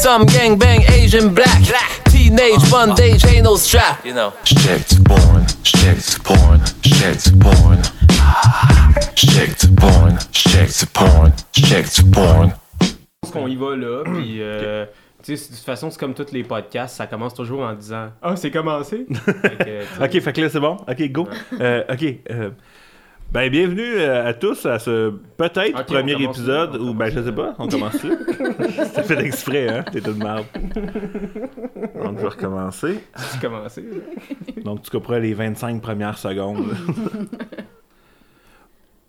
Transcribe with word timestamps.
Some 0.00 0.26
gang 0.26 0.56
bang 0.58 0.82
Asian 0.88 1.34
black. 1.34 1.62
Teenage 2.10 2.70
bondage 2.70 3.24
ain't 3.26 3.44
no 3.44 3.56
strap. 3.56 4.04
You 4.04 4.14
know. 4.14 4.32
Checked 4.44 5.04
porn, 5.04 5.44
checked 5.62 6.22
porn, 6.24 6.60
checked 6.82 7.38
porn. 7.40 7.82
Checked 9.16 9.76
porn, 9.76 10.18
checked 10.30 10.92
porn, 10.94 11.32
checked 11.52 12.12
porn. 12.12 12.52
pense 13.20 13.32
qu'on 13.32 13.48
y 13.48 13.56
va 13.56 13.76
là, 13.76 14.04
puis 14.04 14.40
euh, 14.40 14.86
tu 15.22 15.36
sais, 15.36 15.50
de 15.50 15.56
toute 15.56 15.64
façon, 15.64 15.90
c'est 15.90 15.98
comme 15.98 16.14
tous 16.14 16.32
les 16.32 16.44
podcasts, 16.44 16.96
ça 16.96 17.06
commence 17.06 17.34
toujours 17.34 17.60
en 17.62 17.74
disant 17.74 18.10
Ah, 18.22 18.36
c'est 18.36 18.50
commencé? 18.50 19.06
Fait 19.42 19.56
que, 19.58 20.04
Ok, 20.04 20.20
fait 20.20 20.32
que 20.32 20.40
là, 20.42 20.48
c'est 20.48 20.60
bon. 20.60 20.76
Ok, 20.88 21.02
go. 21.10 21.28
Euh, 21.60 21.82
ok. 21.90 22.04
euh, 22.30 22.50
ben, 23.30 23.50
bienvenue 23.50 23.82
euh, 23.82 24.26
à 24.26 24.32
tous 24.32 24.64
à 24.66 24.78
ce 24.78 25.10
peut-être 25.36 25.84
premier 25.84 26.20
épisode, 26.22 26.76
ou 26.76 26.94
ben, 26.94 27.10
je 27.10 27.22
sais 27.22 27.32
pas, 27.32 27.54
on 27.58 27.68
commence 27.68 28.02
là. 28.02 28.14
C'était 28.84 29.02
fait 29.02 29.24
exprès, 29.24 29.68
hein? 29.68 29.84
T'es 29.92 30.00
toute 30.00 30.16
merde. 30.16 30.46
Donc, 32.02 32.16
je 32.16 32.22
vais 32.22 32.28
recommencer. 32.28 33.00
c'est 33.16 33.40
commencé. 33.40 33.84
Donc, 34.64 34.82
tu 34.82 34.90
couperas 34.90 35.18
les 35.18 35.34
25 35.34 35.80
premières 35.82 36.18
secondes. 36.18 36.64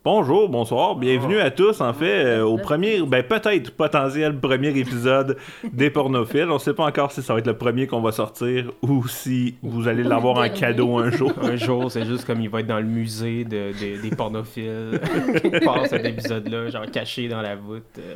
Bonjour, 0.05 0.47
bonsoir, 0.47 0.95
bienvenue 0.95 1.39
à 1.39 1.51
tous, 1.51 1.81
en 1.81 1.93
fait, 1.93 2.23
euh, 2.23 2.43
au 2.43 2.57
premier, 2.57 3.01
ben 3.01 3.21
peut-être 3.21 3.71
potentiel 3.75 4.33
premier 4.39 4.69
épisode 4.69 5.35
des 5.73 5.89
pornophiles. 5.89 6.47
On 6.49 6.57
sait 6.57 6.73
pas 6.73 6.85
encore 6.85 7.11
si 7.11 7.21
ça 7.21 7.33
va 7.33 7.39
être 7.39 7.47
le 7.47 7.57
premier 7.57 7.85
qu'on 7.85 7.99
va 7.99 8.13
sortir 8.13 8.71
ou 8.81 9.05
si 9.09 9.55
vous 9.61 9.89
allez 9.89 10.03
l'avoir 10.03 10.37
en 10.37 10.47
cadeau 10.49 10.97
un 10.99 11.11
jour. 11.11 11.33
Un 11.41 11.57
jour, 11.57 11.91
c'est 11.91 12.05
juste 12.05 12.25
comme 12.25 12.39
il 12.39 12.49
va 12.49 12.61
être 12.61 12.67
dans 12.67 12.79
le 12.79 12.85
musée 12.85 13.43
de, 13.43 13.71
de- 13.73 14.01
des 14.01 14.15
pornophiles. 14.15 15.01
Il 15.43 15.59
passe 15.59 15.89
cet 15.89 16.05
épisode-là, 16.05 16.69
genre 16.69 16.85
caché 16.89 17.27
dans 17.27 17.41
la 17.41 17.55
voûte. 17.57 17.83
euh. 17.99 18.15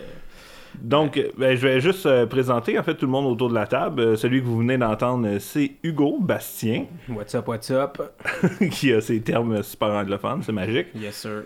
Donc, 0.82 1.18
euh, 1.18 1.30
ben, 1.38 1.56
je 1.56 1.68
vais 1.68 1.80
juste 1.80 2.06
euh, 2.06 2.26
présenter 2.26 2.78
en 2.78 2.84
fait 2.84 2.96
tout 2.96 3.06
le 3.06 3.12
monde 3.12 3.26
autour 3.26 3.50
de 3.50 3.54
la 3.54 3.68
table. 3.68 4.02
Euh, 4.02 4.16
celui 4.16 4.42
que 4.42 4.46
vous 4.46 4.58
venez 4.58 4.78
d'entendre, 4.78 5.38
c'est 5.40 5.72
Hugo 5.84 6.18
Bastien, 6.20 6.86
What's 7.10 7.36
up, 7.36 7.48
what's 7.48 7.72
up? 7.72 8.02
qui 8.72 8.92
a 8.92 9.02
ses 9.02 9.22
termes 9.22 9.62
super 9.64 9.90
anglophones, 9.90 10.42
c'est 10.44 10.52
magique. 10.52 10.88
Yes, 10.96 11.16
sir. 11.16 11.44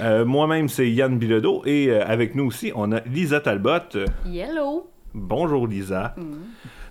Euh, 0.00 0.24
Moi-même, 0.24 0.68
c'est 0.68 0.90
Yann 0.90 1.18
Bilodeau, 1.18 1.62
et 1.64 1.88
euh, 1.90 2.04
avec 2.06 2.34
nous 2.34 2.44
aussi, 2.46 2.72
on 2.74 2.92
a 2.92 3.00
Lisa 3.00 3.40
Talbot. 3.40 3.98
Yellow. 4.26 4.90
Bonjour 5.14 5.66
Lisa. 5.66 6.14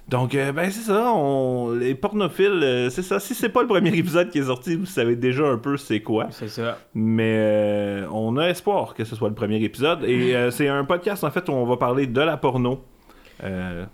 Donc, 0.08 0.36
euh, 0.36 0.52
ben 0.52 0.70
c'est 0.70 0.82
ça, 0.82 1.12
on... 1.14 1.74
les 1.74 1.96
pornophiles, 1.96 2.62
euh, 2.64 2.90
c'est 2.92 3.02
ça. 3.02 3.20
Si 3.20 3.34
c'est 3.34 3.50
pas 3.50 3.62
le 3.62 3.68
premier 3.68 3.90
épisode 3.98 4.30
qui 4.30 4.38
est 4.38 4.44
sorti, 4.44 4.76
vous 4.76 4.86
savez 4.86 5.16
déjà 5.16 5.46
un 5.46 5.58
peu 5.58 5.78
c'est 5.78 6.02
quoi. 6.02 6.28
C'est 6.30 6.48
ça. 6.48 6.78
Mais 6.94 7.36
euh, 7.38 8.08
on 8.12 8.38
a 8.38 8.50
espoir 8.50 8.94
que 8.94 9.04
ce 9.04 9.16
soit 9.16 9.30
le 9.30 9.36
premier 9.36 9.62
épisode. 9.64 10.04
Et 10.04 10.36
euh, 10.36 10.52
c'est 10.52 10.68
un 10.68 10.86
podcast, 10.86 11.24
en 11.24 11.32
fait, 11.32 11.50
où 11.50 11.54
on 11.54 11.66
va 11.66 11.78
parler 11.78 12.06
de 12.06 12.22
la 12.22 12.38
porno. 12.38 12.84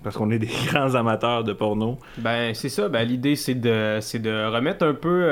Parce 0.04 0.16
qu'on 0.16 0.32
est 0.32 0.40
des 0.40 0.50
grands 0.68 0.96
amateurs 0.96 1.44
de 1.44 1.54
porno. 1.54 1.98
Ben, 2.18 2.54
c'est 2.54 2.70
ça. 2.70 2.90
Ben, 2.90 3.04
l'idée, 3.08 3.36
c'est 3.36 3.56
de, 3.56 3.98
c'est 4.00 4.20
de 4.20 4.54
remettre 4.54 4.86
un 4.86 4.94
peu, 4.94 5.26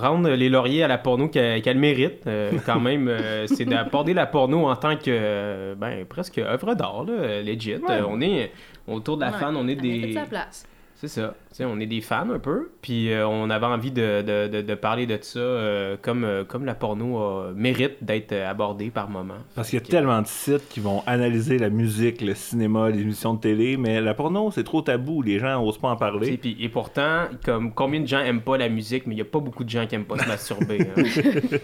rendre 0.00 0.30
les 0.30 0.48
lauriers 0.48 0.84
à 0.84 0.88
la 0.88 0.98
porno 0.98 1.28
qu'elle 1.28 1.78
mérite. 1.78 2.22
quand 2.64 2.80
même, 2.80 3.12
c'est 3.46 3.64
d'apporter 3.64 4.14
la 4.14 4.26
porno 4.26 4.68
en 4.68 4.76
tant 4.76 4.96
que, 4.96 5.74
ben, 5.74 6.04
presque 6.06 6.38
œuvre 6.38 6.74
d'art, 6.74 7.04
là, 7.04 7.42
legit. 7.42 7.74
On 8.08 8.20
est 8.20 8.50
autour 8.88 9.16
de 9.16 9.22
la 9.22 9.30
Ouais, 9.32 9.38
fan, 9.38 9.56
on 9.56 9.66
est 9.68 9.74
des. 9.76 10.14
place. 10.28 10.64
C'est 10.96 11.08
ça. 11.08 11.34
On 11.64 11.80
est 11.80 11.86
des 11.86 12.00
fans 12.00 12.30
un 12.30 12.38
peu. 12.38 12.70
Puis 12.82 13.12
euh, 13.12 13.26
on 13.26 13.50
avait 13.50 13.66
envie 13.66 13.90
de, 13.90 14.22
de, 14.22 14.48
de, 14.48 14.62
de 14.62 14.74
parler 14.74 15.06
de 15.06 15.18
ça 15.20 15.38
euh, 15.38 15.96
comme, 16.00 16.24
euh, 16.24 16.44
comme 16.44 16.64
la 16.64 16.74
porno 16.74 17.20
euh, 17.20 17.52
mérite 17.54 17.96
d'être 18.02 18.32
abordée 18.32 18.90
par 18.90 19.08
moment. 19.08 19.34
Parce 19.54 19.70
qu'il 19.70 19.78
y 19.78 19.82
a 19.82 19.84
tellement 19.86 20.22
de 20.22 20.26
sites 20.26 20.68
qui 20.68 20.80
vont 20.80 21.02
analyser 21.06 21.58
la 21.58 21.70
musique, 21.70 22.20
le 22.20 22.34
cinéma, 22.34 22.90
les 22.90 23.00
émissions 23.00 23.34
de 23.34 23.40
télé. 23.40 23.76
Mais 23.76 24.00
la 24.00 24.14
porno, 24.14 24.50
c'est 24.50 24.64
trop 24.64 24.82
tabou. 24.82 25.22
Les 25.22 25.38
gens 25.38 25.62
n'osent 25.62 25.78
pas 25.78 25.88
en 25.88 25.96
parler. 25.96 26.36
puis- 26.36 26.56
et 26.60 26.68
pourtant, 26.68 27.24
comme 27.44 27.72
combien 27.72 28.00
de 28.00 28.06
gens 28.06 28.20
aiment 28.20 28.42
pas 28.42 28.56
la 28.56 28.68
musique, 28.68 29.06
mais 29.06 29.14
il 29.14 29.18
y 29.18 29.22
a 29.22 29.24
pas 29.26 29.40
beaucoup 29.40 29.64
de 29.64 29.70
gens 29.70 29.86
qui 29.86 29.94
aiment 29.94 30.04
pas 30.04 30.18
se 30.18 30.28
masturber. 30.28 30.80
hein. 30.96 31.02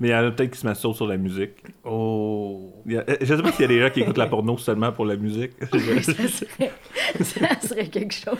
Mais 0.00 0.08
il 0.08 0.10
y 0.10 0.14
en 0.14 0.18
a 0.26 0.30
peut-être 0.30 0.50
qui 0.52 0.58
se 0.58 0.66
masturbent 0.66 0.94
sur 0.96 1.06
la 1.06 1.16
musique. 1.16 1.52
Oh. 1.84 2.72
A- 2.88 3.02
Je 3.20 3.26
sais 3.34 3.42
pas 3.42 3.52
s'il 3.52 3.62
y 3.62 3.64
a 3.64 3.68
des 3.68 3.80
gens 3.80 3.90
qui 3.90 4.00
écoutent 4.00 4.18
la 4.18 4.26
porno 4.26 4.56
seulement 4.58 4.92
pour 4.92 5.04
la 5.06 5.16
musique. 5.16 5.52
ça, 5.72 5.78
serait, 6.28 6.72
ça 7.20 7.60
serait 7.68 7.86
quelque 7.88 8.14
chose. 8.14 8.38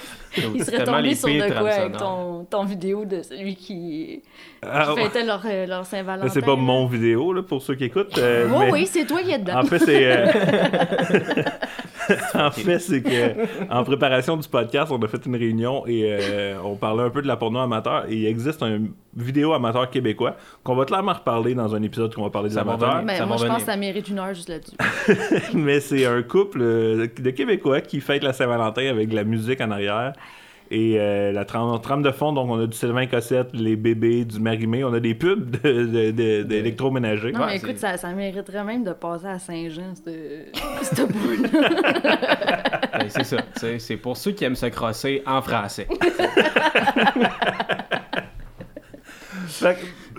Les 1.01 1.15
sur 1.15 1.29
de 1.29 1.59
quoi 1.59 1.71
avec 1.71 1.97
ton, 1.97 2.45
ton 2.45 2.65
vidéo 2.65 3.05
de 3.05 3.23
celui 3.23 3.57
qui, 3.57 4.23
Ah, 4.63 4.89
qui 4.95 5.01
fêtait 5.03 5.25
leur, 5.25 5.43
euh, 5.45 5.67
leur 5.67 5.87
Saint-Valentin. 5.87 6.29
C'est 6.29 6.45
pas 6.45 6.57
mon 6.57 6.87
vidéo, 6.87 7.33
là, 7.33 7.43
pour 7.43 7.63
ceux 7.63 7.75
qui 7.75 7.85
écoutent. 7.85 8.17
euh, 8.19 8.49
Oui, 8.51 8.65
mais- 8.67 8.73
oui, 8.73 8.87
c'est 8.87 9.07
toi 9.07 9.21
qui 9.23 9.31
es 9.33 9.39
dedans. 9.39 9.61
En 9.61 9.65
fait, 9.65 9.79
c'est. 9.79 10.07
euh, 10.07 10.27
en 12.35 12.51
fait, 12.51 12.79
c'est 12.79 13.03
que 13.03 13.71
en 13.73 13.85
préparation 13.85 14.37
du 14.37 14.49
podcast, 14.49 14.93
on 14.93 15.01
a 15.03 15.09
fait 15.09 15.25
une 15.27 15.37
réunion 15.37 15.87
et 15.87 16.03
euh, 16.07 16.57
on 16.65 16.77
parlait 16.77 17.03
un 17.05 17.11
peu 17.11 17.23
de 17.23 17.27
la 17.27 17.37
porno 17.37 17.59
amateur. 17.61 18.05
Et 18.09 18.17
il 18.17 18.27
existe 18.27 18.63
une 18.63 18.93
vidéo 19.17 19.53
amateur 19.53 19.89
québécois 19.91 20.37
qu'on 20.63 20.75
va 20.75 20.85
clairement 20.85 21.13
reparler 21.15 21.55
dans 21.55 21.75
un 21.75 21.83
épisode 21.83 22.15
qu'on 22.15 22.23
va 22.25 22.31
parler 22.31 22.49
de 22.51 22.55
Ça 22.55 22.63
va 22.65 22.73
l'amateur. 22.73 22.89
revenir. 22.97 23.07
Mais 23.07 23.19
ça 23.19 23.27
moi, 23.27 23.37
je 23.39 23.47
pense 23.47 23.59
que 23.59 23.65
ça 23.71 23.77
mérite 23.77 24.09
une 24.09 24.19
heure 24.19 24.35
juste 24.35 24.49
là-dessus. 24.49 24.77
Mais 25.55 25.81
c'est 25.81 26.05
un 26.07 26.23
couple 26.23 26.59
euh, 26.61 27.07
de 27.19 27.31
Québécois 27.31 27.81
qui 27.81 28.01
fête 28.01 28.23
la 28.23 28.33
Saint-Valentin 28.33 28.87
avec 28.87 29.09
de 29.09 29.15
la 29.15 29.25
musique 29.25 29.61
en 29.61 29.71
arrière. 29.71 30.13
Et 30.71 30.99
euh, 30.99 31.31
la 31.31 31.45
trame, 31.45 31.79
trame 31.83 32.03
de 32.03 32.11
fond, 32.11 32.33
donc 32.33 32.51
on 32.51 32.59
a 32.59 32.67
du 32.67 32.77
Sylvain 32.77 33.07
Cossette, 33.07 33.51
les 33.53 33.77
bébés, 33.77 34.25
du 34.25 34.41
Marimé, 34.41 34.83
on 34.83 34.93
a 34.95 34.99
des 35.01 35.15
pubs 35.15 35.51
de- 35.63 35.85
de- 35.85 36.11
de- 36.11 36.43
d'électroménager. 36.43 37.33
Non, 37.33 37.41
Ouais, 37.41 37.47
mais 37.49 37.57
écoute, 37.57 37.77
ça, 37.79 37.97
ça 37.99 38.11
mériterait 38.13 38.65
même 38.65 38.83
de 38.83 38.93
passer 38.93 39.27
à 39.27 39.39
Saint-Jean, 39.39 39.93
cette, 39.95 41.07
boule-là. 41.13 41.69
Ben, 42.99 43.07
c'est 43.09 43.25
ça. 43.25 43.37
C'est 43.79 43.97
pour 43.99 44.17
ceux 44.17 44.33
qui 44.33 44.45
aiment 44.45 44.57
se 44.57 44.67
crosser 44.67 45.23
en 45.27 45.43
français. 45.43 45.87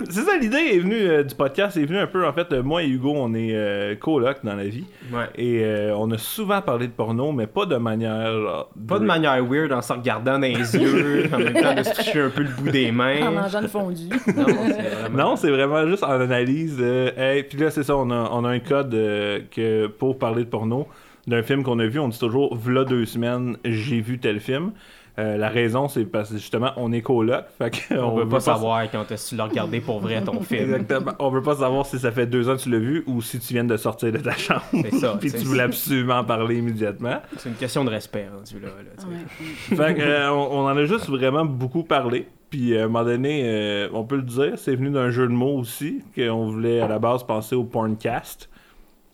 C'est 0.09 0.21
ça, 0.21 0.37
l'idée 0.37 0.57
est 0.73 0.79
venue 0.79 1.07
euh, 1.07 1.23
du 1.23 1.33
podcast, 1.35 1.77
est 1.77 1.85
venue 1.85 1.99
un 1.99 2.07
peu, 2.07 2.25
en 2.27 2.33
fait, 2.33 2.51
euh, 2.51 2.61
moi 2.61 2.83
et 2.83 2.87
Hugo, 2.87 3.13
on 3.15 3.33
est 3.33 3.51
euh, 3.53 3.95
coloc 3.95 4.37
dans 4.43 4.55
la 4.55 4.65
vie. 4.65 4.83
Ouais. 5.11 5.25
Et 5.37 5.63
euh, 5.63 5.95
on 5.97 6.11
a 6.11 6.17
souvent 6.17 6.61
parlé 6.61 6.87
de 6.87 6.91
porno, 6.91 7.31
mais 7.31 7.47
pas 7.47 7.65
de 7.65 7.77
manière... 7.77 8.31
genre, 8.33 8.69
Pas 8.87 8.99
de 8.99 9.05
manière 9.05 9.43
weird 9.45 9.71
en 9.71 9.81
se 9.81 9.93
regardant 9.93 10.33
dans 10.33 10.41
les 10.41 10.75
yeux, 10.75 11.29
en 11.33 11.37
même 11.37 11.53
temps 11.53 11.73
de 11.75 11.83
se 11.83 11.93
toucher 11.95 12.21
un 12.21 12.29
peu 12.29 12.41
le 12.43 12.49
bout 12.49 12.69
des 12.69 12.89
en 12.89 12.93
mains. 12.93 13.31
mangeant 13.31 13.61
une 13.61 13.67
fondue. 13.69 14.09
Non, 14.35 14.45
c'est 14.67 14.81
vraiment- 14.81 15.17
Non, 15.17 15.35
c'est 15.37 15.51
vraiment 15.51 15.87
juste 15.87 16.03
en 16.03 16.11
analyse. 16.19 16.77
euh, 16.81 17.11
hey, 17.17 17.43
puis 17.43 17.57
là, 17.57 17.71
c'est 17.71 17.83
ça, 17.83 17.95
on 17.95 18.09
a, 18.11 18.29
on 18.33 18.43
a 18.43 18.49
un 18.49 18.59
code 18.59 18.93
euh, 18.93 19.39
que 19.49 19.87
pour 19.87 20.19
parler 20.19 20.43
de 20.43 20.49
porno, 20.49 20.87
d'un 21.27 21.41
film 21.41 21.63
qu'on 21.63 21.79
a 21.79 21.87
vu, 21.87 21.99
on 21.99 22.09
dit 22.09 22.19
toujours, 22.19 22.55
v'là 22.55 22.83
deux 22.83 23.05
semaines, 23.05 23.57
j'ai 23.65 24.01
vu 24.01 24.19
tel 24.19 24.39
film. 24.39 24.71
Euh, 25.17 25.37
la 25.37 25.49
raison, 25.49 25.87
c'est 25.87 26.05
parce 26.05 26.29
que 26.29 26.37
justement, 26.37 26.71
on 26.77 26.91
est 26.91 27.01
coloc. 27.01 27.45
Fait 27.57 27.69
que 27.69 27.95
On, 27.95 28.15
veut 28.15 28.23
veut 28.23 28.29
pas 28.29 28.39
savoir 28.39 28.89
quand 28.91 29.09
est-ce 29.11 29.25
que 29.25 29.29
tu 29.29 29.35
l'as 29.35 29.45
regardé 29.45 29.79
pour 29.79 29.99
vrai 29.99 30.21
ton 30.21 30.41
film. 30.41 30.73
Exactement. 30.73 31.13
On 31.19 31.29
veut 31.29 31.41
pas 31.41 31.55
savoir 31.55 31.85
si 31.85 31.99
ça 31.99 32.11
fait 32.11 32.25
deux 32.27 32.49
ans 32.49 32.57
que 32.57 32.61
tu 32.61 32.69
l'as 32.69 32.79
vu 32.79 33.03
ou 33.07 33.21
si 33.21 33.39
tu 33.39 33.53
viens 33.53 33.63
de 33.63 33.77
sortir 33.77 34.11
de 34.11 34.17
ta 34.17 34.31
chambre. 34.37 34.61
C'est 34.71 34.95
ça, 34.95 35.17
Puis 35.19 35.31
tu 35.31 35.39
voulais 35.39 35.63
absolument 35.63 36.15
en 36.19 36.23
parler 36.23 36.57
immédiatement. 36.57 37.21
C'est 37.37 37.49
une 37.49 37.55
question 37.55 37.85
de 37.85 37.89
respect, 37.89 38.27
rendu 38.33 38.59
là. 38.59 38.67
là. 38.67 39.07
Ouais. 39.07 39.75
Fait 39.75 39.95
que, 39.95 40.01
euh, 40.01 40.31
on, 40.31 40.59
on 40.59 40.65
en 40.65 40.75
a 40.75 40.85
juste 40.85 41.07
vraiment 41.07 41.45
beaucoup 41.45 41.83
parlé. 41.83 42.27
Puis 42.49 42.73
euh, 42.73 42.81
à 42.81 42.83
un 42.83 42.87
moment 42.87 43.03
donné, 43.03 43.41
euh, 43.45 43.89
on 43.93 44.03
peut 44.03 44.17
le 44.17 44.21
dire, 44.21 44.53
c'est 44.57 44.75
venu 44.75 44.89
d'un 44.89 45.09
jeu 45.09 45.27
de 45.27 45.33
mots 45.33 45.57
aussi, 45.57 46.03
qu'on 46.15 46.47
voulait 46.51 46.81
à 46.81 46.87
la 46.87 46.99
base 46.99 47.23
penser 47.23 47.55
au 47.55 47.63
Porncast, 47.63 48.49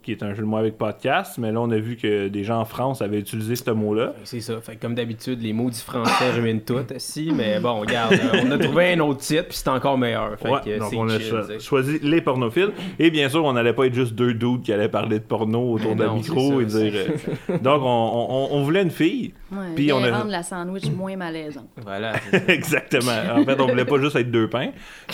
qui 0.01 0.11
est 0.11 0.23
un 0.23 0.33
jeu 0.33 0.41
de 0.41 0.47
mots 0.47 0.57
avec 0.57 0.77
podcast, 0.77 1.37
mais 1.37 1.51
là 1.51 1.61
on 1.61 1.69
a 1.71 1.77
vu 1.77 1.95
que 1.95 2.27
des 2.27 2.43
gens 2.43 2.59
en 2.59 2.65
France 2.65 3.01
avaient 3.01 3.19
utilisé 3.19 3.55
ce 3.55 3.71
mot-là. 3.71 4.13
C'est 4.23 4.39
ça. 4.41 4.59
Fait 4.61 4.75
que 4.75 4.81
comme 4.81 4.95
d'habitude, 4.95 5.41
les 5.41 5.53
mots 5.53 5.69
du 5.69 5.77
français 5.77 6.31
ruinent 6.39 6.61
tout. 6.61 6.79
Si, 6.97 7.31
mais 7.35 7.59
bon, 7.59 7.79
regarde, 7.79 8.13
euh, 8.13 8.41
on 8.45 8.51
a 8.51 8.57
trouvé 8.57 8.93
un 8.93 8.99
autre 8.99 9.19
titre, 9.21 9.45
puis 9.49 9.57
c'est 9.57 9.69
encore 9.69 9.97
meilleur. 9.97 10.37
Fait 10.39 10.49
Ouais, 10.49 10.59
que 10.63 10.79
donc 10.79 10.93
on 10.95 11.07
a 11.09 11.19
chill, 11.19 11.59
choisi 11.59 11.99
les 12.03 12.21
pornophiles. 12.21 12.71
Et 12.99 13.09
bien 13.11 13.29
sûr, 13.29 13.43
on 13.45 13.53
n'allait 13.53 13.73
pas 13.73 13.85
être 13.85 13.93
juste 13.93 14.13
deux 14.15 14.33
dudes 14.33 14.61
qui 14.63 14.73
allaient 14.73 14.89
parler 14.89 15.19
de 15.19 15.23
porno 15.23 15.73
autour 15.73 15.95
Mais 15.95 16.05
d'un 16.05 16.13
micro 16.15 16.59
et 16.61 16.65
dire. 16.65 16.93
euh, 16.95 17.57
donc 17.61 17.81
on, 17.83 18.27
on- 18.29 18.47
on 18.57 18.63
voulait 18.63 18.81
une 18.83 18.91
fille. 18.91 19.33
Ouais, 19.51 19.75
Puis 19.75 19.91
on 19.91 20.01
a- 20.03 20.11
rendre 20.17 20.31
la 20.31 20.43
sandwich 20.43 20.89
moins 20.91 21.15
malaisante. 21.17 21.67
Voilà. 21.83 22.13
Exactement. 22.47 23.11
En 23.35 23.43
fait, 23.43 23.59
on 23.59 23.67
voulait 23.67 23.85
pas 23.85 23.99
juste 23.99 24.15
être 24.15 24.31
deux 24.31 24.49
pains. 24.49 24.71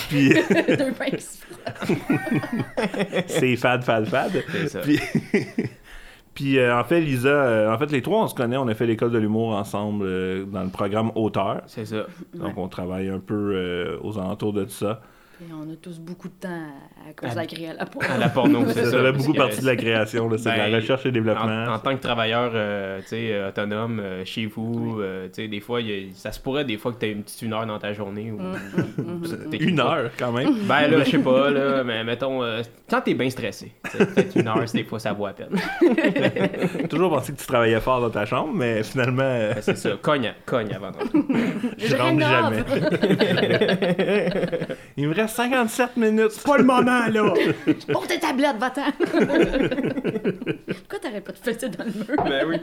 Puis 0.10 0.30
Deux 0.78 0.92
pains 0.94 1.10
qui 1.10 1.22
se 1.22 1.38
frottent. 1.40 3.26
c'est 3.28 3.56
fad, 3.56 3.84
fad, 3.84 4.06
fad. 4.06 4.32
C'est 4.52 4.68
ça. 4.70 4.80
Puis, 4.82 5.00
puis, 6.34 6.60
euh, 6.60 6.78
en 6.80 6.84
fait, 6.84 7.02
Lisa, 7.02 7.30
euh, 7.30 7.74
en 7.74 7.78
fait, 7.80 7.92
les 7.92 8.02
trois, 8.02 8.24
on 8.24 8.28
se 8.28 8.36
connaît, 8.36 8.58
on 8.58 8.68
a 8.68 8.76
fait 8.76 8.86
l'école 8.86 9.12
de 9.12 9.18
l'humour 9.18 9.56
ensemble 9.56 10.06
euh, 10.06 10.46
dans 10.46 10.64
le 10.64 10.70
programme 10.70 11.12
Auteur. 11.16 11.62
C'est 11.66 11.86
ça. 11.86 12.06
Donc, 12.36 12.58
on 12.58 12.68
travaille 12.68 13.10
un 13.10 13.20
peu 13.20 13.54
euh, 13.56 13.98
aux 14.04 14.20
alentours 14.20 14.54
de 14.54 14.64
tout 14.66 14.70
ça. 14.70 15.02
On 15.40 15.72
a 15.72 15.76
tous 15.80 16.00
beaucoup 16.00 16.30
de 16.30 16.34
temps 16.34 16.50
à, 16.50 17.14
cause 17.14 17.38
À- 17.38 17.46
de 17.46 17.62
la 17.62 17.70
à 17.70 17.74
la 17.76 17.86
peau. 17.86 18.00
À 18.10 18.18
la 18.18 18.28
porno, 18.30 18.64
c'est 18.70 18.86
Ça, 18.86 18.92
ça. 18.92 19.04
fait 19.04 19.12
beaucoup 19.12 19.34
partie 19.34 19.62
de 19.62 19.68
la 19.68 19.76
création, 19.76 20.28
là, 20.28 20.38
c'est 20.40 20.50
de 20.52 20.56
Ben, 20.56 20.72
la 20.72 20.78
recherche 20.78 21.06
et 21.06 21.12
développement. 21.12 21.44
En, 21.68 21.74
en 21.76 21.80
tant 21.80 21.96
que 21.96 22.02
travailleur 22.02 22.52
euh, 22.56 23.00
tu 23.02 23.08
sais, 23.10 23.34
euh, 23.34 23.50
autonome 23.50 24.00
euh, 24.00 24.26
chez 24.26 24.48
vous, 24.48 25.00
euh, 25.00 25.28
tu 25.28 25.34
sais, 25.44 25.48
des 25.48 25.60
fois, 25.60 25.80
a- 25.80 26.14
ça 26.16 26.32
se 26.32 26.40
pourrait 26.40 26.66
des 26.66 26.78
fois 26.78 26.92
que 26.92 26.98
tu 27.00 27.06
aies 27.06 27.12
une 27.12 27.22
petite 27.22 27.42
une 27.44 27.54
heure 27.54 27.68
dans 27.68 27.78
ta 27.78 27.94
journée. 27.94 28.32
Ou, 28.32 28.40
t'écoutes 29.52 29.68
Une 29.70 29.76
pas. 29.78 29.98
heure, 30.00 30.12
quand 30.18 30.32
même. 30.32 30.56
Ben 30.68 30.88
là, 30.90 31.04
je 31.04 31.12
sais 31.12 31.20
pas, 31.20 31.52
là, 31.52 31.84
mais 31.84 32.04
mettons, 32.04 32.42
euh, 32.44 32.64
quand 32.90 33.02
t'es 33.02 33.14
bien 33.14 33.30
stressé, 33.30 33.72
peut-être 33.92 34.36
une 34.36 34.48
heure, 34.48 34.66
des 34.74 34.84
fois 34.86 35.00
ça 35.00 35.14
vaut 35.14 35.28
à 35.28 35.34
peine. 35.34 35.56
J'ai 36.80 36.88
toujours 36.88 37.12
pensé 37.12 37.32
que 37.34 37.38
tu 37.40 37.46
travaillais 37.46 37.80
fort 37.80 38.02
dans 38.02 38.10
ta 38.10 38.26
chambre, 38.26 38.54
mais 38.56 38.82
finalement, 38.82 39.22
euh, 39.24 39.54
Ben, 39.54 39.62
c'est 39.62 39.78
ça, 39.78 39.92
cogne, 40.02 40.34
cogne 40.48 40.74
avant 40.74 40.90
d'entrer. 40.92 41.20
je 41.78 41.96
rentre 41.96 42.20
jamais. 42.22 42.64
Il 44.98 45.08
me 45.10 45.14
reste 45.14 45.27
57 45.28 45.98
minutes. 45.98 46.42
Pas 46.46 46.58
le 46.58 46.64
moment, 46.64 47.08
là! 47.08 47.34
Oh, 47.94 48.04
tes 48.08 48.20
tablettes, 48.20 48.58
va-t'en! 48.60 48.92
Pourquoi 48.98 51.00
t'arrêtes 51.02 51.24
pas 51.24 51.32
de 51.32 51.38
fêter 51.38 51.70
dans 51.70 51.86
le 51.86 51.92
mur? 51.92 52.24
ben 52.26 52.46
oui. 52.48 52.58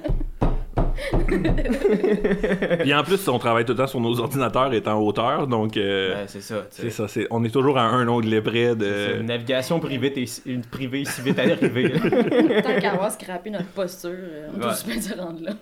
Puis 2.81 2.94
en 2.94 3.02
plus, 3.02 3.28
on 3.28 3.38
travaille 3.38 3.64
tout 3.64 3.72
le 3.72 3.78
temps 3.78 3.87
sur 3.87 4.00
nos 4.00 4.19
ordinateurs 4.20 4.72
et 4.72 4.82
en 4.87 5.00
hauteur, 5.00 5.46
donc 5.46 5.76
euh, 5.76 6.14
Ben, 6.14 6.25
c'est 6.28 6.40
ça, 6.40 6.56
tu 6.70 6.76
sais. 6.76 6.82
c'est 6.82 6.90
ça. 6.90 7.08
c'est- 7.08 7.26
On 7.31 7.43
est 7.44 7.50
toujours 7.50 7.78
à 7.78 7.82
un 7.82 8.06
onglet 8.08 8.40
près 8.40 8.70
C'est 8.70 8.76
de. 8.76 9.20
Une 9.20 9.26
navigation 9.26 9.81
privée, 9.81 10.12
t'es 10.12 10.25
une 10.46 10.62
privée 10.62 11.05
si 11.05 11.20
vite 11.22 11.38
à 11.38 11.46
l'arrivée. 11.46 11.88
là. 11.88 12.00
Tant 12.62 12.81
qu'à 12.81 12.93
avoir 12.93 13.11
scrappé 13.11 13.50
notre 13.50 13.66
posture, 13.69 14.11
euh, 14.12 14.49
on 14.55 14.58
peut 14.61 14.66
Ouais. 14.69 15.00
se 15.00 15.14
rendre 15.19 15.40
là. 15.43 15.52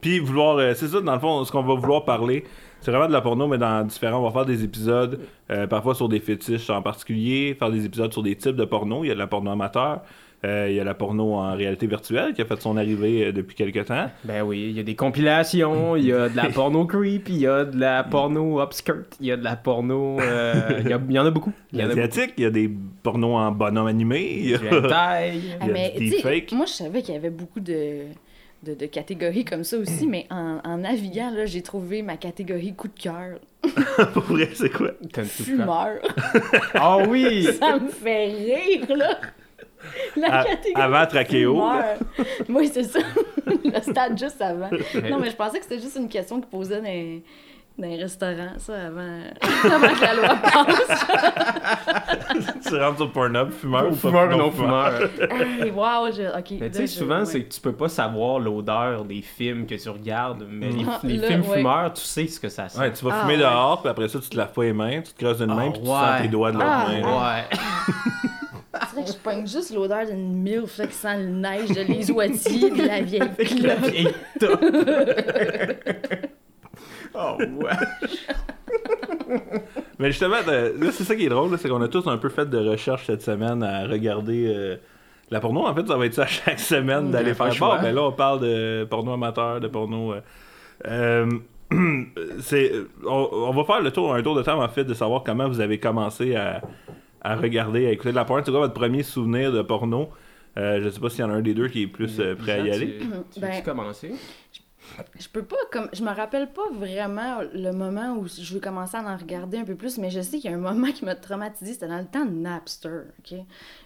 Puis 0.00 0.18
vouloir, 0.20 0.58
euh, 0.58 0.72
c'est 0.74 0.88
ça, 0.88 1.00
dans 1.00 1.14
le 1.14 1.20
fond, 1.20 1.44
ce 1.44 1.50
qu'on 1.50 1.62
va 1.62 1.74
vouloir 1.74 2.04
parler, 2.04 2.44
c'est 2.86 2.92
vraiment 2.92 3.08
de 3.08 3.12
la 3.12 3.20
porno, 3.20 3.48
mais 3.48 3.58
dans 3.58 3.84
différents. 3.84 4.20
On 4.20 4.24
va 4.24 4.30
faire 4.30 4.46
des 4.46 4.62
épisodes, 4.62 5.18
euh, 5.50 5.66
parfois 5.66 5.96
sur 5.96 6.08
des 6.08 6.20
fétiches 6.20 6.70
en 6.70 6.80
particulier, 6.82 7.56
faire 7.58 7.70
des 7.72 7.84
épisodes 7.84 8.12
sur 8.12 8.22
des 8.22 8.36
types 8.36 8.54
de 8.54 8.64
porno. 8.64 9.02
Il 9.02 9.08
y 9.08 9.10
a 9.10 9.14
de 9.14 9.18
la 9.18 9.26
porno 9.26 9.50
amateur, 9.50 10.02
euh, 10.44 10.66
il 10.70 10.76
y 10.76 10.80
a 10.80 10.84
la 10.84 10.94
porno 10.94 11.32
en 11.34 11.54
réalité 11.56 11.86
virtuelle 11.88 12.32
qui 12.34 12.42
a 12.42 12.44
fait 12.44 12.60
son 12.60 12.76
arrivée 12.76 13.26
euh, 13.26 13.32
depuis 13.32 13.56
quelques 13.56 13.86
temps. 13.86 14.06
Ben 14.24 14.42
oui, 14.42 14.66
il 14.70 14.76
y 14.76 14.80
a 14.80 14.82
des 14.84 14.94
compilations, 14.94 15.96
il 15.96 16.04
y 16.04 16.12
a 16.12 16.28
de 16.28 16.36
la 16.36 16.44
porno 16.54 16.86
creep, 16.86 17.28
il 17.28 17.38
y 17.38 17.46
a 17.48 17.64
de 17.64 17.76
la 17.80 18.04
porno 18.04 18.62
upskirt, 18.62 19.16
il 19.20 19.26
y 19.26 19.32
a 19.32 19.36
de 19.36 19.42
la 19.44 19.56
porno. 19.56 20.20
euh, 20.20 20.52
il, 20.84 20.88
y 20.88 20.92
a- 20.92 21.00
il 21.08 21.14
y 21.14 21.18
en 21.18 21.26
a 21.26 21.30
beaucoup. 21.30 21.52
Il 21.72 21.80
y 21.80 21.82
en 21.82 21.88
a. 21.88 21.92
Asiatique, 21.92 22.34
il 22.36 22.42
y 22.44 22.46
a 22.46 22.50
des 22.50 22.70
pornos 23.02 23.34
en 23.36 23.50
bonhomme 23.50 23.88
animé. 23.88 24.22
il 24.38 24.50
y 24.50 24.54
a-. 24.54 24.58
Ah, 24.92 25.26
Il 25.26 25.46
y 25.46 25.52
a 25.52 25.66
mais 25.72 25.92
du 25.98 25.98
tu 25.98 26.08
sais, 26.10 26.16
deepfake. 26.18 26.52
moi 26.52 26.66
je 26.66 26.72
savais 26.72 27.02
qu'il 27.02 27.14
y 27.14 27.18
avait 27.18 27.30
beaucoup 27.30 27.60
de, 27.60 28.02
de, 28.62 28.74
de 28.74 28.86
catégories 28.86 29.44
comme 29.44 29.64
ça 29.64 29.78
aussi, 29.78 30.06
mais 30.08 30.26
en, 30.30 30.58
en 30.64 30.76
naviguant, 30.78 31.30
là, 31.30 31.46
j'ai 31.46 31.62
trouvé 31.62 32.02
ma 32.02 32.16
catégorie 32.16 32.74
coup 32.74 32.88
de 32.88 32.98
cœur. 33.00 33.38
Pour 34.12 34.22
vrai, 34.24 34.48
c'est 34.54 34.70
quoi? 34.70 34.90
Fumeur. 35.24 35.98
Ah 36.74 36.98
oui! 37.08 37.44
ça 37.60 37.78
me 37.78 37.88
fait 37.88 38.26
rire, 38.26 38.96
là! 38.96 39.18
La 40.16 40.40
À- 40.40 40.44
catégorie 40.44 40.82
avant 40.82 41.06
Trachéo. 41.06 41.62
Oui, 42.48 42.70
c'est 42.72 42.84
ça. 42.84 42.98
Le 43.46 43.80
stade 43.80 44.18
juste 44.18 44.40
avant. 44.42 44.70
Non, 45.08 45.18
mais 45.20 45.30
je 45.30 45.36
pensais 45.36 45.58
que 45.58 45.64
c'était 45.64 45.80
juste 45.80 45.96
une 45.96 46.08
question 46.08 46.40
qu'ils 46.40 46.48
posaient 46.50 46.80
dans 46.80 47.20
dans 47.78 47.88
les 47.88 47.96
restaurants, 47.96 48.54
ça, 48.58 48.72
avant, 48.86 49.20
avant 49.74 49.94
que 49.94 50.00
la 50.02 50.14
loi 50.14 50.28
passe. 50.36 51.06
tu 52.66 52.76
rentres 52.76 52.96
sur 52.96 53.12
Pornhub, 53.12 53.50
fumeur 53.50 53.86
ou 53.86 53.90
pas? 53.90 53.96
Fumeur 53.96 54.34
ou 54.34 54.38
non 54.38 54.50
fumeur. 54.50 54.92
Hey, 55.60 55.70
wow, 55.70 56.10
je- 56.10 56.38
OK. 56.38 56.52
Mais 56.60 56.70
tu 56.70 56.78
sais, 56.78 56.86
souvent, 56.86 57.18
ouais. 57.20 57.24
c'est 57.26 57.42
que 57.44 57.52
tu 57.54 57.60
peux 57.60 57.72
pas 57.74 57.88
savoir 57.88 58.38
l'odeur 58.38 59.04
des 59.04 59.20
films 59.22 59.66
que 59.66 59.74
tu 59.74 59.88
regardes, 59.90 60.44
mais 60.50 60.68
les, 60.70 60.84
Ah, 60.88 61.00
les 61.02 61.16
là, 61.18 61.26
films 61.28 61.42
ouais. 61.48 61.56
fumeurs, 61.58 61.92
tu 61.92 62.02
sais 62.02 62.26
ce 62.26 62.40
que 62.40 62.48
ça 62.48 62.68
sent. 62.68 62.78
Ouais, 62.80 62.92
tu 62.92 63.04
vas 63.04 63.10
Ah, 63.14 63.20
fumer 63.22 63.34
ouais. 63.34 63.40
dehors, 63.40 63.80
puis 63.82 63.90
après 63.90 64.08
ça, 64.08 64.18
tu 64.20 64.28
te 64.30 64.36
laves 64.36 64.52
pas 64.52 64.62
les 64.64 64.72
mains, 64.72 65.02
tu 65.02 65.12
te 65.12 65.18
creuses 65.22 65.40
une 65.42 65.54
main, 65.54 65.66
Ah, 65.68 65.72
puis 65.72 65.80
tu 65.82 65.86
sens 65.86 66.22
tes 66.22 66.28
doigts 66.28 66.52
de 66.52 66.56
l'autre 66.56 66.66
Ah, 66.70 66.86
main. 66.88 67.02
Ouais. 67.02 67.44
C'est 68.78 68.94
vrai 68.94 69.04
que 69.04 69.10
je 69.10 69.16
pogne 69.16 69.46
juste 69.46 69.74
l'odeur 69.74 70.04
d'une 70.06 70.34
milf 70.42 70.76
là, 70.78 70.86
qui 70.86 70.92
sent 70.94 71.16
le 71.18 71.26
neige 71.28 71.68
de 71.70 71.80
les 71.82 72.10
oitiers 72.10 72.70
de 72.70 72.86
la 72.86 73.00
vieille 73.00 74.12
clope. 74.38 74.66
Oh 77.16 77.36
ouais. 77.38 77.70
Mais 79.98 80.10
justement, 80.10 80.36
là, 80.46 80.90
c'est 80.92 81.04
ça 81.04 81.14
qui 81.16 81.24
est 81.26 81.28
drôle, 81.28 81.56
c'est 81.58 81.68
qu'on 81.68 81.80
a 81.82 81.88
tous 81.88 82.06
un 82.06 82.18
peu 82.18 82.28
fait 82.28 82.48
de 82.48 82.58
recherche 82.58 83.06
cette 83.06 83.22
semaine 83.22 83.62
à 83.62 83.86
regarder 83.86 84.46
euh, 84.54 84.76
la 85.30 85.40
porno. 85.40 85.66
En 85.66 85.74
fait, 85.74 85.86
ça 85.86 85.96
va 85.96 86.06
être 86.06 86.14
ça 86.14 86.26
chaque 86.26 86.60
semaine 86.60 87.10
d'aller 87.10 87.34
faire 87.34 87.52
bon. 87.58 87.74
Mais 87.82 87.92
là, 87.92 88.02
on 88.04 88.12
parle 88.12 88.40
de 88.40 88.84
porno 88.88 89.12
amateur, 89.14 89.60
de 89.60 89.68
porno. 89.68 90.12
euh, 90.14 90.20
euh, 90.86 91.30
c'est, 92.40 92.72
on, 93.06 93.28
on 93.32 93.50
va 93.52 93.64
faire 93.64 93.80
le 93.82 93.90
tour, 93.90 94.14
un 94.14 94.22
tour 94.22 94.34
de 94.36 94.42
temps 94.42 94.62
en 94.62 94.68
fait, 94.68 94.84
de 94.84 94.94
savoir 94.94 95.22
comment 95.24 95.48
vous 95.48 95.60
avez 95.60 95.78
commencé 95.80 96.36
à, 96.36 96.60
à 97.22 97.34
regarder, 97.36 97.86
à 97.86 97.90
écouter 97.90 98.10
de 98.10 98.16
la 98.16 98.24
porno. 98.24 98.42
C'est 98.44 98.50
quoi 98.52 98.60
votre 98.60 98.74
premier 98.74 99.02
souvenir 99.02 99.50
de 99.52 99.62
porno? 99.62 100.10
Euh, 100.58 100.80
Je 100.82 100.88
sais 100.90 101.00
pas 101.00 101.10
s'il 101.10 101.20
y 101.20 101.24
en 101.24 101.30
a 101.30 101.34
un 101.34 101.42
des 101.42 101.54
deux 101.54 101.68
qui 101.68 101.82
est 101.82 101.86
plus 101.86 102.20
euh, 102.20 102.34
prêt 102.36 102.52
à 102.52 102.58
y 102.60 102.70
aller. 102.70 102.98
Tu, 102.98 103.06
tu 103.34 103.40
Ben- 103.40 103.62
commencer? 103.62 104.12
Je 105.18 105.28
peux 105.28 105.44
pas, 105.44 105.56
comme, 105.72 105.88
je 105.92 106.02
me 106.02 106.10
rappelle 106.10 106.52
pas 106.52 106.68
vraiment 106.72 107.40
le 107.54 107.70
moment 107.72 108.14
où 108.16 108.26
je 108.28 108.54
veux 108.54 108.60
commencer 108.60 108.96
à 108.96 109.02
en 109.02 109.16
regarder 109.16 109.58
un 109.58 109.64
peu 109.64 109.74
plus, 109.74 109.98
mais 109.98 110.10
je 110.10 110.20
sais 110.20 110.38
qu'il 110.38 110.50
y 110.50 110.54
a 110.54 110.56
un 110.56 110.60
moment 110.60 110.92
qui 110.92 111.04
m'a 111.04 111.14
traumatisé, 111.14 111.72
c'était 111.74 111.88
dans 111.88 111.98
le 111.98 112.06
temps 112.06 112.24
de 112.24 112.30
Napster, 112.32 113.02
ok? 113.20 113.38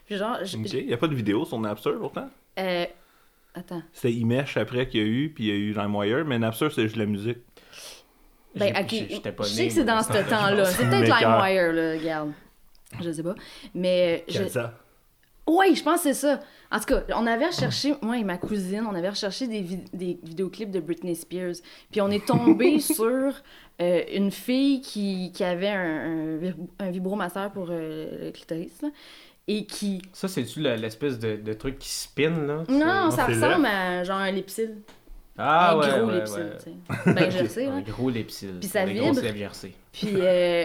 Puis 0.06 0.16
genre, 0.16 0.38
je- 0.44 0.56
Ok, 0.56 0.72
Il 0.72 0.86
n'y 0.86 0.92
a 0.92 0.96
pas 0.96 1.08
de 1.08 1.14
vidéo 1.14 1.44
sur 1.44 1.58
Napster 1.60 1.92
pourtant? 2.00 2.28
euh, 2.58 2.84
attends, 3.54 3.82
C'était 3.92 4.12
Imesh 4.12 4.56
après 4.56 4.88
qu'il 4.88 5.00
y 5.00 5.04
a 5.04 5.06
eu, 5.06 5.30
puis 5.32 5.44
il 5.44 5.48
y 5.48 5.52
a 5.52 5.54
eu 5.54 5.72
LimeWire, 5.72 6.24
mais 6.24 6.38
Napster 6.38 6.68
c'est 6.70 6.82
juste 6.82 6.96
la 6.96 7.06
musique. 7.06 7.38
ben 8.54 8.72
ok, 8.82 8.90
je 9.44 9.48
sais 9.48 9.66
que 9.68 9.72
c'est 9.72 9.84
dans 9.84 10.02
ce 10.02 10.08
temps-là, 10.12 10.64
c'est 10.66 10.84
peut-être. 10.88 11.20
LimeWire, 11.20 11.72
là, 11.72 11.92
regarde, 11.92 12.32
je 13.00 13.10
sais 13.12 13.22
pas, 13.22 13.34
mais 13.74 14.24
je... 14.28 14.48
ça? 14.48 14.74
Oui, 15.52 15.75
je 15.75 15.82
pense 15.82 16.02
que 16.02 16.12
c'est 16.12 16.14
ça. 16.14 16.41
En 16.70 16.79
tout 16.79 16.85
cas, 16.87 17.02
on 17.17 17.26
avait 17.26 17.47
recherché, 17.47 17.94
moi 18.02 18.17
et 18.19 18.23
ma 18.25 18.37
cousine, 18.38 18.87
on 18.88 18.94
avait 18.94 19.08
recherché 19.11 19.49
des, 19.49 19.62
vi- 19.62 19.85
des 19.93 20.19
vidéoclips 20.23 20.70
de 20.70 20.79
Britney 20.81 21.17
Spears. 21.17 21.56
Puis 21.91 22.00
on 22.00 22.08
est 22.11 22.25
tombé 22.25 22.79
sur 22.81 23.32
euh, 23.82 24.02
une 24.14 24.31
fille 24.31 24.81
qui, 24.81 25.32
qui 25.32 25.43
avait 25.43 25.69
un, 25.70 26.05
un, 26.05 26.37
vib- 26.38 26.69
un 26.79 26.91
vibromasseur 26.91 27.50
pour 27.50 27.69
euh, 27.70 28.26
le 28.26 28.31
clitoris. 28.31 28.81
là, 28.82 28.91
et 29.49 29.64
qui. 29.64 30.00
Ça, 30.12 30.29
c'est-tu 30.29 30.61
le- 30.61 30.76
l'espèce 30.76 31.19
de, 31.19 31.35
de 31.37 31.52
truc 31.55 31.79
qui 31.81 31.88
spin, 31.88 32.31
là? 32.47 32.62
Non, 32.69 33.11
ça 33.11 33.26
ressemble 33.26 33.67
à 33.67 34.05
genre 34.05 34.19
un 34.19 34.31
lipsil. 34.31 34.76
Ah 35.38 35.72
un 35.72 35.78
ouais, 35.78 35.88
gros 35.88 36.06
ouais, 36.08 36.14
lipsil, 36.16 36.38
ouais. 37.06 37.12
Ben, 37.14 37.30
je 37.30 37.44
sais, 37.46 37.66
Un 37.68 37.80
gros 37.80 38.10
lipsil. 38.10 38.56
Puis 38.60 38.68
ça 38.68 38.84
vibre. 38.84 39.20
Puis 39.92 40.08
euh, 40.16 40.64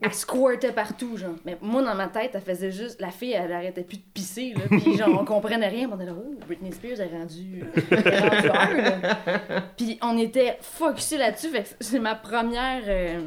elle 0.00 0.14
squirtait 0.14 0.72
partout, 0.72 1.16
genre. 1.18 1.34
Mais 1.44 1.58
moi, 1.60 1.82
dans 1.82 1.94
ma 1.94 2.08
tête, 2.08 2.30
elle 2.34 2.40
faisait 2.40 2.70
juste. 2.70 3.00
La 3.00 3.10
fille, 3.10 3.32
elle 3.32 3.52
arrêtait 3.52 3.82
plus 3.82 3.98
de 3.98 4.02
pisser, 4.14 4.54
là. 4.54 4.62
Puis 4.68 4.96
genre, 4.96 5.20
on 5.20 5.24
comprenait 5.24 5.68
rien. 5.68 5.88
On 5.92 5.96
était 5.96 6.06
là, 6.06 6.12
oh, 6.16 6.34
Britney 6.46 6.72
Spears 6.72 7.00
est 7.00 7.10
rendue. 7.12 7.62
Là. 7.90 9.62
Puis 9.76 9.98
on 10.02 10.16
était 10.18 10.56
focusés 10.60 11.18
là-dessus. 11.18 11.48
Fait 11.50 11.62
que 11.64 11.68
c'est 11.80 11.98
ma 12.00 12.14
première. 12.14 12.82
euh, 12.86 13.20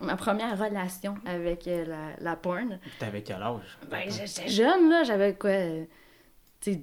ma 0.00 0.16
première 0.16 0.58
relation 0.58 1.14
avec 1.26 1.66
euh, 1.68 1.84
la, 1.86 2.30
la 2.30 2.36
porn. 2.36 2.78
T'avais 2.98 3.22
quel 3.22 3.42
âge? 3.42 3.78
Ben, 3.90 4.04
j'étais 4.08 4.48
jeune, 4.48 4.88
là. 4.88 5.02
J'avais 5.04 5.34
quoi. 5.34 5.50
euh, 5.50 5.84
Tu. 6.60 6.80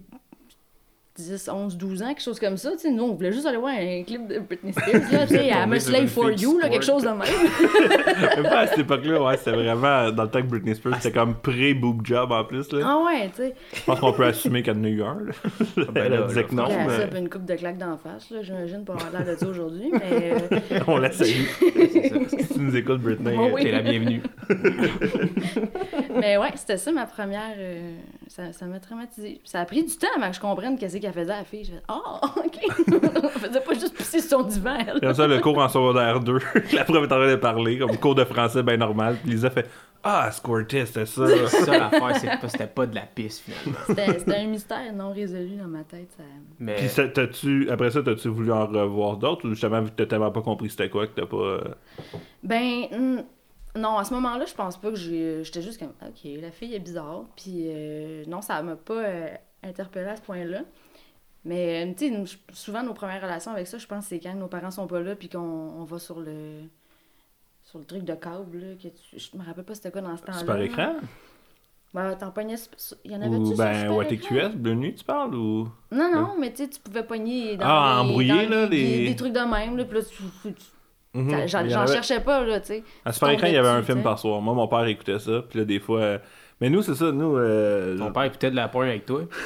10, 1.17 1.49
11, 1.51 1.77
12 1.77 2.03
ans, 2.03 2.07
quelque 2.09 2.21
chose 2.21 2.39
comme 2.39 2.57
ça. 2.57 2.71
Tu 2.73 2.79
sais, 2.79 2.91
nous, 2.91 3.03
on 3.03 3.13
voulait 3.13 3.31
juste 3.31 3.45
aller 3.47 3.57
voir 3.57 3.73
un 3.73 4.03
clip 4.03 4.27
de 4.27 4.39
Britney 4.39 4.71
Spears, 4.71 5.11
là, 5.11 5.25
tu 5.25 5.33
sais, 5.33 5.49
Tombé 5.49 5.49
I'm 5.49 5.73
a 5.73 5.79
slave 5.79 6.07
for 6.07 6.31
you, 6.31 6.59
là, 6.59 6.69
quelque 6.69 6.85
chose 6.85 7.03
de 7.03 7.09
même. 7.09 7.17
Même 8.35 8.43
pas 8.43 8.59
à 8.59 8.67
cette 8.67 8.79
époque-là, 8.79 9.23
ouais, 9.23 9.37
c'était 9.37 9.51
vraiment 9.51 10.11
dans 10.11 10.23
le 10.23 10.29
temps 10.29 10.41
que 10.41 10.47
Britney 10.47 10.75
Spears, 10.75 10.95
c'était 11.01 11.17
comme 11.17 11.35
pré-boob 11.35 12.05
job 12.05 12.31
en 12.31 12.43
plus. 12.43 12.71
Là. 12.71 12.85
Ah 12.85 13.03
ouais, 13.05 13.29
tu 13.29 13.43
sais. 13.43 13.55
Je 13.73 13.83
pense 13.83 13.99
qu'on 13.99 14.13
peut 14.13 14.25
assumer 14.25 14.63
a 14.67 14.71
eu 14.71 15.01
un. 15.01 15.15
Là. 15.15 15.85
ben 15.91 15.91
Elle 15.95 16.11
là, 16.11 16.27
disait 16.27 16.41
là, 16.41 16.47
que 16.47 16.55
non, 16.55 16.65
a 16.65 16.85
mais 16.85 16.97
ça, 16.97 17.07
puis 17.07 17.19
une 17.19 17.29
coupe 17.29 17.45
de 17.45 17.55
claques 17.55 17.77
d'en 17.77 17.97
face, 17.97 18.29
là, 18.29 18.43
j'imagine, 18.43 18.85
pour 18.85 18.95
avoir 18.95 19.11
l'air 19.11 19.33
de 19.33 19.39
ça 19.39 19.47
aujourd'hui, 19.47 19.89
mais... 19.91 20.33
euh, 20.51 20.79
on 20.87 20.97
la 20.97 21.11
salue. 21.11 21.45
C'est 21.59 22.09
ça. 22.09 22.15
Si 22.29 22.53
tu 22.53 22.59
nous 22.59 22.75
écoutes, 22.75 23.01
Britney. 23.01 23.35
Oh 23.39 23.49
oui. 23.53 23.63
T'es 23.63 23.71
la 23.71 23.81
bienvenue. 23.81 24.21
mais 26.19 26.37
ouais, 26.37 26.51
c'était 26.55 26.77
ça 26.77 26.91
ma 26.91 27.05
première... 27.05 27.55
euh, 27.57 27.95
ça 28.27 28.51
ça 28.53 28.65
m'a 28.65 28.79
traumatisée. 28.79 29.41
Ça 29.43 29.61
a 29.61 29.65
pris 29.65 29.83
du 29.83 29.95
temps 29.97 30.07
avant 30.15 30.29
que 30.29 30.35
je 30.35 30.41
comprenne 30.41 30.77
qu'est-ce 30.77 30.97
qu'elle 31.11 31.23
faisait 31.23 31.33
à 31.33 31.37
la 31.39 31.43
fille. 31.45 31.63
Je 31.63 31.71
fais 31.71 31.81
«Ah, 31.87 32.21
OK!» 32.37 32.57
Elle 32.87 33.29
faisait 33.41 33.61
pas 33.61 33.73
juste 33.73 33.95
pisser 33.95 34.19
sur 34.21 34.41
son 34.41 34.43
divan, 34.47 34.77
elle. 34.79 34.99
Comme 34.99 35.13
ça, 35.13 35.27
le 35.27 35.39
cours 35.39 35.57
en 35.57 35.69
secondaire 35.69 36.19
2, 36.19 36.39
la 36.73 36.83
prof 36.85 36.97
est 36.97 37.05
en 37.05 37.07
train 37.07 37.31
de 37.31 37.35
parler, 37.35 37.77
comme 37.79 37.95
cours 37.97 38.15
de 38.15 38.23
français 38.25 38.63
bien 38.63 38.77
normal. 38.77 39.17
Puis 39.21 39.31
Lisa 39.31 39.49
fait 39.49 39.67
Ah, 40.03 40.29
squirter, 40.31 40.85
c'était 40.85 41.05
ça. 41.05 41.27
Ça, 41.47 41.77
l'affaire, 41.77 42.15
c'est 42.17 42.47
c'était 42.49 42.67
pas 42.67 42.85
de 42.85 42.95
la 42.95 43.01
pisse, 43.01 43.39
finalement. 43.41 43.79
C'était 44.19 44.35
un 44.35 44.45
mystère 44.47 44.93
non 44.93 45.11
résolu 45.13 45.55
dans 45.55 45.67
ma 45.67 45.83
tête. 45.83 46.09
Ça... 46.17 46.23
Mais 46.59 46.75
Puis 46.75 46.89
t'as-tu, 47.13 47.69
après 47.69 47.91
ça, 47.91 48.01
t'as-tu 48.03 48.29
voulu 48.29 48.51
en 48.51 48.65
revoir 48.67 49.17
d'autres 49.17 49.45
ou 49.47 49.49
justement, 49.51 49.81
vu 49.81 49.89
que 49.89 49.95
t'as 49.95 50.05
tellement 50.05 50.31
pas 50.31 50.41
compris 50.41 50.69
c'était 50.69 50.89
quoi, 50.89 51.07
que 51.07 51.19
t'as 51.19 51.25
pas. 51.25 51.37
euh, 51.37 51.61
Ben, 52.43 52.83
hmm, 52.91 53.21
non, 53.79 53.97
à 53.97 54.03
ce 54.03 54.13
moment-là, 54.13 54.45
je 54.45 54.53
pense 54.53 54.77
pas 54.77 54.89
que 54.89 54.95
j'ai. 54.95 55.43
J'étais 55.43 55.61
juste 55.61 55.79
comme, 55.79 55.93
OK, 56.01 56.29
la 56.41 56.51
fille 56.51 56.73
est 56.75 56.79
bizarre. 56.79 57.23
Puis, 57.35 57.65
euh, 57.67 58.23
non, 58.27 58.41
ça 58.41 58.61
m'a 58.63 58.75
pas 58.75 58.93
euh, 59.03 59.27
interpellée 59.63 60.07
à 60.09 60.15
ce 60.15 60.21
point-là. 60.21 60.61
Mais, 61.47 61.85
euh, 61.87 61.93
tu 61.97 62.09
sais, 62.25 62.37
souvent, 62.53 62.83
nos 62.83 62.93
premières 62.93 63.21
relations 63.21 63.51
avec 63.51 63.65
ça, 63.67 63.77
je 63.77 63.87
pense, 63.87 64.05
c'est 64.05 64.19
quand 64.19 64.35
nos 64.35 64.47
parents 64.47 64.69
sont 64.71 64.85
pas 64.85 64.99
là, 64.99 65.15
puis 65.15 65.29
qu'on 65.29 65.39
on 65.39 65.83
va 65.85 65.97
sur 65.97 66.19
le. 66.19 66.61
sur 67.63 67.79
le 67.79 67.85
truc 67.85 68.03
de 68.03 68.13
câble, 68.13 68.57
là, 68.59 68.67
que 68.75 68.89
tu... 68.89 69.17
je 69.17 69.37
me 69.37 69.43
rappelle 69.45 69.63
pas 69.63 69.73
c'était 69.75 69.91
quoi 69.91 70.01
dans 70.01 70.15
ce 70.17 70.23
temps-là. 70.23 70.39
Super 70.39 70.61
écran? 70.61 70.95
Ben, 71.93 72.15
t'en 72.15 72.31
pognais... 72.31 72.55
Il 73.05 73.11
y 73.11 73.15
en 73.15 73.21
avait-tu 73.21 73.37
Ou 73.37 73.45
sur 73.47 73.57
ben 73.57 74.19
Super? 74.19 74.49
Bleu 74.51 74.73
Nuit, 74.75 74.93
tu 74.95 75.03
parles? 75.05 75.33
Ou... 75.35 75.69
Non, 75.91 76.11
non, 76.13 76.35
mais 76.37 76.51
tu 76.51 76.57
sais, 76.63 76.69
tu 76.69 76.79
pouvais 76.81 77.03
pogner 77.03 77.55
dans 77.55 77.65
Ah, 77.65 78.01
les- 78.03 78.09
embrouiller, 78.09 78.45
dans 78.45 78.49
là, 78.55 78.65
les- 78.67 78.97
Des, 78.99 79.07
des 79.07 79.15
trucs 79.15 79.33
de 79.33 79.39
même, 79.39 79.77
là, 79.77 79.85
puis 79.85 79.97
là, 79.97 80.03
tu... 80.03 80.15
tu- 80.43 80.53
tu- 80.53 80.63
Mhm. 81.13 81.47
J'en 81.47 81.59
avait- 81.59 81.93
cherchais 81.93 82.19
pas, 82.19 82.43
là, 82.45 82.59
tu 82.59 82.67
sais. 82.67 82.83
À 83.03 83.11
Super 83.13 83.29
écran, 83.31 83.47
il 83.47 83.53
y 83.53 83.57
avait 83.57 83.69
un 83.69 83.81
film 83.81 84.03
par 84.03 84.19
soir. 84.19 84.39
Moi, 84.41 84.53
mon 84.53 84.67
père 84.67 84.85
écoutait 84.85 85.17
ça, 85.17 85.41
puis 85.49 85.59
là, 85.59 85.65
des 85.65 85.79
fois... 85.79 86.19
Mais 86.59 86.69
nous, 86.71 86.81
c'est 86.81 86.95
ça, 86.95 87.11
nous... 87.11 87.37
euh, 87.37 87.95
Ton 87.97 88.11
père 88.11 88.23
écoutait 88.23 88.49
de 88.49 88.55
la 88.55 88.67
pointe 88.67 88.89
avec 88.89 89.05
toi. 89.05 89.21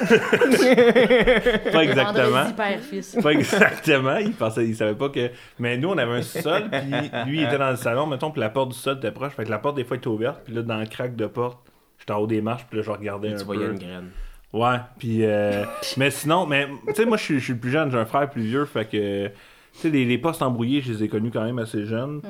Pas 1.72 1.84
exactement. 1.84 2.50
Père, 2.56 2.80
fils. 2.80 3.16
Pas 3.22 3.30
exactement, 3.32 4.16
il 4.16 4.32
pensait, 4.32 4.64
il 4.66 4.74
savait 4.74 4.94
pas 4.94 5.08
que. 5.08 5.30
Mais 5.58 5.76
nous, 5.76 5.90
on 5.90 5.98
avait 5.98 6.18
un 6.18 6.22
sol, 6.22 6.62
puis 6.70 6.90
lui, 7.26 7.40
il 7.40 7.44
était 7.44 7.58
dans 7.58 7.70
le 7.70 7.76
salon, 7.76 8.06
mettons, 8.06 8.30
puis 8.30 8.40
la 8.40 8.50
porte 8.50 8.70
du 8.70 8.78
sol 8.78 8.96
était 8.96 9.10
proche. 9.12 9.32
Fait 9.34 9.44
que 9.44 9.50
la 9.50 9.58
porte, 9.58 9.76
des 9.76 9.84
fois, 9.84 9.96
était 9.96 10.08
ouverte, 10.08 10.40
puis 10.44 10.54
là, 10.54 10.62
dans 10.62 10.78
le 10.78 10.86
crack 10.86 11.14
de 11.16 11.26
porte, 11.26 11.58
j'étais 11.98 12.12
en 12.12 12.18
haut 12.18 12.26
des 12.26 12.40
marches, 12.40 12.66
puis 12.68 12.78
là, 12.78 12.84
je 12.84 12.90
regardais 12.90 13.28
un 13.28 13.32
Tu 13.32 13.38
peu. 13.38 13.44
voyais 13.44 13.66
une 13.66 13.78
graine. 13.78 14.08
Ouais, 14.52 14.76
puis. 14.98 15.24
euh, 15.24 15.64
mais 15.96 16.10
sinon, 16.10 16.46
mais 16.46 16.66
tu 16.88 16.94
sais, 16.94 17.04
moi, 17.06 17.16
je 17.16 17.22
suis- 17.24 17.38
je 17.38 17.44
suis 17.44 17.52
le 17.54 17.58
plus 17.58 17.70
jeune, 17.70 17.90
j'ai 17.90 17.98
un 17.98 18.04
frère 18.06 18.28
plus 18.30 18.42
vieux, 18.42 18.64
fait 18.64 18.84
que. 18.86 19.30
Tu 19.72 19.78
sais, 19.78 19.88
les, 19.90 20.04
les 20.04 20.18
postes 20.18 20.42
embrouillés, 20.42 20.82
je 20.82 20.92
les 20.92 21.04
ai 21.04 21.08
connus 21.08 21.30
quand 21.30 21.44
même 21.44 21.58
assez 21.58 21.86
jeunes. 21.86 22.20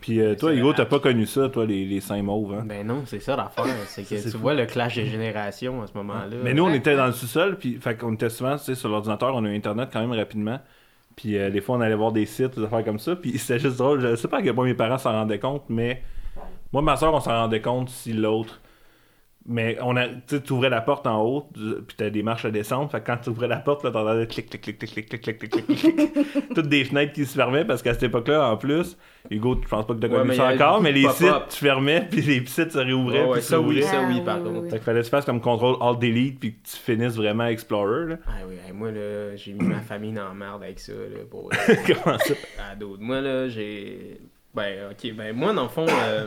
Puis 0.00 0.20
euh, 0.20 0.34
toi, 0.34 0.52
Hugo, 0.52 0.72
t'as 0.72 0.84
pas 0.84 0.98
connu 0.98 1.26
ça, 1.26 1.48
toi, 1.48 1.64
les, 1.64 1.84
les 1.86 2.00
seins 2.00 2.22
mauves, 2.22 2.52
hein? 2.54 2.64
Ben 2.66 2.84
non, 2.86 3.02
c'est 3.06 3.20
ça 3.20 3.36
l'affaire. 3.36 3.64
C'est 3.86 4.02
que 4.02 4.20
tu 4.20 4.30
fou. 4.30 4.38
vois 4.38 4.54
le 4.54 4.66
clash 4.66 4.96
des 4.96 5.06
générations 5.06 5.80
à 5.82 5.86
ce 5.86 5.92
moment-là. 5.96 6.36
Mais 6.42 6.54
nous, 6.54 6.64
on 6.64 6.74
était 6.74 6.96
dans 6.96 7.06
le 7.06 7.12
sous-sol, 7.12 7.56
puis 7.56 7.78
fait 7.80 7.96
qu'on 7.96 8.14
était 8.14 8.28
souvent, 8.28 8.56
tu 8.58 8.64
sais, 8.64 8.74
sur 8.74 8.88
l'ordinateur, 8.88 9.34
on 9.34 9.44
a 9.44 9.48
eu 9.48 9.56
Internet 9.56 9.90
quand 9.92 10.00
même 10.00 10.12
rapidement. 10.12 10.58
Puis 11.14 11.38
euh, 11.38 11.50
des 11.50 11.60
fois, 11.60 11.76
on 11.76 11.80
allait 11.80 11.94
voir 11.94 12.10
des 12.12 12.26
sites, 12.26 12.58
des 12.58 12.64
affaires 12.64 12.84
comme 12.84 12.98
ça. 12.98 13.14
Puis 13.14 13.38
c'était 13.38 13.60
juste 13.60 13.76
drôle. 13.78 14.00
Je 14.00 14.16
sais 14.16 14.28
pas 14.28 14.38
à 14.38 14.42
quel 14.42 14.54
point 14.54 14.64
mes 14.64 14.74
parents 14.74 14.98
s'en 14.98 15.12
rendaient 15.12 15.38
compte, 15.38 15.64
mais 15.68 16.02
moi, 16.72 16.82
ma 16.82 16.96
soeur, 16.96 17.14
on 17.14 17.20
s'en 17.20 17.30
rendait 17.30 17.60
compte 17.62 17.88
si 17.90 18.12
l'autre. 18.12 18.60
Mais 19.50 19.78
on 19.80 19.96
a, 19.96 20.08
tu 20.08 20.14
sais, 20.26 20.42
tu 20.42 20.52
ouvrais 20.52 20.68
la 20.68 20.82
porte 20.82 21.06
en 21.06 21.22
haut, 21.22 21.48
tu- 21.54 21.80
puis 21.86 21.96
t'as 21.96 22.10
des 22.10 22.22
marches 22.22 22.44
à 22.44 22.50
descendre. 22.50 22.90
Fait 22.90 23.00
que 23.00 23.06
quand 23.06 23.16
tu 23.16 23.30
ouvrais 23.30 23.48
la 23.48 23.56
porte, 23.56 23.82
là, 23.82 23.90
t'entendais 23.90 24.26
clic, 24.26 24.50
clic, 24.50 24.60
clic, 24.60 24.76
clic, 24.78 24.90
clic, 25.08 25.08
clic, 25.08 25.22
clic, 25.22 25.38
clic, 25.38 25.66
clic, 25.66 25.78
clic. 26.12 26.54
Toutes 26.54 26.68
des 26.68 26.84
fenêtres 26.84 27.14
qui 27.14 27.24
se 27.24 27.34
fermaient 27.34 27.64
parce 27.64 27.80
qu'à 27.82 27.94
cette 27.94 28.02
époque-là, 28.02 28.46
en 28.50 28.58
plus, 28.58 28.98
Hugo, 29.30 29.58
je 29.62 29.66
pense 29.66 29.86
pas 29.86 29.94
que 29.94 30.00
t'as 30.00 30.08
Ouais, 30.08 30.18
connu 30.18 30.34
ça 30.34 30.52
encore, 30.52 30.82
mais 30.82 30.92
les 30.92 31.08
sites, 31.08 31.32
tu 31.48 31.56
fermais, 31.64 32.06
puis 32.10 32.20
les 32.20 32.44
sites 32.44 32.72
se 32.72 32.78
réouvraient. 32.78 33.26
Puis 33.32 33.40
ça 33.40 33.58
oui, 33.58 33.82
ça 33.82 34.02
oui, 34.06 34.18
Ah, 34.20 34.24
par 34.24 34.36
oui, 34.38 34.42
contre. 34.44 34.60
oui. 34.64 34.70
Fait 34.70 34.76
qu'il 34.76 34.84
fallait 34.84 35.00
que 35.00 35.04
tu 35.06 35.10
fasses 35.10 35.24
comme 35.24 35.40
contrôle 35.40 35.76
alt 35.80 35.98
delete 35.98 36.38
puis 36.38 36.52
que 36.52 36.68
tu 36.68 36.76
finisses 36.76 37.16
vraiment 37.16 37.46
Explorer. 37.46 38.06
Là. 38.06 38.16
Ah 38.26 38.30
oui, 38.46 38.56
hey, 38.66 38.72
moi 38.74 38.90
là, 38.90 39.34
j'ai 39.36 39.54
mis 39.54 39.64
ma 39.64 39.80
famille 39.80 40.12
dans 40.12 40.28
la 40.28 40.34
merde 40.34 40.62
avec 40.62 40.78
ça. 40.78 40.92
Là, 40.92 41.20
pour, 41.30 41.50
Comment 41.86 42.18
ça? 42.18 42.34
à 42.70 42.74
d'autres. 42.76 43.00
Moi, 43.02 43.22
là, 43.22 43.48
j'ai. 43.48 44.20
Ben, 44.54 44.90
ok, 44.90 45.14
ben, 45.14 45.34
moi, 45.34 45.54
dans 45.54 45.62
le 45.62 45.68
fond, 45.70 45.86
euh, 45.88 46.26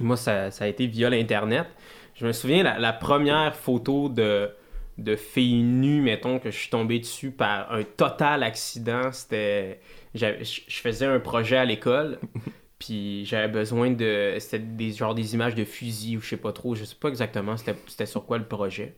moi, 0.00 0.16
ça, 0.16 0.50
ça 0.50 0.64
a 0.64 0.68
été 0.68 0.86
via 0.86 1.10
l'Internet. 1.10 1.66
Je 2.14 2.26
me 2.26 2.32
souviens, 2.32 2.62
la, 2.62 2.78
la 2.78 2.92
première 2.92 3.54
photo 3.54 4.08
de, 4.08 4.50
de 4.98 5.16
filles 5.16 5.62
nues, 5.62 6.02
mettons, 6.02 6.38
que 6.38 6.50
je 6.50 6.56
suis 6.58 6.70
tombé 6.70 6.98
dessus 6.98 7.30
par 7.30 7.72
un 7.72 7.82
total 7.84 8.42
accident, 8.42 9.12
c'était. 9.12 9.80
Je 10.14 10.26
faisais 10.68 11.06
un 11.06 11.20
projet 11.20 11.56
à 11.56 11.64
l'école. 11.64 12.18
Puis 12.78 13.26
j'avais 13.26 13.48
besoin 13.48 13.90
de. 13.90 14.36
C'était 14.38 14.58
des, 14.58 14.92
genre 14.92 15.14
des 15.14 15.34
images 15.34 15.54
de 15.54 15.64
fusils 15.64 16.16
ou 16.16 16.20
je 16.22 16.30
sais 16.30 16.36
pas 16.38 16.52
trop. 16.52 16.74
Je 16.74 16.84
sais 16.84 16.96
pas 16.98 17.08
exactement 17.08 17.56
c'était 17.58 18.06
sur 18.06 18.24
quoi 18.24 18.38
le 18.38 18.46
projet. 18.46 18.94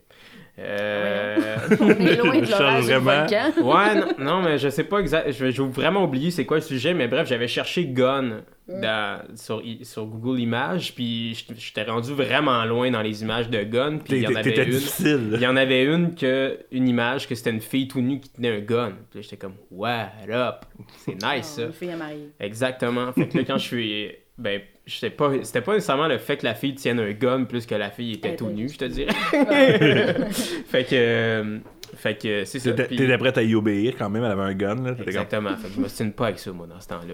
Euh, 0.59 1.35
On 1.79 1.89
est 1.89 2.15
loin 2.15 2.37
de 2.39 2.49
l'orage 2.51 2.83
vraiment. 2.85 3.25
Ouais, 3.61 3.95
non, 3.95 4.07
non, 4.19 4.41
mais 4.43 4.57
je 4.59 4.69
sais 4.69 4.83
pas 4.83 4.99
exact. 4.99 5.31
je- 5.31 5.49
J'ai 5.51 5.63
vraiment 5.63 6.03
oublié 6.03 6.29
c'est 6.31 6.45
quoi 6.45 6.57
le 6.57 6.61
sujet, 6.63 6.93
mais 6.93 7.07
bref, 7.07 7.27
j'avais 7.27 7.47
cherché 7.47 7.85
gun 7.87 8.41
dans, 8.67 9.19
sur, 9.35 9.61
sur 9.81 10.05
Google 10.05 10.39
Images, 10.39 10.93
puis 10.93 11.33
j'étais- 11.57 11.83
rendu 11.83 12.13
vraiment 12.13 12.63
loin 12.65 12.91
dans 12.91 13.01
les 13.01 13.23
images 13.23 13.49
de 13.49 13.63
gun, 13.63 13.97
puis 13.97 14.17
il 14.17 14.23
y 14.23 14.27
en 14.27 14.35
avait 14.35 14.55
une. 14.63 14.69
difficile. 14.69 15.29
Il 15.33 15.41
y 15.41 15.47
en 15.47 15.55
avait 15.57 15.83
une 15.83 16.13
que 16.15 16.59
une 16.71 16.87
image 16.87 17.27
que 17.27 17.35
c'était 17.35 17.49
une 17.49 17.59
fille 17.61 17.87
tout 17.87 18.01
nue 18.01 18.19
qui 18.19 18.29
tenait 18.29 18.55
un 18.55 18.59
gun. 18.61 18.93
Puis 19.09 19.19
là, 19.19 19.21
j'étais 19.21 19.37
comme 19.37 19.55
what 19.71 20.09
up, 20.29 20.65
c'est 20.97 21.13
nice 21.13 21.45
ça. 21.47 21.63
Ah, 21.63 21.65
Une 21.65 21.73
fille 21.73 21.91
à 21.91 21.97
marier. 21.97 22.29
Exactement. 22.39 23.11
Fait 23.13 23.27
que 23.27 23.37
là, 23.39 23.43
quand 23.45 23.57
je 23.57 23.65
suis. 23.67 24.11
Ben, 24.37 24.61
je 24.85 24.95
sais 24.95 25.09
pas. 25.11 25.31
C'était 25.43 25.61
pas 25.61 25.73
nécessairement 25.73 26.07
le 26.07 26.17
fait 26.17 26.37
que 26.37 26.45
la 26.45 26.55
fille 26.55 26.73
tienne 26.75 26.99
un 26.99 27.11
gun 27.11 27.43
plus 27.43 27.65
que 27.65 27.75
la 27.75 27.89
fille 27.91 28.13
était 28.13 28.35
tout 28.35 28.49
nue, 28.49 28.67
je 28.69 28.77
te 28.77 28.85
dirais. 28.85 29.13
fait 30.67 30.83
que. 30.85 30.89
euh, 30.93 31.59
Fait 31.95 32.17
que 32.17 32.43
c'est 32.45 32.57
ça. 32.59 32.71
T'étais 32.73 33.17
prête 33.19 33.37
à 33.37 33.43
y 33.43 33.53
obéir 33.53 33.93
quand 33.97 34.09
même, 34.09 34.23
elle 34.23 34.31
avait 34.31 34.41
un 34.41 34.53
gun. 34.55 34.75
Là. 34.75 34.91
T'étais 34.91 34.95
comme, 34.97 35.07
Exactement. 35.07 35.55
Fait 35.57 35.67
que 35.67 35.73
je 35.75 35.79
me 35.79 35.87
stigne 35.87 36.11
pas 36.11 36.25
avec 36.27 36.39
ça, 36.39 36.51
moi, 36.51 36.65
dans 36.67 36.79
ce 36.79 36.87
temps-là. 36.87 37.13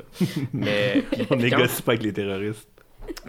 Mais. 0.53 1.03
On 1.19 1.25
quand- 1.25 1.35
négocie 1.35 1.81
pas 1.81 1.91
avec 1.91 2.03
les 2.03 2.13
terroristes. 2.13 2.69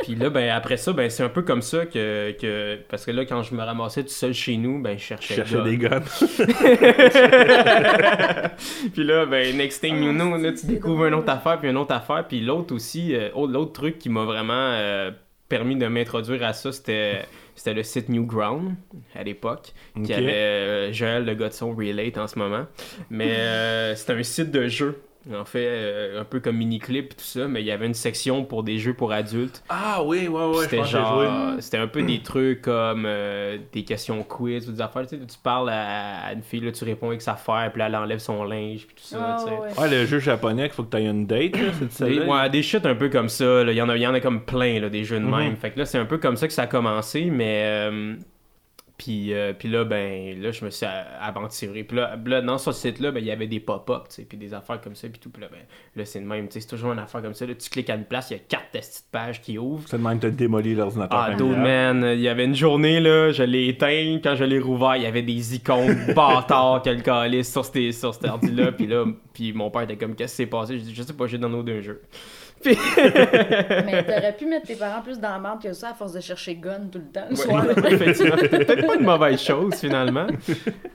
Puis 0.02 0.14
là, 0.14 0.30
ben, 0.30 0.50
après 0.50 0.76
ça, 0.76 0.92
ben, 0.92 1.08
c'est 1.10 1.22
un 1.22 1.28
peu 1.28 1.42
comme 1.42 1.62
ça 1.62 1.86
que, 1.86 2.32
que. 2.32 2.78
Parce 2.88 3.04
que 3.04 3.10
là, 3.10 3.24
quand 3.24 3.42
je 3.42 3.54
me 3.54 3.62
ramassais 3.62 4.02
tout 4.02 4.08
seul 4.10 4.32
chez 4.34 4.56
nous, 4.56 4.80
ben, 4.80 4.96
je 4.98 5.02
Je 5.02 5.06
cherchais. 5.08 5.34
cherchais 5.36 5.56
gun. 5.56 5.64
des 5.64 5.76
guns. 5.78 6.00
puis 8.92 9.04
là, 9.04 9.26
ben, 9.26 9.56
next 9.56 9.80
thing 9.82 10.02
you 10.02 10.12
know, 10.12 10.36
là, 10.36 10.52
tu 10.52 10.66
découvres 10.66 11.06
une 11.06 11.14
autre 11.14 11.30
affaire, 11.30 11.58
puis 11.58 11.68
une 11.70 11.76
autre 11.76 11.94
affaire. 11.94 12.26
Puis 12.26 12.40
l'autre 12.40 12.74
aussi, 12.74 13.14
euh, 13.14 13.28
autre- 13.34 13.52
l'autre 13.52 13.72
truc 13.72 13.98
qui 13.98 14.08
m'a 14.08 14.24
vraiment 14.24 14.52
euh, 14.54 15.10
permis 15.48 15.76
de 15.76 15.86
m'introduire 15.86 16.42
à 16.44 16.52
ça, 16.52 16.72
c'était, 16.72 17.22
c'était 17.54 17.74
le 17.74 17.82
site 17.82 18.08
Newground 18.08 18.74
à 19.14 19.22
l'époque, 19.22 19.72
Ok. 19.96 20.04
qui 20.04 20.14
avait 20.14 20.32
euh, 20.32 20.92
Joël 20.92 21.24
le 21.24 21.34
gars 21.34 21.48
de 21.48 21.54
son 21.54 21.74
Relate 21.74 22.18
en 22.18 22.26
ce 22.26 22.38
moment. 22.38 22.66
Mais 23.10 23.32
euh, 23.36 23.94
c'était 23.94 24.14
un 24.14 24.22
site 24.22 24.50
de 24.50 24.66
jeux. 24.68 25.00
En 25.38 25.44
fait, 25.44 25.66
euh, 25.66 26.20
un 26.20 26.24
peu 26.24 26.40
comme 26.40 26.56
Miniclip 26.56 27.12
et 27.12 27.16
tout 27.16 27.24
ça, 27.24 27.46
mais 27.46 27.60
il 27.60 27.66
y 27.66 27.70
avait 27.70 27.84
une 27.86 27.92
section 27.94 28.42
pour 28.44 28.62
des 28.62 28.78
jeux 28.78 28.94
pour 28.94 29.12
adultes. 29.12 29.62
Ah 29.68 30.02
oui, 30.02 30.28
ouais, 30.28 30.46
ouais, 30.46 30.64
c'était 30.64 30.82
genre, 30.84 31.54
c'était 31.60 31.76
un 31.76 31.86
peu 31.88 32.02
des 32.02 32.20
trucs 32.22 32.62
comme 32.62 33.04
euh, 33.06 33.58
des 33.72 33.84
questions 33.84 34.22
quiz 34.22 34.66
ou 34.68 34.72
des 34.72 34.80
affaires. 34.80 35.02
Tu, 35.06 35.18
sais, 35.18 35.26
tu 35.26 35.36
parles 35.42 35.68
à, 35.68 36.28
à 36.28 36.32
une 36.32 36.42
fille, 36.42 36.60
là, 36.60 36.72
tu 36.72 36.84
réponds 36.84 37.08
avec 37.08 37.20
sa 37.20 37.32
affaire, 37.32 37.68
puis 37.70 37.80
là, 37.80 37.86
elle 37.88 37.96
enlève 37.96 38.18
son 38.18 38.44
linge, 38.44 38.86
puis 38.86 38.96
tout 38.96 39.02
ça. 39.04 39.18
Ah, 39.20 39.36
tu 39.44 39.50
sais. 39.50 39.58
ouais. 39.58 39.78
Ouais, 39.90 39.90
le 40.00 40.06
jeu 40.06 40.20
japonais 40.20 40.64
qu'il 40.64 40.72
faut 40.72 40.84
que 40.84 40.90
t'aies 40.96 41.04
une 41.04 41.26
date, 41.26 41.54
là, 41.58 41.68
c'est 41.90 42.04
de 42.04 42.10
Des, 42.10 42.20
ouais, 42.26 42.48
des 42.50 42.62
shit 42.62 42.86
un 42.86 42.94
peu 42.94 43.10
comme 43.10 43.28
ça. 43.28 43.62
Il, 43.62 43.72
y 43.74 43.82
en 43.82 43.90
a, 43.90 43.96
il 43.96 44.02
y 44.02 44.06
en 44.06 44.14
a 44.14 44.20
comme 44.20 44.42
plein, 44.44 44.80
là, 44.80 44.88
des 44.88 45.04
jeux 45.04 45.20
de 45.20 45.24
Mhm. 45.26 45.36
même. 45.36 45.56
Fait 45.56 45.70
que 45.70 45.78
là, 45.78 45.84
c'est 45.84 45.98
un 45.98 46.06
peu 46.06 46.16
comme 46.16 46.36
ça 46.36 46.46
que 46.46 46.52
ça 46.54 46.62
a 46.62 46.66
commencé, 46.66 47.26
mais. 47.26 47.62
euh, 47.66 48.14
puis, 49.00 49.32
euh, 49.32 49.54
puis 49.58 49.70
là, 49.70 49.84
ben, 49.84 50.38
là, 50.42 50.50
je 50.50 50.62
me 50.62 50.68
suis 50.68 50.84
aventuré. 50.84 51.84
Puis 51.84 51.96
là, 51.96 52.18
là, 52.22 52.42
dans 52.42 52.58
ce 52.58 52.70
site-là, 52.70 53.10
ben, 53.12 53.20
il 53.20 53.26
y 53.26 53.30
avait 53.30 53.46
des 53.46 53.58
pop-up, 53.58 54.02
puis 54.28 54.36
des 54.36 54.52
affaires 54.52 54.78
comme 54.78 54.94
ça, 54.94 55.08
puis 55.08 55.18
tout. 55.18 55.30
Puis 55.30 55.40
là, 55.40 55.48
ben, 55.50 55.60
là, 55.96 56.04
c'est 56.04 56.20
le 56.20 56.26
même, 56.26 56.48
tu 56.48 56.52
sais, 56.52 56.60
c'est 56.60 56.66
toujours 56.68 56.92
une 56.92 56.98
affaire 56.98 57.22
comme 57.22 57.32
ça. 57.32 57.46
Là, 57.46 57.54
tu 57.54 57.70
cliques 57.70 57.88
à 57.88 57.94
une 57.94 58.04
place, 58.04 58.28
il 58.30 58.34
y 58.34 58.36
a 58.36 58.42
quatre 58.46 58.68
petites 58.72 59.06
pages 59.10 59.40
qui 59.40 59.56
ouvrent. 59.56 59.88
C'est 59.88 59.96
de 59.96 60.02
même 60.02 60.18
t'as 60.18 60.28
démoli 60.28 60.74
l'ordinateur. 60.74 61.18
Ah, 61.18 61.34
dude, 61.34 61.46
man, 61.56 62.04
il 62.12 62.20
y 62.20 62.28
avait 62.28 62.44
une 62.44 62.54
journée, 62.54 63.00
là, 63.00 63.32
je 63.32 63.42
l'ai 63.42 63.68
éteint, 63.68 64.18
quand 64.22 64.34
je 64.36 64.44
l'ai 64.44 64.58
rouvert, 64.58 64.96
il 64.96 65.04
y 65.04 65.06
avait 65.06 65.22
des 65.22 65.54
icônes 65.54 65.96
bâtards 66.14 66.82
que 66.82 66.90
le 66.90 67.00
calice 67.00 67.50
sur, 67.50 67.64
cet- 67.64 67.94
sur 67.94 68.12
cet 68.12 68.26
ordi-là, 68.26 68.72
puis 68.72 68.86
là, 68.86 69.06
puis 69.32 69.54
mon 69.54 69.70
père 69.70 69.80
était 69.82 69.96
comme, 69.96 70.14
qu'est-ce 70.14 70.32
qui 70.32 70.36
s'est 70.42 70.46
passé? 70.46 70.78
Je 70.78 70.82
dis, 70.84 70.94
je 70.94 71.02
sais 71.02 71.14
pas, 71.14 71.26
j'ai 71.26 71.38
dans 71.38 71.48
nos 71.48 71.62
deux 71.62 71.80
jeux. 71.80 72.02
Puis... 72.62 72.76
Mais 72.96 74.04
t'aurais 74.04 74.36
pu 74.36 74.46
mettre 74.46 74.66
tes 74.66 74.74
parents 74.74 75.02
plus 75.02 75.18
dans 75.18 75.30
la 75.30 75.38
merde 75.38 75.62
que 75.62 75.72
ça 75.72 75.90
à 75.90 75.94
force 75.94 76.12
de 76.12 76.20
chercher 76.20 76.56
gun 76.56 76.88
tout 76.92 76.98
le 76.98 77.12
temps 77.12 77.26
le 77.28 77.36
soir. 77.36 77.64
Effectivement, 77.86 78.36
peut-être 78.36 78.86
pas 78.86 78.96
une 78.96 79.04
mauvaise 79.04 79.40
chose, 79.40 79.74
finalement. 79.76 80.26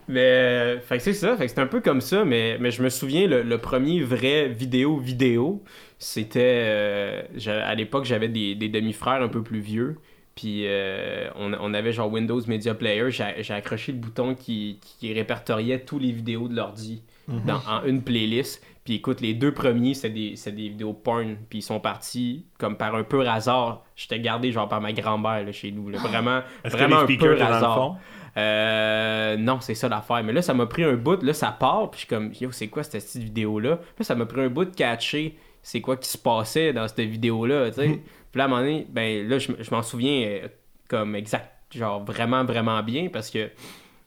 Mais, 0.08 0.22
euh, 0.22 0.80
fait 0.80 1.00
c'est 1.00 1.14
ça, 1.14 1.36
fait 1.36 1.48
c'est 1.48 1.60
un 1.60 1.68
peu 1.68 1.82
comme 1.82 2.02
ça, 2.02 2.24
mais, 2.24 2.58
mais 2.60 2.72
je 2.72 2.84
me 2.84 2.90
souviens, 2.90 3.28
le, 3.28 3.42
le 3.42 3.58
premier 3.58 4.02
vrai 4.04 4.48
vidéo 4.48 4.98
vidéo, 4.98 5.64
c'était, 5.98 6.64
euh, 6.66 7.22
à 7.48 7.74
l'époque, 7.76 8.06
j'avais 8.06 8.28
des, 8.28 8.56
des 8.56 8.70
demi-frères 8.70 9.22
un 9.22 9.30
peu 9.30 9.42
plus 9.42 9.60
vieux, 9.60 9.98
puis 10.36 10.64
euh, 10.66 11.30
on, 11.36 11.54
on 11.54 11.74
avait 11.74 11.94
genre 11.94 12.12
Windows 12.12 12.42
Media 12.48 12.76
Player, 12.76 13.10
j'ai 13.10 13.26
j'ai 13.40 13.54
accroché 13.54 13.92
le 13.92 13.98
bouton 13.98 14.36
qui, 14.36 14.80
qui 14.82 15.14
répertoriait 15.14 15.80
tous 15.80 15.98
les 15.98 16.12
vidéos 16.12 16.48
de 16.48 16.56
l'ordi 16.56 17.02
dans, 17.28 17.62
en 17.68 17.84
une 17.86 18.02
playlist. 18.02 18.64
Puis 18.84 18.96
écoute, 18.96 19.20
les 19.22 19.34
deux 19.34 19.52
premiers, 19.52 19.96
c'est 19.96 20.12
des, 20.12 20.36
des 20.36 20.70
vidéos 20.70 20.94
porn. 20.94 21.38
Puis 21.50 21.60
ils 21.60 21.64
sont 21.64 21.80
partis 21.80 22.46
comme 22.60 22.78
par 22.78 22.96
un 22.96 23.04
pur 23.04 23.28
hasard. 23.28 23.84
J'étais 23.96 24.20
gardé 24.20 24.52
genre 24.52 24.70
par 24.70 24.80
ma 24.82 24.94
grand-mère 24.94 25.52
chez 25.54 25.72
nous. 25.72 25.90
là. 25.90 25.98
Vraiment, 26.00 26.42
vraiment 26.64 26.98
un 26.98 27.06
le 27.08 27.42
hasard. 27.42 27.98
Euh, 28.38 29.38
non, 29.38 29.60
c'est 29.62 29.76
ça 29.76 29.90
l'affaire. 29.90 30.24
Mais 30.24 30.34
là, 30.34 30.42
ça 30.42 30.54
m'a 30.54 30.66
pris 30.68 30.84
un 30.84 30.96
bout. 30.96 31.24
Là, 31.24 31.34
ça 31.34 31.52
part. 31.52 31.90
Puis 31.90 32.02
je 32.02 32.06
suis 32.06 32.08
comme, 32.08 32.32
yo, 32.40 32.52
c'est 32.52 32.68
quoi 32.68 32.84
cette 32.84 33.04
petite 33.04 33.24
vidéo-là? 33.24 33.80
Là, 33.98 34.04
ça 34.04 34.14
m'a 34.14 34.26
pris 34.26 34.42
un 34.42 34.50
bout 34.50 34.66
de 34.66 34.76
catcher 34.76 35.38
c'est 35.66 35.82
quoi 35.82 35.98
qui 35.98 36.08
se 36.08 36.18
passait 36.20 36.74
dans 36.74 36.88
cette 36.88 37.00
vidéo-là, 37.00 37.70
tu 37.72 37.78
sais. 37.78 37.88
Mhm. 37.88 38.00
Puis 38.32 38.38
là, 38.38 38.44
à 38.44 38.46
un 38.46 38.50
moment 38.50 38.62
donné, 38.62 38.86
ben 38.88 39.28
là, 39.28 39.40
je 39.40 39.72
m'en 39.72 39.82
souviens 39.82 40.22
euh, 40.28 40.48
comme 40.88 41.16
exact, 41.16 41.52
genre 41.76 42.06
vraiment, 42.06 42.46
vraiment 42.46 42.84
bien 42.84 43.10
parce 43.12 43.32
que 43.32 43.50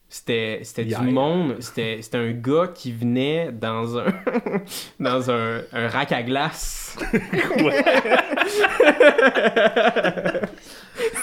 c'était 0.09 0.61
c'était 0.62 0.85
du 0.85 0.97
monde, 0.97 1.57
c'était 1.61 1.99
c'était 2.00 2.17
un 2.19 2.33
gars 2.33 2.71
qui 2.75 2.93
venait 2.93 3.50
dans 3.53 3.99
un 3.99 4.07
dans 5.00 5.31
un, 5.31 5.61
un 5.73 5.88
rack 5.88 6.12
à 6.12 6.23
glace. 6.23 6.97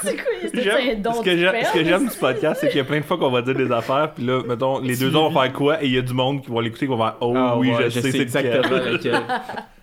C'est 0.02 0.16
quoi? 0.16 0.24
C'était 0.42 0.62
J'aime- 0.62 0.98
un 0.98 1.02
don 1.02 1.14
ce 1.14 1.22
que 1.22 1.30
de 1.32 1.38
j'aime 1.38 1.56
ce 1.66 1.74
que 1.74 1.84
j'aime 1.84 2.08
du 2.08 2.16
podcast, 2.18 2.62
c'est 2.62 2.68
qu'il 2.70 2.78
y 2.78 2.82
a 2.82 2.84
plein 2.86 3.00
de 3.00 3.06
fois 3.06 3.18
qu'on 3.18 3.32
va 3.32 3.42
dire 3.42 3.56
des 3.56 3.72
affaires, 3.72 4.14
puis 4.14 4.24
là, 4.26 4.42
mettons, 4.48 4.80
les 4.80 4.96
deux 4.96 5.16
ans 5.16 5.30
vont 5.30 5.42
faire 5.42 5.52
quoi, 5.54 5.84
et 5.84 5.88
il 5.88 5.94
y 5.94 5.98
a 5.98 6.02
du 6.02 6.14
monde 6.14 6.44
qui 6.44 6.52
va 6.52 6.62
l'écouter, 6.62 6.86
qui 6.88 6.96
va 6.96 6.98
faire 6.98 7.16
Oh 7.22 7.34
Ah 7.36 7.58
oui, 7.58 7.72
ouais, 7.72 7.90
je, 7.90 8.00
sais, 8.00 8.12
c'est 8.12 8.20
exactement. 8.20 8.78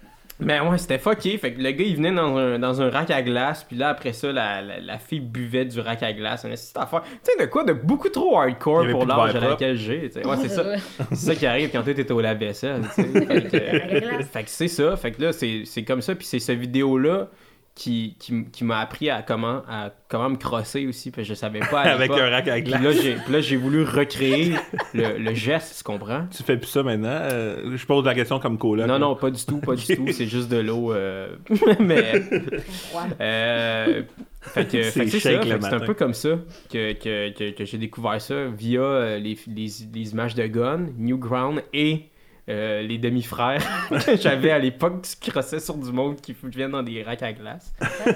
Mais 0.44 0.60
ouais, 0.60 0.78
c'était 0.78 0.98
fucké. 0.98 1.38
Fait 1.38 1.52
que 1.52 1.60
le 1.60 1.70
gars, 1.70 1.84
il 1.84 1.96
venait 1.96 2.12
dans 2.12 2.36
un, 2.36 2.58
dans 2.58 2.80
un 2.82 2.90
rack 2.90 3.10
à 3.10 3.22
glace, 3.22 3.64
puis 3.64 3.76
là, 3.76 3.90
après 3.90 4.12
ça, 4.12 4.32
la, 4.32 4.62
la, 4.62 4.80
la 4.80 4.98
fille 4.98 5.20
buvait 5.20 5.64
du 5.64 5.80
rack 5.80 6.02
à 6.02 6.12
glace. 6.12 6.44
Une 6.44 6.50
petite 6.50 6.76
affaire. 6.76 7.02
Tu 7.02 7.32
sais, 7.32 7.44
de 7.44 7.50
quoi 7.50 7.64
de 7.64 7.72
beaucoup 7.72 8.08
trop 8.08 8.38
hardcore 8.38 8.86
pour 8.90 9.06
l'âge 9.06 9.36
à 9.36 9.40
laquelle 9.40 9.76
j'ai. 9.76 10.10
tu 10.10 10.20
sais. 10.20 10.26
Ouais, 10.26 10.36
c'est 10.40 10.48
ça. 10.48 10.64
C'est 11.10 11.16
ça 11.16 11.34
qui 11.34 11.46
arrive 11.46 11.70
quand 11.70 11.82
t'étais 11.82 12.10
au 12.12 12.20
lave-vaisselle. 12.20 12.82
Fait 12.92 13.04
que, 13.04 14.00
glace. 14.00 14.28
fait 14.30 14.42
que 14.44 14.50
c'est 14.50 14.68
ça. 14.68 14.96
Fait 14.96 15.12
que 15.12 15.22
là, 15.22 15.32
c'est 15.32 15.62
c'est 15.64 15.82
comme 15.84 16.00
ça. 16.02 16.14
Puis 16.14 16.26
c'est 16.26 16.38
cette 16.38 16.58
vidéo-là 16.58 17.28
qui, 17.74 18.16
qui, 18.18 18.64
m'a 18.64 18.80
appris 18.80 19.08
à 19.08 19.22
comment, 19.22 19.62
à 19.68 19.90
comment 20.08 20.28
me 20.28 20.36
crosser 20.36 20.86
aussi. 20.86 21.10
Puis 21.10 21.24
je 21.24 21.32
savais 21.34 21.60
pas. 21.60 21.80
à 21.80 21.90
Avec 21.94 22.10
un 22.10 22.28
rack 22.28 22.48
à 22.48 22.60
glace. 22.60 22.82
là, 22.82 22.92
j'ai 22.92 23.14
puis 23.14 23.32
là, 23.32 23.40
j'ai 23.40 23.56
voulu 23.56 23.82
recréer 23.82 24.54
le, 24.92 25.16
le 25.18 25.34
geste, 25.34 25.78
tu 25.78 25.82
comprends? 25.84 26.26
Tu 26.30 26.42
fais 26.42 26.58
plus 26.58 26.68
ça 26.68 26.82
maintenant? 26.82 27.08
Euh, 27.08 27.76
je 27.76 27.86
pose 27.86 28.04
la 28.04 28.14
question 28.14 28.38
comme 28.38 28.58
coloc. 28.58 28.86
Non, 28.86 28.94
là. 28.94 28.98
non, 28.98 29.16
pas 29.16 29.30
du 29.30 29.44
tout, 29.44 29.58
pas 29.58 29.74
du 29.74 29.86
tout. 29.96 30.06
C'est 30.12 30.26
juste 30.26 30.50
de 30.50 30.58
l'eau. 30.58 30.92
euh, 30.92 31.34
Mais. 31.80 32.12
Ouais. 32.30 33.00
Euh, 33.20 34.02
fait 34.42 34.66
que 34.66 34.82
C'est 34.82 35.06
que 35.06 35.58
que 35.58 35.74
un 35.74 35.80
peu 35.80 35.94
comme 35.94 36.14
ça 36.14 36.30
que, 36.70 36.92
que, 36.92 37.30
que, 37.30 37.50
que 37.56 37.64
j'ai 37.64 37.78
découvert 37.78 38.20
ça 38.20 38.46
via 38.48 38.80
euh, 38.80 39.18
les, 39.18 39.38
les, 39.46 39.68
les 39.94 40.12
images 40.12 40.34
de 40.34 40.46
Gun, 40.46 40.88
Newground 40.98 41.62
et 41.72 42.10
euh, 42.48 42.82
les 42.82 42.98
demi-frères 42.98 43.62
que 44.04 44.16
j'avais 44.20 44.50
à 44.50 44.58
l'époque 44.58 45.02
qui 45.20 45.30
crossaient 45.30 45.60
sur 45.60 45.74
du 45.76 45.92
monde 45.92 46.20
qui 46.20 46.34
viennent 46.44 46.72
dans 46.72 46.82
des 46.82 47.02
racks 47.02 47.22
à 47.22 47.32
glace. 47.32 47.72
Ça- 47.78 48.12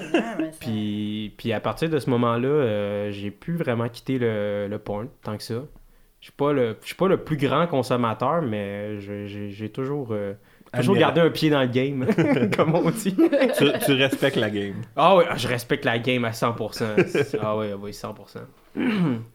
Puis, 0.59 1.33
puis 1.37 1.53
à 1.53 1.59
partir 1.59 1.89
de 1.89 1.99
ce 1.99 2.09
moment-là, 2.09 2.47
euh, 2.47 3.11
j'ai 3.11 3.31
plus 3.31 3.55
vraiment 3.55 3.87
quitté 3.89 4.17
le, 4.19 4.67
le 4.69 4.79
porn 4.79 5.07
tant 5.23 5.37
que 5.37 5.43
ça. 5.43 5.63
Je 6.19 6.25
suis 6.25 6.33
pas 6.33 6.51
le, 6.51 6.75
je 6.81 6.87
suis 6.87 6.95
pas 6.95 7.07
le 7.07 7.17
plus 7.17 7.37
grand 7.37 7.67
consommateur, 7.67 8.41
mais 8.41 8.99
j'ai 8.99 9.69
toujours, 9.69 10.09
euh, 10.11 10.33
toujours 10.75 10.95
gardé 10.97 11.21
un 11.21 11.29
pied 11.29 11.49
dans 11.49 11.61
le 11.61 11.67
game, 11.67 12.05
comme 12.57 12.75
on 12.75 12.89
dit. 12.89 13.15
tu, 13.57 13.65
tu 13.85 13.91
respectes 13.93 14.35
la 14.35 14.49
game. 14.49 14.75
Ah 14.95 15.15
oui, 15.15 15.23
je 15.37 15.47
respecte 15.47 15.85
la 15.85 15.99
game 15.99 16.25
à 16.25 16.31
100%. 16.31 17.37
ah 17.41 17.55
oui, 17.57 17.67
oui, 17.79 17.91
100%. 17.91 18.39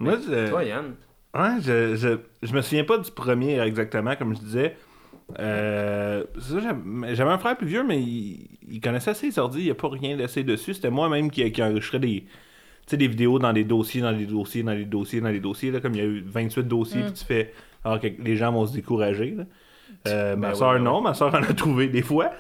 Moi, 0.01 0.17
je, 0.29 0.51
Toi, 0.51 0.65
Yann? 0.65 0.95
Ouais, 1.35 1.61
je, 1.63 1.97
je, 1.97 2.19
je 2.47 2.53
me 2.55 2.63
souviens 2.63 2.85
pas 2.85 2.99
du 2.99 3.11
premier 3.11 3.61
exactement, 3.61 4.17
comme 4.17 4.35
je 4.35 4.41
disais. 4.41 4.77
Euh, 5.39 6.25
j'avais 7.15 7.31
un 7.31 7.39
frère 7.39 7.57
plus 7.57 7.67
vieux, 7.67 7.85
mais 7.85 8.01
il, 8.03 8.49
il 8.69 8.81
connaissait 8.81 9.11
assez 9.11 9.27
les 9.27 9.39
ordi, 9.39 9.61
il 9.61 9.65
n'y 9.65 9.71
a 9.71 9.75
pas 9.75 9.89
rien 9.89 10.17
laissé 10.17 10.43
dessus. 10.45 10.75
C'était 10.75 10.91
moi-même 10.91 11.31
qui, 11.31 11.51
qui 11.53 11.63
enregistrais 11.63 11.99
des, 12.01 12.23
tu 12.23 12.29
sais, 12.87 12.97
des 12.97 13.09
vidéos 13.09 13.39
dans 13.39 13.53
des 13.53 13.65
dossiers, 13.65 14.03
dans 14.03 14.13
des 14.13 14.27
dossiers, 14.27 14.63
dans 14.63 14.75
des 14.75 14.85
dossiers, 14.85 15.21
dans 15.21 15.31
des 15.31 15.41
dossiers. 15.41 15.71
Là, 15.71 15.81
comme 15.81 15.95
il 15.95 15.99
y 15.99 16.03
a 16.03 16.05
eu 16.07 16.23
28 16.27 16.65
dossiers, 16.65 17.03
Mm. 17.03 17.05
puis 17.05 17.13
tu 17.15 17.25
fais. 17.25 17.53
Alors 17.85 18.01
que 18.01 18.07
les 18.07 18.37
gens 18.37 18.53
vont 18.53 18.67
se 18.67 18.75
décourager. 18.75 19.33
là. 19.37 19.45
Euh, 20.09 20.37
ma 20.37 20.49
Ben 20.49 20.55
soeur, 20.55 20.73
oui, 20.73 20.79
ben 20.79 20.85
non, 20.85 21.01
ma 21.01 21.15
soeur 21.15 21.35
en 21.35 21.43
a 21.43 21.55
trouvé 21.55 21.89
des 21.89 22.03
fois. 22.03 22.33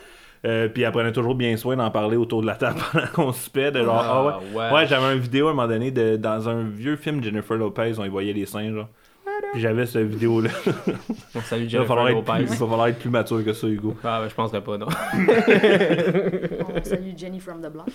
Euh, 0.45 0.69
puis 0.69 0.83
elle 0.83 0.91
prenait 0.91 1.13
toujours 1.13 1.37
bien 1.37 1.57
soin 1.57 1.77
d'en 1.77 1.91
parler 1.91 2.17
autour 2.17 2.43
de 2.43 2.47
la 2.47 2.57
table 2.57 2.81
pendant 2.93 3.07
qu'on 3.07 3.33
se. 3.33 3.49
De 3.53 3.83
genre, 3.83 3.95
ah, 3.97 4.27
ouais. 4.27 4.59
ouais. 4.59 4.73
Ouais, 4.73 4.87
j'avais 4.87 5.15
une 5.15 5.21
vidéo 5.21 5.49
à 5.49 5.51
un 5.51 5.55
moment 5.55 5.69
donné 5.69 5.91
de, 5.91 6.17
dans 6.17 6.49
un 6.49 6.65
vieux 6.65 6.97
film 6.97 7.23
Jennifer 7.23 7.57
Lopez, 7.57 7.93
on 7.99 8.05
y 8.05 8.09
voyait 8.09 8.33
les 8.33 8.47
seins, 8.47 8.73
genre. 8.73 8.89
Puis 9.53 9.61
j'avais 9.61 9.87
cette 9.87 10.07
vidéo-là. 10.07 10.51
On 11.35 11.41
salue 11.41 11.67
Il 11.69 11.79
va 11.79 11.85
falloir, 11.85 12.07
Jennifer 12.09 12.37
être 12.37 12.37
plus, 12.37 12.43
Lopez. 12.43 12.55
il 12.55 12.59
va 12.59 12.67
falloir 12.67 12.87
être 12.89 12.99
plus 12.99 13.11
mature 13.11 13.45
que 13.45 13.53
ça, 13.53 13.67
Hugo. 13.67 13.95
Ah, 14.03 14.21
ben, 14.23 14.29
je 14.29 14.35
penserais 14.35 14.63
pas, 14.63 14.79
non. 14.79 14.87
On 16.75 16.83
salue 16.85 17.11
Jenny 17.17 17.39
from 17.39 17.61
the 17.61 17.71
block. 17.71 17.89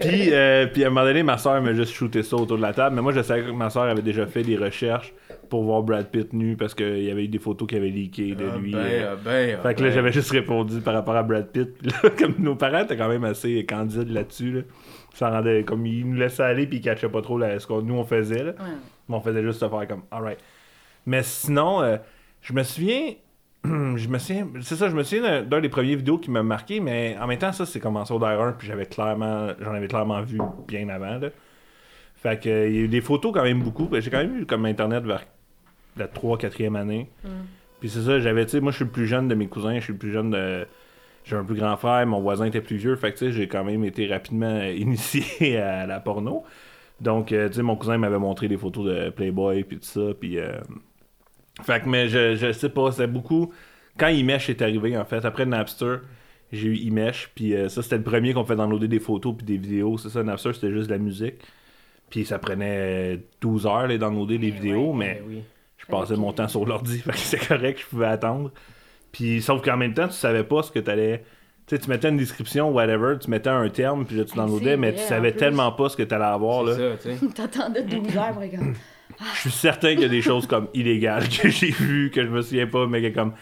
Puis, 0.00 0.32
euh, 0.32 0.66
puis 0.66 0.84
à 0.84 0.86
un 0.86 0.90
moment 0.90 1.04
donné, 1.04 1.22
ma 1.22 1.36
soeur 1.36 1.60
m'a 1.60 1.74
juste 1.74 1.92
shooté 1.92 2.22
ça 2.22 2.36
autour 2.36 2.56
de 2.56 2.62
la 2.62 2.72
table. 2.72 2.94
Mais 2.94 3.02
moi, 3.02 3.12
je 3.12 3.22
savais 3.22 3.42
que 3.42 3.50
ma 3.50 3.70
soeur 3.70 3.84
avait 3.84 4.02
déjà 4.02 4.26
fait 4.26 4.42
des 4.42 4.56
recherches 4.56 5.12
pour 5.54 5.62
voir 5.62 5.84
Brad 5.84 6.10
Pitt 6.10 6.32
nu 6.32 6.56
parce 6.56 6.74
qu'il 6.74 7.04
y 7.04 7.10
avait 7.12 7.26
eu 7.26 7.28
des 7.28 7.38
photos 7.38 7.68
qui 7.68 7.76
avaient 7.76 7.90
leaké 7.90 8.34
de 8.34 8.44
lui. 8.58 8.72
euh. 8.74 9.14
ben, 9.24 9.60
Fait 9.62 9.74
que 9.76 9.84
là, 9.84 9.90
j'avais 9.92 10.10
juste 10.10 10.32
répondu 10.32 10.80
par 10.80 10.94
rapport 10.94 11.14
à 11.14 11.22
Brad 11.22 11.46
Pitt. 11.52 11.78
Puis 11.78 11.90
là, 12.02 12.10
comme 12.10 12.34
nos 12.40 12.56
parents 12.56 12.80
étaient 12.82 12.96
quand 12.96 13.08
même 13.08 13.22
assez 13.22 13.64
candides 13.64 14.10
là-dessus, 14.10 14.50
là. 14.50 14.60
Ça 15.14 15.30
rendait 15.30 15.62
comme 15.62 15.86
ils 15.86 16.04
nous 16.08 16.16
laissaient 16.16 16.42
aller 16.42 16.66
puis 16.66 16.78
ils 16.78 16.80
catchaient 16.80 17.08
pas 17.08 17.22
trop 17.22 17.38
là, 17.38 17.56
ce 17.60 17.68
que 17.68 17.80
nous 17.80 17.94
on 17.94 18.02
faisait. 18.04 18.42
Là. 18.42 18.50
Ouais. 18.50 18.74
Mais 19.08 19.14
on 19.14 19.20
faisait 19.20 19.42
juste 19.44 19.60
se 19.60 19.68
faire 19.68 19.86
comme 19.86 20.02
alright. 20.10 20.38
Mais 21.06 21.22
sinon, 21.22 21.82
euh, 21.82 21.98
je 22.42 22.52
me 22.52 22.64
souviens. 22.64 23.12
Je 23.64 24.08
me 24.08 24.18
souviens. 24.18 24.48
C'est 24.60 24.74
ça, 24.76 24.90
je 24.90 24.94
me 24.96 25.02
souviens 25.04 25.42
d'un- 25.42 25.60
des 25.60 25.68
premiers 25.70 25.94
vidéos 25.96 26.18
qui 26.18 26.30
m'a 26.30 26.42
marqué, 26.42 26.80
mais 26.80 27.16
en 27.18 27.26
même 27.26 27.38
temps, 27.38 27.52
ça 27.52 27.64
c'est 27.64 27.80
commencé 27.80 28.12
au 28.12 28.18
DR1, 28.18 28.56
puis 28.58 28.66
j'avais 28.66 28.84
clairement. 28.86 29.48
J'en 29.60 29.72
avais 29.72 29.86
clairement 29.88 30.20
vu 30.20 30.38
bien 30.68 30.88
avant. 30.90 31.16
Là. 31.18 31.28
Fait 32.16 32.38
que 32.42 32.48
euh, 32.48 32.68
il 32.68 32.74
y 32.74 32.78
a 32.78 32.80
eu 32.82 32.88
des 32.88 33.00
photos 33.00 33.32
quand 33.32 33.42
même 33.42 33.62
beaucoup. 33.62 33.88
J'ai 33.98 34.10
quand 34.10 34.18
même 34.18 34.36
eu 34.40 34.46
comme 34.46 34.64
internet 34.66 35.04
vers 35.04 35.24
la 35.96 36.08
3 36.08 36.38
4e 36.38 36.76
année. 36.76 37.08
Puis 37.80 37.90
c'est 37.90 38.02
ça, 38.02 38.18
j'avais, 38.20 38.44
tu 38.46 38.52
sais, 38.52 38.60
moi 38.60 38.72
je 38.72 38.76
suis 38.76 38.84
le 38.84 38.90
plus 38.90 39.06
jeune 39.06 39.28
de 39.28 39.34
mes 39.34 39.46
cousins, 39.46 39.74
je 39.76 39.84
suis 39.84 39.92
le 39.92 39.98
plus 39.98 40.12
jeune 40.12 40.30
de. 40.30 40.66
J'ai 41.24 41.36
un 41.36 41.44
plus 41.44 41.54
grand 41.56 41.76
frère, 41.76 42.06
mon 42.06 42.20
voisin 42.20 42.44
était 42.46 42.60
plus 42.60 42.76
vieux, 42.76 42.96
fait 42.96 43.12
que 43.12 43.18
tu 43.18 43.26
sais, 43.26 43.32
j'ai 43.32 43.48
quand 43.48 43.64
même 43.64 43.82
été 43.84 44.06
rapidement 44.06 44.62
initié 44.76 45.58
à 45.58 45.86
la 45.86 46.00
porno. 46.00 46.44
Donc, 47.00 47.32
euh, 47.32 47.48
tu 47.48 47.54
sais, 47.54 47.62
mon 47.62 47.76
cousin 47.76 47.96
m'avait 47.98 48.18
montré 48.18 48.46
des 48.46 48.56
photos 48.56 48.86
de 48.86 49.10
Playboy, 49.10 49.64
puis 49.64 49.78
tout 49.78 49.84
ça, 49.84 50.12
puis... 50.18 50.38
euh, 50.38 50.52
Fait 51.62 51.82
que, 51.82 51.88
mais 51.88 52.08
je, 52.08 52.36
je 52.36 52.52
sais 52.52 52.68
pas, 52.68 52.90
c'était 52.92 53.06
beaucoup... 53.06 53.52
Quand 53.96 54.08
Imesh 54.08 54.50
est 54.50 54.60
arrivé, 54.62 54.96
en 54.96 55.04
fait, 55.04 55.24
après 55.24 55.46
Napster, 55.46 55.96
j'ai 56.52 56.68
eu 56.68 56.76
Imesh, 56.76 57.30
puis 57.34 57.54
euh, 57.54 57.68
ça, 57.68 57.82
c'était 57.82 57.96
le 57.96 58.02
premier 58.02 58.32
qu'on 58.34 58.44
fait 58.44 58.56
downloader 58.56 58.88
des 58.88 59.00
photos 59.00 59.34
puis 59.36 59.46
des 59.46 59.56
vidéos. 59.56 59.98
C'est 59.98 60.08
ça, 60.10 60.22
Napster, 60.22 60.52
c'était 60.52 60.72
juste 60.72 60.88
de 60.88 60.92
la 60.92 60.98
musique. 60.98 61.36
Puis 62.10 62.24
ça 62.26 62.38
prenait 62.38 63.18
12 63.40 63.66
heures, 63.66 63.86
les 63.86 63.98
downloader 63.98 64.38
les 64.38 64.50
vidéos, 64.50 64.92
mais... 64.92 65.22
Oui. 65.26 65.42
Je 65.86 65.92
passais 65.92 66.16
mon 66.16 66.32
temps 66.32 66.48
sur 66.48 66.64
l'ordi, 66.64 66.98
fait 67.04 67.12
que 67.12 67.18
c'est 67.18 67.46
correct, 67.46 67.80
je 67.80 67.86
pouvais 67.86 68.06
attendre. 68.06 68.50
Puis 69.12 69.42
sauf 69.42 69.62
qu'en 69.62 69.76
même 69.76 69.94
temps, 69.94 70.08
tu 70.08 70.14
savais 70.14 70.44
pas 70.44 70.62
ce 70.62 70.72
que 70.72 70.78
t'allais. 70.80 71.24
Tu 71.66 71.76
sais, 71.76 71.80
tu 71.80 71.88
mettais 71.88 72.10
une 72.10 72.18
description, 72.18 72.70
whatever, 72.72 73.18
tu 73.18 73.30
mettais 73.30 73.48
un 73.48 73.68
terme, 73.70 74.04
puis 74.04 74.16
là 74.16 74.24
tu 74.24 74.36
downloadais, 74.36 74.76
mais 74.76 74.92
tu 74.94 75.00
savais 75.00 75.32
tellement 75.32 75.72
pas 75.72 75.88
ce 75.88 75.96
que 75.96 76.02
t'allais 76.02 76.24
avoir, 76.24 76.62
là. 76.62 76.74
C'est 76.76 77.08
ça, 77.08 77.10
tu 77.10 77.26
sais. 77.26 77.32
T'attendais 77.34 77.82
12 77.82 78.16
heures 78.16 78.34
comme. 78.34 78.74
Je 79.34 79.40
suis 79.40 79.50
certain 79.50 79.92
qu'il 79.92 80.02
y 80.02 80.06
a 80.06 80.08
des 80.08 80.22
choses 80.22 80.46
comme 80.46 80.68
illégales 80.74 81.28
que 81.28 81.48
j'ai 81.48 81.70
vues, 81.70 82.10
que 82.10 82.22
je 82.22 82.28
me 82.28 82.42
souviens 82.42 82.66
pas, 82.66 82.86
mais 82.86 83.00
que 83.00 83.14
comme. 83.14 83.32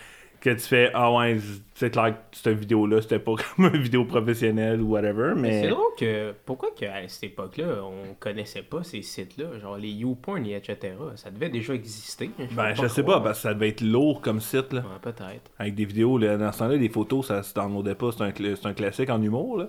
Que 0.42 0.50
tu 0.50 0.58
fais, 0.62 0.90
ah 0.92 1.12
ouais, 1.12 1.38
c'est 1.74 1.90
clair 1.90 2.14
que 2.14 2.36
cette 2.36 2.58
vidéo-là, 2.58 3.00
c'était 3.00 3.20
pas 3.20 3.34
comme 3.56 3.66
une 3.72 3.80
vidéo 3.80 4.04
professionnelle 4.04 4.80
ou 4.80 4.88
whatever, 4.90 5.34
Mais 5.36 5.42
mais. 5.42 5.62
c'est 5.62 5.68
drôle 5.68 5.92
que. 5.96 6.34
Pourquoi 6.44 6.70
qu'à 6.74 7.06
cette 7.06 7.22
époque-là, 7.30 7.84
on 7.84 8.14
connaissait 8.18 8.62
pas 8.62 8.82
ces 8.82 9.02
sites-là, 9.02 9.60
genre 9.60 9.76
les 9.76 9.90
YouPorn 9.90 10.44
et 10.44 10.56
etc. 10.56 10.94
Ça 11.14 11.30
devait 11.30 11.48
déjà 11.48 11.74
exister. 11.74 12.30
hein, 12.40 12.46
Ben, 12.56 12.74
je 12.74 12.88
sais 12.88 13.04
pas, 13.04 13.20
parce 13.20 13.38
que 13.38 13.42
ça 13.42 13.54
devait 13.54 13.68
être 13.68 13.82
lourd 13.82 14.20
comme 14.20 14.40
site, 14.40 14.72
là. 14.72 14.80
Ouais, 14.80 14.98
peut-être. 15.00 15.50
Avec 15.60 15.76
des 15.76 15.84
vidéos, 15.84 16.18
là, 16.18 16.36
dans 16.36 16.50
ce 16.50 16.58
temps-là, 16.58 16.74
les 16.76 16.88
photos, 16.88 17.28
ça 17.28 17.44
se 17.44 17.54
downloadait 17.54 17.94
pas. 17.94 18.10
C'est 18.10 18.24
un, 18.24 18.30
cl- 18.30 18.58
un 18.66 18.74
classique 18.74 19.10
en 19.10 19.22
humour, 19.22 19.58
là. 19.58 19.68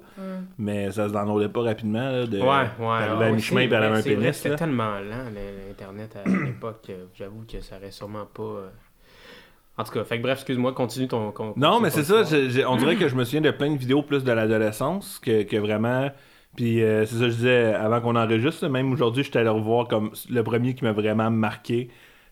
Mais 0.58 0.90
ça 0.90 1.08
se 1.08 1.14
downloadait 1.14 1.50
pas 1.54 1.62
rapidement, 1.62 2.10
là. 2.10 2.26
De, 2.26 2.40
Ouais, 2.40 2.48
ouais. 2.80 3.18
ouais, 3.20 3.32
mi-chemin, 3.32 3.68
vrai, 3.68 3.86
un 3.86 4.02
pénis, 4.02 4.36
C'était 4.36 4.56
tellement 4.56 4.96
lent, 5.00 5.30
le- 5.32 5.68
l'Internet 5.70 6.16
à 6.16 6.28
l'époque, 6.28 6.82
que 6.88 6.94
j'avoue 7.14 7.44
que 7.48 7.62
ça 7.62 7.78
aurait 7.78 7.92
sûrement 7.92 8.26
pas. 8.26 8.72
Euh, 9.78 9.82
En 9.82 9.86
tout 9.86 9.92
cas, 9.92 10.04
fait 10.04 10.18
que 10.18 10.24
bref, 10.24 10.40
excuse-moi, 10.40 10.74
continue 10.74 11.08
ton. 11.08 11.34
Non, 11.56 11.80
mais 11.80 11.90
c'est 11.90 12.04
ça. 12.04 12.24
on 12.68 12.76
dirait 12.78 12.96
que 12.96 13.08
je 13.08 13.16
me 13.16 13.24
souviens 13.24 13.42
de 13.42 13.52
plein 13.52 13.72
de 13.72 13.78
vidéos 13.78 14.04
plus 14.04 14.24
de 14.24 14.32
l'adolescence 14.32 15.20
que, 15.20 15.44
que 15.44 15.58
vraiment. 15.58 16.12
Puis 16.56 16.84
euh, 16.84 17.06
c'est 17.06 17.16
ça 17.16 17.22
que 17.22 17.30
je 17.32 17.36
disais 17.36 17.74
avant 17.74 18.00
qu'on 18.02 18.16
enregistre. 18.16 18.68
Même 18.68 18.92
aujourd'hui, 18.92 19.24
j'étais 19.24 19.40
allé 19.40 19.50
revoir 19.50 19.88
comme 19.88 20.12
le 20.30 20.44
premier 20.44 20.76
qui 20.76 20.84
m'a 20.84 20.92
vraiment 20.92 21.32
marqué. 21.32 21.90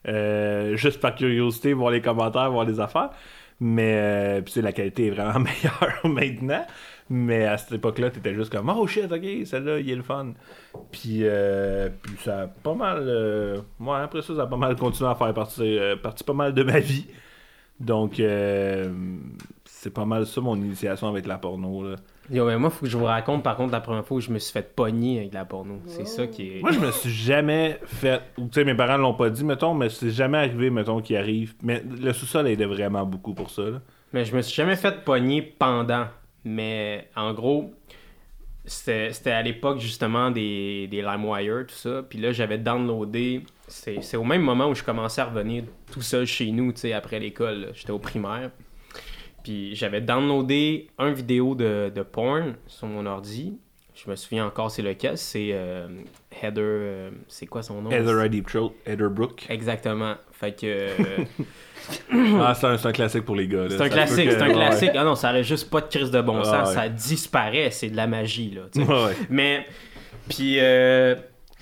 euh, 0.08 0.76
juste 0.78 1.00
par 1.00 1.16
curiosité, 1.16 1.74
voir 1.74 1.92
les 1.92 2.02
commentaires, 2.02 2.52
voir 2.52 2.66
les 2.66 2.80
affaires. 2.80 3.10
Mais 3.60 3.96
euh, 3.98 4.42
puis, 4.42 4.62
la 4.62 4.72
qualité 4.74 5.08
est 5.08 5.12
vraiment 5.12 5.40
meilleure 5.40 6.00
maintenant. 6.06 6.66
Mais 7.10 7.46
à 7.46 7.58
cette 7.58 7.74
époque-là, 7.74 8.10
t'étais 8.10 8.34
juste 8.34 8.52
comme 8.52 8.70
Oh 8.70 8.88
shit, 8.88 9.12
ok, 9.12 9.46
celle-là, 9.46 9.80
il 9.80 9.90
est 9.92 9.96
le 9.96 10.02
fun. 10.04 10.34
Puis, 10.92 11.20
euh, 11.24 11.90
puis 12.02 12.16
ça 12.24 12.42
a 12.42 12.48
pas 12.48 12.74
mal. 12.74 13.04
euh, 13.08 13.58
ouais, 13.80 13.98
après 14.02 14.22
ça, 14.22 14.36
ça 14.36 14.44
a 14.44 14.48
pas 14.48 14.56
mal 14.58 14.76
continué 14.78 15.10
à 15.10 15.16
faire 15.16 15.34
partie, 15.34 15.78
euh, 15.78 15.96
partie 15.98 16.24
pas 16.24 16.34
mal 16.34 16.54
de 16.54 16.64
ma 16.64 16.80
vie. 16.80 17.08
Donc, 17.82 18.20
euh, 18.20 18.92
c'est 19.66 19.92
pas 19.92 20.06
mal 20.06 20.28
ça 20.28 20.40
mon 20.42 20.56
initiation 20.56 21.08
avec 21.08 21.26
la 21.26 21.38
porno. 21.38 21.84
Là. 21.84 21.96
Yo, 22.30 22.46
mais 22.46 22.58
moi, 22.58 22.70
faut 22.70 22.86
que 22.86 22.92
je 22.92 22.98
vous 22.98 23.06
raconte 23.06 23.44
par 23.44 23.58
contre 23.58 23.72
la 23.72 23.82
première 23.82 24.06
fois 24.06 24.18
où 24.18 24.22
je 24.22 24.30
me 24.30 24.38
suis 24.38 24.54
fait 24.54 24.76
pogner 24.76 25.20
avec 25.20 25.34
la 25.34 25.44
porno. 25.44 25.80
C'est 25.88 26.06
ça 26.06 26.28
qui 26.28 26.58
est. 26.58 26.62
Moi, 26.62 26.72
je 26.72 26.80
me 26.80 26.92
suis 26.92 27.10
jamais 27.10 27.80
fait. 27.86 28.22
ou 28.38 28.44
Tu 28.46 28.54
sais, 28.54 28.64
mes 28.64 28.76
parents 28.76 28.98
l'ont 28.98 29.16
pas 29.16 29.32
dit, 29.32 29.44
mettons, 29.44 29.74
mais 29.74 29.90
c'est 29.90 30.12
jamais 30.12 30.38
arrivé, 30.38 30.70
mettons, 30.70 31.02
qu'il 31.02 31.18
arrive. 31.18 31.56
Mais 31.64 31.84
le 31.84 32.14
sous-sol 32.14 32.48
aidait 32.48 32.66
vraiment 32.66 33.06
beaucoup 33.06 33.34
pour 33.34 33.50
ça. 33.50 33.64
Là. 33.64 33.82
Mais 34.14 34.24
je 34.24 34.36
me 34.36 34.42
suis 34.42 34.54
jamais 34.54 34.76
fait 34.76 35.04
pogner 35.04 35.42
pendant. 35.42 36.06
Mais 36.46 37.10
en 37.16 37.34
gros, 37.34 37.74
c'était 38.66 39.12
c'était 39.14 39.32
à 39.32 39.42
l'époque 39.42 39.80
justement 39.80 40.30
des, 40.30 40.88
des 40.88 41.02
LimeWire, 41.02 41.66
tout 41.68 41.76
ça. 41.76 42.04
Puis 42.08 42.20
là, 42.20 42.32
j'avais 42.32 42.60
downloadé. 42.60 43.44
C'est 43.72 44.18
au 44.18 44.24
même 44.24 44.42
moment 44.42 44.68
où 44.70 44.76
je 44.76 44.84
commençais 44.84 45.22
à 45.22 45.26
revenir 45.26 45.64
tout 45.92 46.02
seul 46.02 46.26
chez 46.26 46.52
nous, 46.52 46.72
tu 46.74 46.82
sais, 46.82 46.94
après 46.94 47.20
l'école. 47.20 47.70
J'étais 47.74 47.92
au 47.92 48.00
primaire. 48.00 48.52
Puis 49.44 49.74
j'avais 49.76 50.02
downloadé 50.02 50.90
un 51.00 51.12
vidéo 51.12 51.56
de, 51.56 51.92
de 51.94 52.02
porn 52.04 52.56
sur 52.68 52.88
mon 52.88 53.06
ordi. 53.06 53.58
Je 53.96 54.10
me 54.10 54.16
souviens 54.16 54.46
encore 54.46 54.72
c'est 54.72 54.82
lequel? 54.82 55.18
C'est 55.18 55.50
euh, 55.54 55.88
Heather. 56.42 56.60
euh, 56.64 57.12
c'est 57.28 57.46
quoi 57.48 57.62
son 57.64 57.82
nom? 57.82 57.90
Heather 57.92 58.44
Throat, 58.46 58.74
Heather 58.86 59.10
Brook. 59.10 59.46
Exactement. 59.50 60.16
Fait 60.32 60.56
que. 60.60 60.66
euh, 60.68 61.26
Ah, 62.40 62.54
c'est 62.56 62.68
un, 62.68 62.78
un 62.84 62.92
classique 62.92 63.26
pour 63.26 63.36
les 63.36 63.48
gars. 63.48 63.66
c'est 63.70 63.82
un 63.82 63.90
classique, 63.90 64.32
c'est 64.32 64.42
un 64.42 64.48
que- 64.48 64.54
classique. 64.54 64.92
Ah 64.96 65.04
non, 65.04 65.16
ça 65.16 65.30
aurait 65.30 65.44
juste 65.44 65.70
pas 65.70 65.82
de 65.82 65.88
crise 65.88 66.12
de 66.12 66.22
bon 66.22 66.40
Ah 66.42 66.46
sens. 66.46 66.70
ouais. 66.70 66.76
Ça 66.76 66.90
disparaît, 66.90 67.70
c'est 67.72 67.90
de 67.90 67.96
la 67.96 68.08
magie, 68.08 68.52
là. 68.52 68.62
ouais. 68.84 69.14
Mais. 69.30 69.66
Puis. 70.30 70.58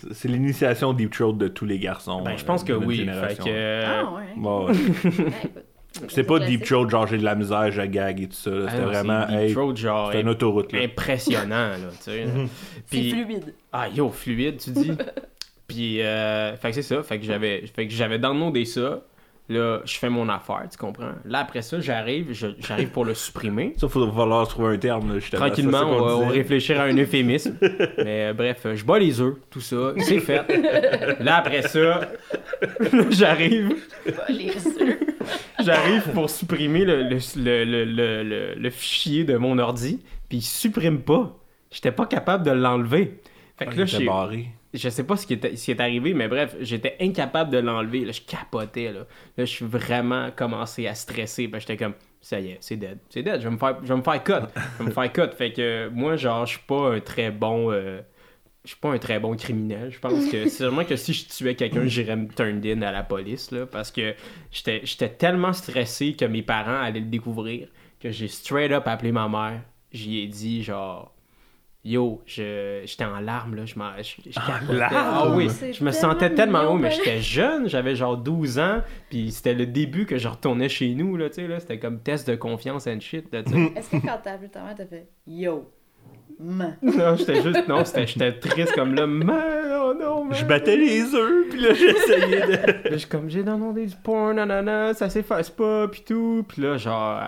Euh, 0.06 0.10
C'est 0.14 0.28
l'initiation 0.28 0.94
Deep 0.94 1.12
Throat 1.12 1.34
de 1.34 1.48
tous 1.48 1.66
les 1.66 1.80
garçons. 1.80 2.22
ben, 2.24 2.38
je 2.38 2.46
pense 2.46 2.62
euh, 2.64 2.66
que 2.66 2.74
notre 2.74 2.86
oui. 2.88 3.06
Fait 3.06 3.38
que. 3.38 3.44
euh, 3.48 3.84
Ah, 3.86 4.12
ouais. 4.14 4.48
Ouais. 4.68 4.74
C'est 6.08 6.24
pas. 6.24 6.40
Deep 6.40 6.64
Throat, 6.64 6.88
genre 6.90 7.08
j'ai 7.08 7.18
de 7.18 7.24
la 7.24 7.36
misère, 7.36 7.72
je 7.72 7.82
gag 7.82 8.22
et 8.22 8.28
tout 8.28 8.34
ça. 8.36 8.52
ah 8.54 8.70
C'était 8.70 8.84
vraiment, 8.84 9.26
Deep 9.26 9.38
hey, 9.40 9.54
Throat, 9.54 9.76
genre. 9.76 10.12
c'est 10.12 10.22
une 10.22 10.30
autoroute. 10.30 10.72
Là. 10.72 10.82
impressionnant, 10.84 11.70
là, 11.70 11.78
tu 11.98 12.04
sais. 12.04 12.26
C'est 12.86 12.98
Puis- 13.00 13.12
fluide. 13.12 13.54
Ah, 13.74 13.88
yo, 13.90 14.10
fluide, 14.10 14.58
tu 14.58 14.70
dis. 14.72 14.92
Puis, 15.68 16.02
euh, 16.02 16.56
fait 16.58 16.70
que 16.70 16.76
c'est 16.76 16.82
ça. 16.82 17.04
Fait 17.04 17.20
que 17.20 17.26
j'avais, 17.26 17.64
fait 17.68 17.88
que 17.88 17.94
j'avais 17.94 18.18
downloadé 18.18 18.66
ça. 18.66 19.02
Là, 19.52 19.80
je 19.84 19.98
fais 19.98 20.10
mon 20.10 20.30
affaire, 20.30 20.62
tu 20.72 20.78
comprends? 20.78 21.10
Là, 21.26 21.40
après 21.40 21.64
ça, 21.64 21.80
j'arrive, 21.80 22.28
je- 22.34 22.48
j'arrive 22.60 22.90
pour 22.90 23.04
le 23.04 23.16
supprimer. 23.16 23.74
Ça, 23.78 23.88
il 23.94 24.00
va 24.02 24.12
falloir 24.12 24.48
trouver 24.48 24.76
un 24.76 24.78
terme. 24.78 25.16
Là. 25.16 25.20
Tranquillement, 25.32 25.80
Ça, 25.80 25.86
on 25.88 25.90
va, 26.06 26.16
on 26.16 26.20
va 26.20 26.26
disait. 26.28 26.38
réfléchir 26.38 26.80
à 26.80 26.84
un 26.84 26.96
euphémisme. 27.00 27.56
Mais 27.98 28.28
euh, 28.30 28.34
bref, 28.34 28.68
je 28.76 28.86
bats 28.86 29.00
les 29.00 29.20
œufs, 29.20 29.36
tout 29.50 29.60
ça, 29.62 29.94
c'est 29.98 30.20
fait. 30.20 30.44
Là, 31.20 31.38
après 31.38 31.64
ça, 31.64 32.02
j'arrive, 33.10 33.76
Les 34.30 34.56
œufs. 34.82 35.00
j'arrive 35.64 36.04
pour 36.14 36.30
supprimer 36.30 36.86
le, 36.86 37.04
le, 37.04 37.18
le, 37.38 37.64
le, 37.66 37.86
le- 37.86 38.24
le- 38.24 38.54
le 38.56 38.70
fichier 38.70 39.24
de 39.24 39.36
mon 39.38 39.58
ordi, 39.58 40.00
puis 40.28 40.38
il 40.40 40.42
supprime 40.44 41.00
pas. 41.02 41.36
J'étais 41.72 41.92
pas 41.92 42.06
capable 42.06 42.44
de 42.46 42.52
l'enlever. 42.52 43.20
Fait 43.58 43.66
que 43.66 43.72
Ah, 43.82 44.00
là, 44.00 44.06
barré. 44.06 44.48
Je 44.74 44.90
sais 44.90 45.04
pas 45.04 45.18
ce 45.18 45.26
qui, 45.26 45.34
est, 45.34 45.56
ce 45.56 45.66
qui 45.66 45.72
est 45.72 45.82
arrivé, 45.82 46.14
mais 46.14 46.28
bref, 46.28 46.56
j'étais 46.60 46.96
incapable 47.02 47.52
de 47.52 47.58
l'enlever. 47.58 48.06
Là, 48.06 48.12
je 48.12 48.22
capotais. 48.22 48.92
Là, 48.92 49.02
là 49.38 49.46
je 49.46 49.52
suis 49.52 49.66
vraiment 49.66 50.30
commencé 50.36 50.88
à 50.88 50.96
stresser. 50.96 51.48
Ben, 51.48 51.60
j'étais 51.60 51.78
comme, 51.78 51.94
ça 52.22 52.40
y 52.40 52.50
est, 52.50 52.58
c'est 52.62 52.78
dead. 52.78 53.00
C'est 53.10 53.24
dead. 53.24 53.40
Je 53.42 53.48
vais 53.48 53.54
me 53.54 53.58
faire, 53.58 53.78
je 53.82 53.88
vais 53.88 53.98
me 53.98 54.04
faire 54.04 54.24
cut. 54.24 54.34
Je 54.78 54.84
vais 54.84 54.90
me 54.90 54.94
faire 54.94 55.12
cut. 55.12 55.36
Fait 55.36 55.52
que 55.52 55.90
moi, 55.90 56.16
genre, 56.16 56.46
je 56.46 56.52
suis 56.54 56.66
pas 56.68 56.94
un 56.94 57.00
très 57.00 57.32
bon. 57.32 57.72
euh, 57.72 58.02
je 58.64 58.72
suis 58.72 58.80
pas 58.80 58.92
un 58.92 58.98
très 59.00 59.20
bon 59.20 59.36
criminel. 59.36 59.90
Je 59.90 60.00
pense 60.00 60.28
que 60.28 60.48
sûrement 60.50 60.84
que 60.84 60.96
si 60.96 61.14
je 61.14 61.28
tuais 61.28 61.56
quelqu'un, 61.56 61.86
j'irais 61.86 62.16
me 62.16 62.28
turn 62.28 62.62
in 62.64 62.82
à 62.82 62.92
la 62.92 63.04
police. 63.04 63.52
Là, 63.52 63.66
parce 63.66 63.92
que 63.92 64.14
j'étais 64.52 64.82
j'étais 64.84 65.10
tellement 65.10 65.54
stressé 65.54 66.14
que 66.14 66.26
mes 66.26 66.44
parents 66.44 66.80
allaient 66.82 67.00
le 67.00 67.06
découvrir 67.06 67.68
que 68.00 68.12
j'ai 68.12 68.28
straight 68.28 68.72
up 68.72 68.84
appelé 68.88 69.12
ma 69.12 69.28
mère. 69.28 69.62
J'y 69.92 70.20
ai 70.20 70.28
dit, 70.28 70.64
genre. 70.64 71.14
Yo, 71.86 72.22
je- 72.26 72.82
j'étais 72.86 73.06
en 73.06 73.22
larmes, 73.22 73.56
là. 73.56 73.66
Je, 73.66 73.80
m'en- 73.80 73.94
je, 74.00 74.30
je 74.30 74.36
capotais. 74.36 74.74
larmes? 74.78 74.94
Ah 74.96 75.30
oui, 75.34 75.48
je 75.50 75.66
me 75.66 75.72
tellement 75.72 75.92
sentais 75.94 76.34
tellement 76.36 76.64
haut, 76.72 76.78
mais 76.78 76.92
j'étais 76.92 77.22
jeune, 77.22 77.70
j'avais 77.70 77.96
genre 77.96 78.18
12 78.18 78.60
ans, 78.60 78.82
puis 79.10 79.32
c'était 79.32 79.54
le 79.54 79.66
début 79.66 80.06
que 80.06 80.18
je 80.18 80.28
retournais 80.28 80.68
chez 80.68 80.94
nous, 80.94 81.16
là, 81.16 81.30
tu 81.30 81.36
sais, 81.36 81.48
là. 81.48 81.60
C'était 81.62 81.80
comme 81.80 82.00
test 82.02 82.30
de 82.30 82.36
confiance 82.36 82.86
and 82.86 83.00
shit, 83.00 83.32
là, 83.34 83.44
tu 83.44 83.54
sais. 83.54 83.74
Est-ce 83.78 83.90
que 83.92 83.96
quand 84.06 84.20
t'as 84.22 84.34
appelé 84.34 84.50
ta 84.50 84.62
mère, 84.62 84.76
t'as 84.76 84.86
fait 84.88 85.08
Yo, 85.26 85.72
man. 86.38 86.76
non, 86.82 87.16
j'étais 87.16 87.42
juste, 87.42 87.66
non, 87.70 87.86
c'était- 87.86 88.08
j'étais 88.08 88.34
triste 88.40 88.74
comme 88.76 88.94
là, 88.94 89.08
man, 89.08 89.72
oh 89.82 89.94
non, 89.98 90.26
man. 90.26 90.34
Je 90.38 90.44
battais 90.44 90.76
les 90.76 91.16
œufs, 91.16 91.48
puis 91.50 91.62
là, 91.62 91.74
j'essayais 91.74 92.42
de. 92.42 92.90
Là, 92.90 92.98
je 92.98 93.08
comme, 93.08 93.30
j'ai 93.30 93.44
demandé 93.44 93.86
du 93.86 93.96
porn, 93.96 94.36
nanana, 94.36 94.94
ça 94.94 95.10
s'efface 95.10 95.50
pas, 95.50 95.88
pis 95.88 96.04
tout. 96.04 96.44
Puis 96.48 96.62
là, 96.62 96.76
genre, 96.78 97.22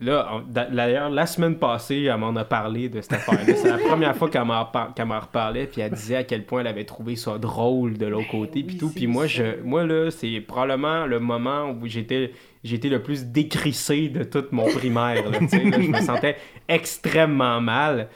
là, 0.00 0.42
d'ailleurs, 0.48 1.10
la 1.10 1.26
semaine 1.26 1.56
passée, 1.56 2.02
elle 2.02 2.16
m'en 2.16 2.34
a 2.36 2.44
parlé 2.44 2.88
de 2.88 3.00
cette 3.00 3.12
affaire-là. 3.12 3.54
C'est 3.54 3.68
la 3.68 3.78
première 3.78 4.16
fois 4.16 4.28
qu'elle 4.30 4.44
m'en 4.44 4.66
m'en 5.06 5.20
reparlait, 5.20 5.66
puis 5.66 5.80
elle 5.80 5.92
disait 5.92 6.16
à 6.16 6.24
quel 6.24 6.44
point 6.44 6.60
elle 6.60 6.66
avait 6.66 6.84
trouvé 6.84 7.16
ça 7.16 7.38
drôle 7.38 7.98
de 7.98 8.06
l'autre 8.06 8.26
Ben 8.32 8.38
côté, 8.40 8.60
oui, 8.60 8.62
puis 8.64 8.76
tout. 8.76 8.90
Puis 8.90 9.06
moi, 9.06 9.24
ça. 9.24 9.28
je, 9.28 9.62
moi, 9.62 9.84
là, 9.84 10.10
c'est 10.10 10.40
probablement 10.40 11.06
le 11.06 11.20
moment 11.20 11.70
où 11.70 11.86
j'étais 11.86 12.32
j'étais 12.62 12.88
le 12.88 13.02
plus 13.02 13.26
décrissé 13.26 14.08
de 14.08 14.24
tout 14.24 14.44
mon 14.50 14.66
primaire. 14.68 15.30
là. 15.30 15.38
je 15.40 15.88
me 15.88 16.00
sentais 16.00 16.36
extrêmement 16.68 17.60
mal. 17.60 18.08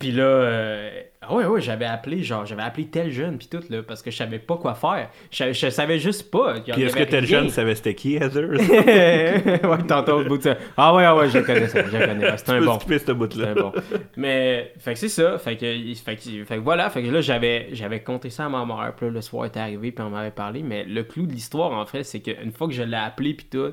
Puis 0.00 0.10
là, 0.10 0.24
euh, 0.24 1.02
ah 1.22 1.32
ouais, 1.32 1.44
ouais, 1.46 1.60
j'avais 1.60 1.84
appelé, 1.84 2.22
genre, 2.22 2.44
j'avais 2.44 2.62
appelé 2.62 2.88
tel 2.88 3.12
jeune, 3.12 3.38
puis 3.38 3.46
tout, 3.46 3.60
là, 3.70 3.84
parce 3.84 4.02
que 4.02 4.10
je 4.10 4.16
savais 4.16 4.40
pas 4.40 4.56
quoi 4.56 4.74
faire. 4.74 5.10
Je, 5.30 5.52
je 5.52 5.70
savais 5.70 6.00
juste 6.00 6.28
pas. 6.30 6.60
Puis 6.60 6.82
est-ce 6.82 6.96
que 6.96 7.04
tel 7.04 7.24
rien. 7.24 7.40
jeune 7.40 7.50
savait 7.50 7.76
c'était 7.76 7.94
qui, 7.94 8.16
Heather? 8.16 8.48
ouais, 8.50 9.86
tantôt, 9.86 10.20
au 10.20 10.24
bout 10.24 10.38
de 10.38 10.42
ça. 10.42 10.56
Ah 10.76 10.92
ouais, 10.92 11.04
ah 11.04 11.14
ouais, 11.14 11.30
je 11.30 11.38
connais 11.38 11.68
ça, 11.68 11.84
je 11.84 11.90
connais. 11.90 12.30
Ouais, 12.30 12.36
C'est 12.36 12.50
un 12.50 12.60
bon. 12.62 12.78
ce 12.80 12.98
C'est 12.98 13.14
bout-là. 13.14 13.50
un 13.50 13.54
bon. 13.54 13.72
Mais, 14.16 14.72
fait 14.78 14.94
que 14.94 14.98
c'est 14.98 15.08
ça. 15.08 15.38
Fait 15.38 15.56
que, 15.56 15.66
fait 15.94 16.16
que, 16.16 16.44
fait 16.44 16.56
que 16.56 16.60
voilà. 16.62 16.90
Fait 16.90 17.02
que 17.04 17.08
là, 17.08 17.20
j'avais, 17.20 17.68
j'avais 17.72 18.02
compté 18.02 18.28
ça 18.30 18.46
à 18.46 18.48
ma 18.48 18.64
mère. 18.66 18.92
Puis 18.96 19.06
là, 19.06 19.12
le 19.12 19.20
soir 19.20 19.46
était 19.46 19.60
arrivé, 19.60 19.92
puis 19.92 20.04
on 20.04 20.10
m'avait 20.10 20.32
parlé. 20.32 20.64
Mais 20.64 20.82
le 20.82 21.04
clou 21.04 21.26
de 21.26 21.32
l'histoire, 21.32 21.70
en 21.70 21.86
fait, 21.86 22.02
c'est 22.02 22.20
qu'une 22.20 22.50
fois 22.52 22.66
que 22.66 22.74
je 22.74 22.82
l'ai 22.82 22.96
appelé, 22.96 23.34
puis 23.34 23.46
tout, 23.48 23.72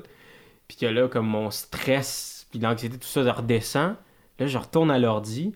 puis 0.68 0.76
que 0.76 0.86
là, 0.86 1.08
comme 1.08 1.26
mon 1.26 1.50
stress, 1.50 2.46
puis 2.50 2.60
l'anxiété, 2.60 2.98
tout 2.98 3.06
ça 3.08 3.20
redescend, 3.32 3.96
là, 4.38 4.46
je 4.46 4.58
retourne 4.58 4.90
à 4.92 4.98
l'ordi, 4.98 5.54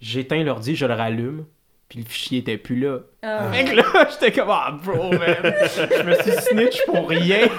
j'éteins 0.00 0.42
l'ordi, 0.44 0.76
je 0.76 0.86
le 0.86 0.94
rallume, 0.94 1.44
puis 1.88 2.00
le 2.00 2.04
fichier 2.04 2.38
était 2.40 2.58
plus 2.58 2.76
là. 2.78 2.98
Fait 3.52 3.64
que 3.64 3.74
là, 3.76 3.84
j'étais 4.10 4.32
comme, 4.32 4.50
ah, 4.50 4.78
bro, 4.84 5.10
man, 5.12 5.36
je 5.42 6.02
me 6.02 6.14
suis 6.22 6.32
snitch 6.32 6.84
pour 6.86 7.08
rien. 7.08 7.48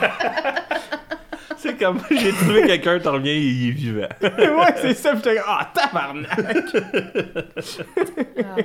C'est 1.61 1.77
comme, 1.77 1.99
j'ai 2.09 2.31
trouvé 2.31 2.61
quelqu'un, 2.65 2.99
t'en 2.99 3.11
reviens, 3.13 3.33
il 3.33 3.67
est 3.67 3.71
vivant. 3.71 4.07
ouais, 4.21 4.73
c'est 4.77 4.93
ça, 4.93 5.13
j'étais 5.13 5.35
comme, 5.35 5.43
ah, 5.45 5.69
tabarnak. 5.73 6.29
Ah. 8.37 8.55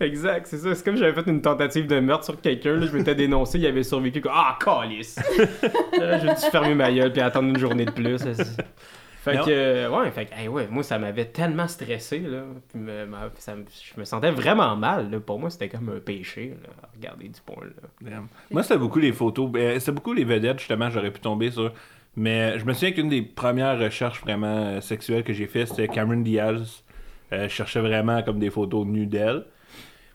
Exact, 0.00 0.48
c'est 0.48 0.56
ça. 0.58 0.74
C'est 0.74 0.84
comme 0.84 0.96
j'avais 0.96 1.12
fait 1.12 1.30
une 1.30 1.40
tentative 1.40 1.86
de 1.86 2.00
meurtre 2.00 2.24
sur 2.24 2.40
quelqu'un, 2.40 2.74
là, 2.74 2.86
je 2.90 2.96
m'étais 2.96 3.14
dénoncé, 3.14 3.58
il 3.60 3.66
avait 3.68 3.84
survécu. 3.84 4.20
quoi. 4.20 4.32
Ah, 4.34 4.58
calice! 4.60 5.20
Là, 5.96 6.18
J'ai 6.18 6.26
dû 6.30 6.50
fermer 6.50 6.74
ma 6.74 6.90
gueule 6.90 7.12
puis 7.12 7.20
attendre 7.22 7.48
une 7.48 7.58
journée 7.58 7.84
de 7.84 7.92
plus. 7.92 8.24
là, 8.24 8.34
c'est- 8.34 8.56
Fait 9.22 9.36
Non. 9.36 9.44
que, 9.44 9.88
ouais, 9.88 10.10
fait 10.10 10.26
que, 10.26 10.34
hey, 10.34 10.48
ouais, 10.48 10.66
moi, 10.68 10.82
ça 10.82 10.98
m'avait 10.98 11.26
tellement 11.26 11.68
stressé, 11.68 12.18
là. 12.18 12.42
puis 12.68 12.80
me- 12.80 13.06
ça 13.38 13.54
je 13.94 14.00
me 14.00 14.04
sentais 14.04 14.32
vraiment 14.32 14.74
mal, 14.74 15.12
là. 15.12 15.20
Pour 15.20 15.38
moi, 15.38 15.48
c'était 15.48 15.68
comme 15.68 15.88
un 15.90 16.00
péché, 16.00 16.56
là, 16.60 16.70
regarder 16.96 17.28
du 17.28 17.40
point, 17.40 17.64
là. 17.64 17.88
Damn. 18.10 18.26
Moi, 18.50 18.64
c'était 18.64 18.78
beaucoup 18.78 18.98
les 18.98 19.12
photos. 19.12 19.48
Ben, 19.48 19.78
c'était 19.78 19.92
beaucoup 19.92 20.12
les 20.12 20.24
vedettes, 20.24 20.58
justement, 20.58 20.90
j'aurais 20.90 21.12
pu 21.12 21.20
tomber 21.20 21.52
sur. 21.52 21.72
Mais 22.16 22.58
je 22.58 22.64
me 22.64 22.72
souviens 22.72 22.90
qu'une 22.90 23.08
des 23.08 23.22
premières 23.22 23.78
recherches 23.78 24.20
vraiment 24.22 24.46
euh, 24.66 24.80
sexuelles 24.80 25.22
que 25.22 25.32
j'ai 25.32 25.46
fait, 25.46 25.66
c'était 25.66 25.86
Cameron 25.86 26.20
Diaz. 26.22 26.82
Euh, 27.32 27.44
je 27.44 27.54
cherchais 27.54 27.80
vraiment 27.80 28.22
comme 28.24 28.40
des 28.40 28.50
photos 28.50 28.84
nues 28.86 29.06
d'elle. 29.06 29.44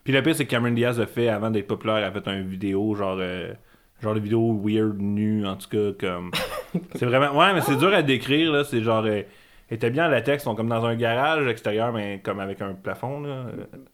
Puis 0.03 0.11
le 0.11 0.21
pire, 0.21 0.35
c'est 0.35 0.43
que 0.45 0.51
Cameron 0.51 0.73
Diaz 0.73 0.99
a 0.99 1.07
fait, 1.07 1.29
avant 1.29 1.49
d'être 1.49 1.67
populaire, 1.67 1.95
elle 1.97 2.03
a 2.03 2.11
fait 2.11 2.27
une 2.27 2.47
vidéo, 2.47 2.93
genre, 2.93 3.17
euh, 3.21 3.53
genre 4.03 4.13
de 4.15 4.19
vidéo 4.19 4.61
weird, 4.63 4.99
nue, 4.99 5.47
en 5.47 5.55
tout 5.55 5.69
cas, 5.69 5.93
comme. 5.97 6.31
C'est 6.95 7.05
vraiment. 7.05 7.37
Ouais, 7.37 7.53
mais 7.53 7.61
c'est 7.61 7.75
dur 7.77 7.93
à 7.93 8.01
décrire, 8.01 8.51
là. 8.51 8.63
C'est 8.63 8.81
genre. 8.81 9.03
euh, 9.05 9.21
elle 9.69 9.75
était 9.75 9.89
bien 9.89 10.05
en 10.05 10.09
latex, 10.09 10.45
sont 10.45 10.55
comme 10.55 10.69
dans 10.69 10.85
un 10.85 10.95
garage 10.95 11.45
extérieur, 11.45 11.91
mais 11.91 12.21
comme 12.23 12.39
avec 12.39 12.61
un 12.61 12.73
plafond, 12.73 13.19
là. 13.19 13.47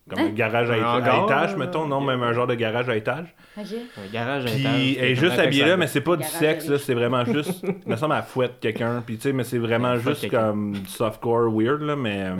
Comme 0.08 0.19
un 0.26 0.30
garage 0.30 0.69
à, 0.69 0.76
Un 0.76 1.02
à 1.04 1.24
étage, 1.26 1.56
mettons. 1.56 1.88
Non, 1.88 2.00
même 2.00 2.22
un 2.22 2.32
genre 2.32 2.46
de 2.46 2.54
garage 2.54 2.89
à 2.89 2.96
étage. 2.96 3.34
Ok. 3.58 3.65
Un 3.98 4.13
garage 4.13 4.46
à 4.46 4.50
étage, 4.50 4.72
Puis 4.76 4.98
elle 5.00 5.06
est 5.12 5.15
juste 5.15 5.39
habillée 5.39 5.65
là, 5.65 5.76
mais 5.78 5.88
c'est 5.88 6.02
pas 6.02 6.15
du 6.15 6.24
sexe, 6.24 6.67
là, 6.69 6.78
c'est 6.78 6.93
vraiment 6.93 7.26
juste. 7.26 7.65
Il 7.86 7.91
me 7.91 7.96
semble 7.96 8.13
elle 8.15 8.22
fouette 8.24 8.60
quelqu'un, 8.62 9.02
puis 9.04 9.15
tu 9.15 9.24
sais, 9.24 9.34
mais 9.34 9.43
c'est 9.43 9.58
vraiment 9.58 9.98
juste 9.98 10.30
comme 10.30 10.74
du 10.74 10.86
softcore 10.89 11.52
weird, 11.52 11.82
là, 11.82 11.96
mais. 11.96 12.22
euh, 12.28 12.36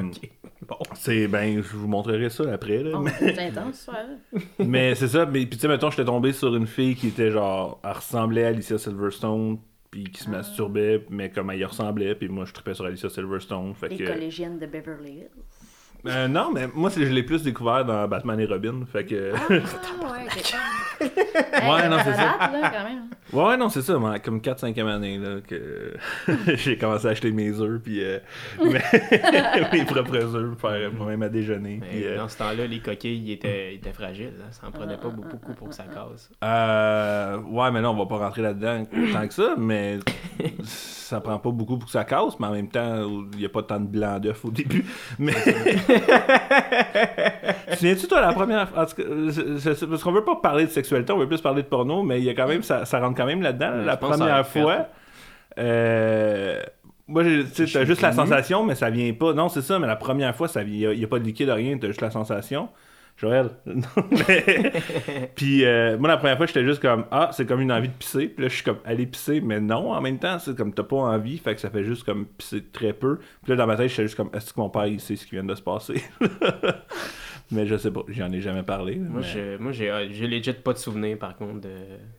Bon. 0.66 0.78
C'est. 0.94 1.28
Ben, 1.28 1.56
je 1.62 1.76
vous 1.76 1.90
montrerai 1.90 2.30
ça 2.30 2.44
après, 2.54 2.78
là. 2.84 2.92
Oh, 2.94 3.00
mais- 3.00 3.12
c'est 3.20 3.38
intense, 3.40 3.80
ça. 3.80 3.94
Mais 4.60 4.96
c'est 4.96 5.10
ça, 5.10 5.26
mais 5.26 5.40
puis 5.46 5.50
tu 5.50 5.60
sais, 5.60 5.68
mettons, 5.68 5.90
j'étais 5.90 6.06
tombé 6.06 6.32
sur 6.32 6.56
une 6.56 6.68
fille 6.68 6.96
qui 6.96 7.08
était 7.10 7.32
genre. 7.32 7.82
Elle 7.84 7.92
ressemblait 7.92 8.46
à 8.46 8.48
Alicia 8.48 8.78
Silverstone, 8.78 9.58
puis 9.94 10.06
qui 10.06 10.24
se 10.24 10.28
Ah. 10.28 10.32
masturbait, 10.38 11.06
mais 11.12 11.30
comme 11.30 11.52
elle 11.52 11.60
y 11.60 11.66
ressemblait, 11.66 12.16
puis 12.16 12.28
moi 12.28 12.46
je 12.46 12.54
tripais 12.54 12.74
sur 12.74 12.84
Alicia 12.86 13.10
Silverstone, 13.12 13.76
fait 13.76 13.90
Les 13.90 13.98
que. 13.98 14.06
collégiennes 14.06 14.58
de 14.58 14.66
Beverly 14.66 15.12
Hills. 15.20 15.30
Euh, 16.06 16.28
non, 16.28 16.52
mais 16.54 16.68
moi, 16.74 16.90
je 16.96 17.02
l'ai 17.04 17.24
plus 17.24 17.44
découvert 17.44 17.86
dans 17.86 18.08
Batman 18.08 18.40
et 18.40 18.46
Robin, 18.46 18.82
fait 18.92 19.06
que. 19.06 19.32
Ah, 19.36 19.48
ouais. 19.50 19.60
Ouais, 21.54 21.90
non, 21.90 21.98
c'est 22.04 22.14
ça. 22.14 22.36
date, 22.40 22.52
là, 22.52 22.72
quand 22.72 22.84
même. 22.90 23.04
Ouais, 23.32 23.44
ouais, 23.46 23.58
non, 23.58 23.70
c'est 23.70 23.82
ça, 23.82 23.98
moi, 23.98 24.20
comme 24.20 24.40
4-5e 24.40 24.86
année, 24.88 25.18
là, 25.18 25.38
que 25.46 25.94
j'ai 26.56 26.78
commencé 26.78 27.08
à 27.08 27.12
acheter 27.12 27.32
mes 27.32 27.52
œufs, 27.60 27.82
puis 27.82 28.04
euh, 28.04 28.20
mes, 28.64 28.80
mes 29.80 29.86
propres 29.86 30.36
œufs, 30.36 30.58
faire 30.60 30.92
moi-même 30.94 31.24
à 31.24 31.30
déjeuner. 31.30 31.80
Mais 31.82 31.88
Puis, 31.88 32.06
euh, 32.06 32.18
dans 32.18 32.28
ce 32.28 32.38
temps-là, 32.38 32.68
les 32.68 32.80
coquilles 32.80 33.32
étaient, 33.32 33.76
étaient 33.76 33.94
fragiles. 33.94 34.34
hein. 34.42 34.48
Ça 34.52 34.68
en 34.68 34.72
prenait 34.72 34.98
pas 34.98 35.10
beaucoup, 35.10 35.38
pour 35.54 35.70
que 35.70 35.76
ça 35.76 35.84
casse. 35.84 36.30
euh, 36.44 37.38
ouais, 37.38 37.72
mais 37.72 37.82
là, 37.82 37.92
on 37.92 37.96
va 37.98 38.06
pas 38.06 38.18
rentrer 38.18 38.42
là-dedans 38.42 38.86
tant 39.14 39.28
que 39.28 39.34
ça, 39.34 39.56
mais 39.58 40.00
ça 40.64 41.22
prend 41.22 41.40
pas 41.40 41.52
beaucoup 41.52 41.78
pour 41.78 41.86
que 41.88 41.92
ça 41.92 42.04
casse, 42.04 42.40
mais 42.40 42.48
en 42.48 42.52
même 42.54 42.70
temps, 42.70 43.08
il 43.34 43.42
y 43.42 43.46
a 43.46 43.50
pas 43.50 43.64
tant 43.64 43.80
de 43.80 43.88
blanc 43.88 44.20
d'œuf 44.20 44.44
au 44.46 44.52
début. 44.52 44.86
Mais. 45.18 45.34
Tu 46.00 47.78
Souviens-tu, 47.78 48.08
toi, 48.08 48.22
la 48.22 48.34
première. 48.34 48.68
En 48.76 48.86
tout 48.86 48.96
cas, 48.96 49.04
je- 49.08 49.58
je 49.58 49.74
sais- 49.74 49.88
parce 49.88 50.04
qu'on 50.04 50.12
veut 50.12 50.24
pas 50.24 50.36
parler 50.38 50.66
de 50.66 50.70
sexualité, 50.72 51.12
on 51.14 51.18
veut 51.18 51.28
plus 51.28 51.42
parler 51.42 51.62
de 51.64 51.68
porno, 51.68 52.04
mais 52.04 52.20
il 52.20 52.24
y 52.26 52.30
a 52.30 52.34
quand 52.34 52.48
même. 52.48 52.64
Ça, 52.64 52.86
ça 52.86 53.00
rentre 53.00 53.16
quand 53.18 53.26
même 53.26 53.42
là-dedans. 53.42 53.72
Ouais, 53.80 53.86
la 53.86 53.98
première 53.98 54.48
fois. 54.64 54.88
euh, 55.60 56.62
moi, 57.08 57.24
tu 57.24 57.68
Je 57.68 57.86
juste 57.86 58.02
la 58.02 58.12
sensation, 58.14 58.64
mais 58.64 58.76
ça 58.76 58.90
vient 58.90 59.12
pas. 59.14 59.34
Non, 59.34 59.50
c'est 59.50 59.62
ça, 59.62 59.80
mais 59.80 59.88
la 59.88 59.96
première 59.96 60.36
fois, 60.36 60.48
il 60.66 60.72
n'y 60.72 60.86
a, 60.86 61.06
a 61.06 61.08
pas 61.08 61.20
de 61.20 61.24
liquide, 61.26 61.50
rien, 61.50 61.78
t'as 61.78 61.88
juste 61.88 62.02
la 62.02 62.12
sensation. 62.12 62.70
Joël? 63.18 63.50
Puis 65.36 65.64
euh, 65.66 65.98
moi, 65.98 66.10
la 66.10 66.18
première 66.18 66.38
fois, 66.38 66.46
j'étais 66.46 66.64
juste 66.66 66.82
comme 66.82 67.06
Ah, 67.12 67.30
c'est 67.34 67.46
comme 67.46 67.62
une 67.62 67.72
envie 67.72 67.88
de 67.90 67.94
pisser. 67.94 68.28
Puis 68.28 68.44
là, 68.44 68.50
je 68.50 68.56
suis 68.56 68.64
comme 68.64 68.80
Aller 68.86 69.06
pisser, 69.06 69.40
mais 69.42 69.60
non, 69.60 69.92
en 69.94 70.02
même 70.02 70.20
temps, 70.20 70.40
c'est 70.40 70.56
comme 70.56 70.74
t'as 70.74 70.84
pas 70.84 70.96
envie, 70.98 71.38
fait 71.38 71.56
que 71.56 71.62
ça 71.62 71.70
fait 71.70 71.84
juste 71.84 72.04
comme 72.04 72.26
pisser 72.26 72.64
très 72.64 72.94
peu. 72.94 73.18
Puis 73.44 73.52
là, 73.52 73.56
dans 73.56 73.68
ma 73.68 73.76
tête, 73.76 73.90
j'étais 73.90 74.04
juste 74.04 74.16
comme 74.16 74.30
Est-ce 74.34 74.54
que 74.54 74.60
mon 74.60 74.70
père, 74.70 74.88
il 74.88 75.00
sait 75.00 75.16
ce 75.16 75.26
qui 75.26 75.32
vient 75.36 75.44
de 75.44 75.56
se 75.56 75.62
passer? 75.62 76.02
Mais 77.52 77.68
je 77.68 77.76
sais 77.78 77.92
pas, 77.92 78.02
j'en 78.08 78.32
ai 78.32 78.42
jamais 78.42 78.64
parlé. 78.64 78.96
Moi, 78.96 79.22
mais- 79.22 79.28
je, 79.28 79.58
moi 79.58 79.72
j'ai, 79.72 79.92
euh, 79.92 80.08
j'ai 80.10 80.28
legit 80.28 80.54
pas 80.54 80.74
de 80.74 80.78
souvenir, 80.80 81.18
par 81.20 81.36
contre, 81.36 81.62
de, 81.62 81.70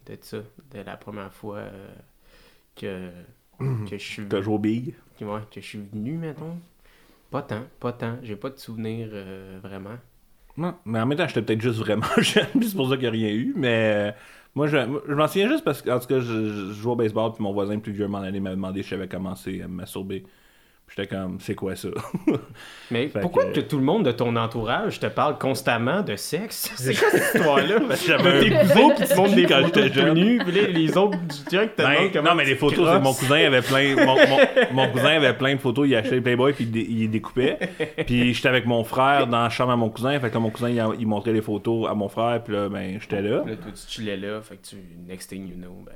de 0.06 0.18
ça. 0.20 0.38
De 0.38 0.80
la 0.84 0.96
première 0.96 1.32
fois 1.32 1.58
euh, 1.58 1.88
que, 2.76 3.08
que 3.88 3.98
je 3.98 4.04
suis 4.04 4.26
T'as 4.28 4.42
joué 4.42 4.94
que- 5.18 5.24
ouais, 5.24 5.40
que 5.50 5.60
je 5.60 5.66
suis 5.66 5.80
venu, 5.92 6.12
mettons. 6.18 6.56
Pas 7.30 7.42
tant, 7.42 7.64
pas 7.80 7.92
tant. 7.92 8.18
J'ai 8.22 8.36
pas 8.36 8.50
de 8.50 8.58
souvenir 8.58 9.08
euh, 9.12 9.58
vraiment. 9.62 9.96
Non, 10.56 10.76
mais 10.84 11.00
en 11.00 11.06
même 11.06 11.18
temps, 11.18 11.26
j'étais 11.26 11.42
peut-être 11.42 11.60
juste 11.60 11.78
vraiment 11.80 12.06
jeune, 12.18 12.46
c'est 12.62 12.76
pour 12.76 12.88
ça 12.88 12.96
qu'il 12.96 13.02
n'y 13.02 13.08
a 13.08 13.10
rien 13.10 13.30
eu. 13.30 13.52
Mais 13.56 14.10
euh, 14.10 14.12
moi, 14.54 14.68
je, 14.68 14.76
je 15.08 15.14
m'en 15.14 15.26
souviens 15.26 15.48
juste 15.48 15.64
parce 15.64 15.82
que, 15.82 15.90
en 15.90 15.98
tout 15.98 16.06
cas, 16.06 16.20
je, 16.20 16.46
je 16.48 16.72
jouais 16.72 16.92
au 16.92 16.96
baseball, 16.96 17.32
puis 17.32 17.42
mon 17.42 17.52
voisin 17.52 17.78
plus 17.80 17.92
vieux 17.92 18.06
m'en 18.06 18.18
allait 18.18 18.38
m'a 18.40 18.50
demandé 18.50 18.82
si 18.82 18.90
j'avais 18.90 19.08
commencé 19.08 19.62
à 19.62 19.68
me. 19.68 19.84
J'étais 20.96 21.08
comme, 21.08 21.38
c'est 21.40 21.56
quoi 21.56 21.74
ça? 21.74 21.88
Mais 22.92 23.08
Fait 23.08 23.18
pourquoi 23.20 23.46
que- 23.46 23.54
que... 23.56 23.60
tout 23.60 23.78
le 23.78 23.82
monde 23.82 24.04
de 24.04 24.12
ton 24.12 24.36
entourage 24.36 25.00
te 25.00 25.06
parle 25.06 25.38
constamment 25.38 26.02
de 26.02 26.14
sexe? 26.14 26.70
C'est 26.76 26.94
quoi 26.94 27.08
cette 27.10 27.34
histoire-là? 27.34 27.78
J'avais 28.06 28.40
Tes 28.40 28.50
cousins 28.50 28.90
qui 28.94 29.02
te 29.04 29.16
montrent 29.16 29.34
des 29.34 29.46
Quand 29.46 29.62
photos 29.62 29.82
j'étais 29.84 29.92
jeune. 29.94 30.14
nus, 30.14 30.38
puis 30.38 30.52
là, 30.52 30.68
les 30.68 30.96
autres 30.96 31.18
du 31.18 31.56
truc 31.56 31.74
te 31.74 31.82
Ben, 31.82 32.10
comment 32.12 32.30
non, 32.30 32.34
mais 32.36 32.44
les 32.44 32.54
photos, 32.54 32.88
c'est 32.92 33.00
mon 33.00 33.12
cousin 33.12 33.44
avait 33.46 33.62
plein. 33.62 33.96
Mon, 33.96 34.14
mon- 34.14 34.38
mon 34.72 34.88
cousin 34.92 35.16
avait 35.16 35.34
plein 35.34 35.54
de 35.56 35.60
photos, 35.60 35.88
il 35.88 35.96
achetait 35.96 36.20
Playboy, 36.20 36.52
puis 36.52 36.64
il, 36.72 36.76
il 36.76 36.98
les 37.00 37.08
découpait. 37.08 37.58
Puis 38.06 38.32
j'étais 38.32 38.48
avec 38.48 38.66
mon 38.66 38.84
frère 38.84 39.26
dans 39.26 39.42
la 39.42 39.50
chambre 39.50 39.72
à 39.72 39.76
mon 39.76 39.88
cousin, 39.90 40.20
fait 40.20 40.28
que 40.28 40.34
là, 40.34 40.40
mon 40.40 40.50
cousin, 40.50 40.68
il 40.96 41.06
montrait 41.08 41.32
les 41.32 41.42
photos 41.42 41.88
à 41.90 41.94
mon 41.94 42.08
frère, 42.08 42.40
puis 42.44 42.54
là, 42.54 42.68
ben, 42.68 42.98
j'étais 43.00 43.20
là. 43.22 43.38
Là, 43.44 43.56
toi, 43.56 43.72
tu 43.74 43.90
chillais 43.92 44.16
là, 44.16 44.40
fait 44.42 44.56
que 44.58 44.66
tu, 44.68 44.76
next 45.08 45.28
thing 45.30 45.48
you 45.48 45.56
know, 45.56 45.82
ben... 45.84 45.94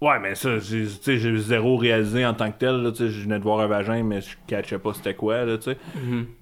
Ouais, 0.00 0.18
mais 0.18 0.34
ça, 0.34 0.58
j'ai- 0.58 0.86
tu 0.86 0.92
sais, 1.02 1.18
j'ai 1.18 1.36
zéro 1.36 1.76
réalisé 1.76 2.24
en 2.24 2.32
tant 2.32 2.50
que 2.50 2.56
tel. 2.58 2.76
Là, 2.82 2.90
tu 2.90 2.98
sais, 2.98 3.10
je 3.10 3.20
venais 3.22 3.38
de 3.38 3.44
voir 3.44 3.60
un 3.60 3.66
vagin, 3.66 4.02
mais 4.02 4.22
je 4.22 4.30
catchais 4.46 4.78
pas 4.78 4.94
c'était 4.94 5.14
quoi. 5.14 5.44
Là, 5.44 5.58
tu 5.58 5.64
sais. 5.64 5.76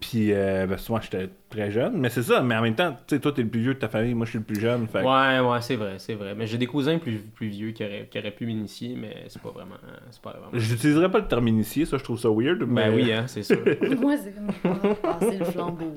Puis, 0.00 0.32
euh, 0.32 0.66
ben, 0.68 0.76
moi, 0.88 1.00
j'étais 1.02 1.28
très 1.48 1.70
jeune. 1.70 1.96
Mais 1.98 2.08
c'est 2.10 2.22
ça, 2.22 2.40
mais 2.42 2.54
en 2.56 2.62
même 2.62 2.74
temps, 2.74 2.92
tu 3.06 3.14
sais, 3.14 3.20
toi, 3.20 3.32
t'es 3.32 3.42
le 3.42 3.48
plus 3.48 3.60
vieux 3.60 3.74
de 3.74 3.78
ta 3.78 3.88
famille, 3.88 4.14
moi, 4.14 4.24
je 4.26 4.30
suis 4.30 4.38
le 4.38 4.44
plus 4.44 4.60
jeune. 4.60 4.86
Fait 4.86 5.00
Ouais, 5.02 5.40
ouais, 5.40 5.60
c'est 5.60 5.76
vrai, 5.76 5.94
c'est 5.98 6.14
vrai. 6.14 6.34
Mais 6.36 6.46
j'ai 6.46 6.58
des 6.58 6.66
cousins 6.66 6.98
plus, 6.98 7.18
plus 7.18 7.48
vieux 7.48 7.70
qui 7.72 7.84
auraient, 7.84 8.08
qui 8.10 8.18
auraient 8.18 8.30
pu 8.30 8.46
m'initier, 8.46 8.96
mais 9.00 9.24
c'est 9.28 9.40
pas 9.42 9.50
vraiment... 9.50 9.76
C'est 10.10 10.20
pas 10.22 10.30
vraiment... 10.30 10.48
J'utiliserais 10.52 11.10
pas 11.10 11.18
le 11.18 11.26
terme 11.28 11.48
initié, 11.48 11.84
ça, 11.84 11.96
je 11.98 12.04
trouve 12.04 12.18
ça 12.18 12.28
weird. 12.30 12.62
mais... 12.66 12.90
Ben 12.90 12.94
oui, 12.94 13.12
hein, 13.12 13.24
c'est 13.26 13.42
sûr. 13.42 13.58
Moi, 14.00 14.14
c'est 14.16 14.34
comme 14.34 14.94
passer 14.96 15.38
le 15.38 15.44
flambeau. 15.46 15.92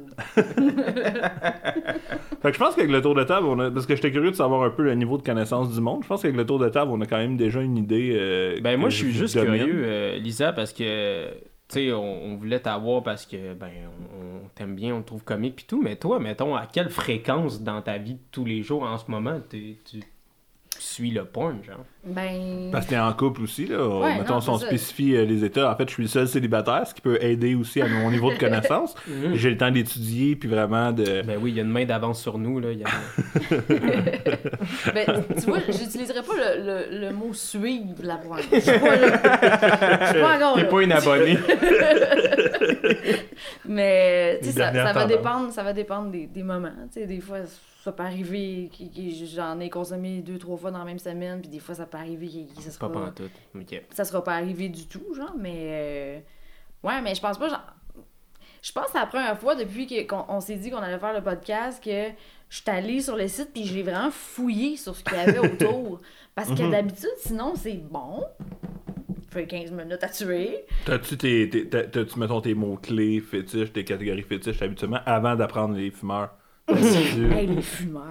Fait 2.42 2.50
que 2.50 2.54
je 2.54 2.60
pense 2.60 2.76
qu'avec 2.76 2.90
le 2.92 3.02
tour 3.02 3.14
de 3.16 3.24
table, 3.24 3.48
on 3.48 3.60
a... 3.60 3.70
parce 3.70 3.86
que 3.86 3.96
j'étais 3.96 4.12
curieux 4.12 4.32
de 4.32 4.36
savoir 4.36 4.64
un 4.64 4.70
peu 4.72 4.84
le 4.84 4.96
niveau 4.96 5.18
de 5.18 5.24
connaissance 5.24 5.74
du 5.74 5.82
monde, 5.82 6.02
je 6.04 6.08
pense 6.08 6.22
qu'avec 6.22 6.38
le 6.38 6.46
tour 6.46 6.60
de 6.60 6.70
table, 6.70 6.92
on 6.92 7.00
a 7.02 7.06
quand 7.06 7.18
même 7.18 7.38
déjà 7.38 7.62
une 7.62 7.78
idée. 7.78 8.16
euh, 8.18 8.58
Ben 8.62 8.80
moi 8.80 8.90
je 8.90 8.98
suis 8.98 9.12
juste 9.12 9.36
domine. 9.38 9.58
curieux, 9.66 9.84
euh, 9.86 10.18
Lisa, 10.18 10.52
parce 10.54 10.74
que 10.74 11.28
sais, 11.72 11.94
on, 11.94 12.36
voulait 12.36 12.60
t'avoir 12.60 13.04
parce 13.04 13.26
que 13.26 13.54
ben 13.54 13.72
on, 14.20 14.48
t'aime 14.56 14.76
bien, 14.76 14.96
on 14.96 15.02
trouve 15.02 15.24
comique 15.24 15.56
puis 15.56 15.66
tout, 15.66 15.82
mais 15.82 15.96
toi, 15.96 16.20
mettons, 16.20 16.56
à 16.56 16.66
quelle 16.66 16.90
fréquence 16.90 17.62
dans 17.62 17.82
ta 17.82 17.98
vie 17.98 18.16
de 18.16 18.20
tous 18.32 18.46
les 18.46 18.62
jours 18.62 18.84
en 18.84 18.98
ce 18.98 19.10
moment 19.10 19.40
tu 19.50 19.78
suis 20.82 21.12
le 21.12 21.26
porn, 21.26 21.64
genre? 21.64 21.86
Ben. 22.04 22.70
Parce 22.72 22.86
que 22.86 22.92
t'es 22.92 22.98
en 23.00 23.14
couple 23.14 23.44
aussi, 23.44 23.68
là. 23.68 23.88
Ouais, 23.88 24.18
Mettons, 24.18 24.36
non, 24.36 24.42
si 24.42 24.50
on 24.50 24.58
ça. 24.58 24.66
spécifie 24.66 25.16
euh, 25.16 25.24
les 25.26 25.46
états. 25.46 25.72
En 25.72 25.76
fait, 25.76 25.88
je 25.88 25.94
suis 25.94 26.04
le 26.04 26.10
seul 26.10 26.28
célibataire, 26.28 26.88
ce 26.88 26.96
qui 26.96 27.02
peut 27.02 27.24
aider 27.24 27.54
aussi 27.54 27.80
à 27.82 27.88
mon 27.88 28.10
niveau 28.10 28.32
de 28.32 28.38
connaissance. 28.40 28.96
J'ai 29.34 29.52
le 29.52 29.58
temps 29.58 29.70
d'étudier, 29.72 30.36
puis 30.36 30.50
vraiment 30.50 30.92
de. 30.92 31.22
Ben 31.22 31.38
oui, 31.40 31.52
il 31.52 31.58
y 31.58 31.60
a 31.60 31.64
une 31.64 31.70
main 31.70 31.86
d'avance 31.86 32.20
sur 32.22 32.38
nous, 32.40 32.60
là. 32.60 32.72
il 32.72 32.80
Y 32.80 32.84
a... 32.84 32.88
Ben, 34.94 35.06
tu 35.40 35.46
vois, 35.50 35.60
j'utiliserais 35.68 36.22
pas 36.24 36.34
le, 36.36 36.62
le, 36.92 37.00
le 37.08 37.14
mot 37.14 37.34
suivre 37.34 38.02
la 38.04 38.16
pointe. 38.18 38.44
Je 38.52 38.60
suis 38.60 38.80
pas 38.80 38.96
là. 38.96 40.00
Je 40.02 40.06
suis 40.12 40.22
pas 40.22 40.36
encore 40.38 40.56
T'es 40.56 40.68
pas 40.68 40.82
une 40.82 40.92
abonnée. 40.92 41.38
Mais 43.66 44.40
tu 44.42 44.48
sais, 44.50 44.54
ça, 44.54 44.74
ça 44.74 44.94
va 44.94 45.06
dépendre, 45.06 45.52
ça 45.52 45.64
va 45.64 45.74
dépendre 45.74 46.12
des, 46.12 46.28
des 46.28 46.44
moments. 46.44 46.70
Tu 46.94 47.02
sais, 47.02 47.06
des 47.08 47.20
fois, 47.22 47.40
ça 47.84 47.92
peut 47.92 48.04
arriver 48.04 48.70
que, 48.72 48.84
que 48.84 49.26
j'en 49.36 49.60
ai 49.60 49.70
consommé 49.70 50.22
deux, 50.22 50.38
trois 50.38 50.58
fois 50.58 50.72
dans 50.72 50.80
la 50.80 50.86
même 50.86 51.00
semaine, 51.00 51.42
puis 51.42 51.50
des 51.50 51.60
fois, 51.60 51.74
ça 51.76 51.86
peut 51.86 51.98
arriver 51.98 52.28
que, 52.28 52.56
que 52.56 52.62
ça 52.62 52.70
Pas 52.80 52.88
sera 52.88 52.92
pas 53.06 53.12
tout. 53.12 53.30
Ok. 53.60 53.82
ça 53.92 54.06
sera 54.06 54.24
pas 54.24 54.34
arrivé 54.36 54.70
du 54.70 54.86
tout, 54.88 55.14
genre, 55.16 55.34
mais. 55.38 55.56
euh, 55.58 56.20
Ouais, 56.84 57.00
mais 57.02 57.14
je 57.14 57.22
pense 57.22 57.38
pas, 57.38 57.48
genre. 57.50 57.62
Je 58.64 58.72
pense 58.72 58.86
que 58.86 58.92
c'est 58.94 59.00
la 59.00 59.06
première 59.08 59.40
fois 59.40 59.56
depuis 59.56 59.88
que- 59.88 60.06
qu'on 60.08 60.24
on 60.30 60.40
s'est 60.40 60.56
dit 60.56 60.70
qu'on 60.70 60.78
allait 60.78 61.00
faire 61.00 61.14
le 61.14 61.22
podcast 61.24 61.84
que 61.84 62.10
je 62.50 62.56
suis 62.62 62.70
allée 62.70 63.02
sur 63.02 63.16
le 63.16 63.28
site 63.28 63.50
puis 63.54 63.64
j'ai 63.66 63.82
vraiment 63.82 64.12
fouillé 64.12 64.78
sur 64.78 64.96
ce 64.96 65.04
qu'il 65.04 65.18
y 65.18 65.20
avait 65.20 65.40
autour. 65.80 66.00
Parce 66.36 66.50
que 66.50 66.70
d'habitude, 66.70 67.10
sinon, 67.18 67.54
c'est 67.56 67.74
bon. 67.78 68.24
Fait 69.32 69.48
15 69.48 69.72
minutes 69.72 70.04
à 70.04 70.10
tuer. 70.10 70.66
T'as-tu, 70.86 71.18
tes, 71.18 71.50
tes- 71.50 72.06
mettons, 72.18 72.42
tes 72.42 72.54
mots-clés 72.54 73.20
fétiches, 73.22 73.72
tes 73.72 73.84
catégories 73.86 74.24
fétiches 74.24 74.62
habituellement, 74.62 75.00
avant 75.06 75.36
d'apprendre 75.36 75.76
les 75.76 75.90
fumeurs? 75.90 76.32
Hey, 76.72 77.48
les 77.48 77.62
fumeurs. 77.62 78.04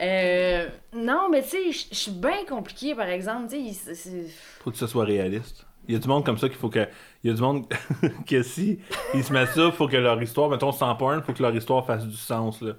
Euh, 0.00 0.68
non, 0.94 1.28
mais 1.30 1.42
tu 1.42 1.48
sais, 1.50 1.72
je 1.72 1.84
je 1.90 1.94
suis 1.96 2.10
bien 2.12 2.44
compliquée, 2.48 2.94
par 2.94 3.08
exemple. 3.08 3.48
Tu 3.50 3.56
sais, 3.56 3.60
il- 3.62 3.74
c'est- 3.74 3.94
c'est- 3.94 4.26
Faut 4.62 4.70
que 4.70 4.76
ce 4.78 4.86
soit 4.86 5.04
réaliste. 5.04 5.66
Il 5.88 5.94
y 5.94 5.96
a 5.96 6.00
du 6.00 6.08
monde 6.08 6.24
comme 6.24 6.38
ça 6.38 6.48
qu'il 6.48 6.58
faut 6.58 6.68
que. 6.70 6.86
Il 7.24 7.30
y 7.30 7.32
a 7.32 7.36
du 7.36 7.42
monde 7.42 7.66
que 8.26 8.42
si 8.42 8.78
ils 9.14 9.24
se 9.24 9.32
mettent 9.32 9.50
ça, 9.50 9.70
faut 9.72 9.88
que 9.88 9.96
leur 9.96 10.22
histoire, 10.22 10.48
mettons 10.48 10.72
sans 10.72 10.94
porn, 10.94 11.22
faut 11.22 11.32
que 11.32 11.42
leur 11.42 11.54
histoire 11.54 11.84
fasse 11.86 12.06
du 12.06 12.16
sens, 12.16 12.62
là. 12.62 12.72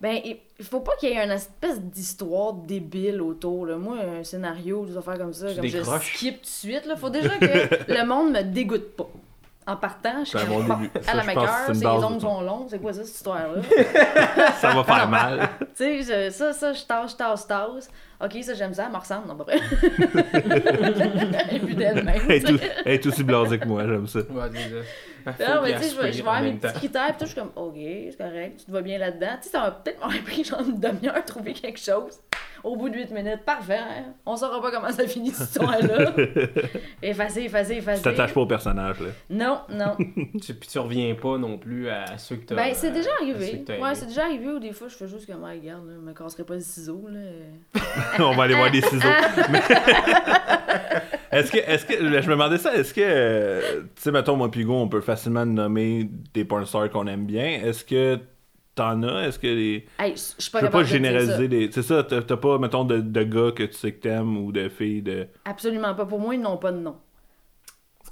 Ben, 0.00 0.20
il 0.24 0.36
il 0.58 0.64
faut 0.64 0.80
pas 0.80 0.96
qu'il 0.96 1.10
y 1.10 1.12
ait 1.12 1.24
une 1.24 1.30
espèce 1.30 1.80
d'histoire 1.80 2.52
débile 2.54 3.20
autour. 3.22 3.66
Là. 3.66 3.76
Moi, 3.76 3.96
un 4.00 4.22
scénario, 4.24 4.84
des 4.86 4.96
affaires 4.96 5.18
comme 5.18 5.32
ça, 5.32 5.48
Tu 5.50 5.56
comme 5.56 5.66
je 5.66 5.76
décroches. 5.78 6.14
skip 6.16 6.34
tout 6.36 6.40
de 6.42 6.46
suite. 6.46 6.86
Là. 6.86 6.96
Faut 6.96 7.10
déjà 7.10 7.30
que 7.38 7.92
le 7.92 8.06
monde 8.06 8.32
me 8.32 8.42
dégoûte 8.42 8.96
pas. 8.96 9.08
En 9.64 9.76
partant, 9.76 10.24
je 10.24 10.36
suis 10.36 10.38
comme, 10.38 10.48
bon 10.66 10.74
à 11.06 11.14
la 11.14 11.22
une 11.68 11.74
ses 11.74 11.86
ongles 11.86 12.14
ça. 12.14 12.20
sont 12.20 12.40
longs. 12.40 12.66
C'est 12.68 12.80
quoi 12.80 12.92
ça, 12.92 13.04
cette 13.04 13.14
histoire-là? 13.14 13.62
Ça 14.60 14.70
va 14.74 14.82
faire 14.82 15.08
mal. 15.08 15.48
tu 15.60 15.66
sais, 15.74 16.02
je- 16.02 16.30
ça, 16.30 16.52
ça, 16.52 16.72
je 16.72 16.82
tasse, 16.82 17.12
je 17.12 17.16
tasse, 17.16 17.42
je 17.42 17.46
tasse. 17.46 17.90
Ok, 18.20 18.38
ça, 18.42 18.54
j'aime 18.54 18.74
ça, 18.74 18.86
elle 18.86 18.92
me 18.92 18.96
ressemble, 18.98 19.28
non, 19.28 19.36
pas 19.36 19.44
vrai. 19.44 19.58
Et 21.52 21.58
puis 21.60 21.74
d'elle-même. 21.74 22.20
Elle 22.28 22.32
est, 22.36 22.40
tout- 22.40 22.58
elle 22.84 22.92
est 22.94 23.06
aussi 23.06 23.22
blasée 23.24 23.58
que 23.58 23.66
moi, 23.66 23.82
j'aime 23.86 24.06
ça. 24.06 24.18
Ouais, 24.20 24.24
ça. 25.24 25.30
Non, 25.48 25.56
Faut 25.56 25.62
mais 25.62 25.72
tu 25.74 25.82
sais, 25.82 25.90
je 25.90 26.00
vais- 26.00 26.20
avoir 26.20 26.42
mes 26.42 26.52
petits 26.54 26.72
critères, 26.74 27.06
puis 27.08 27.16
tout, 27.18 27.24
je 27.26 27.30
suis 27.32 27.40
comme, 27.40 27.52
ok, 27.54 27.74
c'est 27.76 28.16
correct, 28.18 28.56
tu 28.60 28.64
te 28.66 28.70
vas 28.72 28.82
bien 28.82 28.98
là-dedans. 28.98 29.36
Tu 29.40 29.44
sais, 29.44 29.50
ça 29.50 29.60
va 29.60 29.70
peut-être 29.72 30.00
m'avoir 30.00 30.22
pris 30.24 30.44
genre 30.44 30.60
une 30.60 30.78
demi-heure 30.80 31.16
à 31.16 31.22
trouver 31.22 31.52
quelque 31.52 31.78
chose. 31.80 32.18
Au 32.64 32.76
bout 32.76 32.88
de 32.90 32.94
8 32.96 33.10
minutes, 33.10 33.40
parfait, 33.44 33.76
hein? 33.78 34.04
on 34.24 34.36
saura 34.36 34.60
pas 34.62 34.70
comment 34.70 34.90
ça 34.92 35.06
finit 35.06 35.30
cette 35.30 35.48
histoire-là. 35.48 36.12
effacé, 37.02 37.42
effacé, 37.42 37.72
Tu 37.74 37.78
effacé. 37.78 38.02
t'attaches 38.02 38.32
pas 38.32 38.40
au 38.40 38.46
personnage, 38.46 39.00
là. 39.00 39.08
Non, 39.30 39.60
non. 39.68 39.96
Tu, 40.40 40.54
puis 40.54 40.68
tu 40.68 40.78
reviens 40.78 41.14
pas 41.14 41.38
non 41.38 41.58
plus 41.58 41.88
à 41.88 42.16
ceux 42.18 42.36
que 42.36 42.46
t'as. 42.46 42.54
Ben, 42.54 42.70
c'est 42.74 42.92
déjà 42.92 43.10
arrivé. 43.20 43.64
Ouais, 43.80 43.94
c'est 43.94 44.06
déjà 44.06 44.24
arrivé 44.24 44.48
où 44.48 44.58
des 44.60 44.72
fois, 44.72 44.88
je 44.88 44.94
fais 44.94 45.08
juste 45.08 45.26
comme, 45.26 45.44
ah, 45.44 45.50
regarde, 45.50 45.86
là, 45.86 45.92
je 45.96 46.00
me 46.00 46.12
casserai 46.12 46.44
pas 46.44 46.54
le 46.54 46.60
ciseau, 46.60 47.08
là. 47.10 47.80
On 48.20 48.32
va 48.34 48.44
aller 48.44 48.54
voir 48.54 48.70
des 48.70 48.80
ciseaux. 48.82 49.08
Mais- 49.50 49.60
est-ce 51.32 51.50
que, 51.50 51.58
est-ce 51.58 51.86
que, 51.86 51.94
je 51.98 52.26
me 52.28 52.32
demandais 52.32 52.58
ça, 52.58 52.74
est-ce 52.74 52.92
que, 52.94 53.00
euh, 53.02 53.80
tu 53.96 54.02
sais, 54.02 54.10
mettons, 54.12 54.36
moi, 54.36 54.50
Pigo, 54.50 54.74
on 54.74 54.88
peut 54.88 55.00
facilement 55.00 55.46
nommer 55.46 56.08
des 56.34 56.44
porn 56.44 56.64
stars 56.66 56.90
qu'on 56.90 57.06
aime 57.06 57.26
bien. 57.26 57.60
Est-ce 57.64 57.84
que 57.84 58.18
t'en 58.74 59.02
as? 59.02 59.28
Est-ce 59.28 59.38
que 59.38 59.46
les. 59.46 59.86
Hey, 59.98 60.14
je 60.16 60.50
peux 60.50 60.70
pas 60.70 60.84
généraliser 60.84 61.48
des. 61.48 61.70
C'est 61.70 61.82
ça, 61.82 62.02
t'as 62.04 62.36
pas, 62.36 62.58
mettons, 62.58 62.84
de, 62.84 63.00
de 63.00 63.22
gars 63.22 63.52
que 63.52 63.64
tu 63.64 63.74
sais 63.74 63.92
que 63.92 64.00
t'aimes 64.00 64.36
ou 64.36 64.52
de 64.52 64.68
filles 64.68 65.02
de. 65.02 65.28
Absolument 65.44 65.94
pas. 65.94 66.06
Pour 66.06 66.20
moi, 66.20 66.34
ils 66.34 66.40
n'ont 66.40 66.58
pas 66.58 66.72
de 66.72 66.78
nom. 66.78 66.96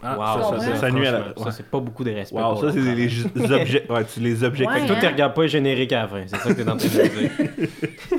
Ah, 0.03 0.17
Wow, 0.19 0.59
ça, 0.59 0.61
ça, 0.61 0.77
ça, 0.77 0.91
nuit 0.91 1.07
à 1.07 1.13
la. 1.13 1.19
franchement, 1.21 1.35
ouais. 1.45 1.51
Ça, 1.51 1.57
c'est 1.57 1.67
pas 1.67 1.79
beaucoup 1.81 2.05
de 2.05 2.11
respect. 2.11 2.37
Wow, 2.41 2.57
ça, 2.57 2.73
c'est 2.73 2.81
les, 2.81 2.95
les 3.07 3.53
objets. 3.53 3.87
Ouais, 3.91 4.05
tu 4.05 4.21
les 4.21 4.45
objets. 4.45 4.67
Ouais, 4.67 4.87
Toi, 4.87 4.97
tu 5.01 5.07
regardes 5.07 5.35
pas 5.35 5.43
le 5.43 5.49
générique 5.49 5.93
à 5.93 6.03
la 6.03 6.09
fin, 6.09 6.23
c'est 6.27 6.37
ça 6.37 6.49
que 6.49 6.63
t'es 6.63 6.69
en 6.71 6.77
train 6.77 6.89
de 6.89 7.09
dire. 7.09 7.31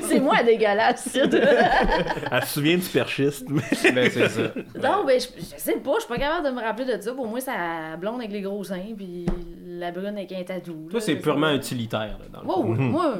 C'est 0.02 0.20
moi 0.20 0.42
dégueulasse. 0.42 1.08
ça. 1.08 1.20
Elle 2.32 2.42
se 2.44 2.54
souvient 2.54 2.76
du 2.76 2.86
perchiste, 2.88 3.48
mais. 3.50 3.62
ben, 3.92 4.10
c'est 4.12 4.28
ça. 4.28 4.42
Non, 4.82 5.04
ben, 5.06 5.18
je, 5.20 5.26
je 5.38 5.44
sais 5.60 5.76
pas, 5.76 5.92
je 5.96 6.00
suis 6.00 6.08
pas 6.08 6.18
capable 6.18 6.46
de 6.46 6.52
me 6.52 6.60
rappeler 6.60 6.96
de 6.96 7.00
ça. 7.00 7.12
Pour 7.14 7.26
moi, 7.26 7.40
c'est 7.40 7.50
la 7.50 7.96
blonde 7.96 8.20
avec 8.20 8.32
les 8.32 8.42
gros 8.42 8.62
seins, 8.62 8.94
puis 8.96 9.26
la 9.66 9.90
brune 9.90 10.16
avec 10.16 10.30
un 10.32 10.42
tatou. 10.44 10.88
Toi, 10.90 11.00
c'est 11.00 11.16
purement 11.16 11.48
ça. 11.48 11.54
utilitaire, 11.54 12.18
là, 12.20 12.26
dans 12.32 12.40
le 12.42 12.46
Wow, 12.46 12.74
fond. 12.76 12.82
moi, 12.82 13.14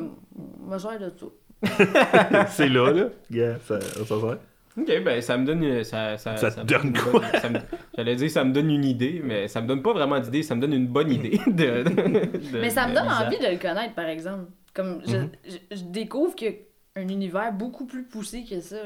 moi, 0.60 0.78
je 0.78 0.82
gère 0.82 0.98
de 0.98 1.12
ça. 1.18 2.46
c'est 2.50 2.68
là, 2.68 2.90
là. 2.92 3.04
Yeah, 3.30 3.56
ça, 3.66 3.80
ça 3.80 4.04
sert. 4.06 4.36
Ok, 4.76 4.86
ben 5.04 5.20
ça 5.20 5.36
me 5.36 5.44
donne. 5.44 5.62
euh, 5.64 5.82
Ça, 5.84 6.16
ça, 6.16 6.36
Ça 6.36 6.50
te 6.50 6.60
me 6.60 6.64
donne 6.64 6.86
une 6.88 6.98
quoi? 6.98 7.20
bonne- 7.42 7.62
J'allais 7.96 8.16
dire 8.16 8.30
ça 8.30 8.42
me 8.44 8.52
donne 8.52 8.70
une 8.70 8.84
idée, 8.84 9.20
mais 9.22 9.46
ça 9.48 9.60
me 9.60 9.66
donne 9.66 9.82
pas 9.82 9.92
vraiment 9.92 10.18
d'idée, 10.18 10.42
ça 10.42 10.54
me 10.54 10.60
donne 10.60 10.72
une 10.72 10.86
bonne 10.86 11.10
idée. 11.12 11.38
De, 11.46 11.82
de- 11.82 12.58
Mais 12.58 12.70
ça 12.70 12.88
me 12.88 12.94
donne 12.94 13.08
envie 13.08 13.38
de 13.38 13.46
le 13.52 13.58
connaître, 13.58 13.94
par 13.94 14.06
exemple. 14.06 14.44
Comme, 14.74 15.02
je, 15.06 15.16
je, 15.46 15.76
je 15.76 15.84
découvre 15.84 16.34
qu'il 16.34 16.48
y 16.48 16.50
a 16.98 17.00
un 17.02 17.08
univers 17.08 17.52
beaucoup 17.52 17.84
plus 17.84 18.04
poussé 18.04 18.44
que 18.48 18.60
ça. 18.60 18.76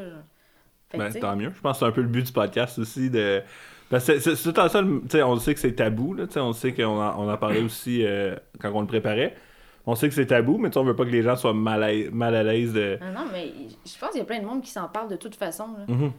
Fait 0.91 0.99
Ben, 0.99 1.13
tant 1.13 1.37
mieux. 1.37 1.53
Je 1.55 1.61
pense 1.61 1.79
que 1.79 1.85
c'est 1.85 1.89
un 1.89 1.93
peu 1.93 2.03
le 2.03 2.09
but 2.09 2.27
du 2.27 2.33
podcast 2.33 2.79
aussi. 2.81 3.09
de 3.11 3.43
Parce 3.89 4.07
que 4.07 4.19
c'est- 4.19 4.43
tout 4.43 4.59
en 4.59 4.69
ça, 4.69 4.83
le- 4.83 5.03
tu 5.03 5.11
sais, 5.11 5.23
on 5.23 5.37
sait 5.39 5.55
que 5.55 5.61
c'est 5.61 5.73
tabou, 5.75 6.15
là, 6.15 6.27
tu 6.27 6.33
sais, 6.33 6.41
on 6.41 6.53
sait 6.53 6.73
qu'on 6.73 7.01
en, 7.01 7.25
on 7.25 7.31
en 7.31 7.37
parlait 7.37 7.61
aussi 7.63 8.05
euh, 8.05 8.35
quand 8.61 8.73
on 8.75 8.81
le 8.81 8.87
préparait. 8.89 9.37
On 9.87 9.95
sait 9.95 10.09
que 10.09 10.15
c'est 10.15 10.27
tabou, 10.27 10.59
mais 10.59 10.69
tu 10.69 10.75
sais, 10.75 10.81
on 10.81 10.85
veut 10.85 10.97
pas 10.97 11.05
que 11.05 11.11
les 11.11 11.23
gens 11.23 11.37
soient 11.37 11.55
mal 11.55 11.83
à, 11.83 11.91
mal 12.13 12.35
à 12.35 12.43
l'aise 12.43 12.73
de. 12.73 12.99
Ah 13.01 13.13
non, 13.13 13.27
mais 13.33 13.53
je 13.85 13.99
pense 13.99 14.11
qu'il 14.11 14.19
y 14.19 14.23
a 14.23 14.25
plein 14.27 14.41
de 14.41 14.45
monde 14.47 14.63
qui 14.63 14.71
s'en 14.71 14.89
parle 14.89 15.09
de 15.09 15.17
toute 15.17 15.37
façon. 15.37 15.67
là. 15.79 15.85
Mhm. 15.95 16.13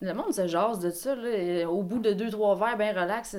Le 0.00 0.14
monde 0.14 0.32
se 0.32 0.48
jase 0.48 0.80
de 0.80 0.90
ça. 0.90 1.14
Là. 1.14 1.70
Au 1.70 1.82
bout 1.82 2.00
de 2.00 2.12
deux, 2.12 2.30
trois 2.30 2.56
verres, 2.56 2.76
bien 2.76 2.90
relax, 2.92 3.36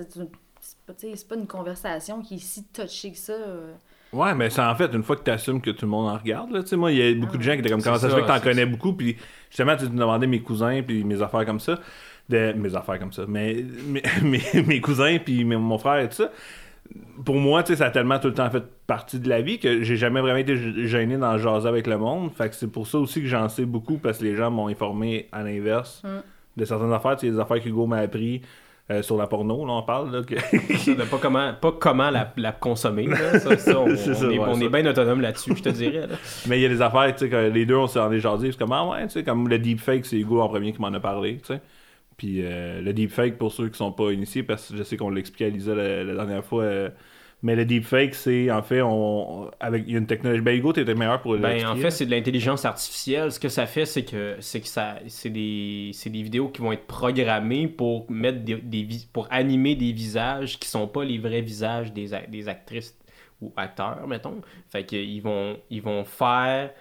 c'est 0.62 0.86
pas, 0.86 0.94
pas 0.94 1.36
une 1.36 1.48
conversation 1.48 2.22
qui 2.22 2.36
est 2.36 2.44
si 2.44 2.64
touchée 2.66 3.12
que 3.12 3.18
ça. 3.18 3.34
euh. 3.34 3.74
Ouais, 4.14 4.34
mais 4.36 4.50
c'est 4.52 4.62
en 4.62 4.76
fait, 4.76 4.94
une 4.94 5.02
fois 5.04 5.16
que 5.16 5.24
tu 5.24 5.32
assumes 5.32 5.60
que 5.60 5.72
tout 5.72 5.86
le 5.86 5.92
monde 5.92 6.08
en 6.08 6.18
regarde, 6.18 6.52
là, 6.52 6.62
tu 6.62 6.70
sais, 6.70 6.76
moi, 6.78 6.92
il 6.92 7.00
y 7.00 7.02
a 7.02 7.16
beaucoup 7.20 7.36
de 7.38 7.42
gens 7.42 7.54
qui 7.54 7.60
étaient 7.60 7.70
comme, 7.70 7.82
comment 7.82 7.98
ça 7.98 8.10
se 8.10 8.16
fait 8.16 8.22
que 8.22 8.28
t'en 8.28 8.40
connais 8.40 8.68
beaucoup, 8.68 8.94
puis 8.94 9.18
justement, 9.50 9.76
tu 9.76 9.86
te 9.86 9.92
demandais 9.92 10.28
mes 10.28 10.42
cousins, 10.42 10.82
puis 10.86 11.04
mes 11.04 11.20
affaires 11.22 11.46
comme 11.48 11.60
ça, 11.60 11.80
de, 12.30 12.54
mes 12.54 12.76
affaires 12.76 13.00
comme 13.00 13.12
ça, 13.12 13.24
mais 13.28 13.66
mes, 13.88 14.04
mes, 14.22 14.62
mes 14.62 14.82
cousins, 14.82 15.18
puis 15.18 15.44
mon 15.44 15.78
frère 15.80 15.98
et 15.98 16.10
tout 16.10 16.16
ça, 16.16 16.32
pour 17.26 17.36
moi, 17.36 17.64
tu 17.64 17.74
sais, 17.74 17.78
ça 17.80 17.86
a 17.86 17.90
tellement 17.92 18.20
tout 18.20 18.28
le 18.28 18.34
temps 18.34 18.50
fait 18.50 18.64
partie 18.88 19.20
de 19.20 19.30
la 19.30 19.42
vie 19.42 19.60
que 19.60 19.82
j'ai 19.84 19.96
jamais 19.96 20.22
vraiment 20.22 20.40
été 20.40 20.56
gêné 20.88 21.18
dans 21.18 21.34
le 21.34 21.40
jaser 21.40 21.68
avec 21.68 21.88
le 21.88 21.98
monde, 21.98 22.32
fait 22.36 22.50
que 22.50 22.56
c'est 22.56 22.72
pour 22.72 22.88
ça 22.88 22.98
aussi 23.00 23.22
que 23.22 23.28
j'en 23.28 23.50
sais 23.50 23.66
beaucoup, 23.66 23.98
parce 23.98 24.20
que 24.20 24.24
les 24.26 24.36
gens 24.36 24.52
m'ont 24.52 24.68
informé 24.68 25.28
à 25.32 25.44
l'inverse 25.44 26.02
Mm. 26.04 26.08
de 26.58 26.66
certaines 26.66 26.94
affaires, 26.94 27.16
tu 27.16 27.26
sais, 27.28 27.32
des 27.34 27.40
affaires 27.40 27.60
qu'Hugo 27.62 27.86
m'a 27.88 27.98
appris 27.98 28.42
euh, 28.92 29.02
sur 29.02 29.16
la 29.18 29.28
porno, 29.28 29.66
là, 29.66 29.74
on 29.74 29.84
parle, 29.84 30.12
là, 30.12 30.22
que... 30.24 30.36
Ça, 30.78 31.06
pas 31.10 31.18
comment, 31.22 31.54
pas 31.54 31.72
comment 31.72 32.10
la, 32.10 32.34
la 32.36 32.52
consommer. 32.52 33.08
Là. 33.08 33.40
Ça, 33.40 33.58
ça, 33.58 33.80
on, 33.80 33.88
C'est 33.96 34.14
ça, 34.14 34.26
on 34.26 34.30
est, 34.30 34.38
ouais, 34.38 34.46
on 34.50 34.60
est 34.60 34.68
bien 34.70 34.86
autonome 34.86 35.22
là-dessus, 35.22 35.54
je 35.56 35.64
te 35.64 35.70
dirais. 35.70 36.08
là. 36.08 36.16
Mais 36.48 36.60
il 36.60 36.64
y 36.64 36.66
a 36.66 36.70
des 36.70 36.82
affaires, 36.82 37.12
tu 37.16 37.24
sais, 37.24 37.30
que 37.30 37.50
les 37.50 37.66
deux, 37.66 37.78
on 37.78 37.88
s'en 37.88 38.12
est 38.12 38.20
jasé. 38.20 38.52
C'est 38.52 38.58
comme, 38.58 38.74
ah 38.74 38.86
ouais, 38.86 39.04
tu 39.08 39.14
sais, 39.14 39.24
comme 39.24 39.48
le 39.48 39.58
deepfake, 39.58 40.06
c'est 40.06 40.18
Hugo 40.18 40.42
en 40.42 40.50
premier 40.50 40.74
qui 40.74 40.82
m'en 40.82 40.94
a 40.94 41.00
parlé, 41.00 41.38
tu 41.38 41.54
sais. 41.54 41.62
Puis 42.18 42.42
euh, 42.44 42.82
le 42.82 42.94
deepfake, 42.94 43.38
pour 43.38 43.52
ceux 43.52 43.70
qui 43.70 43.78
sont 43.78 43.92
pas 43.92 44.12
initiés, 44.12 44.44
parce 44.44 44.70
que 44.70 44.78
je 44.78 44.84
sais 44.84 44.98
qu'on 44.98 45.10
l'expliquait 45.10 45.46
à 45.46 45.50
Lisa 45.50 45.76
la, 45.76 46.04
la 46.04 46.14
dernière 46.14 46.46
fois, 46.46 46.64
euh, 46.64 46.90
mais 47.42 47.58
le 47.58 47.66
deepfake, 47.66 48.16
c'est, 48.16 48.50
en 48.52 48.64
fait, 48.64 48.82
on, 48.82 49.52
avec, 49.60 49.84
il 49.86 49.92
y 49.92 49.96
a 49.96 50.00
une 50.00 50.08
technologie. 50.08 50.42
Ben, 50.42 50.58
Hugo, 50.58 50.72
t'étais 50.72 50.96
meilleur 50.96 51.22
pour 51.22 51.38
Ben, 51.38 51.68
en 51.68 51.76
fait, 51.76 51.92
c'est 51.92 52.06
de 52.06 52.12
l'intelligence 52.12 52.64
artificielle. 52.64 53.34
Ce 53.34 53.40
que 53.40 53.50
ça 53.50 53.66
fait, 53.66 53.86
c'est 53.86 54.06
que 54.06 54.38
c'est 54.40 54.62
que 54.62 54.68
ça, 54.68 55.00
c'est 55.08 55.30
des, 55.30 55.92
c'est 55.94 56.10
des 56.10 56.24
vidéos 56.24 56.48
qui 56.48 56.62
vont 56.62 56.72
être 56.72 56.88
programmées 56.88 57.68
pour 57.68 58.10
mettre 58.10 58.40
des, 58.46 58.56
des 58.56 58.88
pour 59.12 59.28
animer 59.30 59.76
des 59.76 59.92
visages 59.92 60.58
qui 60.58 60.70
sont 60.70 60.88
pas 60.88 61.04
les 61.04 61.18
vrais 61.18 61.42
visages 61.42 61.92
des, 61.92 62.12
des 62.30 62.48
actrices 62.48 62.98
ou 63.42 63.52
acteurs, 63.58 64.08
mettons. 64.08 64.40
Fait 64.70 64.86
qu'ils 64.86 65.22
vont, 65.22 65.58
ils 65.70 65.82
vont 65.82 66.06
faire, 66.06 66.72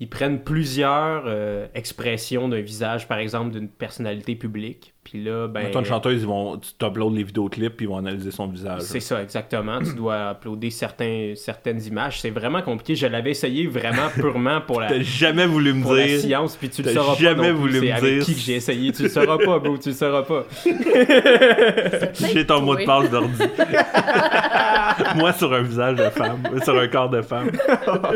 ils 0.00 0.08
prennent 0.08 0.42
plusieurs 0.42 1.24
euh, 1.26 1.66
expressions 1.74 2.48
d'un 2.48 2.60
visage, 2.60 3.08
par 3.08 3.18
exemple, 3.18 3.50
d'une 3.50 3.68
personnalité 3.68 4.36
publique. 4.36 4.94
Puis 5.10 5.24
là, 5.24 5.46
ben, 5.48 5.62
Mettons, 5.62 5.78
une 5.78 5.84
chanteuse, 5.86 6.20
ils 6.20 6.26
vont, 6.26 6.58
tu 6.58 6.70
t'uploades 6.78 7.14
les 7.14 7.22
vidéoclips, 7.22 7.76
puis 7.78 7.86
ils 7.86 7.88
vont 7.88 7.96
analyser 7.96 8.30
son 8.30 8.46
visage. 8.46 8.82
c'est 8.82 9.00
ça, 9.00 9.22
exactement. 9.22 9.78
tu 9.80 9.94
dois 9.94 10.32
uploader 10.32 10.68
certains, 10.70 11.32
certaines 11.34 11.82
images. 11.82 12.20
C'est 12.20 12.28
vraiment 12.28 12.60
compliqué. 12.60 12.94
Je 12.94 13.06
l'avais 13.06 13.30
essayé 13.30 13.66
vraiment 13.66 14.08
purement 14.14 14.60
pour 14.60 14.80
la, 14.82 14.88
T'as 14.88 15.00
jamais 15.00 15.46
voulu 15.46 15.72
me 15.72 15.82
pour 15.82 15.94
la 15.94 16.06
dire. 16.06 16.20
science, 16.20 16.56
puis 16.56 16.68
tu 16.68 16.82
le 16.82 16.92
sauras 16.92 17.14
jamais 17.14 17.36
pas. 17.36 17.42
plus. 17.48 17.52
voulu 17.54 17.78
C'est 17.80 17.86
me 17.86 17.92
avec 17.94 18.14
dire. 18.16 18.24
qui 18.24 18.34
que 18.34 18.40
j'ai 18.40 18.54
essayé. 18.56 18.92
Tu 18.92 19.04
le 19.04 19.08
sauras 19.08 19.38
pas, 19.38 19.58
bro. 19.58 19.78
Tu 19.78 19.88
le 19.88 19.94
sauras 19.94 20.22
pas. 20.24 20.44
J'ai 22.32 22.46
ton 22.46 22.60
mot 22.60 22.76
de 22.76 22.84
toi. 22.84 23.00
passe 23.00 23.10
d'ordi. 23.10 23.42
Moi, 25.16 25.32
sur 25.32 25.52
un 25.54 25.62
visage 25.62 25.96
de 25.96 26.10
femme, 26.10 26.42
euh, 26.52 26.60
sur 26.62 26.78
un 26.78 26.88
corps 26.88 27.08
de 27.10 27.22
femme. 27.22 27.50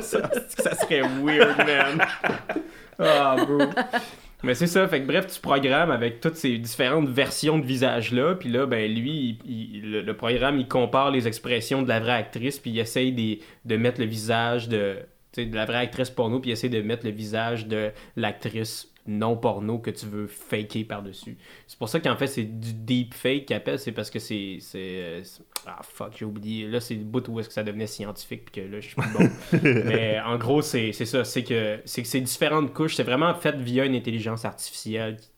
ça, 0.03 0.31
ça 0.59 0.75
serait 0.75 1.03
weird, 1.23 1.57
man. 1.59 2.07
Ah, 2.99 3.37
bro. 3.47 3.59
Mais 4.43 4.55
c'est 4.55 4.67
ça, 4.67 4.89
fait 4.89 5.03
que 5.03 5.07
bref, 5.07 5.29
tu 5.29 5.41
programmes 5.41 5.93
avec 5.93 6.21
toutes 6.21 6.35
ces 6.35 6.59
différentes 6.59 7.09
versions 7.09 7.59
de 7.59 7.65
visage-là, 7.65 8.35
puis 8.35 8.49
là, 8.49 8.67
ben 8.67 8.93
lui, 8.93 9.39
le, 9.47 10.13
programme, 10.15 10.59
il 10.59 10.67
compare 10.67 11.13
les 11.13 11.29
expressions 11.29 11.83
de 11.83 11.89
la 11.89 12.01
vraie 12.01 12.13
actrice, 12.13 12.59
puis 12.59 12.73
il 12.73 12.79
essaye 12.81 13.41
de 13.65 13.77
mettre 13.77 14.01
le 14.01 14.07
visage 14.07 14.69
de, 14.69 14.97
de 15.37 15.55
la 15.55 15.65
vraie 15.65 15.79
actrice 15.79 16.11
porno, 16.11 16.41
puis 16.41 16.51
il 16.51 16.55
essaie 16.55 16.69
de 16.69 16.83
mettre 16.83 17.07
le 17.07 17.13
visage 17.13 17.69
de 17.69 17.93
l'actrice 18.17 18.92
non 19.07 19.37
porno 19.37 19.79
que 19.79 19.91
tu 19.91 20.07
veux 20.07 20.27
faker 20.27 20.85
par-dessus. 20.85 21.37
C'est 21.67 21.79
pour 21.79 21.89
ça 21.89 22.01
qu'en 22.01 22.17
fait, 22.17 22.27
c'est 22.29 22.45
du 22.45 22.73
deep 22.75 23.15
fake 23.15 23.47
qu'il 23.47 23.57
appelle, 23.57 23.79
c'est 23.79 23.93
parce 23.93 24.11
que 24.11 24.19
c'est... 24.19 24.59
euh, 24.77 25.23
Ah, 25.67 25.81
fuck, 25.83 26.15
j'ai 26.19 26.25
oublié. 26.25 26.69
Là, 26.69 26.81
c'est 26.81 26.95
le 26.95 27.05
bout 27.05 27.27
où 27.29 27.39
est-ce 27.41 27.49
que 27.49 27.55
ça 27.55 27.63
devenait 27.65 27.87
scientifique, 27.87 28.51
puis 28.51 28.63
que 28.63 28.69
là, 28.69 28.81
je 28.81 28.89
suis 28.89 28.97
bon. 29.13 29.29
Mais 29.63 30.21
en 30.21 30.37
gros, 30.39 30.63
c'est 30.63 30.93
ça. 30.93 31.25
C'est 31.25 31.45
que 31.45 31.81
c'est 31.85 32.03
que 32.03 32.09
c'est 32.09 32.21
différentes 32.21 32.73
couches. 32.75 32.95
C'est 32.97 33.03
vraiment 33.05 33.35
fait 33.35 33.57
via 33.57 33.85
une 33.85 33.95
intelligence 33.95 34.45
artificielle 34.45 35.17
qui, 35.17 35.29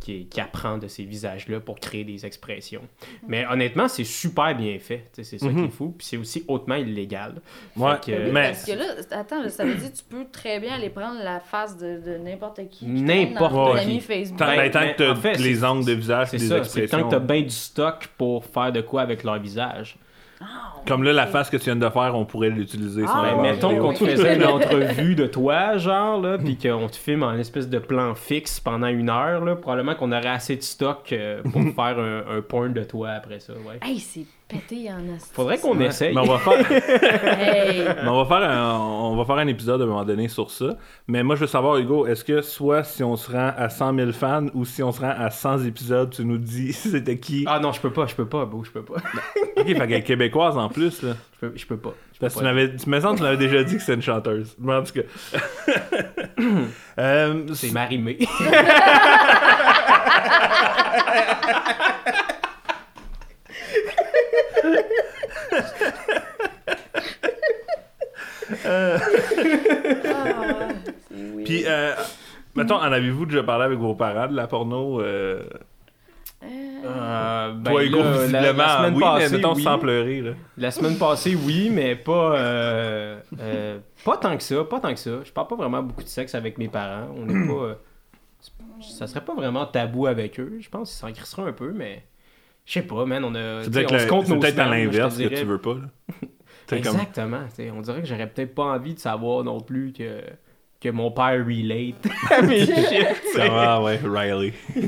qui, 0.00 0.26
qui 0.26 0.40
apprend 0.40 0.78
de 0.78 0.86
ces 0.88 1.04
visages-là 1.04 1.60
pour 1.60 1.78
créer 1.80 2.04
des 2.04 2.24
expressions. 2.24 2.82
Mais 3.28 3.44
honnêtement, 3.50 3.88
c'est 3.88 4.04
super 4.04 4.54
bien 4.56 4.78
fait. 4.78 5.10
Tu 5.14 5.24
C'est 5.24 5.38
ça 5.38 5.48
qui 5.48 5.58
est 5.64 5.68
fou. 5.68 5.94
Puis 5.98 6.06
c'est 6.06 6.16
aussi 6.16 6.44
hautement 6.48 6.76
illégal. 6.76 7.34
Fait 7.74 7.80
Ouais, 7.80 7.90
que- 8.04 8.12
Oui, 8.26 8.30
mais- 8.32 8.48
Parce 8.52 8.64
que 8.64 8.72
là, 8.72 8.84
attends, 9.10 9.42
là, 9.42 9.48
ça 9.48 9.64
veut 9.64 9.74
dire 9.74 9.90
que 9.92 9.96
tu 9.96 10.04
peux 10.08 10.24
très 10.32 10.60
bien 10.60 10.74
aller 10.74 10.90
prendre 10.90 11.22
la 11.22 11.40
face 11.40 11.76
de, 11.76 12.00
de 12.00 12.16
n'importe 12.18 12.60
qui. 12.70 12.86
N'importe 12.86 13.76
qui. 13.78 13.82
amis 13.84 14.00
Facebook. 14.00 14.38
Tant, 14.38 14.46
Ben, 14.46 14.70
tant 14.70 14.80
que 14.88 14.96
t'as 14.96 15.10
en 15.12 15.16
fait, 15.16 15.36
les 15.38 15.64
angles 15.64 15.84
de 15.84 15.92
visage 15.92 16.28
C'est 16.30 16.36
et 16.36 16.38
des 16.40 16.46
ça. 16.64 16.86
Tant 16.98 17.04
que 17.04 17.10
t'as 17.10 17.18
bien 17.18 17.42
du 17.42 17.50
stock 17.50 18.08
pour 18.16 18.44
faire 18.44 18.72
de 18.72 18.80
quoi 18.80 19.02
avec 19.02 19.24
leur 19.24 19.38
visage. 19.38 19.96
Comme 20.86 21.02
là, 21.02 21.12
la 21.12 21.26
face 21.26 21.50
que 21.50 21.56
tu 21.56 21.64
viens 21.64 21.76
de 21.76 21.88
faire, 21.88 22.14
on 22.14 22.24
pourrait 22.24 22.50
l'utiliser. 22.50 23.04
Ah, 23.06 23.12
sans 23.12 23.22
Ben, 23.22 23.42
mettons 23.42 23.78
qu'on 23.78 23.92
te 23.92 24.04
faisait 24.04 24.36
une 24.36 24.44
entrevue 24.44 25.14
de 25.14 25.26
toi, 25.26 25.76
genre, 25.76 26.20
là, 26.20 26.38
puis 26.38 26.56
qu'on 26.56 26.88
te 26.88 26.96
filme 26.96 27.22
en 27.22 27.34
espèce 27.34 27.68
de 27.68 27.78
plan 27.78 28.14
fixe 28.14 28.58
pendant 28.60 28.86
une 28.88 29.10
heure, 29.10 29.44
là, 29.44 29.56
probablement 29.56 29.94
qu'on 29.94 30.12
aurait 30.12 30.26
assez 30.28 30.56
de 30.56 30.62
stock 30.62 31.12
euh, 31.12 31.42
pour 31.42 31.62
faire 31.74 31.98
un, 31.98 32.38
un 32.38 32.40
porn 32.40 32.72
de 32.72 32.82
toi 32.84 33.10
après 33.10 33.40
ça, 33.40 33.52
ouais. 33.52 33.78
Hey, 33.82 33.98
c'est 33.98 34.24
pété 34.50 34.90
en 34.90 35.14
asti. 35.16 35.30
Faudrait 35.32 35.58
qu'on 35.58 35.76
Ouais. 35.76 35.86
essaye. 35.86 36.14
Mais 36.14 36.20
on 36.20 36.24
va 36.26 36.38
faire, 36.38 36.70
Hey! 37.40 37.84
mais 38.02 38.08
on 38.08 38.22
va 38.22 38.24
faire 38.26 38.48
un, 38.50 38.78
on 38.78 39.16
va 39.16 39.24
faire 39.24 39.36
un 39.36 39.46
épisode 39.46 39.80
à 39.80 39.84
un 39.84 39.86
moment 39.86 40.04
donné 40.04 40.28
sur 40.28 40.50
ça. 40.50 40.76
Mais 41.08 41.22
moi, 41.22 41.36
je 41.36 41.42
veux 41.42 41.46
savoir, 41.46 41.76
Hugo, 41.78 42.06
est-ce 42.06 42.24
que 42.24 42.42
soit 42.42 42.84
si 42.84 43.02
on 43.04 43.16
se 43.16 43.30
rend 43.30 43.52
à 43.56 43.68
100 43.68 43.94
000 43.96 44.12
fans 44.12 44.46
ou 44.54 44.64
si 44.64 44.82
on 44.82 44.92
se 44.92 45.00
rend 45.00 45.14
à 45.16 45.30
100 45.30 45.64
épisodes, 45.64 46.10
tu 46.10 46.24
nous 46.24 46.38
dis 46.38 46.72
c'était 46.74 47.18
qui? 47.18 47.44
Ah 47.46 47.60
non, 47.60 47.72
je 47.72 47.80
peux 47.80 47.92
pas, 47.92 48.06
je 48.06 48.14
peux 48.14 48.26
pas, 48.26 48.44
beau, 48.44 48.64
je 48.64 48.70
peux 48.70 48.82
pas. 48.82 48.94
Ok, 49.56 49.66
fait 49.66 49.74
qu'elle 49.74 49.92
est 49.92 50.02
québécoise 50.02 50.56
en 50.56 50.68
plus, 50.70 51.02
là. 51.02 51.12
Je 51.34 51.46
peux, 51.46 51.52
je 51.56 51.66
peux 51.66 51.76
pas. 51.76 51.92
Je 52.14 52.18
Parce 52.18 52.32
que 52.34 52.38
tu 52.38 52.44
m'avais, 52.44 52.74
tu 52.76 52.88
me 52.88 52.98
sens 53.00 53.12
que 53.12 53.16
tu 53.18 53.22
m'avais 53.24 53.36
déjà 53.36 53.62
dit 53.62 53.74
que 53.74 53.80
c'était 53.80 53.94
une 53.94 54.00
chanteuse. 54.02 54.56
Mais 54.58 54.74
en 54.74 54.82
tout 54.82 54.92
cas. 54.94 55.02
Euh, 56.98 57.44
C'est 57.54 57.70
Marie-Mé. 57.72 58.18
Ah. 68.66 68.96
Puis, 71.44 71.64
euh, 71.66 71.94
mettons, 72.54 72.76
en 72.76 72.92
avez-vous 72.92 73.26
déjà 73.26 73.42
parlé 73.42 73.64
avec 73.64 73.78
vos 73.78 73.94
parents 73.94 74.28
de 74.28 74.34
la 74.36 74.46
porno 74.46 75.00
euh, 75.00 75.42
Euh, 76.42 77.52
ben 77.52 77.70
Toi, 77.70 77.84
Hugo, 77.84 77.98
là, 77.98 78.04
la- 78.04 78.18
visiblement, 78.22 78.56
la, 78.62 78.76
semaine 78.78 78.94
oui, 78.94 79.00
passée, 79.00 79.28
mais 79.30 79.36
mettons 79.36 79.54
oui. 79.54 79.62
sans 79.62 79.78
pleurer, 79.78 80.20
là. 80.22 80.30
La 80.56 80.70
semaine 80.70 80.96
passée, 80.96 81.34
oui, 81.36 81.70
mais 81.70 81.94
pas, 81.96 82.36
euh, 82.38 83.20
euh, 83.38 83.78
pas 84.04 84.16
tant 84.16 84.36
que 84.36 84.42
ça, 84.42 84.64
pas 84.64 84.80
tant 84.80 84.92
que 84.94 84.98
ça. 85.00 85.20
Je 85.22 85.32
parle 85.32 85.48
pas 85.48 85.56
vraiment 85.56 85.82
beaucoup 85.82 86.02
de 86.02 86.08
sexe 86.08 86.34
avec 86.34 86.56
mes 86.58 86.68
parents. 86.68 87.08
On 87.16 87.26
n'est 87.26 87.46
pas, 87.46 87.62
euh, 87.62 87.74
ça 88.80 89.06
serait 89.06 89.24
pas 89.24 89.34
vraiment 89.34 89.66
tabou 89.66 90.06
avec 90.06 90.40
eux. 90.40 90.56
Je 90.60 90.68
pense 90.70 90.90
qu'ils 90.90 90.98
s'en 90.98 91.12
crisseraient 91.12 91.48
un 91.48 91.52
peu, 91.52 91.72
mais 91.72 92.04
je 92.66 92.72
sais 92.72 92.82
pas, 92.82 93.04
man. 93.04 93.24
On 93.24 93.34
a, 93.34 93.62
C'est 93.64 93.70
peut-être 93.72 93.92
on 93.92 93.98
se 93.98 94.04
le- 94.04 94.10
compte 94.10 94.26
c'est 94.26 94.34
nos 94.34 94.40
peut-être 94.40 94.58
à 94.58 94.68
l'inverse 94.68 95.16
que 95.18 95.28
tu 95.28 95.44
veux 95.44 95.58
pas, 95.60 95.74
là. 95.74 96.14
Comme- 96.68 96.78
Exactement. 96.78 97.40
tu 97.48 97.64
sais, 97.64 97.70
On 97.72 97.80
dirait 97.80 98.00
que 98.00 98.06
j'aurais 98.06 98.28
peut-être 98.28 98.54
pas 98.54 98.62
envie 98.64 98.94
de 98.94 99.00
savoir 99.00 99.42
non 99.42 99.60
plus 99.60 99.92
que, 99.92 100.20
que 100.80 100.88
mon 100.88 101.10
père 101.10 101.44
relate 101.44 101.96
à 102.30 102.42
mes 102.42 102.60
shit. 102.64 102.74
tu 102.76 103.32
sais. 103.34 103.48
Ah 103.50 103.82
ouais, 103.82 103.98
Riley. 104.04 104.52
ouais, 104.76 104.86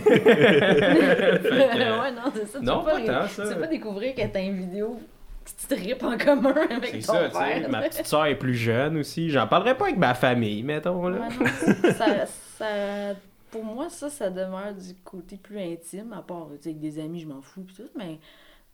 non, 2.12 2.30
c'est 2.34 2.46
ça. 2.46 2.58
Tu 2.60 2.64
Non, 2.64 2.84
peux 2.84 2.90
pas, 2.90 3.00
pas 3.00 3.20
tant, 3.22 3.28
ça. 3.28 3.48
Tu 3.48 3.54
peux 3.54 3.60
pas 3.60 3.66
découvrir 3.66 4.14
que 4.14 4.26
t'as 4.26 4.42
une 4.42 4.56
vidéo 4.56 5.00
que 5.44 5.74
tu 5.74 5.76
tripes 5.76 6.02
en 6.04 6.16
commun 6.16 6.54
avec 6.70 6.90
C'est 6.90 7.00
ton 7.06 7.12
ça, 7.14 7.28
tu 7.28 7.36
sais. 7.36 7.60
père. 7.60 7.68
Ma 7.70 7.82
petite 7.82 8.06
soeur 8.06 8.26
est 8.26 8.36
plus 8.36 8.54
jeune 8.54 8.98
aussi. 8.98 9.28
J'en 9.30 9.46
parlerai 9.48 9.76
pas 9.76 9.86
avec 9.86 9.96
ma 9.98 10.14
famille, 10.14 10.62
mettons. 10.62 11.08
Là. 11.08 11.18
Ouais, 11.18 11.28
non, 11.40 11.46
ça, 11.92 12.26
ça- 12.26 13.14
pour 13.52 13.64
moi, 13.64 13.88
ça, 13.90 14.10
ça 14.10 14.30
demeure 14.30 14.74
du 14.74 14.94
côté 15.04 15.36
plus 15.36 15.60
intime, 15.60 16.12
à 16.12 16.22
part, 16.22 16.48
tu 16.56 16.62
sais, 16.62 16.70
avec 16.70 16.80
des 16.80 16.98
amis, 16.98 17.20
je 17.20 17.28
m'en 17.28 17.42
fous, 17.42 17.62
pis 17.62 17.74
tout, 17.74 17.88
mais 17.96 18.18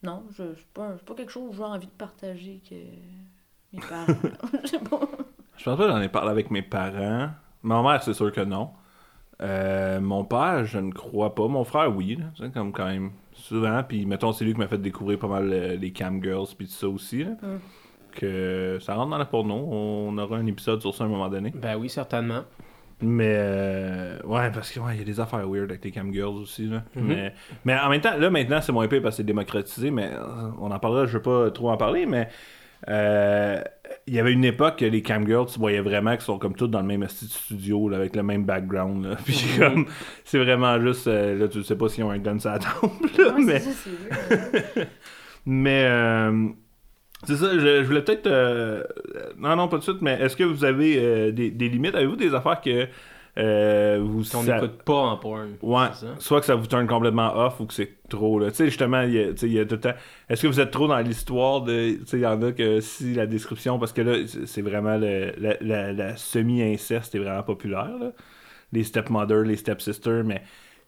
non, 0.02 0.22
je 0.30 0.54
c'est 0.54 0.66
pas, 0.68 0.92
pas 1.04 1.14
quelque 1.14 1.32
chose 1.32 1.50
que 1.50 1.56
j'ai 1.56 1.62
envie 1.64 1.86
de 1.86 1.92
partager 1.92 2.62
que 2.68 2.74
mes 3.72 3.80
parents. 3.80 4.06
Je 5.58 5.64
pense 5.64 5.76
pas 5.76 5.86
que 5.86 5.90
j'en 5.90 6.00
ai 6.00 6.08
parlé 6.08 6.30
avec 6.30 6.52
mes 6.52 6.62
parents. 6.62 7.30
Ma 7.64 7.82
mère, 7.82 8.00
c'est 8.04 8.14
sûr 8.14 8.30
que 8.30 8.42
non. 8.42 8.70
Euh, 9.42 10.00
mon 10.00 10.24
père, 10.24 10.64
je 10.64 10.78
ne 10.78 10.92
crois 10.92 11.34
pas. 11.34 11.48
Mon 11.48 11.64
frère, 11.64 11.94
oui. 11.94 12.14
là. 12.14 12.26
C'est 12.36 12.52
comme 12.52 12.70
quand 12.72 12.86
même 12.86 13.10
souvent. 13.32 13.82
Puis 13.82 14.06
mettons, 14.06 14.32
c'est 14.32 14.44
lui 14.44 14.52
qui 14.52 14.60
m'a 14.60 14.68
fait 14.68 14.78
découvrir 14.78 15.18
pas 15.18 15.26
mal 15.26 15.52
euh, 15.52 15.74
les 15.74 15.92
cam 15.92 16.22
girls 16.22 16.46
puis 16.56 16.68
tout 16.68 16.74
ça 16.74 16.88
aussi. 16.88 17.24
là. 17.24 17.30
Mm. 17.42 17.58
Que 18.12 18.78
ça 18.80 18.94
rentre 18.94 19.10
dans 19.10 19.18
la 19.18 19.24
porno. 19.24 19.54
On 19.56 20.16
aura 20.16 20.36
un 20.36 20.46
épisode 20.46 20.80
sur 20.80 20.94
ça 20.94 21.02
à 21.02 21.06
un 21.08 21.10
moment 21.10 21.28
donné. 21.28 21.50
Ben 21.50 21.76
oui, 21.76 21.88
certainement. 21.88 22.44
Mais 23.00 23.34
euh, 23.38 24.18
ouais, 24.24 24.50
parce 24.52 24.72
que 24.72 24.80
ouais, 24.80 24.94
il 24.94 24.98
y 24.98 25.02
a 25.02 25.04
des 25.04 25.20
affaires 25.20 25.48
weird 25.48 25.70
avec 25.70 25.84
les 25.84 25.90
cam 25.92 26.12
girls 26.12 26.34
aussi. 26.36 26.66
Là. 26.66 26.82
Mhm. 26.96 27.06
mais, 27.06 27.34
mais 27.64 27.78
en 27.78 27.88
même 27.90 28.00
temps, 28.00 28.16
là 28.16 28.28
maintenant 28.30 28.60
c'est 28.60 28.72
moins 28.72 28.84
épais 28.84 29.00
parce 29.00 29.14
que 29.14 29.18
c'est 29.18 29.26
démocratisé, 29.26 29.90
mais 29.90 30.10
euh, 30.12 30.50
on 30.60 30.70
en 30.70 30.78
parlera, 30.80 31.06
je 31.06 31.12
veux 31.12 31.22
pas 31.22 31.50
trop 31.50 31.70
en 31.70 31.76
parler, 31.76 32.06
mais 32.06 32.28
Euh, 32.88 33.60
il 34.06 34.14
y 34.14 34.20
avait 34.20 34.32
une 34.32 34.44
époque 34.44 34.78
que 34.78 34.84
les 34.84 35.02
camgirls, 35.02 35.46
tu 35.46 35.58
voyais 35.58 35.80
vraiment 35.80 36.12
qu'ils 36.12 36.20
sont 36.22 36.38
comme 36.38 36.54
toutes 36.54 36.70
dans 36.70 36.80
le 36.80 36.86
même 36.86 37.08
studio, 37.08 37.88
là, 37.88 37.96
avec 37.96 38.14
le 38.14 38.22
même 38.22 38.44
background. 38.44 39.04
Là. 39.04 39.16
Puis 39.24 39.44
comme, 39.58 39.86
c'est 40.24 40.38
vraiment 40.38 40.80
juste, 40.80 41.08
euh, 41.08 41.36
là, 41.36 41.48
tu 41.48 41.64
sais 41.64 41.76
pas 41.76 41.88
s'ils 41.88 42.04
ont 42.04 42.10
un 42.12 42.18
gun 42.18 42.38
sur 42.38 42.50
la 42.50 42.58
tempe, 42.60 42.92
là, 43.18 43.34
Ouais, 43.34 43.42
mais... 43.44 43.58
c'est 43.58 43.72
ça, 43.72 43.72
c'est 43.82 43.90
weird. 43.90 44.88
Mais 45.46 45.84
euh, 45.86 46.48
c'est 47.26 47.36
ça, 47.36 47.52
je, 47.54 47.58
je 47.82 47.86
voulais 47.86 48.02
peut-être. 48.02 48.26
euh, 48.26 48.82
non, 49.38 49.56
non, 49.56 49.68
pas 49.68 49.76
tout 49.76 49.78
de 49.78 49.82
suite, 49.84 50.02
mais 50.02 50.18
est-ce 50.20 50.36
que 50.36 50.44
vous 50.44 50.64
avez 50.64 50.98
euh, 50.98 51.32
des, 51.32 51.50
des 51.50 51.68
limites? 51.68 51.94
Avez-vous 51.94 52.16
des 52.16 52.34
affaires 52.34 52.60
que 52.60 52.86
euh, 53.38 53.98
vous. 54.02 54.24
Si 54.24 54.34
on 54.36 54.42
ça- 54.42 54.54
n'écoute 54.54 54.82
pas 54.84 54.94
en 54.94 55.16
porn. 55.16 55.48
Ouais, 55.62 55.86
soit 56.18 56.40
que 56.40 56.46
ça 56.46 56.54
vous 56.54 56.66
turn 56.66 56.86
complètement 56.86 57.36
off 57.36 57.60
ou 57.60 57.66
que 57.66 57.74
c'est 57.74 57.92
trop. 58.08 58.38
là. 58.38 58.50
Tu 58.50 58.56
sais, 58.56 58.64
justement, 58.66 59.02
il 59.02 59.12
y 59.14 59.18
a, 59.22 59.28
tu 59.32 59.36
sais, 59.38 59.46
il 59.46 59.52
y 59.52 59.60
a 59.60 59.64
tout 59.64 59.74
le 59.76 59.80
temps. 59.80 59.94
Est-ce 60.28 60.42
que 60.42 60.46
vous 60.48 60.60
êtes 60.60 60.70
trop 60.70 60.88
dans 60.88 60.98
l'histoire 60.98 61.62
de. 61.62 61.92
Tu 61.98 62.06
sais, 62.06 62.16
il 62.18 62.22
y 62.22 62.26
en 62.26 62.40
a 62.42 62.52
que 62.52 62.80
si 62.80 63.14
la 63.14 63.26
description, 63.26 63.78
parce 63.78 63.92
que 63.92 64.00
là, 64.02 64.14
c'est 64.46 64.62
vraiment 64.62 64.96
le- 64.96 65.32
la, 65.38 65.56
la- 65.60 65.92
la 65.92 66.16
semi-inceste 66.16 67.14
est 67.14 67.18
vraiment 67.20 67.42
populaire. 67.42 67.90
Là. 68.00 68.12
Les 68.72 68.84
stepmother, 68.84 69.44
les 69.44 69.56
stepsisters, 69.56 70.22
mais 70.24 70.42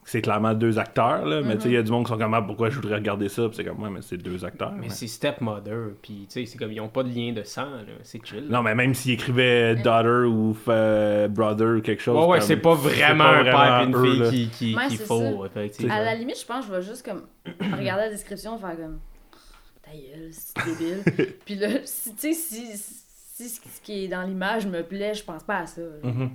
c'est 0.05 0.22
clairement 0.22 0.55
deux 0.55 0.78
acteurs. 0.78 1.24
Là. 1.24 1.40
Mais 1.42 1.55
tu 1.57 1.62
sais, 1.62 1.68
il 1.68 1.74
y 1.74 1.76
a 1.76 1.82
du 1.82 1.90
monde 1.92 2.05
qui 2.05 2.11
sont 2.12 2.18
comme, 2.18 2.34
ah, 2.34 2.42
pourquoi 2.42 2.68
je 2.70 2.76
voudrais 2.76 2.96
regarder 2.96 3.28
ça? 3.28 3.46
Puis 3.48 3.57
c'est 3.57 3.64
comme, 3.64 3.80
ouais, 3.82 3.90
mais 3.90 4.01
c'est 4.03 4.16
deux 4.16 4.44
acteurs. 4.44 4.72
Mais 4.72 4.84
Ouais. 4.86 4.88
c'est 4.90 5.07
stepmother, 5.07 5.90
puis 6.03 6.26
tu 6.28 6.40
sais, 6.40 6.46
c'est 6.46 6.59
comme 6.59 6.72
ils 6.72 6.80
ont 6.80 6.88
pas 6.88 7.03
de 7.05 7.09
lien 7.14 7.32
de 7.32 7.42
sang, 7.44 7.66
là. 7.70 7.92
C'est 8.03 8.24
chill. 8.26 8.46
Non, 8.48 8.62
mais 8.62 8.74
même 8.74 8.94
s'il 8.94 9.12
écrivait 9.12 9.76
daughter 9.76 10.26
ou 10.26 10.57
euh, 10.68 11.28
brother 11.28 11.76
ou 11.78 11.80
quelque 11.80 12.03
chose. 12.03 12.16
Ouais, 12.18 12.26
ouais, 12.32 12.40
c'est 12.40 12.57
pas 12.57 12.74
vraiment 12.74 13.24
un 13.24 13.44
père 13.44 13.80
et 13.82 13.84
une 13.84 13.94
eux, 13.94 14.03
fille 14.05 14.18
là. 14.20 14.30
qui, 14.30 14.48
qui, 14.48 14.74
Ouais, 14.76 14.86
qui 14.88 14.96
c'est 14.96 15.05
faut, 15.05 15.18
ça. 15.42 15.46
effectivement. 15.46 15.94
À 15.94 16.01
la 16.03 16.14
limite, 16.14 16.40
je 16.40 16.46
pense 16.46 16.66
que 16.66 16.72
je 16.72 16.76
vais 16.78 16.82
juste 16.82 17.05
comme 17.05 17.22
regarder 17.78 18.05
la 18.05 18.11
description 18.11 18.59
faire 18.59 18.76
comme 18.76 18.98
ta 19.82 19.90
gueule, 19.92 20.30
c'est 20.32 20.64
débile. 20.64 21.34
Puis 21.44 21.55
là, 21.55 21.68
si, 21.84 22.14
tu 22.14 22.32
sais, 22.32 22.32
si, 22.32 22.76
si 22.76 23.48
ce 23.48 23.80
qui 23.82 24.05
est 24.05 24.09
dans 24.09 24.22
l'image 24.22 24.66
me 24.66 24.82
plaît, 24.82 25.14
je 25.14 25.24
pense 25.24 25.42
pas 25.44 25.59
à 25.59 25.66
ça. 25.66 25.82
Mhm. 26.03 26.30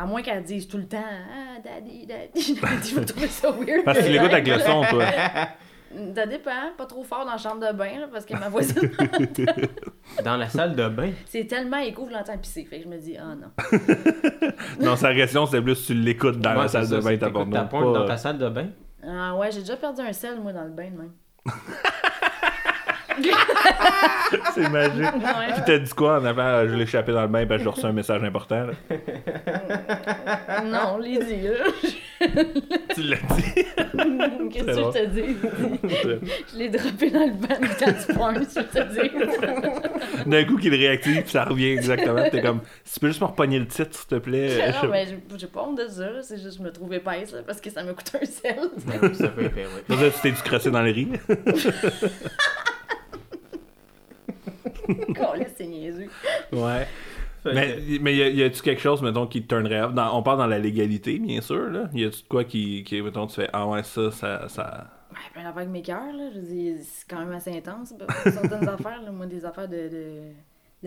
À 0.00 0.06
moins 0.06 0.22
qu'elle 0.22 0.44
dise 0.44 0.68
tout 0.68 0.76
le 0.78 0.86
temps 0.86 1.02
Ah, 1.04 1.60
daddy, 1.62 2.06
daddy, 2.06 2.54
daddy, 2.54 2.88
je 2.90 2.94
vais 3.00 3.04
trouver 3.04 3.26
ça 3.26 3.50
weird. 3.50 3.84
Parce 3.84 3.98
que 3.98 4.04
tu 4.04 4.10
l'écoutes 4.12 4.32
avec 4.32 4.46
le 4.46 4.58
son, 4.60 4.82
toi. 4.84 5.04
Ça 6.14 6.26
dépend, 6.26 6.50
pas 6.76 6.84
trop 6.84 7.02
fort 7.02 7.24
dans 7.24 7.32
la 7.32 7.38
chambre 7.38 7.66
de 7.66 7.72
bain, 7.74 7.98
là, 8.00 8.08
parce 8.12 8.26
que 8.26 8.34
ma 8.34 8.50
voisine, 8.50 8.90
Dans 10.24 10.36
la 10.36 10.46
salle 10.48 10.76
de 10.76 10.86
bain? 10.86 11.12
c'est 11.24 11.46
tellement 11.46 11.78
écho, 11.78 12.06
je 12.08 12.12
l'entends 12.14 12.36
pisser. 12.36 12.64
Fait 12.66 12.78
que 12.78 12.84
je 12.84 12.88
me 12.88 12.98
dis, 12.98 13.16
ah 13.16 13.34
non. 13.34 13.48
Non, 14.84 14.96
sa 14.96 15.14
question, 15.14 15.46
c'est 15.46 15.62
plus 15.62 15.86
tu 15.86 15.94
l'écoutes 15.94 16.40
dans 16.40 16.50
Ouais, 16.54 16.62
la 16.62 16.68
salle 16.68 16.86
ça, 16.86 16.96
de 16.96 17.00
bain, 17.00 17.08
c'est 17.10 17.18
ta 17.18 17.26
t'écoutes 17.28 17.32
porno. 17.50 17.56
ta 17.56 17.64
porn 17.64 17.92
pas- 17.94 17.98
dans 18.00 18.06
ta 18.06 18.16
salle 18.18 18.36
de 18.38 18.48
bain? 18.50 18.66
Ah 19.02 19.34
ouais, 19.36 19.50
j'ai 19.50 19.60
déjà 19.60 19.76
perdu 19.76 20.02
un 20.02 20.12
sel, 20.12 20.38
moi, 20.40 20.52
dans 20.52 20.64
le 20.64 20.70
bain 20.70 20.90
de 20.90 20.98
même. 20.98 21.12
C'est 24.54 24.68
magique. 24.68 25.00
Ouais. 25.14 25.52
Puis 25.54 25.62
t'as 25.66 25.78
dit 25.78 25.92
quoi 25.94 26.20
en 26.20 26.24
avant? 26.24 26.66
Je 26.68 26.74
l'ai 26.74 26.82
échappé 26.84 27.12
dans 27.12 27.22
le 27.22 27.28
bain 27.28 27.46
parce 27.46 27.58
que 27.58 27.64
j'ai 27.64 27.70
reçu 27.74 27.86
un 27.86 27.92
message 27.92 28.22
important. 28.24 28.66
là. 28.66 28.72
Non, 30.64 30.94
on 30.94 30.98
l'a 30.98 31.18
dit, 31.24 31.40
là. 31.42 32.28
Tu 32.94 33.02
l'as 33.02 33.16
dit? 33.16 33.52
Qu'est-ce 34.50 34.64
que 34.64 34.72
C'est 34.72 34.74
je 34.74 34.80
bon. 34.80 34.92
te 34.92 35.06
dis? 35.06 35.36
Je 36.52 36.58
l'ai 36.58 36.68
droppé 36.68 37.10
dans 37.10 37.26
le 37.26 37.32
ban 37.32 37.54
quand 37.78 37.92
tu 38.06 38.14
prends, 38.14 38.34
je 38.34 38.60
te 38.60 38.82
dire. 38.92 40.24
D'un 40.26 40.44
coup 40.44 40.56
qu'il 40.58 40.74
réactive, 40.74 41.22
puis 41.22 41.30
ça 41.30 41.44
revient 41.44 41.70
exactement. 41.70 42.22
Puis 42.22 42.30
T'es 42.32 42.42
comme, 42.42 42.60
si 42.84 42.94
tu 42.94 43.00
peux 43.00 43.06
juste 43.08 43.20
me 43.20 43.26
repogner 43.26 43.58
le 43.58 43.66
titre, 43.66 43.94
s'il 43.96 44.06
te 44.08 44.16
plaît. 44.16 44.48
Je- 44.48 44.86
Non, 44.86 44.90
mais 44.92 45.06
j'ai- 45.06 45.38
j'ai 45.38 45.46
pas 45.46 45.62
honte 45.62 45.78
de 45.78 45.88
ça, 45.88 46.10
là. 46.10 46.22
c'est 46.22 46.36
juste 46.38 46.58
que 46.58 46.64
je 46.64 46.68
me 46.68 46.72
trouve 46.72 46.92
épaisse 46.92 47.32
là, 47.32 47.38
parce 47.46 47.60
que 47.60 47.70
ça 47.70 47.82
me 47.82 47.92
coûte 47.94 48.10
un 48.20 48.26
sel. 48.26 48.58
Ça 49.14 49.28
peut 49.28 49.48
faire. 49.48 49.68
Là, 49.88 50.10
tu 50.10 50.20
t'es 50.20 50.30
du 50.32 50.42
crossé 50.42 50.70
dans 50.70 50.82
le 50.82 50.90
riz. 50.90 51.08
C'est 55.56 55.66
niaiseux. 55.66 56.08
Ouais. 56.52 56.86
Fait 57.42 57.54
Mais, 57.54 57.76
que- 57.76 58.02
mais 58.02 58.16
y 58.16 58.42
a-tu 58.42 58.62
quelque 58.62 58.80
chose, 58.80 59.00
mettons, 59.02 59.26
qui 59.26 59.42
te 59.42 59.48
turnerait 59.48 59.82
off? 59.82 59.94
Dans- 59.94 60.16
on 60.18 60.22
parle 60.22 60.38
dans 60.38 60.46
la 60.46 60.58
légalité, 60.58 61.18
bien 61.18 61.40
sûr, 61.40 61.68
là. 61.70 61.88
Y 61.94 62.04
a-tu 62.04 62.22
de 62.22 62.28
quoi 62.28 62.44
qui, 62.44 62.82
qui, 62.84 63.00
mettons, 63.00 63.26
tu 63.26 63.36
fais, 63.36 63.48
ah 63.52 63.66
ouais, 63.66 63.82
ça, 63.84 64.10
ça, 64.10 64.48
ça... 64.48 64.90
Ouais, 65.10 65.16
plein 65.32 65.42
d'affaires 65.44 65.56
avec 65.58 65.68
mes 65.70 65.82
cœurs, 65.82 66.12
là. 66.12 66.30
Je 66.34 66.40
veux 66.40 66.46
dire, 66.46 66.76
c'est 66.82 67.08
quand 67.08 67.20
même 67.20 67.32
assez 67.32 67.56
intense. 67.56 67.94
Certaines 68.24 68.68
affaires, 68.68 69.02
là. 69.02 69.10
Moi, 69.12 69.26
des 69.26 69.44
affaires 69.44 69.68
de, 69.68 69.88
de, 69.88 70.20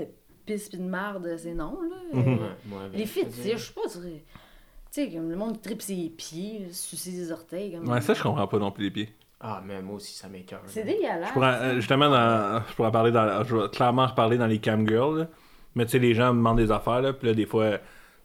de 0.01 0.07
pisse 0.45 0.69
pis 0.69 0.77
de 0.77 0.83
marde, 0.83 1.27
c'est 1.37 1.53
non, 1.53 1.77
là. 1.81 1.97
Mhm. 2.19 2.27
Euh, 2.27 2.35
Ouais, 2.75 2.97
Les 2.97 3.05
fétiches, 3.05 3.57
je 3.57 3.57
sais 3.67 3.73
pas, 3.73 3.81
tu 3.83 3.89
sais- 3.99 4.23
tu 4.93 5.05
sais, 5.05 5.09
comme 5.09 5.29
le 5.29 5.37
monde 5.37 5.61
tripe 5.61 5.81
ses 5.81 6.09
pieds, 6.09 6.67
sucer 6.73 7.11
ses 7.11 7.31
orteils. 7.31 7.71
Comme... 7.73 7.87
Ouais, 7.87 8.01
ça, 8.01 8.13
je 8.13 8.21
comprends 8.21 8.45
pas 8.45 8.59
non 8.59 8.71
plus 8.71 8.83
les 8.85 8.91
pieds. 8.91 9.09
Ah, 9.43 9.61
mais 9.65 9.81
moi 9.81 9.95
aussi, 9.95 10.13
ça 10.13 10.27
m'écoeure. 10.27 10.61
C'est 10.67 10.83
dégueulasse. 10.83 11.29
Je 11.29 11.33
pourrais, 11.33 11.75
justement, 11.75 12.09
dans, 12.09 12.61
je 12.69 12.75
pourrais 12.75 12.91
parler 12.91 13.11
dans, 13.11 13.43
je 13.43 13.55
vais 13.55 13.69
clairement 13.69 14.05
reparler 14.05 14.37
dans 14.37 14.45
les 14.47 14.59
camgirls, 14.59 15.19
là. 15.19 15.27
Mais 15.75 15.85
tu 15.85 15.91
sais, 15.91 15.99
les 15.99 16.13
gens 16.13 16.31
me 16.33 16.37
demandent 16.37 16.57
des 16.57 16.71
affaires, 16.71 17.01
là, 17.01 17.13
puis 17.13 17.27
là, 17.27 17.33
des 17.33 17.45
fois, 17.45 17.71
tu 17.77 17.77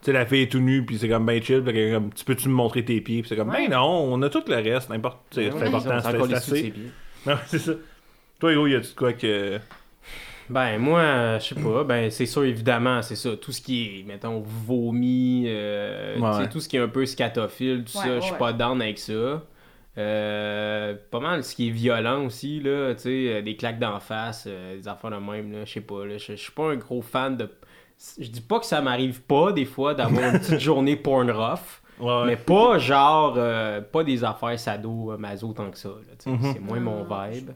sais, 0.02 0.12
la 0.12 0.26
fille 0.26 0.42
est 0.42 0.50
tout 0.52 0.58
nue, 0.58 0.84
puis 0.84 0.98
c'est 0.98 1.08
comme 1.08 1.24
ben 1.24 1.42
chill, 1.42 1.62
puis 1.62 1.92
comme, 1.92 2.12
tu 2.12 2.24
peux-tu 2.24 2.48
me 2.48 2.54
montrer 2.54 2.84
tes 2.84 3.00
pieds, 3.00 3.20
puis 3.22 3.28
c'est 3.28 3.36
comme, 3.36 3.48
Ouais. 3.48 3.66
ben 3.68 3.76
non, 3.76 3.86
on 4.12 4.20
a 4.22 4.28
tout 4.28 4.42
le 4.46 4.56
reste, 4.56 4.90
n'importe, 4.90 5.20
c'est 5.30 5.46
Ouais, 5.46 5.50
c'est 5.52 5.58
ouais, 5.62 5.68
important, 5.68 6.00
c'est 6.02 6.34
assez. 6.34 6.70
pieds. 6.70 6.90
Non, 7.24 7.36
c'est 7.46 7.60
ça. 7.60 7.72
Toi, 8.40 8.52
Hugo, 8.52 8.66
y 8.66 8.74
a-tu 8.74 8.90
de 8.90 8.94
quoi 8.96 9.12
que. 9.14 9.58
Ben, 10.50 10.78
moi, 10.78 11.00
euh, 11.00 11.40
je 11.40 11.46
sais 11.46 11.54
pas. 11.60 11.82
Ben, 11.84 12.10
c'est 12.10 12.26
sûr, 12.26 12.44
évidemment, 12.44 13.00
c'est 13.02 13.16
ça. 13.16 13.36
Tout 13.36 13.50
ce 13.52 13.60
qui 13.60 14.00
est, 14.00 14.02
mettons, 14.04 14.40
vomi, 14.44 15.44
euh, 15.46 16.18
Ouais. 16.20 16.30
tu 16.36 16.42
sais, 16.44 16.48
tout 16.50 16.60
ce 16.60 16.68
qui 16.68 16.76
est 16.76 16.80
un 16.80 16.88
peu 16.88 17.04
scatophile, 17.06 17.84
tout 17.84 17.96
Ouais, 17.98 18.04
ça, 18.04 18.08
ouais, 18.10 18.16
je 18.16 18.20
suis 18.24 18.32
ouais. 18.32 18.38
pas 18.38 18.52
down 18.52 18.80
avec 18.82 18.98
ça. 18.98 19.42
Euh, 19.98 20.94
pas 21.10 21.20
mal 21.20 21.42
ce 21.42 21.54
qui 21.54 21.68
est 21.68 21.72
violent 21.72 22.26
aussi, 22.26 22.60
là, 22.60 22.94
tu 22.94 23.02
sais, 23.02 23.08
euh, 23.34 23.42
des 23.42 23.56
claques 23.56 23.78
d'en 23.78 23.98
face, 23.98 24.44
euh, 24.46 24.76
des 24.76 24.86
affaires 24.88 25.10
de 25.10 25.16
même, 25.16 25.52
là, 25.52 25.64
je 25.64 25.72
sais 25.72 25.80
pas, 25.80 26.04
là, 26.04 26.18
je 26.18 26.34
suis 26.34 26.52
pas 26.52 26.70
un 26.70 26.76
gros 26.76 27.00
fan 27.02 27.36
de... 27.36 27.50
Je 28.18 28.28
dis 28.28 28.42
pas 28.42 28.60
que 28.60 28.66
ça 28.66 28.82
m'arrive 28.82 29.22
pas, 29.22 29.52
des 29.52 29.64
fois, 29.64 29.94
d'avoir 29.94 30.34
une 30.34 30.38
petite 30.38 30.60
journée 30.60 30.96
porn 30.96 31.30
rough, 31.30 31.80
Ouais, 31.98 32.06
ouais. 32.08 32.26
mais 32.26 32.36
pas 32.36 32.76
genre, 32.76 33.36
euh, 33.38 33.80
pas 33.80 34.04
des 34.04 34.22
affaires 34.22 34.58
sado, 34.60 35.16
maso 35.16 35.54
tant 35.54 35.70
que 35.70 35.78
ça, 35.78 35.88
là, 35.88 36.30
Mhm. 36.32 36.52
c'est 36.52 36.60
moins 36.60 36.80
mon 36.80 37.06
Ah, 37.10 37.30
vibe. 37.30 37.50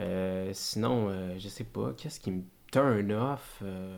Euh, 0.00 0.50
sinon, 0.52 1.08
euh, 1.08 1.34
je 1.38 1.48
sais 1.48 1.64
pas, 1.64 1.92
qu'est-ce 1.96 2.20
qui 2.20 2.32
me 2.32 2.42
turn 2.70 3.10
off 3.12 3.60
euh? 3.62 3.96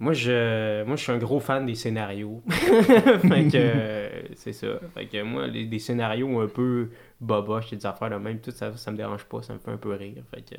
Moi, 0.00 0.12
je, 0.12 0.84
moi, 0.84 0.94
je 0.96 1.02
suis 1.02 1.12
un 1.12 1.18
gros 1.18 1.40
fan 1.40 1.66
des 1.66 1.74
scénarios. 1.74 2.40
fait 2.48 3.48
que, 3.48 3.56
euh, 3.56 4.08
c'est 4.36 4.52
ça. 4.52 4.78
Fait 4.94 5.06
que 5.06 5.22
moi, 5.22 5.48
les, 5.48 5.64
des 5.66 5.80
scénarios 5.80 6.40
un 6.40 6.46
peu 6.46 6.90
boboches, 7.20 7.70
des 7.70 7.84
affaires 7.84 8.10
de 8.10 8.16
même, 8.16 8.38
tout 8.40 8.52
ça, 8.52 8.76
ça 8.76 8.92
me 8.92 8.96
dérange 8.96 9.24
pas, 9.24 9.42
ça 9.42 9.54
me 9.54 9.58
fait 9.58 9.72
un 9.72 9.76
peu 9.76 9.92
rire. 9.94 10.22
Fait 10.32 10.42
que, 10.42 10.54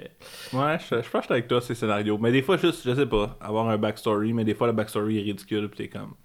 Ouais, 0.51 0.77
je, 0.79 1.01
je 1.01 1.09
pense 1.09 1.11
que 1.11 1.21
j'étais 1.21 1.33
avec 1.33 1.47
toi, 1.47 1.61
ces 1.61 1.75
scénarios. 1.75 2.17
Mais 2.17 2.31
des 2.33 2.41
fois, 2.41 2.57
juste, 2.57 2.83
je 2.85 2.93
sais 2.93 3.05
pas, 3.05 3.37
avoir 3.39 3.69
un 3.69 3.77
backstory, 3.77 4.33
mais 4.33 4.43
des 4.43 4.55
fois, 4.55 4.67
le 4.67 4.73
backstory 4.73 5.19
est 5.19 5.21
ridicule, 5.21 5.69
pis 5.69 5.77
t'es 5.77 5.87
comme. 5.87 6.15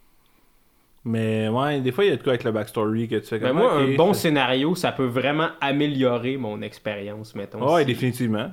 Mais 1.05 1.49
ouais, 1.49 1.81
des 1.81 1.93
fois, 1.93 2.05
il 2.05 2.11
y 2.11 2.13
a 2.13 2.17
de 2.17 2.23
quoi 2.23 2.33
avec 2.33 2.45
le 2.45 2.53
backstory 2.53 3.09
que 3.09 3.17
tu 3.17 3.27
fais 3.27 3.39
comme. 3.39 3.51
ben 3.51 3.53
moi, 3.53 3.73
un 3.75 3.95
bon 3.95 4.15
scénario, 4.15 4.75
ça 4.75 4.91
peut 4.91 5.05
vraiment 5.05 5.51
améliorer 5.61 6.37
mon 6.39 6.63
expérience, 6.63 7.35
mettons. 7.35 7.73
Ouais, 7.75 7.83
Si- 7.83 7.87
définitivement. 7.87 8.51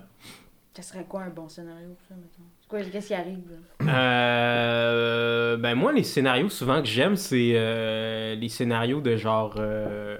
Ça 0.75 0.81
serait 0.81 1.05
quoi 1.05 1.21
un 1.23 1.29
bon 1.29 1.47
scénario 1.47 1.89
pour 1.89 2.07
ça, 2.07 2.15
mettons? 2.15 2.43
Qu'est-ce 2.91 3.07
qui 3.07 3.13
arrive, 3.13 3.39
là? 3.49 3.91
Euh, 3.93 5.57
ben 5.57 5.75
moi, 5.75 5.91
les 5.91 6.03
scénarios 6.03 6.49
souvent 6.49 6.81
que 6.81 6.87
j'aime, 6.87 7.15
c'est 7.15 7.53
euh, 7.55 8.35
les 8.35 8.49
scénarios 8.49 9.01
de 9.01 9.15
genre 9.17 9.55
euh, 9.57 10.17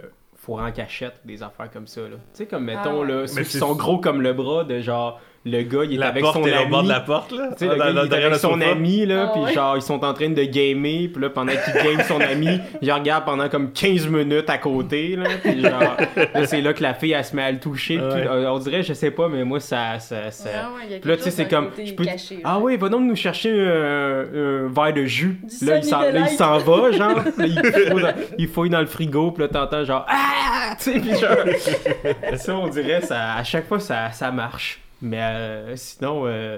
en 0.47 0.72
cachette, 0.72 1.20
des 1.24 1.43
affaires 1.43 1.72
comme 1.72 1.88
ça. 1.88 2.02
là. 2.02 2.08
Tu 2.10 2.18
sais, 2.34 2.45
comme 2.45 2.66
mettons, 2.66 3.04
Ah. 3.04 3.08
là, 3.08 3.28
ceux 3.28 3.41
Mais 3.41 3.45
qui 3.45 3.58
sont 3.58 3.76
gros 3.76 3.99
comme 3.99 4.22
le 4.22 4.34
bras, 4.34 4.64
de 4.66 4.80
genre, 4.82 5.20
le 5.44 5.64
gars, 5.64 5.80
il 5.86 5.94
est 5.96 5.98
La 5.98 6.10
avec 6.10 6.22
porte 6.22 6.36
son 6.36 6.46
est 6.46 6.54
au 6.56 6.62
ami. 6.62 6.70
bord 6.70 6.84
de 6.84 6.89
la 6.89 7.00
porte, 7.00 7.32
là. 7.32 7.48
Tu 7.54 7.58
sais, 7.58 7.66
le 7.66 7.72
Ah, 7.74 7.78
gars, 7.78 7.94
dans- 7.94 8.04
il 8.06 8.14
est 8.14 8.16
avec 8.26 8.36
son 8.36 8.54
sofa. 8.54 8.70
ami, 8.72 9.06
là, 9.08 9.26
Ah 9.28 9.32
puis 9.34 9.42
ouais? 9.42 9.54
genre, 9.54 9.76
ils 9.76 9.82
sont 9.82 10.06
en 10.06 10.14
train 10.14 10.30
de 10.30 10.44
gamer, 10.44 11.08
puis 11.12 11.20
là, 11.20 11.30
pendant 11.32 11.52
qu'il 11.54 11.74
game 11.84 12.02
son 12.08 12.22
ami, 12.22 12.60
il 12.82 12.92
regarde 12.92 13.26
pendant 13.26 13.50
comme 13.50 13.72
15 13.72 14.08
minutes 14.08 14.50
à 14.52 14.60
côté, 14.60 15.16
là, 15.16 15.30
puis 15.44 15.62
genre, 15.62 15.98
là, 16.34 16.46
c'est 16.46 16.62
là 16.62 16.74
que 16.74 16.84
la 16.84 16.94
fille, 16.94 17.14
elle 17.14 17.26
se 17.26 17.36
met 17.36 17.42
à 17.42 17.52
le 17.52 17.60
toucher, 17.60 17.98
Ouais. 18.00 18.28
on 18.48 18.60
dirait, 18.60 18.84
je 18.84 18.94
sais 18.94 19.10
pas, 19.12 19.30
mais 19.30 19.44
moi, 19.44 19.60
ça... 19.60 19.98
ça, 20.00 20.30
ça... 20.30 20.50
Ah 20.64 20.70
ouais, 20.78 21.02
là, 21.04 21.18
tu 21.18 21.24
sais, 21.24 21.32
c'est 21.32 21.48
comme. 21.48 21.70
je 21.84 21.94
peux- 21.94 22.06
caché, 22.06 22.39
ah 22.44 22.60
oui, 22.60 22.78
va 22.78 22.89
donc 22.89 23.02
nous 23.02 23.16
chercher 23.16 23.50
un, 23.52 24.20
un 24.66 24.68
verre 24.68 24.94
de 24.94 25.06
jus. 25.06 25.39
Du 25.60 25.66
Là, 25.66 25.78
il 25.78 25.84
s'en, 25.84 26.02
là, 26.02 26.08
il 26.10 26.14
Delight. 26.14 26.38
s'en 26.38 26.58
va, 26.60 26.92
genre. 26.92 27.16
Là, 27.16 27.24
il, 27.48 27.88
fouille 27.89 28.02
dans, 28.04 28.14
il 28.38 28.48
fouille 28.48 28.70
dans 28.70 28.80
le 28.82 28.86
frigo, 28.86 29.32
puis 29.32 29.42
là, 29.44 29.48
t'entends 29.50 29.84
genre. 29.86 30.06
Ah! 30.08 30.76
Tu 30.78 30.94
sais, 30.94 31.00
puis 31.00 31.16
genre. 31.18 32.36
ça, 32.36 32.56
on 32.56 32.68
dirait, 32.68 33.02
ça, 33.02 33.34
à 33.34 33.44
chaque 33.44 33.68
fois, 33.68 33.80
ça, 33.80 34.12
ça 34.12 34.32
marche. 34.32 34.80
Mais 35.02 35.22
euh, 35.22 35.76
sinon, 35.76 36.26
euh, 36.28 36.58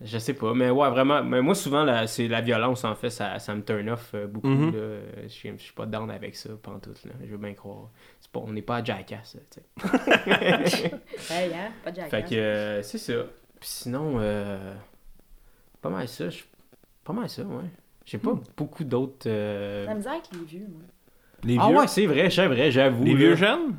je 0.00 0.18
sais 0.18 0.34
pas. 0.34 0.52
Mais 0.54 0.70
ouais, 0.70 0.90
vraiment. 0.90 1.22
Mais 1.22 1.40
moi, 1.42 1.54
souvent, 1.54 1.84
la, 1.84 2.06
c'est 2.06 2.28
la 2.28 2.40
violence, 2.40 2.84
en 2.84 2.94
fait, 2.94 3.10
ça, 3.10 3.38
ça 3.38 3.54
me 3.54 3.62
turn 3.62 3.88
off 3.90 4.10
euh, 4.14 4.26
beaucoup. 4.26 4.48
Mhm. 4.48 4.72
là. 4.72 4.98
Je 5.24 5.28
suis- 5.28 5.50
je 5.56 5.62
suis 5.62 5.72
pas 5.74 5.86
down 5.86 6.10
avec 6.10 6.34
ça, 6.36 6.50
pantoute, 6.62 7.04
là. 7.04 7.12
Je 7.24 7.30
veux 7.30 7.36
bien 7.38 7.54
croire. 7.54 7.90
C'est 8.20 8.30
pas, 8.30 8.40
on 8.40 8.52
n'est 8.52 8.62
pas 8.62 8.76
à 8.76 8.84
Jackass, 8.84 9.36
tu 9.50 9.60
sais. 9.60 9.64
Hey, 11.30 11.52
hein? 11.54 11.70
Pas 11.84 11.92
jackass. 11.92 12.10
Fait 12.10 12.24
que 12.24 12.34
euh, 12.34 12.82
c'est 12.82 12.98
ça. 12.98 13.12
Puis 13.60 13.68
sinon, 13.68 14.14
euh, 14.18 14.74
pas 15.82 15.90
mal 15.90 16.06
ça. 16.08 16.30
je- 16.30 16.44
Pas 17.04 17.12
mal 17.12 17.28
ça, 17.28 17.42
ouais. 17.42 17.64
J'ai 18.04 18.18
pas 18.18 18.32
beaucoup 18.56 18.84
d'autres. 18.84 19.26
euh, 19.28 19.84
La 19.86 19.94
misère 19.94 20.12
avec 20.12 20.24
les 20.32 20.44
vieux, 20.44 20.66
moi. 20.68 20.80
Les 21.44 21.52
vieux, 21.54 21.60
Ah 21.62 21.70
ouais, 21.70 21.86
c'est 21.86 22.06
vrai, 22.06 22.30
c'est 22.30 22.46
vrai, 22.46 22.70
j'avoue. 22.70 23.04
les 23.04 23.12
là. 23.12 23.18
vieux 23.18 23.34
jeunes? 23.36 23.76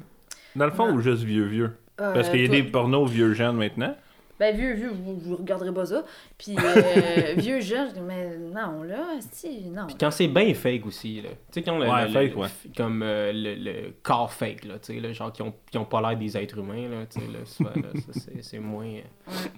Dans 0.56 0.66
le 0.66 0.72
fond, 0.72 0.88
Non. 0.88 0.96
ou 0.96 1.02
juste 1.02 1.24
vieux 1.24 1.46
vieux? 1.46 1.72
Euh, 2.02 2.14
Parce 2.14 2.30
qu'il 2.30 2.42
y 2.42 2.46
a 2.46 2.48
toi- 2.48 2.56
des 2.58 2.64
pornos 2.64 3.10
vieux 3.10 3.34
jeunes 3.34 3.58
maintenant. 3.58 3.96
Ben, 4.40 4.56
vieux, 4.56 4.74
vieux, 4.74 4.90
vous, 4.90 5.18
vous 5.20 5.36
regarderez 5.36 5.74
pas 5.74 5.86
ça. 5.86 6.06
Puis, 6.38 6.56
euh, 6.58 7.34
vieux 7.38 7.60
jeune, 7.60 7.90
je 7.90 7.96
dis, 7.96 8.00
mais 8.02 8.38
non, 8.38 8.84
là, 8.84 9.06
si, 9.34 9.64
non. 9.70 9.86
Puis 9.88 9.98
quand 10.00 10.12
c'est 10.12 10.30
bien 10.30 10.54
fake 10.54 10.86
aussi, 10.86 11.22
là. 11.22 11.30
Tu 11.52 11.60
sais, 11.60 11.62
quand 11.62 11.78
le, 11.78 11.90
Ouais, 11.90 12.06
le- 12.06 12.12
fake, 12.14 12.32
le- 12.32 12.38
ouais. 12.38 12.48
comme 12.78 13.04
euh, 13.04 13.34
le, 13.34 13.56
le 13.56 13.94
corps 14.02 14.32
fake, 14.32 14.64
là, 14.64 14.80
tu 14.80 14.94
sais, 14.94 15.00
là, 15.02 15.12
genre 15.12 15.34
qui 15.34 15.42
ont, 15.42 15.54
qui 15.70 15.78
ont 15.78 15.84
pas 15.84 16.00
l'air 16.00 16.18
des 16.18 16.38
êtres 16.38 16.58
humains, 16.58 16.88
là, 16.88 17.06
tu 17.12 17.20
sais, 17.20 17.26
là, 17.28 17.40
ça, 17.44 17.64
là, 17.66 17.90
ça, 18.00 18.12
c'est, 18.34 18.42
c'est 18.42 18.60
moins... 18.60 18.86
euh. 18.86 19.02
Ouais. 19.28 19.52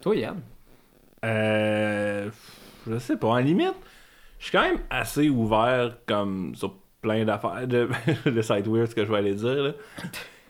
Toi, 0.00 0.16
Yann? 0.16 0.40
Euh, 1.24 2.28
je 2.88 2.98
sais 2.98 3.16
pas, 3.16 3.28
en 3.28 3.38
limite, 3.38 3.74
je 4.38 4.44
suis 4.44 4.52
quand 4.52 4.62
même 4.62 4.80
assez 4.90 5.28
ouvert 5.28 5.98
comme 6.06 6.54
sur 6.56 6.74
plein 7.00 7.24
d'affaires 7.24 7.66
de, 7.66 7.88
le 8.26 8.42
site 8.42 8.66
weird 8.66 8.88
ce 8.88 8.94
que 8.96 9.04
je 9.04 9.10
vais 9.12 9.18
aller 9.18 9.34
dire 9.34 9.54
là. 9.62 9.72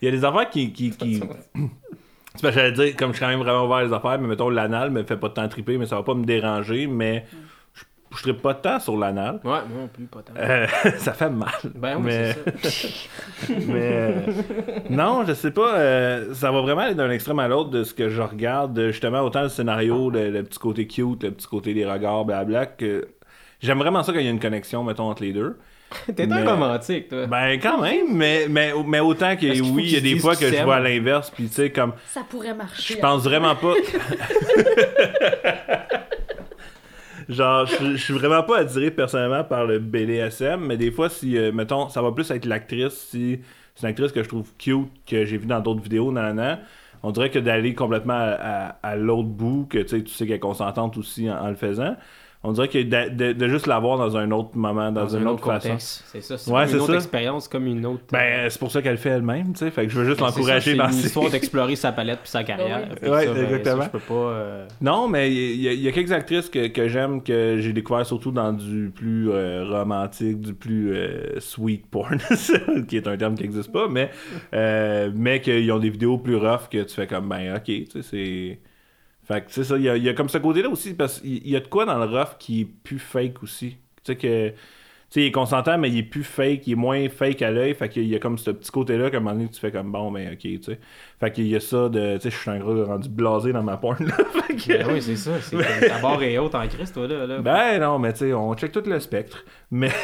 Il 0.03 0.05
y 0.07 0.09
a 0.09 0.11
des 0.11 0.25
affaires 0.25 0.51
qui 0.51 0.73
qui, 0.73 0.91
qui... 0.91 1.23
J'allais 2.43 2.73
dire 2.73 2.97
comme 2.97 3.13
je 3.13 3.17
suis 3.17 3.25
quand 3.25 3.31
même 3.31 3.41
vraiment 3.41 3.65
ouvert 3.65 3.83
les 3.83 3.93
affaires, 3.93 4.19
mais 4.21 4.29
mettons 4.29 4.51
l'anal 4.51 4.91
me 4.91 5.03
fait 5.05 5.17
pas 5.17 5.29
de 5.29 5.35
temps 5.35 5.49
triper, 5.49 5.79
mais 5.79 5.87
ça 5.87 5.97
va 5.97 6.03
pas 6.03 6.15
me 6.15 6.25
déranger, 6.25 6.87
mais 6.87 7.25
je 7.75 7.83
je 8.17 8.23
trippe 8.23 8.41
pas 8.43 8.53
de 8.55 8.61
temps 8.61 8.79
sur 8.79 8.97
l'anal. 8.97 9.37
Ouais, 9.43 9.51
moi 9.51 9.61
non 9.81 9.89
plus, 9.89 10.05
pas 10.05 10.21
tant. 10.21 10.33
Euh, 10.37 10.67
ça 10.99 11.13
fait 11.15 11.31
mal. 11.31 11.51
ben 11.75 11.97
oui, 11.97 12.03
mais- 12.05 12.37
c'est 12.63 12.71
ça. 12.71 13.53
Mais 13.67 13.91
euh, 13.93 14.21
non, 14.91 15.25
je 15.27 15.33
sais 15.33 15.51
pas. 15.51 15.77
euh, 15.79 16.33
ça 16.35 16.51
va 16.53 16.61
vraiment 16.61 16.83
aller 16.83 16.95
d'un 16.95 17.11
extrême 17.11 17.39
à 17.39 17.49
l'autre 17.49 17.71
de 17.71 17.85
ce 17.85 17.93
que 17.95 18.09
je 18.11 18.23
regarde. 18.23 18.79
Justement, 18.89 19.21
autant 19.23 19.43
le 19.43 19.49
scénario, 19.49 20.11
le, 20.11 20.31
le 20.31 20.43
petit 20.45 20.59
côté 20.59 20.87
cute, 20.87 21.25
le 21.25 21.31
petit 21.33 21.47
côté 21.47 21.75
des 21.75 21.85
regards, 21.85 22.25
blabla, 22.25 22.67
que 22.67 23.09
j'aime 23.61 23.79
vraiment 23.79 24.03
ça 24.03 24.13
quand 24.13 24.19
il 24.21 24.25
y 24.27 24.29
a 24.29 24.33
une 24.33 24.41
connexion, 24.41 24.85
mettons, 24.85 25.11
entre 25.11 25.23
les 25.23 25.33
deux. 25.33 25.59
T'es 26.17 26.27
Mais- 26.27 26.35
un 26.35 26.51
romantique, 26.51 27.09
toi. 27.09 27.27
Ben, 27.27 27.59
quand 27.61 27.81
même, 27.81 28.07
mais, 28.13 28.47
mais, 28.49 28.73
mais 28.87 29.01
autant 29.01 29.37
que 29.37 29.47
oui, 29.63 29.83
il 29.85 29.91
y 29.93 29.97
a 29.97 30.01
des 30.01 30.19
fois 30.19 30.35
que 30.37 30.51
je 30.51 30.63
vois 30.65 30.77
à 30.77 30.81
l'inverse, 30.81 31.31
puis 31.31 31.47
tu 31.49 31.55
sais, 31.55 31.71
comme, 31.71 31.93
Ça 32.09 32.23
pourrait 32.29 32.55
marcher. 32.55 32.95
je 32.95 33.01
pense 33.01 33.23
vraiment 33.25 33.55
pas. 33.55 33.75
Genre, 37.29 37.67
je, 37.67 37.97
suis 37.97 38.15
vraiment 38.15 38.43
pas 38.45 38.59
attiré 38.59 38.91
personnellement 38.93 39.43
par 39.43 39.65
le 39.67 39.81
BDSM, 39.81 40.61
mais 40.65 40.77
des 40.77 40.93
fois, 40.93 41.09
si, 41.09 41.37
euh, 41.37 41.51
mettons, 41.51 41.89
ça 41.89 42.01
va 42.01 42.13
plus 42.13 42.31
être 42.31 42.45
l'actrice, 42.47 42.95
si 43.11 43.41
c'est 43.75 43.83
une 43.87 43.89
actrice 43.91 44.13
que 44.13 44.23
je 44.23 44.29
trouve 44.29 44.49
cute, 44.59 44.87
que 45.07 45.25
j'ai 45.25 45.37
vu 45.37 45.47
dans 45.47 45.59
d'autres 45.61 45.83
vidéos, 45.83 46.13
nanana, 46.13 46.61
on 47.03 47.11
dirait 47.11 47.31
que 47.31 47.41
d'aller 47.41 47.75
complètement 47.75 48.15
à, 48.15 48.37
à- 48.41 48.77
à 48.83 48.97
l'autre 48.97 49.29
bout, 49.29 49.67
que 49.69 49.79
tu 49.79 49.89
sais, 49.89 50.03
tu 50.05 50.13
sais 50.13 50.25
qu'elle 50.27 50.37
est 50.37 50.41
consentante 50.41 50.97
aussi 50.99 51.29
en, 51.29 51.37
en 51.37 51.49
le 51.49 51.57
faisant, 51.57 51.97
on 52.49 52.53
dirait 52.53 52.69
que 52.69 52.79
de, 52.83 53.09
de- 53.15 53.33
de 53.33 53.49
juste 53.49 53.67
l'avoir 53.67 53.99
dans 53.99 54.17
un 54.17 54.31
autre 54.31 54.51
moment, 54.57 54.93
dans, 54.93 55.03
dans 55.03 55.09
une 55.17 55.23
un 55.25 55.27
autre, 55.27 55.43
autre 55.43 55.47
façon. 55.55 55.69
contexte. 55.69 56.05
C'est 56.07 56.21
ça. 56.21 56.39
C'est 56.39 56.51
Ouais, 56.51 56.71
une 56.71 56.77
autre 56.77 56.87
ça. 56.93 56.95
expérience, 56.95 57.49
comme 57.49 57.67
une 57.67 57.85
autre. 57.85 58.03
Ben, 58.13 58.49
c'est 58.49 58.59
pour 58.59 58.71
ça 58.71 58.81
qu'elle 58.83 58.99
fait 58.99 59.11
elle-même, 59.11 59.53
tu 59.53 59.59
sais, 59.59 59.71
fait 59.71 59.85
que 59.87 59.93
je 59.93 59.99
veux 59.99 60.05
juste 60.05 60.21
Ben, 60.21 60.27
l'encourager 60.27 60.75
dans 60.77 60.87
C'est 60.89 60.93
une 60.95 61.01
ses- 61.01 61.07
histoire 61.09 61.31
d'explorer 61.31 61.77
sa 61.77 61.93
palette 61.93 62.21
puis 62.21 62.31
sa 62.31 62.45
carrière. 62.45 62.87
oui. 62.91 62.97
Puis 63.01 63.11
Ouais, 63.11 63.27
ça, 63.27 63.35
ben, 63.35 63.45
exactement. 63.45 63.83
ça, 63.83 63.85
je 63.93 63.99
peux 63.99 63.99
pas. 63.99 64.15
euh, 64.15 64.67
Non, 64.81 65.09
mais 65.09 65.33
il 65.33 65.61
y, 65.61 65.69
a- 65.69 65.73
il 65.73 65.81
y 65.83 65.89
a 65.89 65.93
quelques 65.93 66.13
actrices 66.13 66.49
que, 66.49 66.69
que 66.69 66.89
j'aime, 66.89 67.23
que 67.23 67.57
j'ai 67.59 67.73
découvert 67.73 68.07
surtout 68.07 68.31
dans 68.31 68.53
du 68.53 68.93
plus 68.95 69.31
euh, 69.31 69.65
romantique, 69.69 70.41
du 70.41 70.55
plus 70.55 70.95
euh, 70.95 71.41
sweet 71.41 71.87
porn, 71.91 72.19
qui 72.89 72.97
est 72.97 73.07
un 73.09 73.17
terme 73.17 73.35
qui 73.35 73.43
n'existe 73.43 73.73
pas, 73.73 73.89
mais, 73.89 74.11
euh, 74.55 75.11
mais 75.15 75.41
qu'ils 75.41 75.71
ont 75.73 75.79
des 75.79 75.91
vidéos 75.91 76.19
plus 76.19 76.37
rough 76.37 76.69
que 76.71 76.83
tu 76.83 76.95
fais 76.95 77.07
comme, 77.07 77.29
ben 77.29 77.57
ok, 77.57 77.65
tu 77.65 77.87
sais, 77.91 78.03
c'est... 78.03 78.59
Fait 79.27 79.41
que, 79.43 79.49
tu 79.49 79.55
sais, 79.55 79.65
ça, 79.65 79.77
il 79.77 79.83
y 79.83 79.89
a, 79.89 79.97
il 79.97 80.05
y 80.05 80.09
a 80.09 80.15
comme 80.15 80.29
ce 80.29 80.39
côté-là 80.39 80.69
aussi, 80.69 80.95
parce 80.95 81.21
qu'il 81.21 81.47
y 81.49 81.57
a 81.57 81.61
de 81.61 81.67
quoi 81.69 81.85
dans 81.85 81.99
le 81.99 82.05
rough 82.05 82.37
qui 82.39 82.61
est 82.63 82.65
plus 82.65 82.99
fake 83.01 83.43
aussi. 83.43 83.71
Tu 84.05 84.13
sais 84.13 84.17
que... 84.17 84.53
Tu 85.09 85.11
sais, 85.11 85.21
il 85.21 85.27
est 85.27 85.31
consentant, 85.33 85.79
mais 85.79 85.89
il 85.89 85.99
est 85.99 86.03
plus 86.03 86.25
fake, 86.25 86.67
il 86.67 86.73
est 86.73 86.75
moins 86.75 87.09
fake 87.09 87.41
à 87.43 87.53
l'œil. 87.53 87.75
Fait 87.75 87.89
qu'il 87.89 88.09
y 88.09 88.17
a 88.17 88.19
comme 88.19 88.39
ce 88.39 88.51
petit 88.51 88.73
côté-là 88.73 89.09
qu'à 89.09 89.19
un 89.19 89.21
moment 89.21 89.37
donné, 89.37 89.49
tu 89.49 89.61
fais 89.61 89.71
comme 89.71 89.93
bon, 89.93 90.11
ben 90.11 90.33
ok, 90.33 90.39
tu 90.41 90.61
sais. 90.65 90.81
Fait 91.21 91.31
qu'il 91.31 91.47
y 91.47 91.55
a 91.55 91.61
ça 91.61 91.89
de. 91.89 92.17
Tu 92.17 92.23
sais, 92.23 92.31
je 92.31 92.37
suis 92.37 92.51
un 92.51 92.59
gros 92.59 92.85
rendu 92.85 93.09
blasé 93.09 93.53
dans 93.53 93.63
ma 93.63 93.77
porn, 93.77 94.05
là. 94.05 94.17
Fait 94.49 94.57
que- 94.57 94.79
Ben 94.83 94.89
oui, 94.93 95.01
c'est 95.01 95.15
ça. 95.15 95.41
C'est 95.41 95.55
comme 95.57 95.65
ta 95.89 96.01
barre 96.01 96.21
est 96.25 96.37
haute 96.39 96.57
en 96.57 96.67
Christ, 96.67 96.93
toi, 96.95 97.07
là. 97.07 97.25
là. 97.25 97.39
ben 97.39 97.79
non, 97.81 98.01
mais 98.01 98.13
tu 98.15 98.19
sais, 98.19 98.33
on 98.33 98.53
check 98.57 98.73
tout 98.73 98.83
le 98.85 98.99
spectre. 98.99 99.45
Mais. 99.71 99.91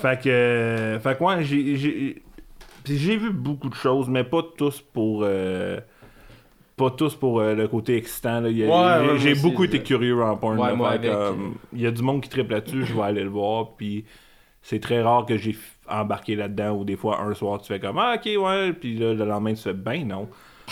fait 0.00 0.20
que. 0.22 0.98
Fait 1.02 1.18
que, 1.18 1.24
ouais, 1.24 1.42
j'ai. 1.44 2.22
j'ai 2.86 3.16
vu 3.16 3.30
beaucoup 3.30 3.70
de 3.70 3.74
choses, 3.74 4.10
mais 4.10 4.24
pas 4.24 4.42
tous 4.58 4.82
pour. 4.82 5.22
euh, 5.24 5.80
Pas 6.82 6.90
tous 6.90 7.14
pour 7.14 7.40
euh, 7.40 7.54
le 7.54 7.68
côté 7.68 7.96
excitant. 7.96 8.40
là. 8.40 8.48
Il 8.48 8.58
y 8.58 8.64
a- 8.64 8.66
Ouais, 8.66 9.04
j'ai 9.06 9.12
ouais, 9.12 9.18
j'ai 9.18 9.34
moi 9.34 9.42
beaucoup 9.50 9.62
aussi, 9.62 9.76
été 9.76 9.82
curieux 9.84 10.22
en 10.22 10.36
porn. 10.36 10.58
Ouais, 10.58 10.68
là, 10.68 10.74
moi 10.74 10.90
fait 10.90 10.94
avec, 10.96 11.10
comme, 11.12 11.42
euh, 11.46 11.58
Il 11.72 11.80
y 11.80 11.86
a 11.86 11.90
du 11.90 12.02
monde 12.02 12.20
qui 12.22 12.28
tripe 12.28 12.50
là-dessus, 12.50 12.84
je 12.84 12.92
vais 12.94 13.02
aller 13.02 13.22
le 13.22 13.30
voir. 13.30 13.70
Puis 13.76 14.04
c'est 14.62 14.80
très 14.80 15.00
rare 15.02 15.24
que 15.26 15.36
j'ai 15.36 15.52
f- 15.52 15.56
embarqué 15.88 16.34
là-dedans 16.36 16.72
ou 16.76 16.84
des 16.84 16.96
fois 16.96 17.20
un 17.20 17.34
soir 17.34 17.60
tu 17.60 17.68
fais 17.68 17.78
comme 17.80 17.98
Ah, 17.98 18.14
ok, 18.16 18.30
ouais. 18.42 18.72
Puis 18.72 18.96
là, 18.98 19.14
le 19.14 19.24
lendemain 19.24 19.54
tu 19.54 19.62
fais 19.62 19.72
Ben 19.74 20.06
non. 20.06 20.28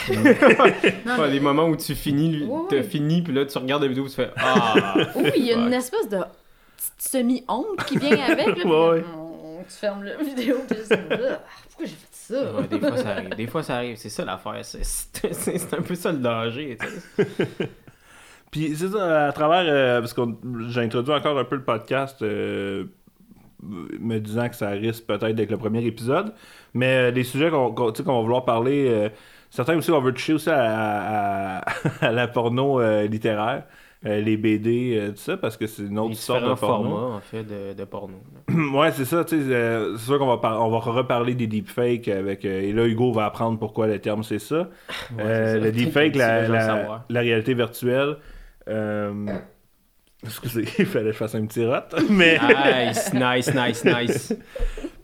Non, 0.08 0.14
Ouais, 0.24 0.76
mais- 1.18 1.30
des 1.30 1.40
moments 1.40 1.66
où 1.66 1.76
tu 1.76 1.94
finis, 1.94 2.30
lui, 2.30 2.44
Ouais, 2.44 2.60
t'as 2.68 2.76
ouais. 2.76 2.82
fini, 2.82 3.22
puis 3.22 3.32
là, 3.32 3.44
tu 3.44 3.56
regardes 3.58 3.82
la 3.82 3.88
vidéo, 3.88 4.04
tu 4.08 4.14
fais 4.14 4.30
Ah. 4.36 4.94
Oui, 5.16 5.30
il 5.36 5.44
y 5.46 5.52
a 5.52 5.56
une 5.58 5.72
espèce 5.72 6.08
de 6.08 6.18
petite 6.76 6.94
semi-honte 6.98 7.84
qui 7.86 7.98
vient 7.98 8.18
avec. 8.28 8.46
Là, 8.46 8.52
puis 8.54 8.64
Ouais. 8.64 9.04
on- 9.16 9.30
Tu 9.68 9.76
fermes 9.76 10.02
la 10.04 10.16
vidéo, 10.16 10.56
Ah, 10.68 10.74
pourquoi 11.68 11.86
j'ai 11.86 11.86
fait 11.88 12.08
ça? 12.30 12.52
Ouais, 12.54 12.66
des 12.68 12.78
fois, 12.80 12.96
ça 12.96 13.10
arrive. 13.10 13.28
Des 13.36 13.46
fois, 13.46 13.62
ça 13.62 13.76
arrive. 13.76 13.96
C'est 13.96 14.08
ça 14.08 14.24
l'affaire. 14.24 14.64
C'est- 14.64 14.84
C'est 14.84 15.34
c'est- 15.34 15.58
c'est 15.58 15.76
un 15.76 15.82
peu 15.82 15.94
ça 15.94 16.12
le 16.12 16.18
danger. 16.18 16.78
Puis 18.50 18.74
c'est 18.76 18.88
ça, 18.88 19.26
à 19.28 19.32
travers. 19.32 19.62
euh, 19.66 20.00
parce 20.00 20.12
que 20.12 20.22
j'ai 20.68 20.80
introduit 20.80 21.12
encore 21.14 21.38
un 21.38 21.44
peu 21.44 21.56
le 21.56 21.62
podcast, 21.64 22.20
euh, 22.22 22.84
me 23.62 24.18
disant 24.18 24.48
que 24.48 24.56
ça 24.56 24.70
risque 24.70 25.04
peut-être 25.06 25.32
d'être 25.36 25.50
le 25.50 25.58
premier 25.58 25.84
épisode. 25.84 26.32
Mais 26.74 27.08
euh, 27.08 27.10
les 27.10 27.24
sujets 27.24 27.50
qu'on 27.50 27.72
qu'on- 27.72 27.92
tu 27.92 27.98
sais, 27.98 28.04
qu'on 28.04 28.16
va 28.16 28.22
vouloir 28.22 28.44
parler, 28.44 28.86
euh, 28.88 29.08
certains 29.50 29.76
aussi, 29.76 29.90
on 29.92 30.00
veut 30.00 30.12
toucher 30.12 30.32
aussi 30.32 30.50
à, 30.50 31.58
à- 31.58 31.64
à 32.00 32.12
la 32.12 32.26
porno 32.26 32.80
euh, 32.80 33.06
littéraire, 33.06 33.64
euh, 34.06 34.20
les 34.20 34.36
BD, 34.38 34.96
euh, 34.98 35.10
tout 35.10 35.16
ça, 35.18 35.36
parce 35.36 35.56
que 35.56 35.66
c'est 35.66 35.82
une 35.82 35.98
autre 35.98 36.10
Les 36.10 36.14
sorte 36.14 36.42
de 36.42 36.54
porno. 36.54 36.88
formats, 36.90 37.16
en 37.16 37.20
fait, 37.20 37.42
de, 37.44 37.74
de 37.74 37.84
porno. 37.84 38.14
ouais, 38.74 38.90
c'est 38.92 39.04
ça, 39.04 39.24
tu 39.24 39.38
sais, 39.38 39.44
euh, 39.54 39.96
c'est 39.96 40.06
sûr 40.06 40.18
qu'on 40.18 40.26
va, 40.26 40.38
par- 40.38 40.64
on 40.64 40.70
va 40.70 40.78
reparler 40.78 41.34
des 41.34 41.46
deepfakes 41.46 42.08
avec. 42.08 42.44
et 42.44 42.72
là, 42.72 42.86
Hugo 42.86 43.12
va 43.12 43.26
apprendre 43.26 43.58
pourquoi 43.58 43.86
le 43.86 43.98
terme 43.98 44.22
c'est 44.22 44.38
ça. 44.38 44.68
Ouais, 45.16 45.24
c'est 45.24 45.52
ça. 45.52 45.58
le 45.58 45.72
deepfake, 45.72 46.16
la, 46.16 46.48
la- 47.08 47.20
réalité 47.20 47.52
virtuelle. 47.54 48.16
Excusez, 50.22 50.64
il 50.78 50.86
fallait 50.86 51.06
que 51.06 51.12
je 51.12 51.16
fasse 51.16 51.34
un 51.34 51.46
petit 51.46 51.64
rot. 51.64 51.76
Mais 52.10 52.38
Nice, 52.38 53.12
nice, 53.14 53.54
nice, 53.54 53.84
nice. 53.84 54.34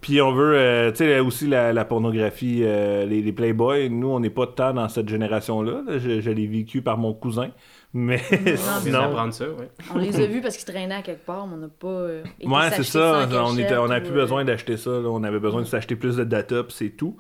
puis 0.03 0.21
on 0.21 0.33
veut, 0.33 0.55
euh, 0.57 0.91
tu 0.91 0.99
sais, 0.99 1.21
aussi 1.21 1.47
la, 1.49 1.73
la 1.73 1.85
pornographie, 1.87 2.61
euh, 2.63 3.07
les, 3.07 3.23
les 3.23 3.33
Playboys. 3.33 3.89
Nous, 3.89 4.09
on 4.09 4.21
n'est 4.21 4.31
pas 4.31 4.47
tant 4.47 4.75
dans 4.75 4.89
cette 4.89 5.09
génération-là. 5.09 5.83
là. 5.87 5.99
Je, 5.99 6.21
je 6.21 6.31
l'ai 6.31 6.47
vécu 6.47 6.83
par 6.83 6.99
mon 6.99 7.15
cousin. 7.15 7.49
Mais 7.95 8.21
On 8.31 8.37
vient 8.37 8.57
sinon, 8.81 8.99
d'apprendre 9.01 9.33
ça, 9.33 9.45
ouais. 9.49 9.71
On 9.95 9.99
les 9.99 10.21
a 10.21 10.27
vus 10.27 10.41
parce 10.43 10.57
qu'ils 10.57 10.67
traînaient 10.71 10.95
à 10.97 11.03
quelque 11.03 11.25
part, 11.25 11.47
mais 11.47 11.55
on 11.55 11.59
n'a 11.59 11.69
pas. 11.69 11.87
euh, 11.89 12.25
été 12.39 12.49
ouais, 12.49 12.71
c'est 12.73 12.83
ça. 12.83 13.27
On 13.31 13.35
on 13.35 13.55
n'a 13.89 13.99
ou, 13.99 14.01
plus 14.01 14.11
euh, 14.11 14.15
besoin 14.15 14.45
d'acheter 14.45 14.77
ça. 14.77 14.91
là. 14.91 15.09
On 15.09 15.23
avait 15.25 15.39
besoin 15.41 15.63
de 15.63 15.67
s'acheter 15.67 15.97
plus 15.97 16.17
de 16.17 16.25
data, 16.25 16.63
puis 16.65 16.75
c'est 16.77 16.91
tout. 16.91 17.17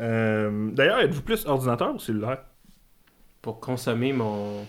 Euh, 0.00 0.70
D'ailleurs, 0.72 1.00
êtes-vous 1.00 1.22
plus 1.22 1.44
ordinateur 1.46 1.94
ou 1.94 1.98
cellulaire? 1.98 2.38
Pour 3.40 3.58
consommer 3.58 4.12
mon. 4.12 4.64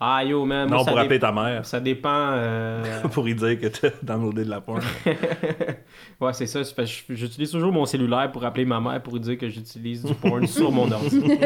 Ah 0.00 0.22
yo, 0.24 0.44
man. 0.46 0.68
moi, 0.68 0.78
Non, 0.78 0.84
pour 0.84 0.94
dé- 0.94 1.00
appeler 1.02 1.18
ta 1.18 1.32
mère. 1.32 1.66
Ça 1.66 1.80
dépend. 1.80 2.30
euh, 2.32 3.02
pour 3.12 3.24
lui 3.24 3.34
dire 3.34 3.60
que 3.60 3.66
t'as 3.66 3.90
downloadé 4.02 4.44
de 4.44 4.50
la 4.50 4.60
porn. 4.60 4.80
ouais, 6.20 6.32
c'est 6.32 6.46
ça. 6.46 6.62
J'utilise 7.10 7.50
toujours 7.50 7.72
mon 7.72 7.84
cellulaire 7.84 8.30
pour 8.32 8.44
appeler 8.44 8.64
ma 8.64 8.80
mère 8.80 9.02
pour 9.02 9.12
lui 9.14 9.20
dire 9.20 9.36
que 9.36 9.48
j'utilise 9.50 10.04
du 10.04 10.14
porn 10.14 10.46
sur 10.46 10.70
mon 10.72 10.90
ordi. 10.90 11.20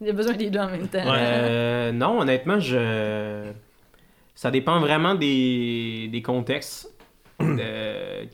Il 0.00 0.06
y 0.06 0.10
a 0.10 0.12
besoin 0.12 0.34
des 0.34 0.50
deux 0.50 0.58
en 0.58 0.70
même 0.70 0.88
temps. 0.88 1.02
Euh, 1.04 1.92
non, 1.92 2.20
honnêtement, 2.20 2.58
je. 2.58 3.50
Ça 4.34 4.50
dépend 4.50 4.80
vraiment 4.80 5.14
des, 5.14 6.08
des 6.10 6.22
contextes. 6.22 6.90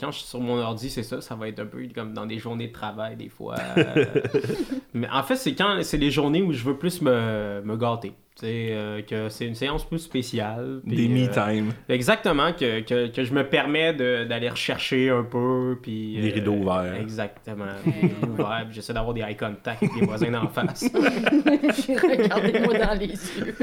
Quand 0.01 0.11
je 0.11 0.19
suis 0.19 0.27
sur 0.27 0.41
mon 0.41 0.59
ordi, 0.59 0.91
c'est 0.91 1.03
ça, 1.03 1.21
ça 1.21 1.35
va 1.35 1.49
être 1.49 1.61
un 1.61 1.67
peu 1.67 1.87
comme 1.95 2.13
dans 2.13 2.27
des 2.27 2.39
journées 2.39 2.69
de 2.69 2.73
travail 2.73 3.17
des 3.17 3.29
fois. 3.29 3.57
Euh, 3.79 4.05
mais 4.95 5.09
en 5.11 5.23
fait, 5.23 5.37
c'est 5.37 5.55
quand 5.55 5.79
c'est 5.83 5.97
les 5.97 6.11
journées 6.11 6.43
où 6.43 6.53
je 6.53 6.65
veux 6.65 6.77
plus 6.77 7.01
me, 7.03 7.63
me 7.65 7.77
gâter. 7.77 8.15
Tu 8.39 8.45
sais, 8.45 8.69
euh, 8.73 9.01
que 9.01 9.31
c'est 9.31 9.47
une 9.47 9.55
séance 9.55 9.87
plus 9.87 9.99
spéciale. 9.99 10.83
Des 10.85 11.09
me 11.09 11.27
euh, 11.27 11.33
time. 11.33 11.73
Exactement, 11.89 12.53
que, 12.53 12.81
que, 12.81 13.07
que 13.07 13.25
je 13.25 13.33
me 13.33 13.49
permets 13.49 13.95
d'aller 13.95 14.51
rechercher 14.51 15.09
un 15.09 15.23
peu. 15.23 15.79
Puis, 15.81 16.19
Des 16.21 16.31
euh, 16.31 16.35
rideaux 16.35 16.53
ouverts. 16.53 16.97
Exactement. 17.01 17.65
Des 17.87 18.09
rideaux 18.09 18.33
ouverts. 18.35 18.67
J'essaie 18.71 18.93
d'avoir 18.93 19.15
des 19.15 19.23
eye 19.23 19.37
contact 19.37 19.83
avec 19.83 19.97
les 19.99 20.07
voisins 20.07 20.31
d'en 20.31 20.49
face. 20.49 20.85
Regardez-moi 20.93 22.79
dans 22.79 22.99
les 22.99 23.07
yeux. 23.07 23.55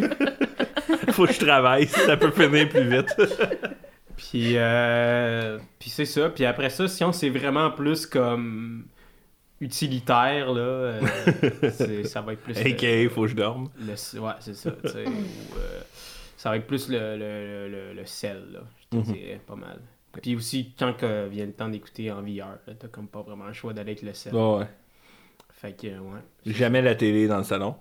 Faut 1.12 1.28
que 1.28 1.34
je 1.34 1.40
travaille, 1.40 1.86
ça 1.86 2.18
peut 2.18 2.32
finir 2.32 2.68
plus 2.68 2.90
vite. 2.90 3.16
Puis, 4.18 4.58
euh, 4.58 5.58
puis 5.80 5.90
c'est 5.90 6.06
ça. 6.06 6.30
Puis 6.30 6.46
après 6.46 6.70
ça, 6.70 6.88
si 6.88 7.04
on 7.04 7.12
c'est 7.12 7.30
vraiment 7.30 7.72
plus 7.72 8.06
comme 8.06 8.86
utilitaire, 9.60 10.52
là, 10.54 10.62
euh, 10.62 11.02
c'est- 11.72 12.04
ça 12.06 12.22
va 12.22 12.34
être 12.34 12.42
plus... 12.42 12.54
le- 12.64 12.72
A.K.A. 12.72 13.10
faut 13.14 13.22
que 13.24 13.28
je 13.30 13.36
dorme. 13.36 13.70
le- 13.80 14.20
ouais, 14.20 14.32
c'est 14.40 14.56
ça. 14.56 14.72
tu 14.72 14.90
sais, 14.90 15.06
ou, 15.06 15.58
euh, 15.58 15.82
ça 16.38 16.50
va 16.50 16.58
être 16.58 16.68
plus 16.68 16.90
le, 16.90 17.18
le, 17.18 17.70
le, 17.70 17.94
le 17.94 18.06
sel, 18.06 18.44
là. 18.54 18.60
Je 18.92 18.98
te 18.98 19.04
Mhm. 19.10 19.14
dirais 19.14 19.42
pas 19.46 19.56
mal. 19.56 19.80
Puis 20.22 20.36
aussi, 20.36 20.74
quand 20.78 20.94
que 20.94 21.28
vient 21.28 21.46
le 21.46 21.54
temps 21.54 21.70
d'écouter 21.70 22.12
en 22.12 22.22
VR, 22.22 22.58
là, 22.68 22.74
t'as 22.78 22.88
comme 22.88 23.08
pas 23.08 23.22
vraiment 23.22 23.48
le 23.48 23.54
choix 23.54 23.74
d'aller 23.74 23.94
avec 23.94 24.04
le 24.04 24.14
sel. 24.14 24.34
ouais. 24.36 24.66
Fait 25.50 25.72
que, 25.72 25.88
ouais. 25.88 26.20
Jamais 26.46 26.82
la 26.82 26.94
télé 26.94 27.26
dans 27.28 27.38
le 27.38 27.44
salon. 27.46 27.76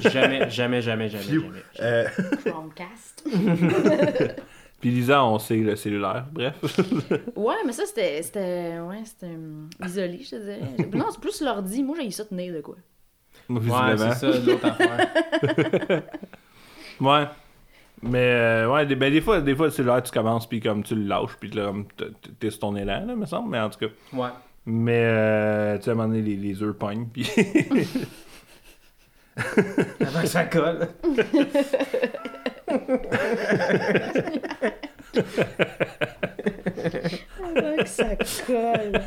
Jamais, 0.00 0.50
jamais, 0.50 0.82
jamais, 0.82 1.08
jamais, 1.08 1.24
jamais. 1.24 1.62
Euh, 1.80 2.04
Chromecast. 2.44 3.26
Puis 4.84 4.92
Lisa, 4.92 5.24
on 5.24 5.38
sait 5.38 5.56
le 5.56 5.76
cellulaire. 5.76 6.26
Bref. 6.30 6.56
Ouais, 7.36 7.54
mais 7.64 7.72
ça, 7.72 7.86
c'était. 7.86 8.22
C'était. 8.22 8.78
Ouais, 8.80 9.02
c'était. 9.06 9.32
hum, 9.34 9.70
isolé, 9.82 10.20
je 10.22 10.28
te 10.28 10.36
dirais. 10.36 10.60
Non, 10.92 11.06
c'est 11.10 11.22
plus 11.22 11.40
l'ordi. 11.40 11.82
Moi, 11.82 11.96
j'ai 12.02 12.10
ça 12.10 12.26
tenir 12.26 12.52
de 12.52 12.60
quoi. 12.60 12.74
Ouais, 13.48 13.60
Visiblement. 13.60 13.96
c'est 13.96 14.12
ça, 14.12 14.38
l'autre 14.40 14.66
affaire. 14.66 16.02
Ouais. 17.00 17.24
Mais 18.02 18.18
euh, 18.18 18.70
ouais, 18.70 18.84
des, 18.84 18.94
ben, 18.94 19.10
des 19.10 19.22
fois, 19.22 19.40
des 19.40 19.56
fois, 19.56 19.66
le 19.66 19.72
cellulaire, 19.72 20.02
tu 20.02 20.12
commences, 20.12 20.46
puis 20.46 20.60
comme 20.60 20.82
tu 20.82 20.94
le 20.94 21.04
lâches, 21.06 21.34
puis 21.40 21.48
là, 21.48 21.72
t'es 22.38 22.50
sur 22.50 22.60
ton 22.60 22.76
élan, 22.76 23.06
là, 23.06 23.16
me 23.16 23.24
semble. 23.24 23.48
Mais 23.48 23.60
en 23.60 23.70
tout 23.70 23.78
cas. 23.78 23.92
Ouais. 24.12 24.28
Mais, 24.66 25.00
euh, 25.02 25.78
tu 25.78 25.84
sais, 25.84 25.90
à 25.90 25.92
un 25.94 25.96
moment 25.96 26.08
donné, 26.08 26.20
les, 26.20 26.36
les 26.36 26.62
œufs 26.62 26.76
pognent, 26.76 27.06
puis. 27.10 27.26
Avant 29.98 30.20
que 30.20 30.26
ça 30.26 30.44
colle. 30.44 30.88
Que 37.82 37.86
ça 37.86 38.16
colle. 38.46 39.00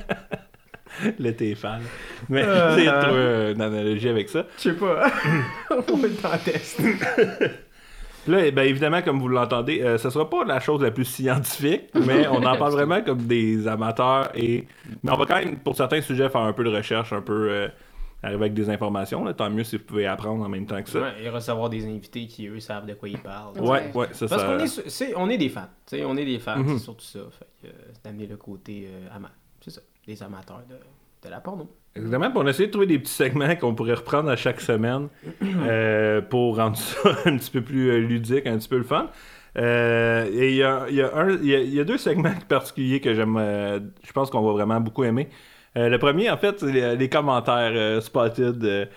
le 1.20 1.32
téléphone. 1.36 1.82
Mais, 2.30 2.44
Euh, 2.44 2.76
sais, 2.78 2.86
trouver 2.86 3.52
une 3.54 3.62
analogie 3.62 4.10
avec 4.10 4.30
ça. 4.30 4.46
Je 4.58 4.64
sais 4.64 4.74
pas. 4.74 5.12
On 5.70 5.98
va 5.98 6.08
le 6.08 6.44
test. 6.44 6.82
Là, 8.28 8.46
eh 8.46 8.52
ben, 8.52 8.64
évidemment, 8.64 9.02
comme 9.02 9.20
vous 9.20 9.30
l'entendez, 9.30 9.82
euh, 9.82 9.98
ce 9.98 10.10
sera 10.10 10.30
pas 10.30 10.44
la 10.44 10.60
chose 10.60 10.82
la 10.82 10.92
plus 10.92 11.06
scientifique, 11.06 11.84
mais 11.96 12.28
on 12.28 12.44
en 12.44 12.58
parle 12.58 12.74
vraiment 12.74 13.02
comme 13.02 13.22
des 13.22 13.68
amateurs 13.70 14.30
et. 14.36 14.68
Mais 15.04 15.12
on 15.12 15.18
va 15.18 15.26
quand 15.26 15.38
même, 15.38 15.58
pour 15.60 15.78
certains 15.78 16.02
sujets, 16.02 16.28
faire 16.28 16.42
un 16.42 16.52
peu 16.52 16.66
de 16.66 16.70
recherche, 16.70 17.14
un 17.14 17.22
peu 17.22 17.48
euh, 17.50 17.68
arriver 18.24 18.42
avec 18.42 18.54
des 18.54 18.70
informations. 18.70 19.24
Là. 19.24 19.34
Tant 19.34 19.50
mieux 19.50 19.64
si 19.64 19.78
vous 19.78 19.84
pouvez 19.84 20.06
apprendre 20.08 20.44
en 20.44 20.50
même 20.50 20.66
temps 20.66 20.82
que 20.82 20.90
ça. 20.90 21.00
Ouais, 21.02 21.14
et 21.24 21.30
recevoir 21.30 21.70
des 21.70 21.86
invités 21.86 22.28
qui, 22.28 22.48
eux, 22.48 22.60
savent 22.60 22.86
de 22.86 22.94
quoi 22.94 23.10
ils 23.10 23.18
parlent. 23.20 23.60
Ouais, 23.60 23.92
ouais, 23.94 24.08
ça, 24.14 24.28
Parce 24.28 24.42
ça- 24.42 24.48
qu'on 24.48 24.60
est, 24.60 24.90
c'est- 24.90 25.14
on 25.16 25.30
est 25.30 25.38
des 25.38 25.50
fans. 25.50 25.68
tu 25.86 25.98
sais, 25.98 26.06
on 26.06 26.18
est 26.18 26.26
des 26.26 26.40
fans, 26.40 26.58
Mhm. 26.58 26.78
c'est 26.78 26.84
surtout 26.84 27.06
ça. 27.06 27.20
Fait 27.32 27.46
que, 27.62 27.68
euh, 27.68 27.72
c'est 27.94 28.04
d'amener 28.06 28.26
le 28.28 28.38
côté 28.38 28.88
euh, 28.92 29.08
ama- 29.16 29.32
C'est 29.62 29.72
ça, 29.72 29.82
des 30.06 30.22
amateurs 30.24 30.62
de, 30.70 30.76
de 31.28 31.32
la 31.32 31.40
porno. 31.42 31.70
Exactement. 31.96 32.30
Puis 32.30 32.40
on 32.40 32.46
a 32.46 32.50
essayé 32.52 32.68
de 32.68 32.72
trouver 32.72 32.86
des 32.88 33.00
petits 33.00 33.12
segments 33.12 33.56
qu'on 33.56 33.74
pourrait 33.76 33.96
reprendre 33.96 34.30
à 34.30 34.36
chaque 34.36 34.62
semaine 34.62 35.10
euh, 35.44 36.22
pour 36.22 36.58
rendre 36.58 36.78
ça 36.78 37.10
un 37.26 37.38
petit 37.38 37.52
peu 37.52 37.62
plus 37.62 37.90
euh, 37.92 37.98
ludique, 38.00 38.46
un 38.48 38.58
petit 38.58 38.70
peu 38.70 38.78
le 38.78 38.84
fun. 38.84 39.10
Euh, 39.58 40.30
et 40.32 40.52
il 40.52 40.56
y 40.58 40.64
a, 40.64 40.86
il 40.90 40.96
y 40.96 41.02
a 41.02 41.16
un- 41.16 41.32
il 41.32 41.46
y 41.48 41.56
a- 41.56 41.62
y 41.64 41.80
a 41.80 41.84
deux 41.84 41.98
segments 41.98 42.34
particuliers 42.48 43.02
que 43.02 43.14
j'aime, 43.16 43.36
euh, 43.38 43.80
je 44.06 44.12
pense 44.12 44.30
qu'on 44.30 44.42
va 44.42 44.52
vraiment 44.52 44.80
beaucoup 44.80 45.04
aimer. 45.04 45.30
Euh, 45.78 45.90
le 45.90 46.00
premier, 46.00 46.30
en 46.30 46.38
fait, 46.38 46.60
c'est 46.60 46.96
les, 46.96 47.10
commentaires 47.10 47.72
euh, 47.76 48.02
spotted. 48.02 48.90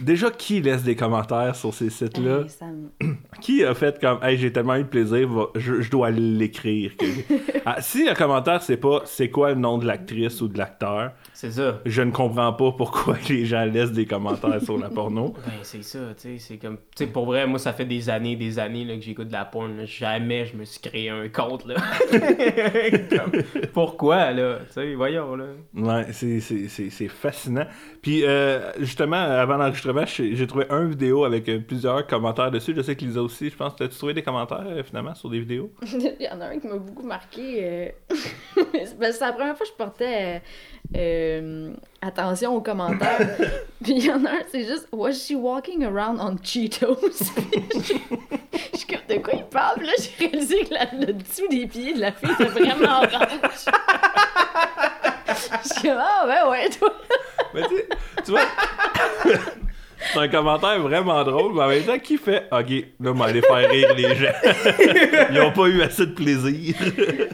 Déjà, 0.00 0.30
qui 0.30 0.60
laisse 0.60 0.82
des 0.82 0.96
commentaires 0.96 1.54
sur 1.56 1.72
ces 1.74 1.90
sites-là? 1.90 2.40
Hey, 2.42 2.48
ça 2.48 2.66
me- 2.66 3.14
Qui 3.40 3.64
a 3.64 3.74
fait 3.74 4.00
comme 4.00 4.18
Hey, 4.22 4.36
j'ai 4.38 4.52
tellement 4.52 4.76
eu 4.76 4.82
de 4.84 4.88
plaisir, 4.88 5.28
va- 5.28 5.48
je, 5.56 5.80
je 5.80 5.90
dois 5.90 6.10
l'écrire. 6.10 6.92
Ah, 7.66 7.80
si 7.80 8.04
le 8.06 8.12
commentaire, 8.14 8.60
c'est 8.60 8.76
pas 8.76 9.00
c'est 9.06 9.30
quoi 9.30 9.48
le 9.50 9.54
nom 9.54 9.78
de 9.78 9.86
l'actrice 9.86 10.42
ou 10.42 10.48
de 10.48 10.58
l'acteur, 10.58 11.12
C'est 11.32 11.50
ça. 11.50 11.80
je 11.86 12.02
ne 12.02 12.10
comprends 12.10 12.52
pas 12.52 12.72
pourquoi 12.72 13.16
les 13.30 13.46
gens 13.46 13.64
laissent 13.64 13.92
des 13.92 14.04
commentaires 14.04 14.60
sur 14.62 14.76
la 14.76 14.90
porno. 14.90 15.32
Ben, 15.46 15.52
c'est 15.62 15.82
ça, 15.82 15.98
tu 16.14 16.36
sais, 16.36 16.38
c'est 16.38 16.56
comme... 16.58 16.76
Tu 16.94 17.04
sais, 17.04 17.06
pour 17.06 17.24
vrai, 17.24 17.46
moi, 17.46 17.58
ça 17.58 17.72
fait 17.72 17.86
des 17.86 18.10
années, 18.10 18.36
des 18.36 18.58
années 18.58 18.84
là, 18.84 18.96
que 18.96 19.00
j'écoute 19.00 19.28
de 19.28 19.32
la 19.32 19.46
porn. 19.46 19.78
là. 19.78 19.86
Jamais 19.86 20.44
je 20.44 20.56
me 20.58 20.66
suis 20.66 20.80
créé 20.80 21.08
un 21.08 21.26
compte, 21.30 21.64
là. 21.66 21.76
Comme, 23.10 23.42
pourquoi, 23.72 24.30
là? 24.32 24.58
Tu 24.66 24.72
sais, 24.74 24.94
voyons, 24.94 25.34
là. 25.36 25.44
Ouais, 25.74 26.06
c'est- 26.12 26.40
c'est 26.40 26.68
c'est- 26.68 26.90
c'est 26.90 27.08
fascinant. 27.08 27.66
Puis, 28.02 28.24
euh, 28.26 28.72
justement, 28.80 29.16
avant 29.16 29.56
l'enregistrement, 29.56 29.73
j'ai 29.74 30.36
j'ai 30.36 30.46
trouvé 30.46 30.66
un 30.70 30.84
vidéo 30.86 31.24
avec 31.24 31.48
euh, 31.48 31.58
plusieurs 31.58 32.06
commentaires 32.06 32.50
dessus. 32.50 32.72
Je 32.76 32.82
sais 32.82 32.94
que 32.96 33.04
Lisa 33.04 33.22
aussi, 33.22 33.50
je 33.50 33.56
pense. 33.56 33.76
T'as-tu 33.76 33.96
trouvé 33.96 34.14
des 34.14 34.22
commentaires, 34.22 34.64
euh, 34.66 34.82
finalement, 34.82 35.14
sur 35.14 35.28
des 35.30 35.40
vidéos? 35.40 35.72
Il 35.92 36.16
y 36.20 36.28
en 36.28 36.40
a 36.40 36.46
un 36.46 36.58
qui 36.58 36.66
m'a 36.66 36.76
beaucoup 36.76 37.06
marqué. 37.06 37.58
euh, 37.62 37.88
c'est 38.74 38.98
que 38.98 39.12
c'est 39.12 39.20
la 39.20 39.32
première 39.32 39.56
fois 39.56 39.66
que 39.66 39.72
je 39.72 39.76
portais 39.76 40.42
euh, 40.96 41.72
attention 42.02 42.54
aux 42.56 42.60
commentaires. 42.60 43.36
Puis 43.82 43.94
il 43.96 44.04
y 44.06 44.10
en 44.10 44.24
a 44.24 44.30
un, 44.30 44.40
c'est 44.50 44.64
juste 44.66 44.88
Was 44.92 45.12
she 45.12 45.32
walking 45.34 45.84
around 45.84 46.18
on 46.20 46.36
Cheetos? 46.42 46.96
Je 47.02 47.94
je 48.72 48.78
suis 48.78 48.86
comme 48.86 49.06
de 49.16 49.22
quoi 49.22 49.34
il 49.34 49.44
parle? 49.44 49.78
Puis 49.78 49.86
là, 49.86 49.92
j'ai 49.98 50.26
réalisé 50.26 50.64
que 50.64 50.74
la- 50.74 51.06
le 51.06 51.12
dessous 51.12 51.46
des 51.50 51.66
pieds 51.66 51.94
de 51.94 52.00
la 52.00 52.12
fille 52.12 52.30
était 52.32 52.44
vraiment 52.44 52.98
orange. 53.02 53.66
Je 55.62 55.68
suis 55.68 55.82
comme 55.88 55.98
Ah, 55.98 56.24
ben 56.26 56.50
ouais, 56.50 56.68
toi. 56.70 56.92
Mais 57.54 57.62
tu 57.68 57.76
sais, 57.76 57.88
tu 58.24 58.30
vois, 58.32 58.40
c'est 60.12 60.18
un 60.18 60.28
commentaire 60.28 60.80
vraiment 60.80 61.22
drôle, 61.24 61.54
mais 61.54 61.62
en 61.62 61.68
même 61.68 61.82
temps, 61.84 61.98
qui 61.98 62.18
fait 62.18 62.44
Ok, 62.52 62.70
là, 63.00 63.10
on 63.10 63.14
va 63.14 63.26
aller 63.26 63.40
faire 63.42 63.70
rire 63.70 63.94
les 63.96 64.14
gens. 64.14 64.32
Ils 65.30 65.40
ont 65.40 65.52
pas 65.52 65.66
eu 65.66 65.82
assez 65.82 66.06
de 66.06 66.12
plaisir. 66.12 66.74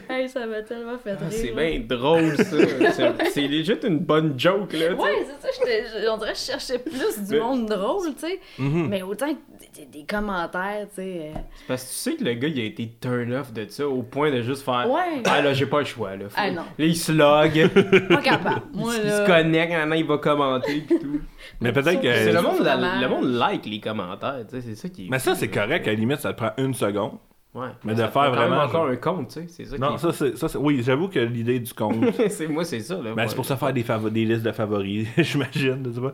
Hey, 0.09 0.29
ça 0.29 0.45
m'a 0.45 0.61
tellement 0.61 0.97
fait 0.97 1.11
rire. 1.11 1.19
Ah, 1.23 1.31
c'est 1.31 1.51
là. 1.53 1.63
bien 1.63 1.79
drôle, 1.87 2.37
ça. 2.37 2.43
C'est- 2.45 3.29
C'est 3.33 3.47
legit 3.47 3.73
une 3.83 3.99
bonne 3.99 4.39
joke, 4.39 4.73
là. 4.73 4.93
Ouais, 4.93 5.25
c'est 5.41 5.47
ça, 5.51 6.13
on 6.13 6.17
dirait 6.17 6.33
que 6.33 6.37
je 6.37 6.43
cherchais 6.43 6.79
plus 6.79 7.19
du 7.27 7.33
Mais- 7.35 7.39
monde 7.39 7.65
drôle, 7.67 8.13
tu 8.13 8.27
sais. 8.27 8.39
Mhm. 8.57 8.87
Mais 8.89 9.01
autant 9.01 9.33
que 9.33 9.39
des, 9.73 9.85
des- 9.85 10.05
commentaires, 10.05 10.87
tu 10.89 10.95
sais. 11.01 11.31
euh, 11.35 11.39
C'est 11.55 11.67
Parce 11.67 11.83
que 11.83 11.89
tu 11.89 11.95
sais 11.95 12.15
que 12.15 12.23
le 12.23 12.33
gars, 12.33 12.47
il 12.47 12.59
a 12.59 12.63
été 12.63 12.91
turn 12.99 13.33
off 13.33 13.53
de 13.53 13.65
ça 13.69 13.87
au 13.87 14.03
point 14.03 14.31
de 14.31 14.41
juste 14.41 14.63
faire. 14.63 14.89
Ouais. 14.89 15.21
Ah 15.25 15.41
là, 15.41 15.53
j'ai 15.53 15.65
pas 15.65 15.79
le 15.79 15.85
choix, 15.85 16.15
là. 16.15 16.25
Faut- 16.29 16.35
Ah, 16.37 16.51
non. 16.51 16.61
Là, 16.77 16.85
il 16.85 16.95
se 16.97 17.11
log. 17.11 17.55
il, 17.55 18.07
Pas 18.07 18.21
capable. 18.21 18.61
Moi, 18.73 18.93
il 18.97 19.07
là. 19.07 19.25
se 19.25 19.31
connecte, 19.31 19.71
maintenant, 19.73 19.95
il 19.95 20.05
va 20.05 20.17
commenter, 20.17 20.81
pis 20.81 20.99
tout. 20.99 21.21
Mais 21.61 21.71
peut-être 21.71 22.01
que. 22.01 22.07
Le 22.33 22.41
monde, 22.41 23.01
le 23.01 23.07
monde 23.07 23.25
like 23.25 23.65
les 23.65 23.79
commentaires, 23.79 24.43
tu 24.49 24.55
sais, 24.55 24.61
c'est 24.61 24.75
ça 24.75 24.89
qui 24.89 25.05
est. 25.05 25.09
Mais 25.09 25.19
ça, 25.19 25.35
c'est 25.35 25.49
correct. 25.49 25.87
À 25.87 25.91
la 25.91 25.95
limite, 25.97 26.19
ça 26.19 26.33
te 26.33 26.37
prend 26.37 26.51
une 26.57 26.73
seconde. 26.73 27.13
Ouais. 27.53 27.67
Mais 27.83 27.93
de 27.95 28.03
faire 28.03 28.31
vraiment, 28.31 28.61
encore 28.63 28.87
je- 28.87 28.93
un 28.93 28.95
compte, 28.95 29.27
tu 29.27 29.33
sais, 29.41 29.45
c'est 29.49 29.65
ça 29.65 29.75
qui 29.75 29.81
Non, 29.81 29.95
est 29.95 29.97
ça, 29.97 30.13
c'est. 30.13 30.37
ça, 30.37 30.47
c'est- 30.47 30.57
Oui, 30.57 30.81
j'avoue 30.83 31.09
que 31.09 31.19
l'idée 31.19 31.59
du 31.59 31.73
compte. 31.73 31.95
c'est 32.29 32.47
moi 32.47 32.63
c'est 32.63 32.79
ça 32.79 32.95
là. 32.95 33.13
Ben, 33.13 33.23
ouais. 33.23 33.27
c'est 33.27 33.35
pour 33.35 33.43
ça 33.45 33.57
faire 33.57 33.73
des, 33.73 33.83
favo- 33.83 34.09
des 34.09 34.23
listes 34.23 34.43
de 34.43 34.51
favoris, 34.53 35.05
j'imagine. 35.17 35.85
Ouais. 36.01 36.11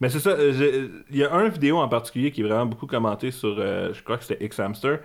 Mais 0.00 0.08
c'est 0.08 0.18
ça, 0.18 0.30
euh, 0.30 0.88
il 1.10 1.16
y 1.16 1.22
a 1.24 1.32
un 1.32 1.48
vidéo 1.48 1.76
en 1.78 1.88
particulier 1.88 2.32
qui 2.32 2.40
est 2.40 2.44
vraiment 2.44 2.66
beaucoup 2.66 2.86
commenté 2.88 3.30
sur, 3.30 3.54
euh, 3.58 3.92
je 3.92 4.02
crois 4.02 4.18
que 4.18 4.24
c'était 4.24 4.44
X-Hamster, 4.44 4.98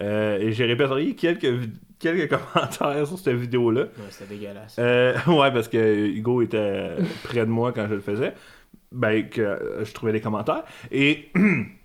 euh, 0.00 0.38
et 0.38 0.52
j'ai 0.52 0.64
répertorié 0.64 1.16
quelques, 1.16 1.68
quelques 1.98 2.28
commentaires 2.54 3.06
sur 3.06 3.18
cette 3.18 3.34
vidéo-là. 3.36 3.80
Ouais, 3.82 3.88
c'était 4.10 4.34
dégueulasse. 4.36 4.76
Euh, 4.78 5.14
ouais, 5.26 5.50
parce 5.52 5.66
que 5.66 6.06
Hugo 6.06 6.42
était 6.42 6.90
près 7.24 7.40
de 7.44 7.50
moi 7.50 7.72
quand 7.72 7.88
je 7.88 7.94
le 7.94 8.00
faisais. 8.00 8.32
Ben, 8.92 9.28
que 9.28 9.80
je 9.82 9.92
trouvais 9.92 10.12
des 10.12 10.20
commentaires. 10.20 10.64
Et 10.92 11.30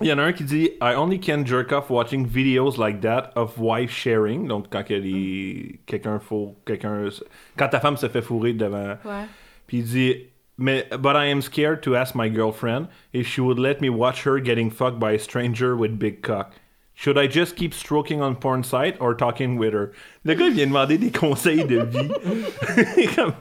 il 0.00 0.06
y 0.06 0.12
en 0.12 0.18
a 0.18 0.22
un 0.22 0.32
qui 0.32 0.44
dit 0.44 0.70
I 0.80 0.94
only 0.94 1.18
can 1.18 1.44
jerk 1.44 1.72
off 1.72 1.90
watching 1.90 2.26
videos 2.26 2.78
like 2.78 3.00
that 3.00 3.32
of 3.34 3.58
wife 3.58 3.90
sharing. 3.90 4.46
Donc, 4.46 4.66
quand 4.70 4.84
que 4.84 4.94
les- 4.94 5.72
mm. 5.72 5.78
quelqu'un 5.86 6.20
faut. 6.20 6.56
quelqu'un 6.64 7.08
Quand 7.56 7.68
ta 7.68 7.80
femme 7.80 7.96
se 7.96 8.08
fait 8.08 8.22
fourrer 8.22 8.52
devant. 8.52 8.96
Ouais. 9.04 9.26
Puis 9.66 9.78
il 9.78 9.84
dit 9.84 10.26
Mais, 10.56 10.86
But 10.90 11.16
I 11.16 11.26
am 11.26 11.40
scared 11.40 11.82
to 11.82 11.94
ask 11.94 12.14
my 12.14 12.28
girlfriend 12.28 12.88
if 13.12 13.26
she 13.26 13.40
would 13.40 13.58
let 13.58 13.80
me 13.80 13.88
watch 13.88 14.24
her 14.24 14.40
getting 14.40 14.70
fucked 14.70 14.98
by 14.98 15.12
a 15.12 15.18
stranger 15.18 15.76
with 15.76 15.98
big 15.98 16.22
cock. 16.22 16.52
Should 16.94 17.16
I 17.16 17.28
just 17.28 17.54
keep 17.54 17.72
stroking 17.72 18.20
on 18.20 18.34
porn 18.34 18.64
site 18.64 19.00
or 19.00 19.14
talking 19.14 19.56
with 19.56 19.72
her? 19.72 19.92
Le 20.28 20.34
gars, 20.34 20.44
il 20.44 20.52
vient 20.52 20.66
demander 20.66 20.98
des 20.98 21.10
conseils 21.10 21.64
de 21.64 21.80
vie. 21.84 23.08
Comme, 23.16 23.32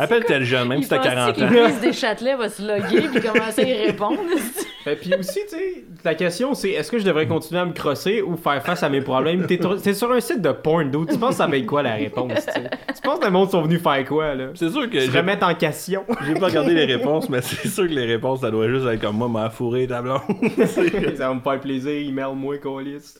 Appelle 0.00 0.24
tel 0.24 0.42
jeune, 0.42 0.66
même 0.66 0.78
Il 0.78 0.82
si 0.82 0.90
t'as 0.90 0.96
pense 0.96 1.06
40 1.06 1.36
que 1.36 1.42
ans. 1.42 1.48
Louise 1.48 1.80
Deschâtelet 1.80 2.34
va 2.34 2.48
se 2.48 2.60
loguer 2.60 3.08
puis 3.08 3.20
commencer 3.20 3.62
à 3.62 3.68
y 3.68 3.86
répondre. 3.86 4.18
Et 4.86 4.96
puis 4.96 5.14
aussi, 5.14 5.38
tu 5.48 5.56
sais, 5.56 5.84
la 6.04 6.14
question 6.16 6.52
c'est 6.54 6.70
est-ce 6.70 6.90
que 6.90 6.98
je 6.98 7.04
devrais 7.04 7.28
continuer 7.28 7.60
à 7.60 7.64
me 7.64 7.72
crosser 7.72 8.20
ou 8.20 8.36
faire 8.36 8.62
face 8.64 8.82
à 8.82 8.88
mes 8.88 9.00
problèmes? 9.00 9.46
T'es 9.46 9.94
sur- 9.94 10.10
un 10.12 10.20
site 10.20 10.42
de 10.42 10.50
porn, 10.50 10.90
d'où 10.90 11.06
tu 11.06 11.16
penses 11.16 11.30
que 11.30 11.36
ça 11.36 11.46
va 11.46 11.56
être 11.56 11.66
quoi 11.66 11.82
la 11.82 11.94
réponse 11.94 12.32
tu 12.94 13.00
penses 13.02 13.18
que 13.18 13.24
le 13.24 13.30
monde 13.32 13.50
sont 13.50 13.62
venus 13.62 13.82
faire 13.82 14.04
quoi 14.04 14.34
là? 14.34 14.46
C'est 14.54 14.70
sûr 14.70 14.88
que 14.88 15.00
Se 15.00 15.10
j'ai 15.10 15.18
remettre 15.18 15.46
en 15.46 15.54
question. 15.54 16.04
j'ai 16.26 16.34
pas 16.34 16.46
regardé 16.46 16.74
les 16.74 16.84
réponses, 16.84 17.28
mais 17.28 17.40
c'est 17.42 17.68
sûr 17.68 17.84
que 17.88 17.92
les 17.92 18.04
réponses, 18.06 18.40
ça 18.40 18.50
doit 18.50 18.68
juste 18.68 18.86
être 18.86 19.00
comme 19.00 19.16
moi, 19.16 19.28
m'a 19.28 19.50
fourré 19.50 19.86
ta 19.86 20.00
blonde. 20.00 20.20
Ça 21.16 21.28
va 21.28 21.34
me 21.34 21.40
faire 21.40 21.60
plaisir, 21.60 21.90
email-moi, 21.92 22.58
colis. 22.58 23.14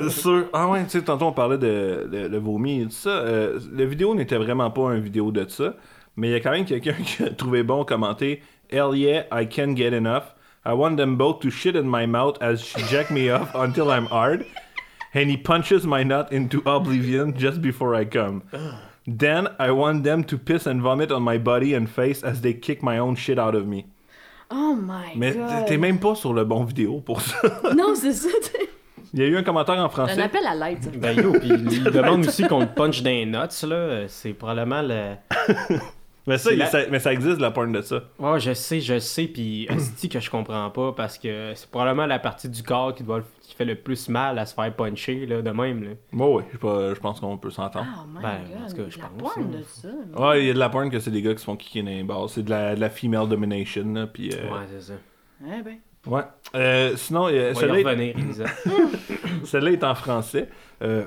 C'est 0.00 0.10
sûr. 0.10 0.44
Ah 0.52 0.68
ouais, 0.68 0.84
tu 0.84 0.90
sais, 0.90 1.02
tantôt 1.02 1.26
on 1.26 1.32
parlait 1.32 1.58
de, 1.58 2.08
de, 2.10 2.21
de 2.28 2.38
vomi 2.38 2.80
et 2.82 2.84
tout 2.84 2.90
ça. 2.92 3.10
Euh, 3.10 3.58
la 3.72 3.84
vidéo 3.84 4.14
n'était 4.14 4.36
vraiment 4.36 4.70
pas 4.70 4.94
une 4.94 5.00
vidéo 5.00 5.30
de 5.32 5.46
ça, 5.48 5.74
mais 6.16 6.28
il 6.28 6.32
y 6.32 6.34
a 6.34 6.40
quand 6.40 6.50
même 6.52 6.64
quelqu'un 6.64 6.94
qui 7.04 7.22
a 7.22 7.30
trouvé 7.30 7.62
bon 7.62 7.84
commenter 7.84 8.42
Hell 8.70 8.94
yeah, 8.94 9.24
I 9.30 9.46
can't 9.46 9.76
get 9.76 9.92
enough. 9.92 10.34
I 10.64 10.72
want 10.74 10.96
them 10.96 11.16
both 11.16 11.40
to 11.40 11.50
shit 11.50 11.74
in 11.76 11.82
my 11.88 12.06
mouth 12.06 12.36
as 12.40 12.58
she 12.62 12.80
jack 12.88 13.10
me 13.10 13.30
off 13.30 13.54
until 13.54 13.90
I'm 13.90 14.06
hard. 14.06 14.44
And 15.14 15.28
he 15.28 15.36
punches 15.36 15.84
my 15.84 16.04
nut 16.04 16.32
into 16.32 16.62
oblivion 16.64 17.34
just 17.36 17.60
before 17.60 17.94
I 17.94 18.06
come. 18.06 18.42
Then 19.06 19.48
I 19.58 19.72
want 19.72 20.04
them 20.04 20.24
to 20.24 20.38
piss 20.38 20.66
and 20.66 20.80
vomit 20.80 21.10
on 21.12 21.22
my 21.22 21.36
body 21.36 21.74
and 21.74 21.90
face 21.90 22.22
as 22.22 22.40
they 22.40 22.54
kick 22.54 22.82
my 22.82 22.96
own 22.98 23.16
shit 23.16 23.38
out 23.38 23.54
of 23.54 23.66
me. 23.66 23.86
Oh 24.50 24.74
my 24.74 25.12
Mais 25.16 25.34
god. 25.34 25.66
t'es 25.66 25.76
même 25.76 25.98
pas 25.98 26.14
sur 26.14 26.32
le 26.32 26.44
bon 26.44 26.64
vidéo 26.64 27.00
pour 27.04 27.20
ça. 27.20 27.36
Non, 27.76 27.94
c'est 27.94 28.12
ça. 28.12 28.28
Il 29.14 29.20
y 29.20 29.22
a 29.24 29.26
eu 29.26 29.36
un 29.36 29.42
commentaire 29.42 29.76
en 29.78 29.84
Un 29.84 29.88
français. 29.90 30.20
appel 30.22 30.46
à 30.46 30.54
l'aide, 30.54 30.82
ça. 30.82 30.90
Ben 30.94 31.16
yo, 31.16 31.32
pis 31.32 31.48
il 31.48 31.84
demande 31.84 32.26
aussi 32.26 32.44
qu'on 32.46 32.60
le 32.60 32.66
punch 32.66 33.02
dans 33.02 33.10
les 33.10 33.26
nuts 33.26 33.66
là, 33.68 34.04
c'est 34.08 34.32
probablement 34.32 34.82
le. 34.82 35.14
Mais 36.24 36.38
ça, 36.38 36.54
la- 36.54 36.66
ça- 36.66 36.86
mais 36.88 37.00
ça 37.00 37.12
existe 37.12 37.40
la 37.40 37.50
porn 37.50 37.72
de 37.72 37.82
ça. 37.82 38.00
Ouais, 38.20 38.38
je 38.38 38.54
sais, 38.54 38.80
je 38.80 39.00
sais, 39.00 39.24
puis 39.24 39.66
c'est 39.96 40.06
que 40.08 40.20
je 40.20 40.30
comprends 40.30 40.70
pas 40.70 40.92
parce 40.92 41.18
que 41.18 41.50
c'est 41.56 41.68
probablement 41.68 42.06
la 42.06 42.20
partie 42.20 42.48
du 42.48 42.62
corps 42.62 42.94
qui, 42.94 43.02
doit, 43.02 43.18
le- 43.18 43.24
qui 43.42 43.56
fait 43.56 43.64
le 43.64 43.74
plus 43.74 44.08
mal 44.08 44.38
à 44.38 44.46
se 44.46 44.54
faire 44.54 44.72
puncher 44.72 45.26
là, 45.26 45.42
de 45.42 45.50
même. 45.50 45.82
Là. 45.82 45.90
Moi, 46.12 46.28
oui, 46.36 46.42
je, 46.52 47.00
pense 47.00 47.18
qu'on 47.18 47.36
peut 47.38 47.50
s'entendre. 47.50 47.86
Oh 47.98 48.06
my 48.06 48.22
Ben, 48.22 48.38
god. 48.48 48.62
en 48.62 48.68
tout 48.70 48.76
cas, 48.76 48.82
je 48.88 48.98
la 49.00 49.04
pense, 49.06 49.34
porn 49.34 49.50
de 49.50 49.62
ça. 49.66 49.88
mais- 50.14 50.20
Ouais, 50.20 50.40
il 50.42 50.46
y 50.46 50.50
a 50.50 50.54
de 50.54 50.58
la 50.60 50.68
porn 50.68 50.88
que 50.90 51.00
c'est 51.00 51.10
des 51.10 51.22
gars 51.22 51.32
qui 51.32 51.40
se 51.40 51.44
font 51.44 51.56
kicker 51.56 51.82
dans 51.82 51.90
les 51.90 52.04
bars. 52.04 52.30
C'est 52.30 52.44
de 52.44 52.50
la, 52.50 52.76
de 52.76 52.80
la 52.80 52.90
female 52.90 53.26
domination, 53.28 53.92
là, 53.92 54.06
puis... 54.06 54.30
euh, 54.32 54.48
Ouais, 54.48 54.60
c'est 54.72 54.80
ça. 54.80 54.94
Eh 55.44 55.60
ben. 55.60 55.78
Ouais. 56.06 56.22
Euh, 56.54 56.96
sinon, 56.96 57.28
y 57.28 57.32
celle-là 57.54 57.80
est- 57.80 57.84
revenir, 57.84 58.14
Elisa. 58.18 58.44
celle-là 59.44 59.70
est 59.72 59.84
en 59.84 59.94
français. 59.94 60.48
Euh! 60.82 61.04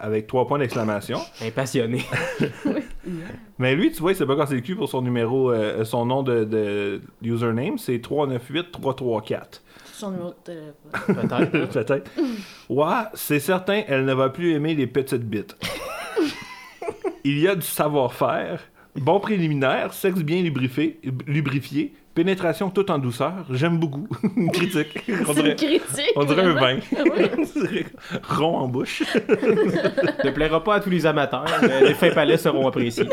Avec 0.00 0.26
trois 0.26 0.46
points 0.46 0.58
d'exclamation. 0.58 1.18
Impassionné. 1.42 2.04
Mais 3.58 3.74
lui, 3.74 3.90
tu 3.92 4.00
vois, 4.00 4.12
il 4.12 4.16
s'est 4.16 4.26
pas 4.26 4.36
cassé 4.36 4.54
le 4.54 4.60
cul 4.60 4.76
pour 4.76 4.88
son 4.88 5.02
numéro, 5.02 5.50
euh, 5.50 5.84
son 5.84 6.06
nom 6.06 6.22
de, 6.22 6.44
de 6.44 7.00
username, 7.22 7.76
c'est 7.78 7.96
398-334. 7.98 9.60
Son 9.92 10.10
numéro 10.10 10.30
de 10.30 10.34
téléphone. 10.44 10.72
Peut-être. 11.06 11.72
Peut-être. 11.72 12.10
C'est 13.14 13.40
certain, 13.40 13.82
elle 13.86 14.04
ne 14.04 14.14
va 14.14 14.28
plus 14.30 14.52
aimer 14.54 14.74
les 14.74 14.86
petites 14.86 15.24
bites. 15.24 15.56
Il 17.24 17.38
y 17.38 17.48
a 17.48 17.54
du 17.54 17.62
savoir-faire, 17.66 18.60
bon 18.96 19.18
préliminaire, 19.18 19.92
sexe 19.94 20.20
bien 20.20 20.42
lubrifié, 20.42 21.00
lubrifié, 21.26 21.94
pénétration 22.14 22.70
tout 22.70 22.90
en 22.90 22.98
douceur. 22.98 23.44
J'aime 23.50 23.78
beaucoup. 23.78 24.06
Une 24.36 24.50
critique. 24.50 25.00
On 25.28 25.32
C'est 25.32 25.34
dirait, 25.34 25.50
une 25.50 25.56
critique. 25.56 26.12
on 26.16 26.24
dirait 26.24 26.42
un 26.42 26.54
vin. 26.54 26.76
Rond 28.28 28.56
en 28.58 28.68
bouche. 28.68 29.02
ne 30.24 30.30
plaira 30.30 30.62
pas 30.62 30.76
à 30.76 30.80
tous 30.80 30.90
les 30.90 31.04
amateurs, 31.06 31.44
mais 31.62 31.82
les 31.88 31.94
fins 31.94 32.10
palais 32.10 32.36
seront 32.36 32.66
appréciés. 32.68 33.08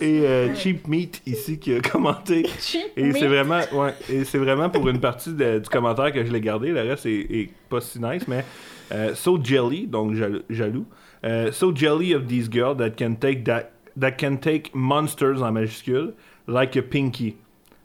Et 0.00 0.20
euh, 0.26 0.54
Cheap 0.54 0.86
Meat 0.86 1.22
ici 1.26 1.58
qui 1.58 1.74
a 1.74 1.80
commenté. 1.80 2.46
cheap 2.60 2.82
Et 2.96 3.04
meat? 3.04 3.16
c'est 3.18 3.26
vraiment, 3.26 3.60
ouais, 3.72 3.94
et 4.10 4.24
c'est 4.24 4.38
vraiment 4.38 4.68
pour 4.68 4.86
une 4.88 5.00
partie 5.00 5.32
de- 5.32 5.58
du 5.60 5.68
commentaire 5.68 6.12
que 6.12 6.24
je 6.24 6.30
l'ai 6.30 6.40
gardé. 6.40 6.68
Le 6.70 6.82
reste 6.82 7.06
est, 7.06 7.20
est 7.30 7.50
pas 7.70 7.80
si 7.80 7.98
nice, 8.00 8.24
mais 8.28 8.44
euh, 8.92 9.14
so 9.14 9.38
jelly, 9.42 9.86
donc 9.86 10.14
jal- 10.14 10.42
jaloux. 10.50 10.84
Euh, 11.24 11.50
so 11.50 11.72
jelly 11.72 12.12
of 12.12 12.28
these 12.28 12.48
girls 12.48 12.78
that 12.78 12.96
can 12.96 13.16
take 13.16 13.44
that 13.44 13.72
that 13.96 14.18
can 14.18 14.38
take 14.38 14.74
monsters 14.74 15.40
en 15.40 15.54
majuscule 15.54 16.14
like 16.46 16.76
a 16.76 16.82
pinky. 16.82 17.38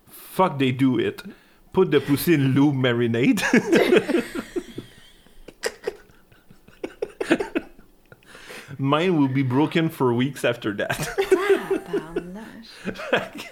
Fuck 0.09 0.59
they 0.59 0.71
do 0.71 0.99
it. 0.99 1.23
Put 1.73 1.91
the 1.91 2.01
pussy 2.01 2.34
in 2.34 2.53
lube 2.53 2.75
marinade. 2.75 3.41
Mine 8.77 9.17
will 9.17 9.27
be 9.27 9.43
broken 9.43 9.89
for 9.89 10.13
weeks 10.13 10.43
after 10.43 10.73
that. 10.73 11.07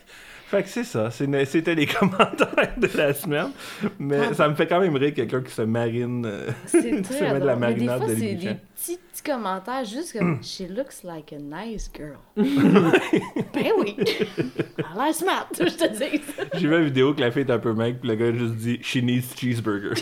Fait 0.50 0.64
que 0.64 0.70
c'est 0.70 0.84
ça, 0.84 1.12
c'était 1.12 1.76
les 1.76 1.86
commentaires 2.00 2.74
de 2.76 2.90
la 2.98 3.14
semaine. 3.14 3.52
Mais 4.00 4.34
ça 4.34 4.50
me 4.50 4.56
fait 4.56 4.66
quand 4.66 4.80
même 4.80 4.96
rire 4.96 5.14
quelqu'un 5.14 5.42
qui 5.42 5.52
se 5.52 5.62
marine. 5.62 6.26
euh, 6.26 6.50
se 6.66 6.78
met 7.24 7.40
de 7.40 7.46
la 7.46 7.56
marinade 7.56 8.02
de 8.08 8.16
c'est 8.16 8.34
des 8.34 8.56
petits, 8.76 8.98
petits 8.98 9.24
commentaires 9.24 9.86
juste 9.86 10.18
comme 10.18 10.42
She 10.42 10.62
looks 10.68 11.04
like 11.04 11.34
a 11.34 11.38
nice 11.38 11.92
girl. 11.96 12.18
ben 12.36 13.72
oui. 13.78 13.96
Elle 14.00 14.86
a 15.00 15.06
l'air 15.06 15.14
smart, 15.14 15.48
je 15.54 15.66
te 15.66 15.88
dis. 15.88 16.22
J'ai 16.56 16.68
vu 16.68 16.76
une 16.78 16.86
vidéo 16.86 17.14
que 17.14 17.22
la 17.22 17.30
fille 17.30 17.44
est 17.44 17.52
un 17.52 17.60
peu 17.60 17.74
maigre, 17.74 18.00
puis 18.00 18.10
le 18.10 18.16
gars 18.16 18.34
juste 18.34 18.56
dit 18.56 18.80
She 18.82 19.04
needs 19.04 19.36
cheeseburgers. 19.38 20.02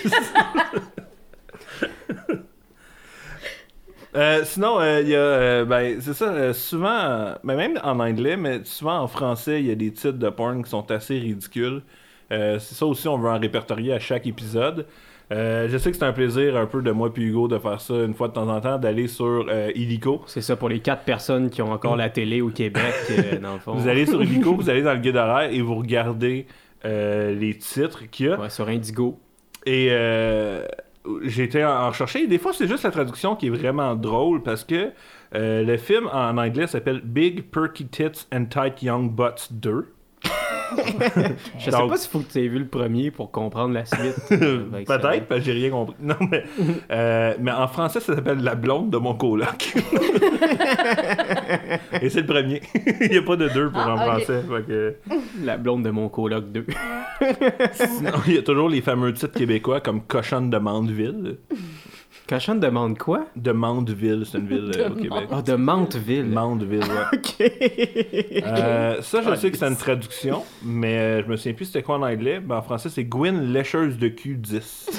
Euh, 4.18 4.42
sinon, 4.46 4.80
euh, 4.80 5.02
il 5.02 5.10
y 5.10 5.16
a. 5.16 5.20
euh, 5.20 5.66
ben, 5.66 6.02
c'est 6.02 6.14
ça, 6.14 6.54
souvent. 6.54 6.90
euh, 6.90 7.36
ben, 7.44 7.56
même 7.56 7.80
en 7.84 8.00
anglais, 8.00 8.36
mais 8.36 8.62
souvent 8.64 9.00
en 9.00 9.08
français, 9.08 9.60
il 9.62 9.68
y 9.68 9.72
a 9.72 9.76
des 9.76 9.92
titres 9.92 10.18
de 10.18 10.30
porn 10.30 10.64
qui 10.64 10.70
sont 10.72 10.90
assez 10.92 11.20
ridicules. 11.20 11.82
C'est 12.30 12.60
ça 12.60 12.86
aussi, 12.86 13.08
on 13.08 13.18
veut 13.18 13.30
en 13.30 13.40
répertorier 13.40 13.94
à 13.94 14.00
chaque 14.00 14.28
épisode. 14.28 14.86
Euh, 15.32 15.68
je 15.70 15.78
sais 15.78 15.92
que 15.92 15.98
c'est 15.98 16.06
un 16.06 16.14
plaisir 16.14 16.56
un 16.56 16.66
peu 16.66 16.82
de 16.82 16.92
moi 16.92 17.14
puis 17.14 17.24
Hugo 17.24 17.48
de 17.50 17.58
faire 17.58 17.82
ça 17.82 17.94
une 17.96 18.14
fois 18.14 18.30
de 18.30 18.34
temps 18.34 18.48
en 18.48 18.62
temps, 18.62 18.78
d'aller 18.78 19.08
sur 19.08 19.46
euh, 19.50 19.72
Illico. 19.76 20.24
C'est 20.26 20.42
ça 20.42 20.56
pour 20.56 20.70
les 20.70 20.80
quatre 20.80 21.04
personnes 21.04 21.50
qui 21.50 21.62
ont 21.62 21.72
encore 21.72 21.96
la 21.98 22.10
télé 22.10 22.42
au 22.42 22.50
Québec, 22.50 22.94
euh, 23.12 23.40
dans 23.40 23.54
le 23.54 23.60
fond. 23.60 23.74
Vous 23.76 23.88
allez 23.88 24.06
sur 24.06 24.22
Illico, 24.22 24.56
vous 24.56 24.70
allez 24.70 24.82
dans 24.82 24.94
le 24.94 25.00
guide 25.00 25.18
horaire 25.18 25.50
et 25.52 25.62
vous 25.62 25.76
regardez 25.76 26.48
les 26.84 27.58
titres 27.60 28.10
qu'il 28.10 28.28
y 28.28 28.30
a. 28.30 28.40
Ouais, 28.40 28.50
sur 28.50 28.68
Indigo. 28.70 29.20
Et 29.66 29.90
été 31.24 31.64
en. 31.66 31.92
Et 32.16 32.28
des 32.28 32.38
fois, 32.38 32.54
c'est 32.54 32.68
juste 32.68 32.84
la 32.84 32.92
traduction 32.92 33.36
qui 33.36 33.48
est 33.48 33.52
vraiment 33.52 33.96
drôle 33.96 34.44
parce 34.44 34.64
que 34.64 34.92
euh, 35.36 35.64
le 35.64 35.78
film 35.78 36.08
en 36.12 36.38
anglais 36.38 36.68
s'appelle 36.68 37.02
Big 37.04 37.50
Perky 37.52 37.88
Tits 37.88 38.28
and 38.34 38.46
Tight 38.46 38.82
Young 38.82 39.12
Butts 39.12 39.50
2. 39.52 39.94
Je 41.60 41.64
sais 41.66 41.72
Donc- 41.72 41.90
pas 41.90 41.98
s'il 41.98 42.10
faut 42.12 42.20
que 42.20 42.32
tu 42.32 42.40
aies 42.44 42.48
vu 42.48 42.60
le 42.60 42.68
premier 42.68 43.10
pour 43.12 43.32
comprendre 43.32 43.74
la 43.74 43.86
suite. 43.86 44.16
Peut-être, 44.30 45.26
parce 45.28 45.40
que 45.40 45.46
j'ai 45.46 45.54
rien 45.54 45.70
compris. 45.70 45.96
Non, 46.02 46.16
mais, 46.30 46.44
euh, 46.92 47.34
mais 47.40 47.52
en 47.52 47.68
français, 47.68 48.00
ça 48.00 48.16
s'appelle 48.16 48.40
La 48.44 48.56
blonde 48.56 48.90
de 48.90 48.98
mon 48.98 49.14
coloc. 49.16 49.74
Et 52.02 52.10
c'est 52.10 52.22
le 52.22 52.26
premier. 52.26 52.62
Il 53.02 53.10
n'y 53.12 53.18
a 53.18 53.22
pas 53.22 53.36
de 53.36 53.48
deux 53.50 53.70
pour 53.70 53.80
Ah, 53.82 53.94
en 53.94 53.98
français. 53.98 54.42
Fait 54.48 54.64
que... 54.68 54.96
La 55.44 55.58
blonde 55.58 55.84
de 55.84 55.90
mon 55.90 56.10
coloc 56.10 56.52
2. 56.52 56.66
Sinon, 57.74 58.12
il 58.28 58.36
y 58.36 58.38
a 58.38 58.42
toujours 58.42 58.70
les 58.70 58.82
fameux 58.82 59.14
titres 59.14 59.38
québécois 59.38 59.80
comme 59.82 60.02
Cochonne 60.02 60.50
de 60.50 60.58
Mandeville. 60.58 61.38
Cochonne 62.28 62.60
demande 62.60 62.98
quoi? 62.98 63.26
De 63.38 63.52
Mandeville, 63.54 64.24
c'est 64.30 64.38
une 64.38 64.48
ville 64.50 64.72
euh, 64.78 64.90
au 64.90 64.96
Québec. 64.96 65.30
Ah, 65.32 65.42
de 65.42 65.54
Manteville. 65.56 66.26
Mandeville, 66.26 66.80
ouais. 66.84 66.88
Ok. 67.14 68.44
Euh, 68.46 69.02
ça, 69.02 69.22
je 69.22 69.36
sais 69.36 69.50
que 69.52 69.58
c'est 69.58 69.68
une 69.68 69.78
traduction, 69.78 70.44
mais 70.64 70.98
euh, 70.98 71.24
je 71.24 71.28
me 71.30 71.38
souviens 71.38 71.54
plus 71.54 71.66
c'était 71.66 71.84
quoi 71.84 71.96
en 71.96 72.02
anglais. 72.04 72.40
Ben, 72.40 72.58
en 72.58 72.62
français, 72.62 72.90
c'est 72.90 73.06
Gwyn 73.06 73.54
lécheuse 73.54 73.98
de 73.98 74.10
cul 74.10 74.36
10. 74.36 74.90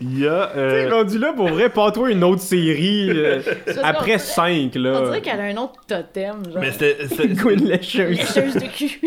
Il 0.00 0.20
y 0.20 0.28
a. 0.28 0.50
T'es 0.54 0.58
euh, 0.60 0.90
rendu 0.94 1.18
là 1.18 1.32
pour 1.32 1.48
vrai, 1.48 1.70
pas 1.70 1.90
toi 1.90 2.08
une 2.08 2.22
autre 2.22 2.40
série 2.40 3.10
euh, 3.10 3.40
après 3.82 4.04
dirait- 4.12 4.18
5 4.18 4.72
On 4.76 4.78
là. 4.78 5.00
dirait 5.06 5.20
qu'elle 5.22 5.40
a 5.40 5.44
un 5.44 5.56
autre 5.56 5.80
totem, 5.88 6.36
genre. 6.44 6.60
mais 6.60 6.70
c'était. 6.70 7.26
Gwen 7.34 7.64
Lécheuse. 7.64 8.16
Lécheuse 8.16 8.54
de 8.54 8.66
cul. 8.68 9.00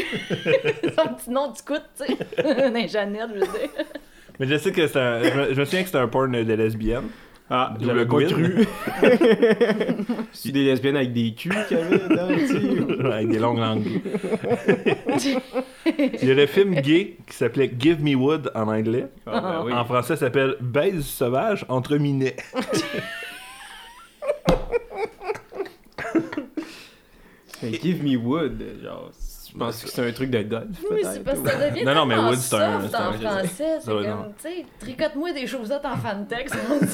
Son 1.04 1.14
petit 1.16 1.30
nom 1.30 1.48
du 1.52 1.62
coup, 1.62 1.74
tu 1.98 2.06
sais. 2.06 2.18
Dans 2.72 2.88
Jeannette, 2.88 3.30
je 3.34 3.40
veux 3.40 3.46
dire. 3.46 3.70
Mais 4.40 4.48
je 4.48 4.58
sais 4.58 4.72
que 4.72 4.88
c'est 4.88 5.00
un. 5.00 5.24
Je 5.24 5.38
me, 5.40 5.54
je 5.54 5.60
me 5.60 5.66
souviens 5.66 5.82
que 5.82 5.88
c'était 5.88 5.98
un 6.00 6.08
porn 6.08 6.32
de 6.32 6.54
lesbienne. 6.54 7.10
Ah, 7.54 7.74
Double 7.78 7.86
j'avais 7.86 8.06
pas 8.06 8.16
Gwen. 8.16 8.28
cru. 8.30 8.66
C'est 10.32 10.52
des 10.54 10.64
lesbiennes 10.64 10.96
avec 10.96 11.12
des 11.12 11.34
culs 11.34 11.54
qu'il 11.68 11.78
y 11.78 11.82
avait 11.82 11.98
dedans, 11.98 12.28
tu 12.30 12.48
sais. 12.48 13.06
Avec 13.14 13.28
des 13.28 13.40
longues 13.40 13.58
langues. 13.60 13.88
Il 16.22 16.28
y 16.30 16.32
a 16.32 16.34
le 16.34 16.46
film 16.46 16.76
gay 16.76 17.18
qui 17.28 17.36
s'appelait 17.36 17.70
Give 17.78 18.02
Me 18.02 18.16
Wood 18.16 18.50
en 18.56 18.70
anglais. 18.70 19.08
Ah, 19.28 19.42
ben 19.42 19.64
oui. 19.66 19.74
En 19.74 19.84
français, 19.84 20.16
ça 20.16 20.28
s'appelle 20.28 20.56
Baise 20.62 21.04
sauvage 21.06 21.66
entre 21.68 21.98
minets. 21.98 22.38
Mais 27.62 27.74
Give 27.74 28.04
me 28.04 28.16
wood, 28.16 28.64
genre, 28.82 29.12
je 29.54 29.58
pense 29.58 29.84
que 29.84 29.90
c'est 29.90 30.08
un 30.08 30.12
truc 30.12 30.30
de 30.30 30.42
golf. 30.44 30.66
Oui, 30.90 31.00
c'est 31.04 31.24
parce 31.24 31.40
que 31.40 31.50
ça 31.50 31.70
devient 31.70 31.84
Non, 31.84 31.94
non, 31.96 32.06
mais 32.06 32.16
Wood, 32.18 32.36
c'est 32.36 32.56
un- 32.56 32.78
en 32.78 32.80
français. 32.90 33.78
C'est 33.82 33.92
comme, 33.92 34.04
tu 34.42 34.48
sais, 34.50 34.66
tricote-moi 34.80 35.34
des 35.34 35.46
chaussettes 35.48 35.86
en 35.86 35.98
fantex. 35.98 36.52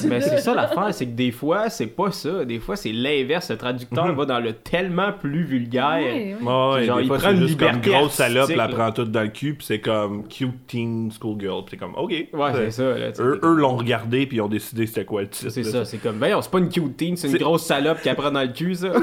Mais 0.08 0.20
c'est 0.20 0.38
ça 0.38 0.54
l'affaire, 0.54 0.88
c'est 0.92 1.06
que 1.06 1.12
des 1.12 1.30
fois, 1.30 1.70
c'est 1.70 1.86
pas 1.86 2.10
ça. 2.10 2.44
Des 2.44 2.58
fois, 2.58 2.76
c'est 2.76 2.92
l'inverse. 2.92 3.50
Le 3.50 3.56
traducteur 3.56 4.06
Mhm. 4.06 4.16
va 4.16 4.24
dans 4.24 4.40
le 4.40 4.52
tellement 4.54 5.12
plus 5.12 5.44
vulgaire. 5.44 5.98
Ouais, 5.98 6.36
ouais. 6.40 6.46
Ouais, 6.74 6.84
Genre, 6.84 6.96
des 6.98 7.02
il 7.04 7.08
fois, 7.08 7.18
prend 7.18 7.30
une 7.30 7.46
juste 7.46 7.58
comme 7.60 7.80
grosse 7.80 8.12
salope, 8.14 8.50
la 8.50 8.68
prend 8.68 8.90
toute 8.92 9.10
dans 9.12 9.22
le 9.22 9.28
cul, 9.28 9.54
puis 9.54 9.66
c'est 9.66 9.80
comme 9.80 10.26
cute 10.28 10.66
teen 10.66 11.10
schoolgirl. 11.12 11.64
Puis 11.64 11.70
c'est 11.72 11.76
comme, 11.76 11.94
ok. 11.96 12.10
Ouais, 12.32 12.52
c'est 12.54 12.70
ça. 12.70 12.82
Eux, 13.22 13.40
l'ont 13.42 13.76
regardé, 13.76 14.26
puis 14.26 14.38
ils 14.38 14.40
ont 14.40 14.48
décidé 14.48 14.86
c'était 14.86 15.04
quoi 15.04 15.22
le 15.22 15.28
titre. 15.28 15.50
C'est 15.50 15.62
ça, 15.64 15.84
c'est 15.84 15.98
comme, 15.98 16.18
ben, 16.18 16.38
c'est 16.42 16.50
pas 16.50 16.58
une 16.58 16.68
cute 16.68 16.96
teen, 16.96 17.16
c'est 17.16 17.28
une 17.28 17.36
grosse 17.38 17.64
salope 17.64 18.00
qui 18.02 18.08
apprend 18.08 18.30
dans 18.30 18.42
le 18.42 18.48
cul, 18.48 18.74
ça. 18.74 18.88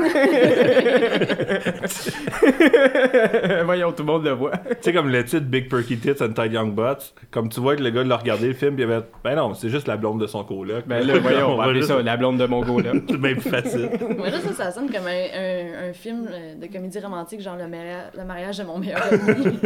Voyons, 3.65 3.91
tout 3.91 4.03
le 4.03 4.07
monde 4.11 4.23
le 4.25 4.31
voit. 4.31 4.51
Tu 4.57 4.75
sais, 4.81 4.93
comme 4.93 5.09
le 5.09 5.23
titre 5.23 5.45
Big 5.45 5.69
Perky 5.69 5.97
Tits 5.97 6.21
and 6.23 6.33
Tight 6.33 6.51
Young 6.51 6.73
Butts, 6.73 7.13
comme 7.31 7.49
tu 7.49 7.59
vois 7.59 7.75
que 7.75 7.83
le 7.83 7.89
gars 7.89 8.03
l'a 8.03 8.17
regardé 8.17 8.47
le 8.47 8.53
film, 8.53 8.75
puis 8.75 8.83
il 8.83 8.91
avait 8.91 9.03
ben 9.23 9.35
non, 9.35 9.53
c'est 9.53 9.69
juste 9.69 9.87
la 9.87 9.97
blonde 9.97 10.19
de 10.21 10.27
son 10.27 10.43
coloc. 10.43 10.85
Ben 10.87 11.05
là, 11.05 11.19
voyons, 11.19 11.49
on 11.53 11.57
va 11.57 11.63
appeler 11.65 11.79
juste- 11.81 11.91
ça 11.93 12.01
la 12.01 12.17
blonde 12.17 12.37
de 12.37 12.45
mon 12.45 12.61
là. 12.79 12.91
C'est 13.09 13.17
bien 13.17 13.33
plus 13.33 13.49
facile. 13.49 13.89
Moi, 14.17 14.29
là, 14.29 14.39
ça, 14.39 14.53
ça 14.53 14.71
sonne 14.71 14.89
comme 14.91 15.07
un, 15.07 15.09
un, 15.09 15.89
un 15.89 15.93
film 15.93 16.27
euh, 16.31 16.55
de 16.55 16.67
comédie 16.71 16.99
romantique, 16.99 17.41
genre 17.41 17.57
le, 17.57 17.67
maria- 17.67 18.11
le 18.17 18.25
mariage 18.25 18.57
de 18.57 18.63
mon 18.63 18.77
meilleur 18.79 19.01
ami. 19.11 19.59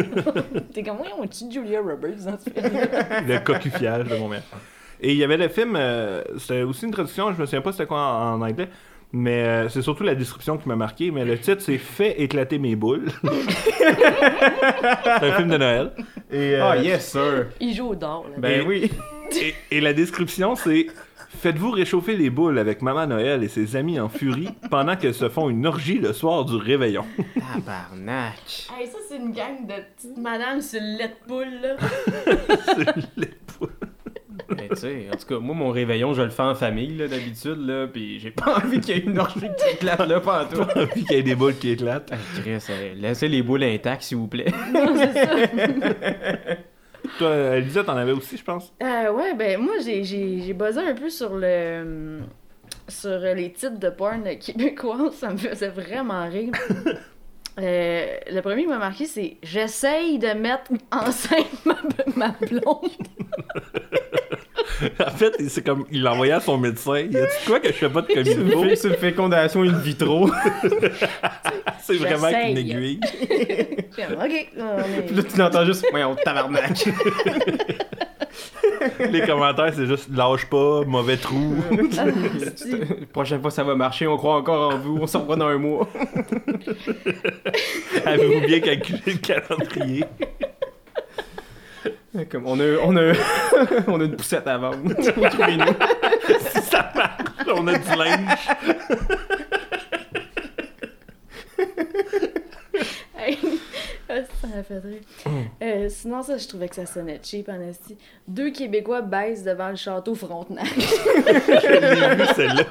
T'es 0.74 0.84
comme, 0.84 0.98
oui, 1.02 1.08
on 1.18 1.26
tue 1.28 1.52
Julia 1.52 1.80
Roberts 1.82 2.26
dans 2.26 2.38
ce 2.38 2.50
film. 2.50 2.70
le 3.28 3.40
cocufiage 3.44 4.06
de 4.08 4.16
mon 4.18 4.28
mère. 4.28 4.44
Et 5.02 5.14
il 5.14 5.18
y 5.18 5.24
avait 5.24 5.38
le 5.38 5.48
film, 5.48 5.76
euh, 5.78 6.22
c'était 6.38 6.64
aussi 6.64 6.84
une 6.86 6.92
traduction, 6.92 7.32
je 7.34 7.40
me 7.40 7.46
souviens 7.46 7.62
pas 7.62 7.72
c'était 7.72 7.86
quoi 7.86 8.00
en, 8.02 8.34
en 8.34 8.42
anglais, 8.42 8.68
mais 9.12 9.44
euh, 9.44 9.70
c'est 9.70 9.82
surtout 9.82 10.04
la 10.04 10.16
description 10.16 10.58
qui 10.58 10.68
m'a 10.68 10.76
marqué. 10.76 11.12
Mais 11.12 11.26
le 11.26 11.38
titre 11.40 11.62
c'est 11.62 11.78
Fait 11.78 12.20
éclater 12.22 12.60
mes 12.60 12.76
boules. 12.76 13.08
c'est 13.24 15.30
un 15.30 15.38
film 15.38 15.50
de 15.50 15.58
Noël. 15.58 15.92
Et, 16.32 16.56
euh, 16.56 16.64
Ah, 16.64 16.78
yes, 16.78 17.12
sir. 17.12 17.48
Il 17.60 17.74
joue 17.76 17.88
au 17.90 17.94
là. 17.94 18.22
Ben 18.38 18.62
Et- 18.62 18.66
oui. 18.66 18.92
Et, 19.72 19.78
et 19.78 19.82
la 19.82 19.94
description, 19.94 20.56
c'est 20.56 20.88
Faites-vous 21.42 21.70
réchauffer 21.72 22.18
les 22.18 22.32
boules 22.32 22.58
avec 22.58 22.82
Maman 22.82 23.06
Noël 23.06 23.44
et 23.44 23.48
ses 23.48 23.76
amis 23.76 24.00
en 24.00 24.10
furie 24.10 24.50
pendant 24.72 24.96
qu'elles 24.98 25.14
se 25.14 25.30
font 25.30 25.48
une 25.50 25.66
orgie 25.68 26.00
le 26.00 26.12
soir 26.12 26.44
du 26.44 26.56
réveillon. 26.56 27.06
Tabarnak. 27.36 28.68
Hey, 28.78 28.88
ça, 28.88 28.98
c'est 29.08 29.18
une 29.18 29.32
gang 29.32 29.66
de 29.66 29.74
petites 29.96 30.18
madames 30.18 30.60
sur 30.60 30.82
le 30.82 30.98
lait 30.98 31.10
de 31.10 31.28
poule, 31.28 31.62
là. 31.62 31.76
Les 33.16 33.30
boules. 33.60 33.70
Mais 33.82 33.89
tu 34.70 34.76
sais, 34.76 35.08
en 35.14 35.18
tout 35.18 35.26
cas, 35.28 35.40
moi, 35.40 35.56
mon 35.56 35.70
réveillon, 35.70 36.14
je 36.14 36.22
le 36.22 36.30
fais 36.30 36.44
en 36.44 36.56
famille, 36.56 36.96
là, 36.98 37.08
d'habitude, 37.08 37.66
là, 37.66 37.88
pis 37.88 38.20
j'ai 38.20 38.32
pas 38.32 38.58
envie 38.64 38.80
qu'il 38.80 38.96
y 38.96 39.00
ait 39.00 39.04
une 39.04 39.20
orgie 39.20 39.40
qui 39.40 39.76
éclate 39.76 40.00
là, 40.08 40.20
pantoute. 40.20 40.68
Puis 40.92 41.04
qu'il 41.04 41.18
y 41.18 41.20
ait 41.20 41.24
des 41.24 41.36
boules 41.36 41.56
qui 41.56 41.72
éclatent. 41.72 42.10
Ah, 42.12 42.18
Chris, 42.42 42.64
euh, 42.70 42.94
laissez 42.96 43.28
les 43.28 43.42
boules 43.42 43.64
intactes, 43.64 44.04
s'il 44.04 44.18
vous 44.18 44.28
plaît. 44.28 44.52
Non, 44.74 44.96
c'est 44.96 45.14
ça. 45.14 45.36
Toi, 47.18 47.36
Elisa, 47.58 47.84
t'en 47.84 47.96
avais 47.96 48.12
aussi, 48.12 48.38
je 48.38 48.44
pense. 48.44 48.74
Euh, 48.84 49.12
ouais, 49.12 49.34
ben 49.34 49.60
moi, 49.60 49.76
j'ai, 49.84 50.04
j'ai, 50.04 50.42
j'ai 50.42 50.54
buzzé 50.54 50.80
un 50.80 50.94
peu 50.94 51.10
sur 51.10 51.36
le. 51.36 51.82
hum, 51.82 52.28
sur 52.88 53.20
les 53.20 53.52
titres 53.52 53.80
de 53.80 53.90
porn 53.90 54.24
québécois. 54.38 55.12
Ça 55.14 55.30
me 55.30 55.38
faisait 55.38 55.70
vraiment 55.70 56.28
rire. 56.28 56.52
Euh, 57.62 58.18
le 58.32 58.42
premier 58.42 58.64
qui 58.64 58.68
m'a 58.68 58.78
marqué, 58.78 59.06
c'est 59.06 59.38
J'essaye 59.44 60.18
de 60.18 60.28
mettre 60.28 60.72
enceinte 60.92 61.66
ma, 61.66 61.76
ma 62.16 62.30
blonde. 62.30 62.90
En 65.06 65.12
fait, 65.12 65.34
c'est 65.50 65.64
comme 65.64 65.86
il 65.92 66.02
l'envoyait 66.02 66.34
à 66.34 66.40
son 66.40 66.58
médecin. 66.58 67.00
Il 67.00 67.18
a 67.18 67.22
dit 67.26 67.46
quoi 67.46 67.60
que 67.60 67.68
je 67.68 67.74
fais 67.74 67.90
pas 67.90 68.02
de 68.02 68.08
communico? 68.08 68.64
une, 68.64 68.76
c'est 68.76 68.88
une 68.90 68.94
fécondation 68.96 69.62
in 69.64 69.78
vitro. 69.78 70.30
C'est 71.82 71.96
vraiment 71.96 72.28
qu'une 72.30 72.58
aiguille. 72.58 73.00
Ok, 73.02 74.48
on 74.60 75.04
Puis 75.08 75.16
là, 75.16 75.24
tu 75.24 75.38
l'entends 75.38 75.66
juste, 75.66 75.86
voyons, 75.90 76.16
tabarnak. 76.24 76.86
Les 79.00 79.22
commentaires, 79.22 79.74
c'est 79.74 79.88
juste 79.88 80.10
lâche 80.16 80.46
pas, 80.46 80.84
mauvais 80.86 81.18
trou. 81.18 81.56
Ah, 81.98 82.06
La 82.06 83.06
prochaine 83.12 83.42
fois, 83.42 83.52
ça 83.52 83.64
va 83.64 83.76
marcher, 83.76 84.08
on 84.08 84.18
croit 84.18 84.36
encore 84.36 84.74
en 84.74 84.78
vous, 84.78 85.00
on 85.02 85.08
s'en 85.08 85.22
revoit 85.22 85.36
dans 85.36 85.48
un 85.48 85.58
mois. 85.58 85.88
Avez-vous 88.06 88.46
bien 88.46 88.60
calculé 88.60 89.02
le 89.08 89.14
calendrier? 89.18 90.04
Comme 92.32 92.48
on 92.48 92.60
a, 92.60 92.78
on 92.82 92.96
a, 92.98 93.14
on 93.88 94.02
a 94.02 94.04
une 94.04 94.16
poussette 94.16 94.48
à 94.48 94.58
vendre. 94.58 94.78
Si 96.52 96.62
ça 96.62 96.92
marche, 96.96 97.48
on 97.48 97.68
a 97.68 97.78
du 97.78 97.96
linge. 97.96 98.50
Ça 104.10 104.48
m'a 104.48 104.64
fait 104.64 104.80
rire. 104.80 105.02
Euh, 105.62 105.88
sinon, 105.88 106.24
ça, 106.24 106.38
je 106.38 106.48
trouvais 106.48 106.68
que 106.68 106.76
ça 106.76 106.88
sonnait 106.88 107.20
cheap, 107.24 107.48
en 107.48 107.62
esti. 107.62 107.96
Deux 108.28 108.50
Québécois 108.50 109.02
baissent 109.02 109.44
devant 109.44 109.70
le 109.70 109.76
château 109.76 110.16
Frontenac. 110.16 110.66
Je 110.76 111.80
l'ai 111.80 112.16
vu 112.16 112.26
celle-là. 112.36 112.64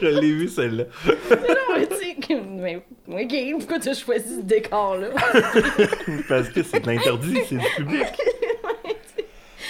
Je 0.00 0.06
l'ai 0.06 0.32
vu 0.32 0.48
celle-là. 0.48 0.84
non, 1.06 1.76
mais 1.76 1.86
tu 1.86 1.94
sais, 1.94 2.16
comme, 2.26 2.60
mais, 2.60 2.82
ok, 3.08 3.58
pourquoi 3.60 3.78
tu 3.78 3.88
as 3.90 3.94
choisi 3.94 4.36
ce 4.38 4.42
décor-là? 4.42 5.10
Parce 6.28 6.48
que 6.48 6.62
c'est 6.64 6.80
de 6.80 6.86
l'interdit, 6.88 7.38
c'est 7.48 7.56
du 7.56 7.64
public. 7.76 8.06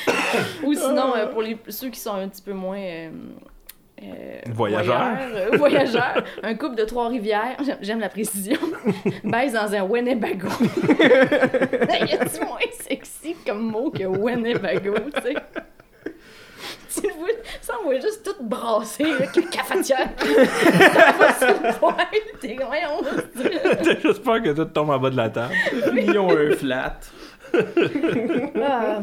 Ou 0.62 0.72
sinon, 0.74 1.14
euh, 1.16 1.26
pour 1.26 1.42
les, 1.42 1.58
ceux 1.68 1.90
qui 1.90 2.00
sont 2.00 2.14
un 2.14 2.28
petit 2.28 2.42
peu 2.42 2.52
moins. 2.52 2.78
euh, 2.78 3.10
euh, 4.02 4.40
Voyageurs. 4.52 4.98
voyeurs, 4.98 5.30
euh, 5.52 5.56
voyageurs, 5.56 6.24
un 6.42 6.54
couple 6.54 6.76
de 6.76 6.84
Trois-Rivières, 6.84 7.56
j'aime- 7.64 7.78
j'aime 7.82 8.00
la 8.00 8.08
précision, 8.08 8.58
baise 9.24 9.52
dans 9.52 9.74
un 9.74 9.82
Winnebago. 9.82 10.48
y 10.88 12.14
a-tu 12.14 12.40
moins 12.44 12.58
sexy 12.80 13.36
comme 13.46 13.70
mot 13.70 13.90
que 13.90 14.04
Winnebago, 14.04 14.94
tu 15.14 15.22
sais? 15.22 15.34
Tu 16.92 17.06
le 17.06 17.14
vois, 17.14 17.28
ça 17.60 17.74
on 17.80 17.84
voit 17.84 18.00
juste 18.00 18.24
tout 18.24 18.42
brasser, 18.44 19.04
là, 19.04 19.26
que 19.28 19.40
cafetière. 19.48 20.08
ça 20.18 21.12
va 21.18 21.34
sur 21.34 21.62
le 21.62 21.78
poil, 21.78 21.94
t'es 22.40 22.56
voyons. 22.56 23.02
T'as 23.82 24.00
juste 24.00 24.22
peur 24.24 24.42
que 24.42 24.50
tout 24.50 24.64
tombe 24.66 24.90
en 24.90 24.98
bas 24.98 25.10
de 25.10 25.16
la 25.16 25.30
table. 25.30 25.54
Ils 25.96 26.18
ont 26.18 26.30
un 26.36 26.50
flat. 26.56 26.98
Ah, 28.62 28.98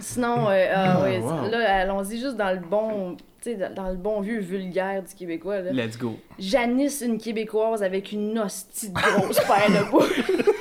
sinon, 0.00 0.48
euh, 0.48 0.66
ah, 0.74 1.02
ouais, 1.02 1.18
wow. 1.18 1.50
là, 1.50 1.80
allons-y 1.80 2.18
juste 2.18 2.36
dans 2.36 2.50
le 2.50 2.58
bon, 2.58 3.16
dans 3.44 3.74
dans 3.74 3.88
le 3.88 3.96
bon 3.96 4.20
vieux 4.20 4.40
vulgaire 4.40 5.02
du 5.02 5.14
Québécois. 5.14 5.60
Là. 5.60 5.72
Let's 5.72 5.98
go. 5.98 6.18
Janice, 6.38 7.00
une 7.00 7.18
Québécoise 7.18 7.82
avec 7.82 8.12
une 8.12 8.38
hostie 8.38 8.90
de 8.90 8.94
grosse 8.94 9.40
paire 9.40 9.68
de 9.68 9.90
boules. 9.90 10.06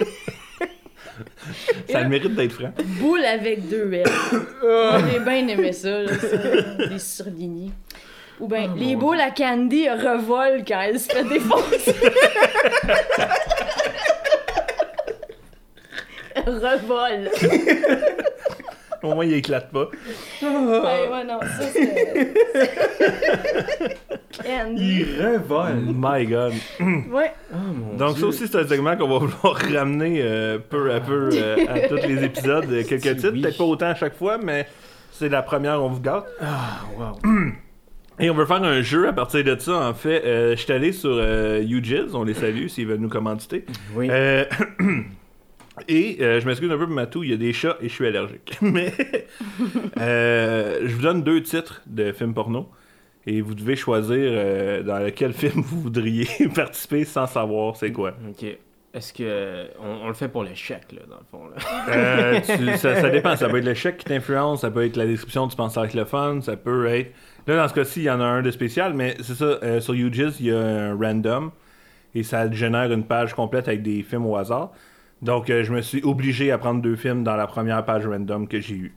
Ça 1.89 1.99
a 1.99 2.03
le 2.03 2.09
mérite 2.09 2.35
d'être 2.35 2.51
franc. 2.51 2.71
Boule 2.99 3.25
avec 3.25 3.67
deux 3.69 3.91
L. 3.91 4.05
J'ai 5.11 5.19
bien 5.19 5.47
aimé 5.47 5.71
ça, 5.71 6.03
là, 6.03 6.11
ça, 6.19 6.37
les 6.89 6.99
surlignés. 6.99 7.71
Ou 8.39 8.47
bien, 8.47 8.71
les 8.75 8.95
mon 8.95 9.01
boules 9.01 9.19
à 9.21 9.31
candy 9.31 9.89
revolent 9.89 10.63
quand 10.67 10.81
elle 10.81 10.99
se 10.99 11.09
fait 11.11 11.23
défoncer. 11.23 11.95
Revole. 16.45 17.29
Au 19.03 19.13
moins, 19.15 19.25
il 19.25 19.33
éclate 19.33 19.71
pas. 19.71 19.89
Ouais, 20.41 21.09
ouais, 21.11 21.23
non, 21.25 21.39
ça. 21.41 21.65
Candy. 24.43 25.03
Revolent. 25.19 25.93
My 25.95 26.25
God. 26.25 26.53
Ouais. 27.11 27.31
Oh 27.53 27.55
mon 27.73 27.95
Donc, 27.97 28.13
Dieu. 28.15 28.21
ça 28.21 28.27
aussi, 28.27 28.47
c'est 28.47 28.57
un 28.57 28.67
segment 28.67 28.95
qu'on 28.97 29.07
va 29.07 29.17
vouloir 29.25 29.55
ramener 29.73 30.21
euh, 30.21 30.57
peu 30.59 30.91
à 30.93 30.99
peu 30.99 31.29
euh, 31.33 31.57
à 31.67 31.79
tous 31.87 31.95
les 31.95 32.23
épisodes. 32.23 32.65
euh, 32.71 32.83
Quelques 32.87 33.15
titres, 33.17 33.31
Oui. 33.33 33.41
peut-être 33.41 33.57
pas 33.57 33.63
autant 33.63 33.87
à 33.87 33.95
chaque 33.95 34.15
fois, 34.15 34.37
mais 34.41 34.67
c'est 35.11 35.29
la 35.29 35.41
première, 35.41 35.83
on 35.83 35.89
vous 35.89 36.01
gâte. 36.01 36.25
Ah, 36.41 36.81
wow. 36.97 37.17
Et 38.19 38.31
on 38.31 38.33
veut 38.33 38.47
faire 38.47 38.63
un 38.63 38.81
jeu 38.81 39.07
à 39.07 39.13
partir 39.13 39.43
de 39.43 39.55
ça. 39.59 39.89
En 39.89 39.93
fait, 39.93 40.23
euh, 40.25 40.55
je 40.55 40.61
suis 40.63 40.73
allé 40.73 40.91
sur 40.91 41.11
euh, 41.13 41.61
UJIZ, 41.61 42.15
on 42.15 42.23
les 42.23 42.33
salue 42.33 42.65
s'ils 42.67 42.87
veulent 42.87 42.97
nous 42.99 43.09
commanditer. 43.09 43.63
Oui. 43.95 44.09
Et 45.87 46.17
euh, 46.21 46.39
je 46.39 46.45
m'excuse 46.47 46.71
un 46.71 46.77
peu 46.77 46.85
pour 46.85 46.93
Matou, 46.95 47.23
il 47.23 47.29
y 47.31 47.33
a 47.33 47.37
des 47.37 47.53
chats 47.53 47.77
et 47.81 47.87
je 47.89 47.93
suis 47.93 48.07
allergique. 48.07 48.57
Mais 48.61 48.91
euh, 49.99 50.79
je 50.85 50.95
vous 50.95 51.01
donne 51.01 51.23
deux 51.23 51.41
titres 51.41 51.81
de 51.85 52.11
films 52.11 52.33
porno 52.33 52.69
et 53.25 53.41
vous 53.41 53.55
devez 53.55 53.75
choisir 53.75 54.15
euh, 54.17 54.83
dans 54.83 54.99
lequel 54.99 55.33
film 55.33 55.61
vous 55.61 55.81
voudriez 55.81 56.27
participer 56.55 57.05
sans 57.05 57.27
savoir 57.27 57.75
c'est 57.75 57.91
quoi. 57.91 58.13
Ok. 58.29 58.45
Est-ce 58.93 59.13
que. 59.13 59.67
On, 59.83 60.05
on 60.05 60.07
le 60.07 60.13
fait 60.13 60.29
pour 60.29 60.45
chèque, 60.55 60.91
là, 60.93 61.01
dans 61.07 61.17
le 61.17 61.25
fond, 61.29 61.49
là? 61.49 62.41
Tu- 62.41 62.77
ça, 62.77 62.95
ça 62.95 63.09
dépend, 63.09 63.35
ça 63.35 63.47
peut 63.47 63.57
être 63.57 63.73
chèque 63.75 63.97
qui 63.97 64.05
t'influence, 64.05 64.61
ça 64.61 64.71
peut 64.71 64.83
être 64.85 64.95
la 64.95 65.05
description, 65.05 65.47
tu 65.47 65.55
penses 65.55 65.77
avec 65.77 65.93
le 65.93 66.05
fun, 66.05 66.39
ça 66.41 66.55
peut 66.57 66.87
être... 66.87 67.11
Là, 67.45 67.57
dans 67.57 67.67
ce 67.67 67.73
cas-ci, 67.75 67.99
il 67.99 68.03
y 68.05 68.09
en 68.09 68.19
a 68.21 68.23
un 68.25 68.41
de 68.41 68.49
spécial, 68.49 68.93
mais 68.95 69.15
c'est 69.21 69.35
ça, 69.35 69.81
sur 69.81 69.93
UGIS, 69.93 70.37
il 70.39 70.47
y 70.47 70.51
a 70.51 70.57
un 70.59 70.95
random, 70.97 71.51
et 72.15 72.23
ça 72.23 72.49
génère 72.51 72.91
une 72.91 73.03
page 73.03 73.35
complète 73.35 73.67
avec 73.67 73.83
des 73.83 74.01
films 74.01 74.25
au 74.25 74.35
hasard. 74.35 74.71
Donc, 75.21 75.49
euh, 75.49 75.63
je 75.63 75.73
me 75.73 75.81
suis 75.81 76.01
obligé 76.03 76.51
à 76.51 76.57
prendre 76.57 76.81
deux 76.81 76.95
films 76.95 77.23
dans 77.23 77.35
la 77.35 77.47
première 77.47 77.83
page 77.85 78.05
random 78.05 78.47
que 78.47 78.59
j'ai 78.59 78.75
eue. 78.75 78.95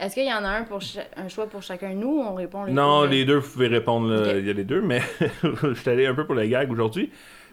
Est-ce 0.00 0.14
qu'il 0.14 0.26
y 0.26 0.32
en 0.32 0.42
a 0.44 0.48
un, 0.48 0.62
pour 0.64 0.80
un 1.16 1.28
choix 1.28 1.46
pour 1.46 1.62
chacun 1.62 1.90
de 1.90 1.94
nous 1.98 2.08
ou 2.18 2.20
on 2.20 2.34
répond 2.34 2.64
les 2.64 2.72
Non, 2.72 3.02
deux? 3.02 3.08
les 3.10 3.24
deux, 3.24 3.36
vous 3.36 3.48
pouvez 3.52 3.68
répondre, 3.68 4.08
là, 4.12 4.36
il 4.38 4.44
y 4.44 4.50
a 4.50 4.52
les 4.52 4.64
deux, 4.64 4.82
mais 4.82 5.00
je 5.62 5.72
suis 5.74 5.88
allé 5.88 6.04
un 6.06 6.14
peu 6.14 6.26
pour 6.26 6.34
le 6.34 6.44
gag 6.46 6.70
aujourd'hui. 6.72 7.12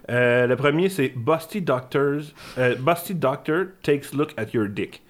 Euh, 0.09 0.47
le 0.47 0.55
premier, 0.55 0.89
c'est 0.89 1.13
Busty 1.15 1.61
Doctors. 1.61 2.33
euh, 2.57 2.75
Busty 2.79 3.13
Doctor 3.13 3.65
takes 3.83 4.11
look 4.13 4.33
at 4.37 4.47
your 4.53 4.67
dick. 4.67 5.02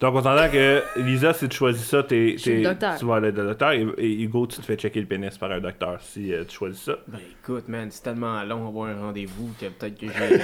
Donc, 0.00 0.14
on 0.14 0.22
s'entend 0.22 0.48
que, 0.50 0.82
Lisa, 0.96 1.34
si 1.34 1.46
tu 1.46 1.56
choisis 1.58 1.84
ça, 1.86 2.02
t'es, 2.02 2.36
tu 2.38 2.64
vas 3.04 3.16
aller 3.16 3.32
le 3.32 3.44
docteur. 3.48 3.72
Et, 3.72 3.86
et 3.98 4.22
Hugo, 4.22 4.46
tu 4.46 4.56
te 4.56 4.64
fais 4.64 4.76
checker 4.76 4.98
le 5.00 5.06
pénis 5.06 5.36
par 5.36 5.50
un 5.52 5.60
docteur 5.60 5.98
si 6.00 6.32
euh, 6.32 6.42
tu 6.48 6.56
choisis 6.56 6.80
ça. 6.80 6.96
Ben 7.06 7.18
écoute, 7.42 7.68
man, 7.68 7.88
c'est 7.90 8.02
tellement 8.02 8.42
long 8.44 8.66
avoir 8.66 8.88
un 8.88 8.98
rendez-vous 8.98 9.50
que 9.60 9.66
peut-être 9.66 9.98
que 9.98 10.06
j'ai. 10.06 10.40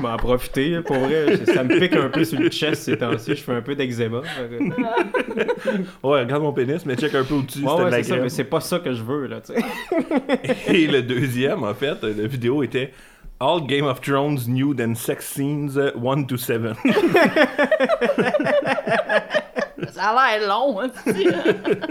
M'en 0.00 0.16
profiter, 0.16 0.80
pour 0.80 0.96
vrai. 0.96 1.36
Ça 1.44 1.62
me 1.62 1.78
pique 1.78 1.94
un 1.94 2.08
peu 2.08 2.24
sur 2.24 2.40
le 2.40 2.48
chest 2.48 2.84
ces 2.84 2.96
temps-ci. 2.96 3.36
Je 3.36 3.42
fais 3.42 3.52
un 3.52 3.60
peu 3.62 3.74
d'eczéma. 3.74 4.22
Ouais, 6.02 6.20
regarde 6.20 6.42
mon 6.42 6.52
pénis, 6.54 6.84
mais 6.86 6.96
check 6.96 7.14
un 7.14 7.24
peu 7.24 7.34
au-dessus, 7.34 7.62
Ouais, 7.62 7.72
ouais, 7.74 7.84
de 7.86 7.90
la 7.90 7.96
c'est 7.98 8.02
ça, 8.04 8.08
crème. 8.14 8.22
mais 8.22 8.28
c'est 8.30 8.44
pas 8.44 8.60
ça 8.60 8.78
que 8.78 8.92
je 8.94 9.02
veux, 9.02 9.26
là, 9.26 9.40
tu 9.42 9.52
sais. 9.52 9.62
Et 10.74 10.86
le 10.86 11.02
deuxième, 11.02 11.62
en 11.62 11.74
fait, 11.74 12.02
la 12.02 12.26
vidéo 12.26 12.62
était 12.62 12.90
All 13.38 13.60
Game 13.66 13.84
of 13.86 14.00
Thrones 14.00 14.48
nude 14.48 14.80
and 14.80 14.94
sex 14.94 15.26
scenes 15.26 15.76
1 15.76 16.26
to 16.26 16.36
7. 16.36 16.74
Ça 19.92 20.08
a 20.10 20.36
l'air 20.38 20.48
long, 20.48 20.80
hein, 20.80 20.88
tu 21.04 21.12
sais. 21.12 21.26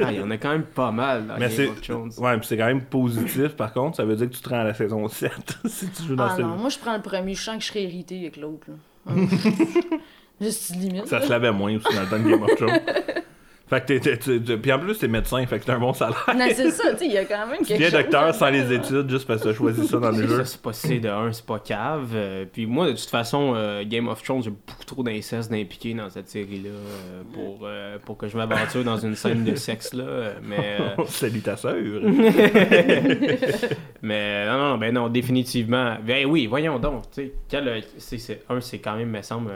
Ah, 0.03 0.11
il 0.11 0.17
y 0.19 0.21
en 0.21 0.29
a 0.31 0.37
quand 0.37 0.49
même 0.49 0.63
pas 0.63 0.91
mal 0.91 1.27
dans 1.27 1.37
Mais 1.37 1.49
c'est 1.49 1.65
Game 1.65 1.73
of 1.73 1.81
Thrones. 1.81 2.11
ouais, 2.17 2.37
puis 2.37 2.47
c'est 2.47 2.57
quand 2.57 2.65
même 2.65 2.81
positif 2.83 3.49
par 3.55 3.73
contre, 3.73 3.97
ça 3.97 4.05
veut 4.05 4.15
dire 4.15 4.27
que 4.29 4.33
tu 4.35 4.41
te 4.41 4.49
rends 4.49 4.59
à 4.61 4.63
la 4.63 4.73
saison 4.73 5.07
7 5.07 5.31
si 5.65 5.87
tu 5.89 6.03
joues 6.03 6.15
dans 6.15 6.25
Ah 6.25 6.33
ce 6.35 6.41
non, 6.41 6.55
moi 6.55 6.69
je 6.69 6.79
prends 6.79 6.95
le 6.95 7.01
premier, 7.01 7.33
je 7.35 7.41
sens 7.43 7.57
que 7.57 7.61
je 7.63 7.67
serais 7.67 7.83
irrité 7.83 8.17
avec 8.19 8.37
l'autre. 8.37 8.67
Juste 10.41 10.75
limite. 10.75 11.07
Ça 11.07 11.21
se 11.21 11.29
lavait 11.29 11.51
moins 11.51 11.75
aussi 11.75 11.95
dans 11.95 12.01
le 12.01 12.07
temps 12.07 12.19
de 12.19 12.29
Game 12.29 12.43
of 12.43 12.55
Thrones. 12.55 12.79
Fait 13.67 13.81
que 13.81 13.87
t'es, 13.87 13.99
t'es- 13.99 14.17
t'es- 14.17 14.39
t'es- 14.39 14.57
puis 14.57 14.71
en 14.71 14.77
plus, 14.77 14.95
t'es 14.99 15.07
médecin, 15.07 15.43
fait 15.47 15.57
que 15.59 15.65
t'as 15.65 15.73
un 15.73 15.79
bon 15.79 15.91
salaire. 15.91 16.23
Non, 16.37 16.45
c'est 16.53 16.69
ça, 16.69 16.91
tu 16.93 16.99
sais, 16.99 17.05
il 17.07 17.13
y 17.13 17.17
a 17.17 17.25
quand 17.25 17.47
même 17.47 17.57
Tu 17.61 17.65
quelque 17.65 17.79
viens 17.79 17.89
chose. 17.89 17.99
docteur 18.03 18.35
sans 18.35 18.49
les 18.51 18.71
études 18.71 19.09
juste 19.09 19.25
parce 19.25 19.41
que 19.41 19.47
t'as 19.47 19.53
choisi 19.55 19.87
ça 19.87 19.97
dans 19.97 20.11
le 20.11 20.27
jeu. 20.27 20.43
C'est 20.45 20.61
pas 20.61 20.71
C 20.71 20.99
de 20.99 21.09
1, 21.09 21.31
c'est 21.31 21.45
pas 21.45 21.57
cave. 21.57 22.09
Euh, 22.13 22.45
puis 22.51 22.67
moi, 22.67 22.85
de 22.85 22.91
toute 22.91 23.09
façon, 23.09 23.53
euh, 23.55 23.83
Game 23.83 24.07
of 24.07 24.21
Thrones, 24.21 24.43
j'ai 24.43 24.51
beaucoup 24.51 24.83
trop 24.85 25.01
d'inceste 25.01 25.49
d'impliqué 25.49 25.95
dans 25.95 26.11
cette 26.11 26.29
série-là 26.29 26.69
euh, 26.69 27.21
pour, 27.33 27.61
euh, 27.63 27.97
pour 28.05 28.17
que 28.17 28.27
je 28.27 28.37
m'aventure 28.37 28.83
dans 28.83 28.97
une 28.97 29.15
scène 29.15 29.43
de 29.43 29.55
sexe, 29.55 29.93
là. 29.95 30.03
Mais, 30.43 30.77
euh, 30.99 31.03
Salut 31.07 31.41
ta 31.41 31.57
sœur. 31.57 31.75
mais 34.01 34.45
non, 34.45 34.57
non, 34.59 34.77
ben 34.77 34.93
non, 34.93 35.09
définitivement. 35.09 35.97
Ben 36.05 36.25
oui, 36.27 36.45
voyons 36.47 36.79
donc, 36.79 37.09
tu 37.11 37.23
sais, 37.23 37.33
quel, 37.49 37.83
c'est, 37.97 38.17
c'est- 38.17 38.43
un, 38.49 38.61
c'est 38.61 38.79
quand 38.79 38.95
même, 38.95 39.09
me 39.09 39.21
semble, 39.21 39.51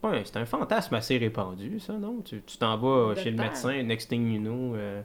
pas 0.00 0.10
un, 0.10 0.24
c'est 0.24 0.36
un 0.36 0.46
fantasme 0.46 0.94
assez 0.94 1.18
répandu, 1.18 1.78
ça, 1.80 1.94
non? 1.94 2.20
Tu, 2.22 2.42
tu 2.42 2.56
t'en 2.58 2.76
vas 2.78 3.14
chez 3.14 3.30
le 3.30 3.36
médecin, 3.36 3.82
next 3.82 4.08
thing 4.08 4.32
you 4.32 4.40
know... 4.40 4.74
euh, 4.76 5.02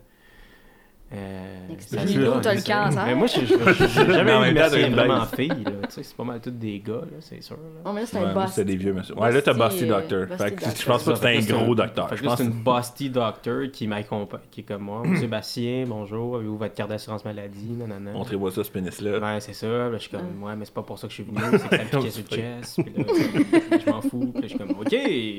euh, 1.13 1.67
ça 1.79 1.97
t'as 2.41 2.53
le 2.55 2.61
cancer. 2.61 3.05
Mais 3.05 3.15
moi, 3.15 3.27
j'ai 3.33 3.41
Mais 3.41 4.13
jamais 4.13 4.33
en 4.33 4.43
eu 4.45 4.53
de 4.53 4.95
vraiment 4.95 5.19
baisse. 5.19 5.35
fille, 5.35 5.49
là. 5.49 5.71
Tu 5.87 5.91
sais, 5.91 6.03
c'est 6.03 6.15
pas 6.17 6.23
mal 6.23 6.41
tous 6.41 6.49
des 6.51 6.79
gars, 6.79 6.93
là, 6.95 7.17
c'est 7.19 7.41
sûr. 7.43 7.55
là. 7.57 7.81
Oh, 7.85 7.91
mais 7.93 8.01
là, 8.01 8.07
c'est 8.07 8.17
Ouais, 8.17 8.25
un 8.25 8.33
boss. 8.33 8.51
c'est 8.53 8.65
des 8.65 8.75
vieux 8.75 8.91
monsieur. 8.91 9.15
Ouais, 9.15 9.31
là, 9.31 9.41
t'as 9.41 9.53
Basti 9.53 9.85
Basti, 9.85 10.09
Doctor. 10.09 10.19
euh, 10.31 10.37
Fait 10.37 10.51
que 10.55 10.65
je 10.65 10.85
pense 10.85 11.03
pas 11.03 11.13
que 11.13 11.19
c'est 11.19 11.53
un 11.53 11.57
gros 11.63 11.75
docteur. 11.75 12.09
Fait 12.09 12.15
que 12.15 12.21
Je 12.23 12.27
là, 12.27 12.35
c'est 12.35 12.43
une 12.43 12.63
Basti 12.63 13.09
Doctor 13.11 13.71
qui 13.71 13.87
m'accompagne, 13.87 14.41
qui 14.49 14.61
est 14.61 14.63
comme 14.63 14.81
moi. 14.81 15.03
Sébastien, 15.19 15.85
bonjour, 15.87 16.37
avez-vous 16.37 16.57
votre 16.57 16.73
carte 16.73 16.89
d'assurance 16.89 17.23
maladie? 17.23 17.69
Nanana. 17.77 18.11
montrez-moi 18.11 18.51
ça, 18.51 18.63
ce 18.63 18.71
pénis-là. 18.71 19.19
Ouais, 19.19 19.39
c'est 19.39 19.53
ça. 19.53 19.67
Là, 19.67 19.91
je 19.93 19.97
suis 19.99 20.09
comme, 20.09 20.41
ouais, 20.43 20.55
mais 20.55 20.65
c'est 20.65 20.73
pas 20.73 20.83
pour 20.83 20.97
ça 20.97 21.07
que 21.07 21.13
je 21.13 21.21
suis 21.21 21.23
venu, 21.23 21.37
c'est 21.51 21.69
que 21.69 21.75
ça 21.75 21.83
me 21.83 21.89
piquait 22.01 22.09
sur 22.11 22.23
le 22.31 22.35
chest. 22.35 22.79
Puis 22.83 22.93
là, 22.97 23.77
je 23.85 23.89
m'en 23.91 24.01
fous. 24.01 24.31
Puis 24.33 24.41
là, 24.41 24.41
je 24.41 24.47
suis 24.47 24.57
comme, 24.57 24.71
ok. 24.71 24.89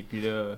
Puis 0.08 0.20
là. 0.22 0.56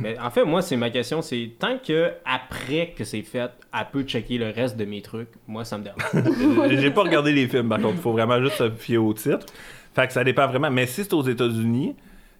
Mais 0.00 0.18
en 0.18 0.30
fait, 0.30 0.44
moi, 0.44 0.62
c'est 0.62 0.76
ma 0.76 0.90
question, 0.90 1.22
c'est 1.22 1.52
tant 1.58 1.78
que 1.78 2.12
après 2.24 2.94
que 2.96 3.04
c'est 3.04 3.22
fait, 3.22 3.50
elle 3.72 3.86
peut 3.92 4.02
checker 4.02 4.38
le 4.38 4.50
reste 4.50 4.76
de 4.76 4.84
mes 4.84 5.02
trucs, 5.02 5.28
moi, 5.46 5.64
ça 5.64 5.78
me 5.78 5.84
dérange. 5.84 6.70
J'ai 6.80 6.90
pas 6.90 7.02
regardé 7.02 7.32
les 7.32 7.48
films, 7.48 7.68
par 7.68 7.80
contre. 7.80 8.00
Faut 8.00 8.12
vraiment 8.12 8.40
juste 8.42 8.56
se 8.56 8.70
fier 8.70 8.98
au 8.98 9.12
titre. 9.14 9.46
Fait 9.94 10.06
que 10.06 10.12
ça 10.12 10.24
dépend 10.24 10.46
vraiment. 10.46 10.70
Mais 10.70 10.86
si 10.86 11.04
c'est 11.04 11.14
aux 11.14 11.22
États-Unis, 11.22 11.96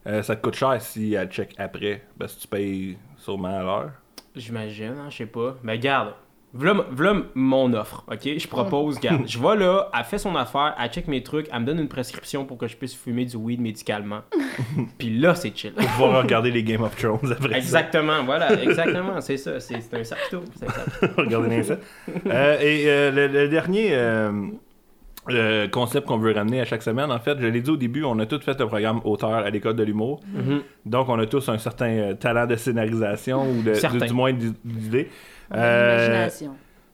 euh, 0.06 0.22
ça 0.22 0.36
te 0.36 0.42
coûte 0.42 0.54
cher 0.54 0.80
si 0.80 1.14
elle 1.14 1.28
check 1.28 1.54
après. 1.58 2.02
Parce 2.18 2.34
que 2.34 2.42
tu 2.42 2.48
payes 2.48 2.98
sûrement 3.16 3.58
à 3.58 3.62
l'heure. 3.62 3.90
J'imagine, 4.34 4.94
hein, 4.98 5.08
je 5.08 5.16
sais 5.16 5.26
pas. 5.26 5.56
Mais 5.62 5.78
garde, 5.78 6.12
voilà 6.58 7.22
mon 7.34 7.72
offre, 7.74 8.04
ok? 8.10 8.20
Je 8.38 8.48
propose, 8.48 8.98
garde, 9.00 9.22
je 9.26 9.38
vais 9.38 9.56
là, 9.56 9.90
elle 9.96 10.04
fait 10.04 10.18
son 10.18 10.34
affaire, 10.36 10.74
elle 10.82 10.90
check 10.90 11.06
mes 11.08 11.22
trucs, 11.22 11.48
elle 11.52 11.60
me 11.60 11.66
donne 11.66 11.78
une 11.80 11.88
prescription 11.88 12.44
pour 12.44 12.56
que 12.58 12.66
je 12.66 12.76
puisse 12.76 12.94
fumer 12.94 13.24
du 13.24 13.36
weed 13.36 13.60
médicalement. 13.60 14.20
Puis 14.98 15.18
là, 15.18 15.34
c'est 15.34 15.56
chill. 15.56 15.72
Pour 15.72 15.86
pouvoir 15.86 16.22
regarder 16.22 16.50
les 16.50 16.62
Game 16.62 16.82
of 16.82 16.96
Thrones 16.96 17.32
après 17.32 17.50
ça. 17.50 17.56
Exactement, 17.58 18.24
voilà, 18.24 18.62
exactement, 18.62 19.20
c'est 19.20 19.36
ça, 19.36 19.60
c'est 19.60 19.76
un 19.92 20.04
sac. 20.04 20.18
Regardez 21.16 21.48
bien 21.48 21.62
ça. 21.62 21.76
Euh, 22.26 22.58
et 22.60 22.84
euh, 22.88 23.10
le, 23.10 23.26
le 23.28 23.48
dernier 23.48 23.90
euh, 23.94 25.66
concept 25.72 26.06
qu'on 26.06 26.18
veut 26.18 26.32
ramener 26.32 26.60
à 26.60 26.64
chaque 26.64 26.82
semaine, 26.82 27.10
en 27.10 27.18
fait, 27.18 27.36
je 27.40 27.46
l'ai 27.48 27.60
dit 27.60 27.70
au 27.70 27.76
début, 27.76 28.04
on 28.04 28.18
a 28.20 28.26
tous 28.26 28.40
fait 28.44 28.60
un 28.60 28.66
programme 28.66 29.00
auteur 29.04 29.30
à 29.32 29.50
l'école 29.50 29.74
de 29.74 29.82
l'humour. 29.82 30.20
Mhm. 30.32 30.60
Donc, 30.84 31.08
on 31.08 31.18
a 31.18 31.26
tous 31.26 31.48
un 31.48 31.58
certain 31.58 32.14
talent 32.14 32.46
de 32.46 32.54
scénarisation 32.56 33.42
ou 33.50 33.62
de, 33.62 34.06
du, 34.06 34.12
moins 34.14 34.32
d'i- 34.32 34.54
d'idées. 34.64 35.08
Euh, 35.54 36.28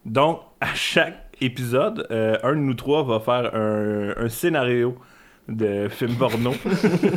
donc, 0.04 0.40
à 0.60 0.74
chaque 0.74 1.28
épisode, 1.40 2.06
euh, 2.10 2.36
un 2.42 2.52
de 2.52 2.60
nous 2.60 2.74
trois 2.74 3.02
va 3.02 3.20
faire 3.20 3.54
un, 3.54 4.14
un 4.16 4.28
scénario 4.28 4.96
de 5.48 5.88
film 5.88 6.14
porno 6.14 6.52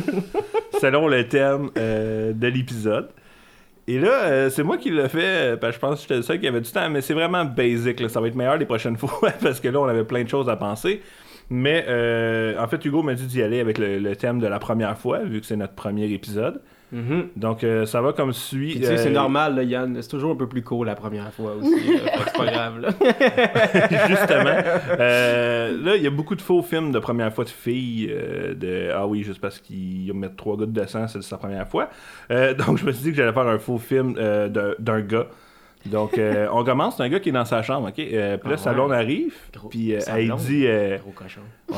selon 0.80 1.08
le 1.08 1.26
thème 1.28 1.70
euh, 1.78 2.32
de 2.32 2.46
l'épisode. 2.48 3.10
Et 3.88 4.00
là, 4.00 4.24
euh, 4.24 4.50
c'est 4.50 4.64
moi 4.64 4.78
qui 4.78 4.90
l'ai 4.90 5.08
fait, 5.08 5.52
euh, 5.52 5.56
parce 5.56 5.76
que 5.76 5.76
je 5.76 5.80
pense 5.80 5.94
que 5.96 6.02
j'étais 6.02 6.16
le 6.16 6.22
seul 6.22 6.40
qui 6.40 6.48
avait 6.48 6.60
du 6.60 6.70
temps, 6.70 6.90
mais 6.90 7.00
c'est 7.00 7.14
vraiment 7.14 7.44
basic. 7.44 8.00
là. 8.00 8.08
Ça 8.08 8.20
va 8.20 8.26
être 8.26 8.34
meilleur 8.34 8.56
les 8.56 8.66
prochaines 8.66 8.96
fois, 8.98 9.30
parce 9.40 9.60
que 9.60 9.68
là, 9.68 9.80
on 9.80 9.86
avait 9.86 10.04
plein 10.04 10.24
de 10.24 10.28
choses 10.28 10.48
à 10.48 10.56
penser. 10.56 11.02
Mais 11.48 11.84
en 12.58 12.66
fait, 12.66 12.84
Hugo 12.84 13.02
m'a 13.04 13.14
dit 13.14 13.26
d'y 13.26 13.42
aller 13.42 13.60
avec 13.60 13.78
le, 13.78 14.00
le 14.00 14.16
thème 14.16 14.40
de 14.40 14.48
la 14.48 14.58
première 14.58 14.98
fois, 14.98 15.20
vu 15.20 15.40
que 15.40 15.46
c'est 15.46 15.56
notre 15.56 15.74
premier 15.74 16.10
épisode. 16.10 16.60
Mhm. 16.92 17.28
Donc, 17.34 17.64
euh, 17.64 17.84
ça 17.84 18.00
va 18.00 18.12
comme 18.12 18.32
suit. 18.32 18.74
Tu 18.76 18.84
sais, 18.84 18.96
c'est 18.96 19.08
euh, 19.08 19.12
normal, 19.12 19.56
là, 19.56 19.62
Yann, 19.64 19.98
c'est 20.00 20.08
toujours 20.08 20.30
un 20.32 20.36
peu 20.36 20.48
plus 20.48 20.62
court 20.62 20.84
la 20.84 20.94
première 20.94 21.32
fois 21.32 21.54
aussi. 21.56 21.70
que 21.74 21.92
c'est 22.24 22.36
pas 22.36 22.46
grave, 22.46 22.78
là. 22.80 22.88
Justement. 24.08 24.54
Euh, 25.00 25.76
là, 25.82 25.96
il 25.96 26.02
y 26.02 26.06
a 26.06 26.10
beaucoup 26.10 26.34
de 26.36 26.42
faux 26.42 26.62
films 26.62 26.92
de 26.92 26.98
première 26.98 27.32
fois 27.32 27.44
de 27.44 27.48
filles. 27.50 28.08
euh, 28.12 28.54
de 28.54 28.90
Ah 28.94 29.06
oui, 29.06 29.22
juste 29.24 29.40
parce 29.40 29.58
qu'ils 29.58 30.12
mettent 30.14 30.36
trois 30.36 30.56
gouttes 30.56 30.72
de 30.72 30.86
sang, 30.86 31.08
c'est 31.08 31.22
sa 31.22 31.38
première 31.38 31.68
fois. 31.68 31.90
Euh, 32.30 32.54
donc, 32.66 32.78
je 32.78 32.84
me 32.86 32.92
suis 32.92 33.02
dit 33.04 33.10
que 33.10 33.16
j'allais 33.16 33.32
faire 33.32 33.46
un 33.48 33.58
faux 33.58 33.78
film 33.78 34.14
euh, 34.18 34.48
d'un- 34.78 35.00
gars. 35.00 35.26
Donc, 35.86 36.18
euh, 36.18 36.48
on 36.52 36.64
commence. 36.64 36.96
C'est 36.96 37.02
un 37.04 37.08
gars 37.08 37.20
qui 37.20 37.28
est 37.28 37.32
dans 37.32 37.44
sa 37.44 37.62
chambre, 37.62 37.88
OK? 37.88 37.98
Euh, 37.98 38.36
puis 38.38 38.48
là, 38.48 38.56
Ah 38.58 38.62
sa 38.62 38.70
ouais. 38.70 38.76
blonde 38.76 38.92
arrive. 38.92 39.34
Puis 39.70 39.94
euh, 39.94 40.00
elle 40.08 40.32
dit... 40.36 40.66
euh, 40.66 40.98
Gros 40.98 41.12
cochon. 41.12 41.40
ouais. 41.70 41.76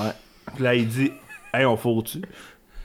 Puis 0.55 0.65
là, 0.65 0.75
il 0.75 0.87
dit... 0.89 1.13
Hey, 1.53 1.65
on 1.65 1.77
faut-tu? 1.77 2.21
Pas 2.21 2.29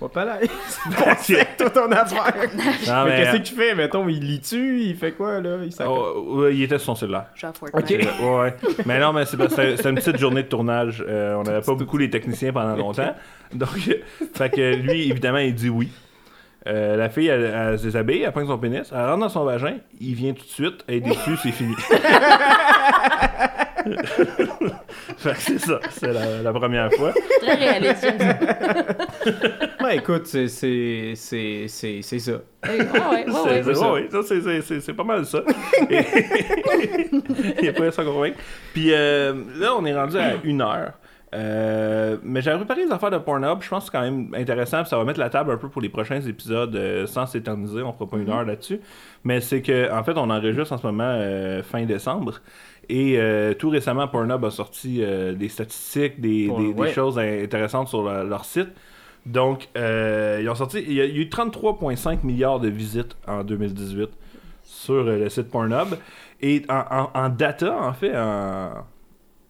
pas 0.10 0.26
là. 0.26 0.38
c'est 1.18 1.36
C'est 1.36 1.58
toi 1.58 1.70
ton 1.70 1.92
affaire. 1.92 2.34
Non, 2.88 3.06
mais 3.06 3.10
mais... 3.10 3.18
qu'est-ce 3.24 3.38
que 3.38 3.42
tu 3.44 3.56
fais, 3.56 3.76
mettons, 3.76 4.08
il 4.10 4.20
lit-tu, 4.20 4.82
il 4.82 4.96
fait 4.96 5.12
quoi, 5.14 5.40
là? 5.42 5.58
Il. 5.64 5.72
Oh, 5.88 6.40
ouais, 6.42 6.56
il 6.56 6.64
était 6.64 6.78
sur 6.78 6.86
son 6.88 6.96
cellulaire. 6.96 7.26
Genre 7.36 7.54
Fortnite. 7.56 8.02
Ok. 8.02 8.08
Euh, 8.22 8.42
ouais. 8.44 8.54
Mais 8.86 9.00
non, 9.00 9.14
mais 9.14 9.26
c'est 9.26 9.38
parce 9.38 9.56
que 9.56 9.62
c'était- 9.62 9.78
c'était 9.78 9.90
une 9.90 9.96
petite 9.96 10.18
journée 10.18 10.44
de 10.44 10.48
tournage. 10.48 11.04
Euh, 11.08 11.36
on 11.36 11.44
n'avait 11.44 11.62
pas 11.62 11.76
beaucoup 11.76 11.98
les 11.98 12.10
techniciens 12.10 12.52
pendant 12.54 12.76
longtemps. 12.76 13.16
Donc, 13.54 13.70
euh, 13.88 13.94
fait 14.34 14.50
que 14.50 14.76
lui, 14.76 15.10
évidemment, 15.10 15.38
il 15.40 15.54
dit 15.56 15.70
oui. 15.70 15.90
Euh, 16.66 16.96
la 16.96 17.10
fille, 17.10 17.28
elle, 17.28 17.44
elle 17.54 17.78
se 17.78 17.84
déshabille, 17.84 18.22
elle 18.24 18.32
prend 18.32 18.48
son 18.48 18.58
pénis, 18.58 18.90
elle 18.94 18.98
rentre 19.06 19.18
dans 19.20 19.28
son 19.28 19.44
vagin, 19.44 19.76
il 20.00 20.16
vient 20.16 20.32
tout 20.32 20.46
de 20.46 20.50
suite, 20.50 20.86
elle 20.88 20.96
est 20.96 21.00
déçue, 21.02 21.36
c'est 21.44 21.52
fini. 21.52 21.76
fait 25.18 25.32
que 25.34 25.38
c'est 25.40 25.60
ça, 25.60 25.80
c'est 25.92 26.12
la, 26.14 26.42
la 26.42 26.54
première 26.54 26.92
fois. 26.94 27.14
Très 27.42 27.56
réaliste. 27.56 28.02
ça. 28.02 28.38
Ben 29.84 29.90
écoute, 30.00 30.28
c'est 30.28 30.48
c'est 30.48 31.12
c'est 31.16 31.66
c'est 31.68 32.02
c'est 32.02 32.20
ça. 32.20 32.32
Oui, 32.64 32.70
ouais, 32.70 32.78
ouais, 32.80 32.86
ouais, 32.86 33.26
C'est- 33.28 33.34
ouais. 33.34 33.64
c'est- 33.64 33.80
ouais, 33.82 33.90
ouais, 33.90 34.08
c'est- 34.24 34.42
c'est- 34.42 34.62
c'est 34.62 34.80
c'est 34.80 34.94
pas 34.94 35.04
mal 35.04 35.26
ça. 35.26 35.42
Il 35.90 37.62
n'y 37.62 37.68
a 37.70 37.74
pas 37.74 37.92
ça 37.92 38.04
convaincre. 38.04 38.38
Puis 38.74 38.94
euh, 38.94 39.34
là, 39.60 39.74
on 39.78 39.86
est 39.86 39.94
rendu 39.94 40.18
à 40.18 40.36
une 40.44 40.62
heure. 40.62 40.94
Euh, 41.36 42.18
mais 42.24 42.42
j'avais 42.44 42.58
préparé 42.58 42.86
les 42.86 42.92
affaires 42.92 43.10
de 43.10 43.18
Pornhub. 43.18 43.58
Je 43.62 43.68
pense 43.70 43.86
que 43.86 43.92
c'est 43.92 43.98
quand 43.98 44.04
même 44.04 44.30
intéressant. 44.36 44.82
puis 44.82 44.90
ça 44.90 44.98
va 44.98 45.04
mettre 45.04 45.20
la 45.20 45.30
table 45.32 45.52
un 45.52 45.58
peu 45.58 45.68
pour 45.68 45.82
les 45.82 45.90
prochains 45.90 46.22
épisodes 46.22 46.76
euh, 46.76 47.08
sans 47.08 47.26
s'éterniser. 47.26 47.82
On 47.82 47.92
fera 47.92 48.08
pas 48.08 48.18
une 48.18 48.30
heure 48.30 48.46
là-dessus. 48.46 48.80
Mais 49.24 49.42
c'est 49.42 49.62
que, 49.64 49.92
en 49.92 50.04
fait, 50.04 50.14
on 50.16 50.30
enregistre 50.30 50.74
en 50.74 50.78
ce 50.78 50.86
moment 50.86 51.04
euh, 51.18 51.64
fin 51.64 51.84
décembre. 51.86 52.36
Et 52.90 53.16
euh, 53.18 53.54
tout 53.54 53.70
récemment, 53.70 54.08
Pornhub 54.08 54.44
a 54.46 54.52
sorti 54.52 55.02
euh, 55.04 55.34
des 55.34 55.50
statistiques, 55.50 56.20
des, 56.20 56.48
Pour- 56.48 56.60
des- 56.60 56.74
des 56.74 56.82
ouais. 56.82 56.94
choses 56.94 57.18
in- 57.18 57.44
intéressantes 57.44 57.88
sur 57.88 58.04
leur, 58.04 58.24
leur 58.24 58.46
site. 58.46 58.70
Donc, 59.26 59.70
euh, 59.78 60.40
ils 60.42 60.50
ont 60.50 60.56
sorti. 60.56 60.84
Il 60.86 60.94
y 60.94 61.02
a, 61.02 61.06
il 61.06 61.16
y 61.16 61.20
a 61.20 61.22
eu 61.22 61.28
33,5 61.30 62.20
milliards 62.24 62.60
de 62.60 62.68
visites 62.68 63.16
en 63.28 63.44
2018 63.44 64.10
sur 64.64 65.04
le 65.04 65.30
site 65.30 65.50
Pornhub. 65.50 65.96
Et 66.42 66.64
en, 66.68 66.84
en- 66.92 67.10
en 67.14 67.30
data, 67.30 67.74
en 67.82 67.94
fait, 67.94 68.14
en, 68.18 68.72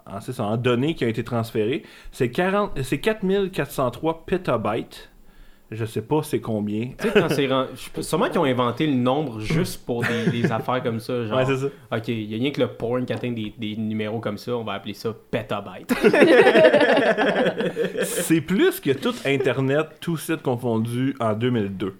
en, 0.06 0.22
c'est 0.22 0.34
ça, 0.34 0.44
en 0.44 0.58
données 0.58 0.94
qui 0.94 1.06
ont 1.06 1.08
été 1.08 1.24
transférées, 1.24 1.82
c'est 2.12 2.30
40 2.30 2.80
c'est 2.84 3.00
4403 3.00 4.26
petabytes. 4.28 5.10
Je 5.74 5.86
sais 5.86 6.02
pas 6.02 6.22
c'est 6.24 6.40
combien. 6.40 6.92
Tu 7.00 7.08
sais, 7.08 7.14
quand 7.14 7.30
c'est. 7.30 7.48
ren- 7.48 7.68
je 7.76 7.82
sais- 7.82 8.02
Sûrement 8.04 8.30
qu'ils 8.30 8.40
ont 8.40 8.44
inventé 8.46 8.86
le 8.88 8.94
nombre 8.94 9.40
juste 9.40 9.86
pour 9.86 10.04
des, 10.04 10.30
des 10.42 10.52
affaires 10.52 10.82
comme 10.84 11.00
ça. 11.00 11.26
Genre, 11.26 11.38
Ouais, 11.38 11.46
c'est 11.46 11.58
ça. 11.58 11.68
ok, 11.98 12.08
il 12.08 12.32
y 12.32 12.36
a 12.36 12.38
rien 12.38 12.52
que 12.52 12.62
le 12.62 12.68
porn 12.68 13.06
qui 13.06 13.14
atteint 13.14 13.32
des, 13.32 13.54
des 13.58 13.76
numéros 13.76 14.20
comme 14.20 14.38
ça, 14.38 14.56
on 14.56 14.64
va 14.64 14.74
appeler 14.74 14.94
ça 14.94 15.14
petabyte. 15.32 15.94
C'est 18.04 18.42
plus 18.42 18.80
que 18.80 18.92
tout 18.92 19.14
Internet, 19.26 19.88
tout 20.00 20.18
site 20.18 20.42
confondu 20.42 21.16
en 21.20 21.34
2002. 21.34 21.96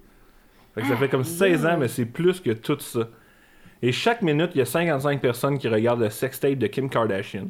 Fait 0.76 0.82
que 0.82 0.88
ça 0.88 0.96
fait 0.96 1.10
comme 1.10 1.24
16 1.24 1.66
ans, 1.66 1.78
mais 1.80 1.88
c'est 1.88 2.06
plus 2.06 2.40
que 2.40 2.52
tout 2.52 2.80
ça. 2.80 3.08
Et 3.82 3.92
chaque 3.92 4.22
minute, 4.22 4.52
il 4.56 4.60
y 4.60 4.62
a 4.62 4.66
55 4.66 5.22
personnes 5.22 5.58
qui 5.60 5.68
regardent 5.68 6.02
le 6.02 6.10
sextape 6.10 6.56
de 6.58 6.68
Kim 6.68 6.90
Kardashian. 6.90 7.48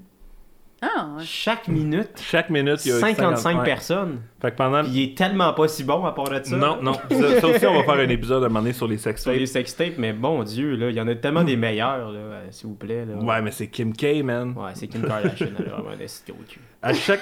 Ah, 0.83 1.07
ouais. 1.15 1.23
Chaque 1.23 1.69
minute, 1.69 2.09
Chaque 2.21 2.49
minute, 2.49 2.85
il 2.85 2.89
y 2.89 2.91
a 2.91 2.99
55 2.99 3.57
ouais. 3.57 3.63
personnes. 3.63 4.19
Fait 4.41 4.51
que 4.51 4.57
pendant. 4.57 4.83
Puis 4.83 4.91
il 4.91 5.03
est 5.03 5.17
tellement 5.17 5.53
pas 5.53 5.67
si 5.69 5.83
bon 5.85 6.05
à 6.05 6.11
part 6.11 6.29
de 6.29 6.43
ça. 6.43 6.57
Non, 6.57 6.81
non. 6.81 6.93
Ça, 6.93 7.39
ça 7.39 7.47
aussi, 7.47 7.65
on 7.65 7.73
va 7.73 7.83
faire 7.83 8.05
un 8.05 8.09
épisode 8.09 8.43
à 8.43 8.47
un 8.47 8.49
moment 8.49 8.59
donné 8.59 8.73
sur 8.73 8.87
les 8.87 8.97
Sur 8.97 9.11
sextapes. 9.11 9.35
les 9.35 9.45
sextapes, 9.45 9.97
mais 9.97 10.11
bon 10.11 10.43
Dieu, 10.43 10.75
là, 10.75 10.89
il 10.89 10.95
y 10.95 10.99
en 10.99 11.07
a 11.07 11.15
tellement 11.15 11.43
des 11.43 11.55
meilleurs, 11.55 12.11
là, 12.11 12.41
s'il 12.51 12.67
vous 12.67 12.75
plaît. 12.75 13.05
Là. 13.05 13.15
Ouais, 13.15 13.41
mais 13.41 13.51
c'est 13.51 13.67
Kim 13.67 13.93
K, 13.93 14.23
man. 14.23 14.53
Ouais, 14.57 14.71
c'est 14.73 14.87
Kim 14.87 15.03
Kardashian, 15.03 15.47
elle 15.57 15.67
a 15.67 15.75
vraiment 15.75 15.95
des 15.95 16.07
cités 16.07 16.33
au 16.33 16.43
cul. 16.43 16.59
À 16.81 16.93
chaque... 16.93 17.21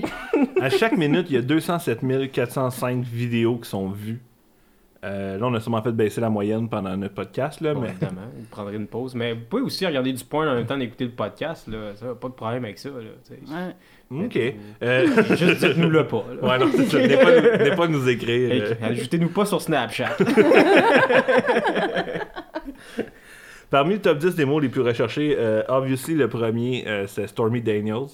à 0.60 0.70
chaque 0.70 0.96
minute, 0.96 1.26
il 1.28 1.34
y 1.34 1.38
a 1.38 1.42
207 1.42 2.00
405 2.32 3.04
vidéos 3.04 3.58
qui 3.58 3.68
sont 3.68 3.90
vues. 3.90 4.22
Euh, 5.04 5.36
là, 5.38 5.46
on 5.46 5.52
a 5.54 5.60
sûrement 5.60 5.82
fait 5.82 5.92
baisser 5.92 6.20
la 6.22 6.30
moyenne 6.30 6.68
pendant 6.68 6.96
notre 6.96 7.12
podcast, 7.14 7.60
là, 7.60 7.74
Bon, 7.74 7.82
mais... 7.82 7.90
évidemment, 7.90 8.22
vous 8.36 8.46
prendrez 8.50 8.76
une 8.76 8.86
pause. 8.86 9.14
Mais 9.14 9.34
vous 9.34 9.42
pouvez 9.50 9.62
aussi 9.62 9.84
regarder 9.86 10.12
du 10.12 10.24
porn 10.24 10.48
en 10.48 10.54
même 10.54 10.64
temps 10.66 10.78
d'écouter 10.78 11.04
le 11.04 11.10
podcast, 11.10 11.68
là. 11.68 11.94
Ça, 11.96 12.06
pas 12.14 12.28
de 12.28 12.32
problème 12.32 12.64
avec 12.64 12.78
ça, 12.78 12.88
là. 12.88 13.66
Ouais. 14.10 14.24
OK. 14.24 14.38
Euh, 14.82 15.06
Juste 15.36 15.64
dites-nous-le 15.64 16.06
pas, 16.06 16.24
là. 16.40 16.48
Ouais, 16.48 16.58
non, 16.58 16.70
c'est 16.74 16.86
ça. 16.86 16.98
Venez 16.98 17.16
pas, 17.16 17.34
nous- 17.40 17.58
venez 17.64 17.76
pas 17.76 17.88
nous 17.88 18.08
écrire. 18.08 18.52
Hey, 18.52 18.62
euh. 18.62 18.74
Ajoutez-nous 18.82 19.28
pas 19.28 19.44
sur 19.44 19.60
Snapchat. 19.60 20.16
Parmi 23.70 23.94
le 23.94 24.00
top 24.00 24.18
10 24.18 24.36
des 24.36 24.44
mots 24.44 24.60
les 24.60 24.68
plus 24.68 24.82
recherchés, 24.82 25.34
euh, 25.38 25.62
obviously, 25.68 26.14
le 26.14 26.28
premier, 26.28 26.84
euh, 26.86 27.06
c'est 27.06 27.26
Stormy 27.26 27.60
Daniels. 27.60 28.06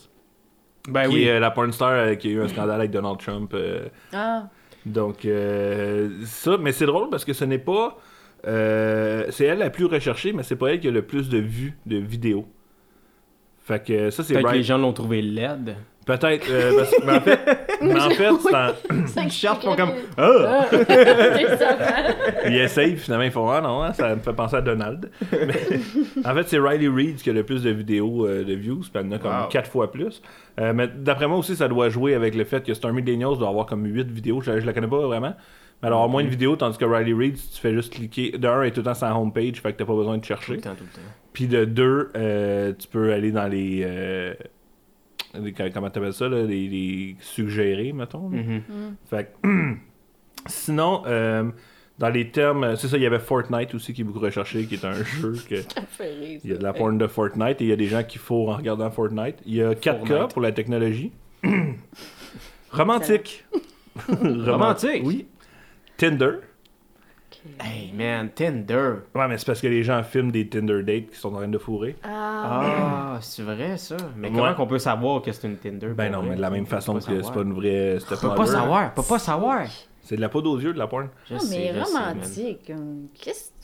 Ben 0.89 1.09
qui 1.09 1.15
oui. 1.17 1.25
est 1.25 1.33
euh, 1.33 1.41
la 1.41 1.51
porn 1.51 1.71
star 1.73 1.91
euh, 1.93 2.15
qui 2.15 2.29
a 2.29 2.31
eu 2.31 2.41
un 2.41 2.49
scandale 2.49 2.81
avec 2.81 2.91
Donald 2.91 3.19
Trump. 3.19 3.53
euh, 3.55 3.89
Ah, 4.15 4.49
donc, 4.87 5.25
euh, 5.25 6.09
ça, 6.25 6.57
mais 6.59 6.73
c'est 6.73 6.87
drôle 6.87 7.11
parce 7.11 7.25
que 7.25 7.33
ce 7.33 7.45
n'est 7.45 7.59
pas. 7.59 7.99
euh, 8.47 9.27
c'est 9.31 9.45
elle 9.45 9.59
la 9.59 9.71
plus 9.71 9.85
recherchée, 9.85 10.33
mais 10.33 10.43
c'est 10.43 10.57
pas 10.57 10.73
elle 10.73 10.81
qui 10.81 10.89
a 10.89 10.91
le 10.91 11.03
plus 11.03 11.29
de 11.29 11.39
vues 11.39 11.77
de 11.87 11.97
vidéos. 11.97 12.47
Fait 13.59 13.85
que 13.85 14.11
ça, 14.11 14.25
c'est 14.25 14.35
Peut-être 14.35 14.51
que 14.51 14.57
les 14.57 14.63
gens 14.63 14.79
l'ont 14.79 14.93
trouvé 14.93 15.23
laide. 15.23 15.77
Peut-être. 16.19 16.47
euh, 16.51 16.73
parce- 16.77 16.95
mais 17.05 17.13
en 17.13 17.21
fait, 17.21 17.41
mais 17.83 18.01
en 18.01 18.11
fait 18.11 18.31
c'est 18.41 18.55
en- 18.55 19.23
Ils 19.25 19.31
cherchent 19.31 19.65
pas 19.65 19.77
comme. 19.77 19.91
C'est 20.17 21.57
ça, 21.59 21.77
ils 22.49 22.57
essayent, 22.57 22.93
puis 22.95 23.01
finalement, 23.05 23.25
ils 23.25 23.31
font 23.31 23.49
Ah 23.51 23.61
non, 23.61 23.83
hein, 23.83 23.93
ça 23.93 24.15
me 24.15 24.21
fait 24.21 24.33
penser 24.33 24.57
à 24.57 24.61
Donald. 24.61 25.11
Mais, 25.33 25.81
en 26.25 26.35
fait, 26.35 26.49
c'est 26.49 26.59
Riley 26.59 26.89
Reid 26.89 27.17
qui 27.17 27.31
a 27.31 27.33
le 27.33 27.43
plus 27.45 27.63
de 27.63 27.71
vidéos 27.71 28.27
euh, 28.27 28.45
de 28.45 28.55
views, 28.55 28.81
puis 28.81 28.91
elle 28.95 29.07
en 29.07 29.13
a 29.13 29.19
comme 29.19 29.31
Wow. 29.31 29.49
4 29.49 29.71
fois 29.71 29.91
plus. 29.93 30.21
Euh, 30.59 30.73
mais 30.75 30.89
d'après 30.89 31.27
moi 31.29 31.39
aussi, 31.39 31.57
ça 31.57 31.69
doit 31.69 31.89
jouer 31.89 32.15
avec 32.15 32.35
le 32.35 32.45
fait 32.45 32.65
que 32.65 32.75
Stormy 32.75 33.03
Daniels 33.03 33.39
doit 33.39 33.49
avoir 33.49 33.67
comme 33.67 33.85
8 33.87 34.11
vidéos. 34.11 34.41
Je, 34.41 34.61
je 34.61 34.67
la 34.67 34.73
connais 34.73 34.89
pas 34.89 34.99
vraiment. 35.07 35.35
Mais 35.83 35.87
elle 35.87 35.91
doit 35.91 35.97
avoir 35.99 36.09
moins 36.11 36.25
de 36.25 36.29
vidéos, 36.29 36.57
tandis 36.57 36.77
que 36.77 36.85
Riley 36.85 37.15
Reid, 37.15 37.37
tu 37.37 37.61
fais 37.61 37.73
juste 37.73 37.95
cliquer. 37.95 38.33
De 38.37 38.47
un, 38.47 38.61
elle 38.63 38.69
est 38.69 38.71
tout 38.73 38.81
le 38.81 38.85
temps 38.85 38.95
sur 38.95 39.07
la 39.07 39.17
homepage, 39.17 39.61
fait 39.63 39.73
que 39.73 39.79
t'as 39.79 39.85
pas 39.87 39.95
besoin 39.95 40.17
de 40.17 40.21
Tout 40.23 40.27
chercher. 40.29 40.55
le 40.57 40.61
temps, 40.61 40.75
tout 40.77 40.85
le 40.85 40.91
temps. 40.95 41.07
Puis 41.33 41.47
de 41.47 41.65
deux, 41.65 42.11
euh, 42.17 42.73
tu 42.79 42.87
peux 42.89 43.13
aller 43.13 43.33
dans 43.33 43.47
les. 43.47 43.83
Les- 45.39 45.53
comment 45.73 45.91
t'appelles 45.91 46.13
ça, 46.13 46.29
là, 46.29 46.43
les, 46.45 46.69
les 46.69 47.17
suggérés, 47.21 47.93
mettons. 47.93 48.31
là. 48.31 48.39
Mhm. 48.39 48.63
Fait 49.09 49.33
que, 49.43 49.49
sinon, 50.47 51.03
euh, 51.07 51.45
dans 51.99 52.09
les 52.09 52.31
termes, 52.31 52.77
c'est 52.77 52.89
ça, 52.89 52.97
il 52.97 53.03
y 53.03 53.07
avait 53.07 53.19
Fortnite 53.19 53.75
aussi 53.75 53.93
qui 53.93 54.01
est 54.01 54.05
beaucoup 54.05 54.21
recherché, 54.21 54.65
qui 54.65 54.75
est 54.75 54.85
un 54.85 54.93
jeu 55.05 55.35
que. 55.49 55.57
Il 56.45 56.51
y 56.51 56.55
a 56.55 56.57
de 56.57 56.63
la 56.63 56.73
porn 56.73 56.97
de 56.99 57.07
Fortnite 57.07 57.61
et 57.61 57.65
il 57.65 57.69
y 57.69 57.73
a 57.73 57.77
des 57.77 57.87
gens 57.89 58.03
qui 58.03 58.19
faut 58.19 58.49
en 58.51 58.57
regardant 58.57 58.91
Fortnite. 58.91 59.37
Il 59.47 59.55
y 59.55 59.63
a 59.63 59.75
4K 59.75 60.07
Fortnite. 60.07 60.33
pour 60.33 60.43
la 60.43 60.53
technologie. 60.53 61.13
Romantique. 62.73 63.45
Romantique? 64.09 65.03
Oui. 65.05 65.27
Tinder. 65.97 66.33
Hey 67.59 67.93
man, 67.97 68.29
Tinder. 68.35 68.97
Ouais, 69.15 69.27
mais 69.29 69.39
c'est 69.39 69.47
parce 69.47 69.61
que 69.61 69.67
les 69.67 69.83
gens 69.83 70.03
filment 70.03 70.31
des 70.31 70.47
Tinder 70.49 70.83
dates 70.83 71.11
qui 71.11 71.17
sont 71.17 71.29
en 71.35 71.39
train 71.39 71.49
de 71.49 71.59
fourrer. 71.59 71.97
Ah, 72.03 73.15
Ah, 73.15 73.19
c'est 73.23 73.43
vrai 73.43 73.77
ça. 73.79 73.97
Mais 74.17 74.29
Ouais. 74.29 74.35
comment 74.35 74.55
qu'on 74.55 74.67
peut 74.67 74.79
savoir 74.79 75.23
que 75.23 75.33
c'est 75.33 75.47
une 75.49 75.57
Tinder? 75.57 75.89
Ben 75.97 76.13
non, 76.13 76.21
vrai? 76.21 76.31
mais 76.31 76.37
de 76.37 76.41
la 76.43 76.51
même 76.51 76.63
On 76.63 76.65
peut 76.65 76.71
façon 76.71 76.95
que 76.95 77.01
c'est 77.01 77.33
pas 77.33 77.41
une 77.41 77.53
vraie 77.55 77.97
On 78.11 78.17
peut 78.29 78.35
pas 78.35 78.47
savoir, 78.47 78.93
on 78.93 79.01
peut 79.01 79.09
pas 79.09 79.19
savoir. 79.19 79.67
C'est 80.03 80.17
de 80.17 80.21
la 80.21 80.29
peau 80.29 80.43
aux 80.43 80.59
yeux 80.59 80.73
de 80.73 80.79
la 80.79 80.87
porn. 80.87 81.09
Je 81.29 81.35
non, 81.35 81.41
sais, 81.41 81.73
mais 81.73 81.83
romantique. 81.83 82.71
hum, 82.75 83.07
Qu'est-ce 83.15 83.51
que. 83.51 83.55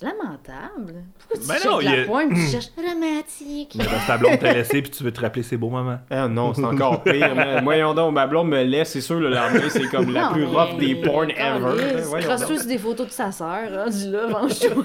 C'est 0.00 0.06
lamentable. 0.06 1.02
Pourquoi 1.18 1.38
tu 1.40 1.48
Ben 1.48 1.54
cherches 1.54 1.64
non, 1.66 1.76
de 1.78 1.82
il 1.82 1.90
y 1.90 1.96
la 1.96 2.02
a- 2.02 2.04
pointe 2.06 2.30
tu 2.32 2.46
cherches 2.52 2.70
romantique? 2.76 3.74
Mais 3.76 3.84
parce 3.84 4.02
que 4.02 4.06
ta 4.06 4.16
blonde 4.16 4.38
t'a 4.38 4.52
laissé 4.52 4.80
puis 4.80 4.90
tu 4.92 5.02
veux 5.02 5.10
te 5.12 5.20
rappeler 5.20 5.42
ses 5.42 5.56
beaux 5.56 5.70
moments. 5.70 5.98
Ah 6.08 6.28
non, 6.28 6.54
c'est 6.54 6.64
encore 6.64 7.02
pire. 7.04 7.34
Voyons 7.64 7.94
donc, 7.94 8.14
ma 8.14 8.28
blonde 8.28 8.48
me 8.48 8.62
laisse, 8.62 8.92
c'est 8.92 9.00
sûr, 9.00 9.18
le 9.18 9.28
lendemain, 9.30 9.68
c'est 9.68 9.88
comme 9.88 10.12
la 10.12 10.26
Non, 10.26 10.32
plus 10.34 10.46
mais- 10.46 10.56
rough 10.56 10.78
des 10.78 10.94
porn 10.94 11.30
ever. 11.30 12.20
Crosse-toi 12.20 12.58
sur 12.58 12.66
des 12.68 12.78
photos 12.78 13.08
de 13.08 13.12
sa 13.12 13.32
sœur, 13.32 13.58
rendu 13.84 14.10
là, 14.12 14.26
venge-toi. 14.28 14.84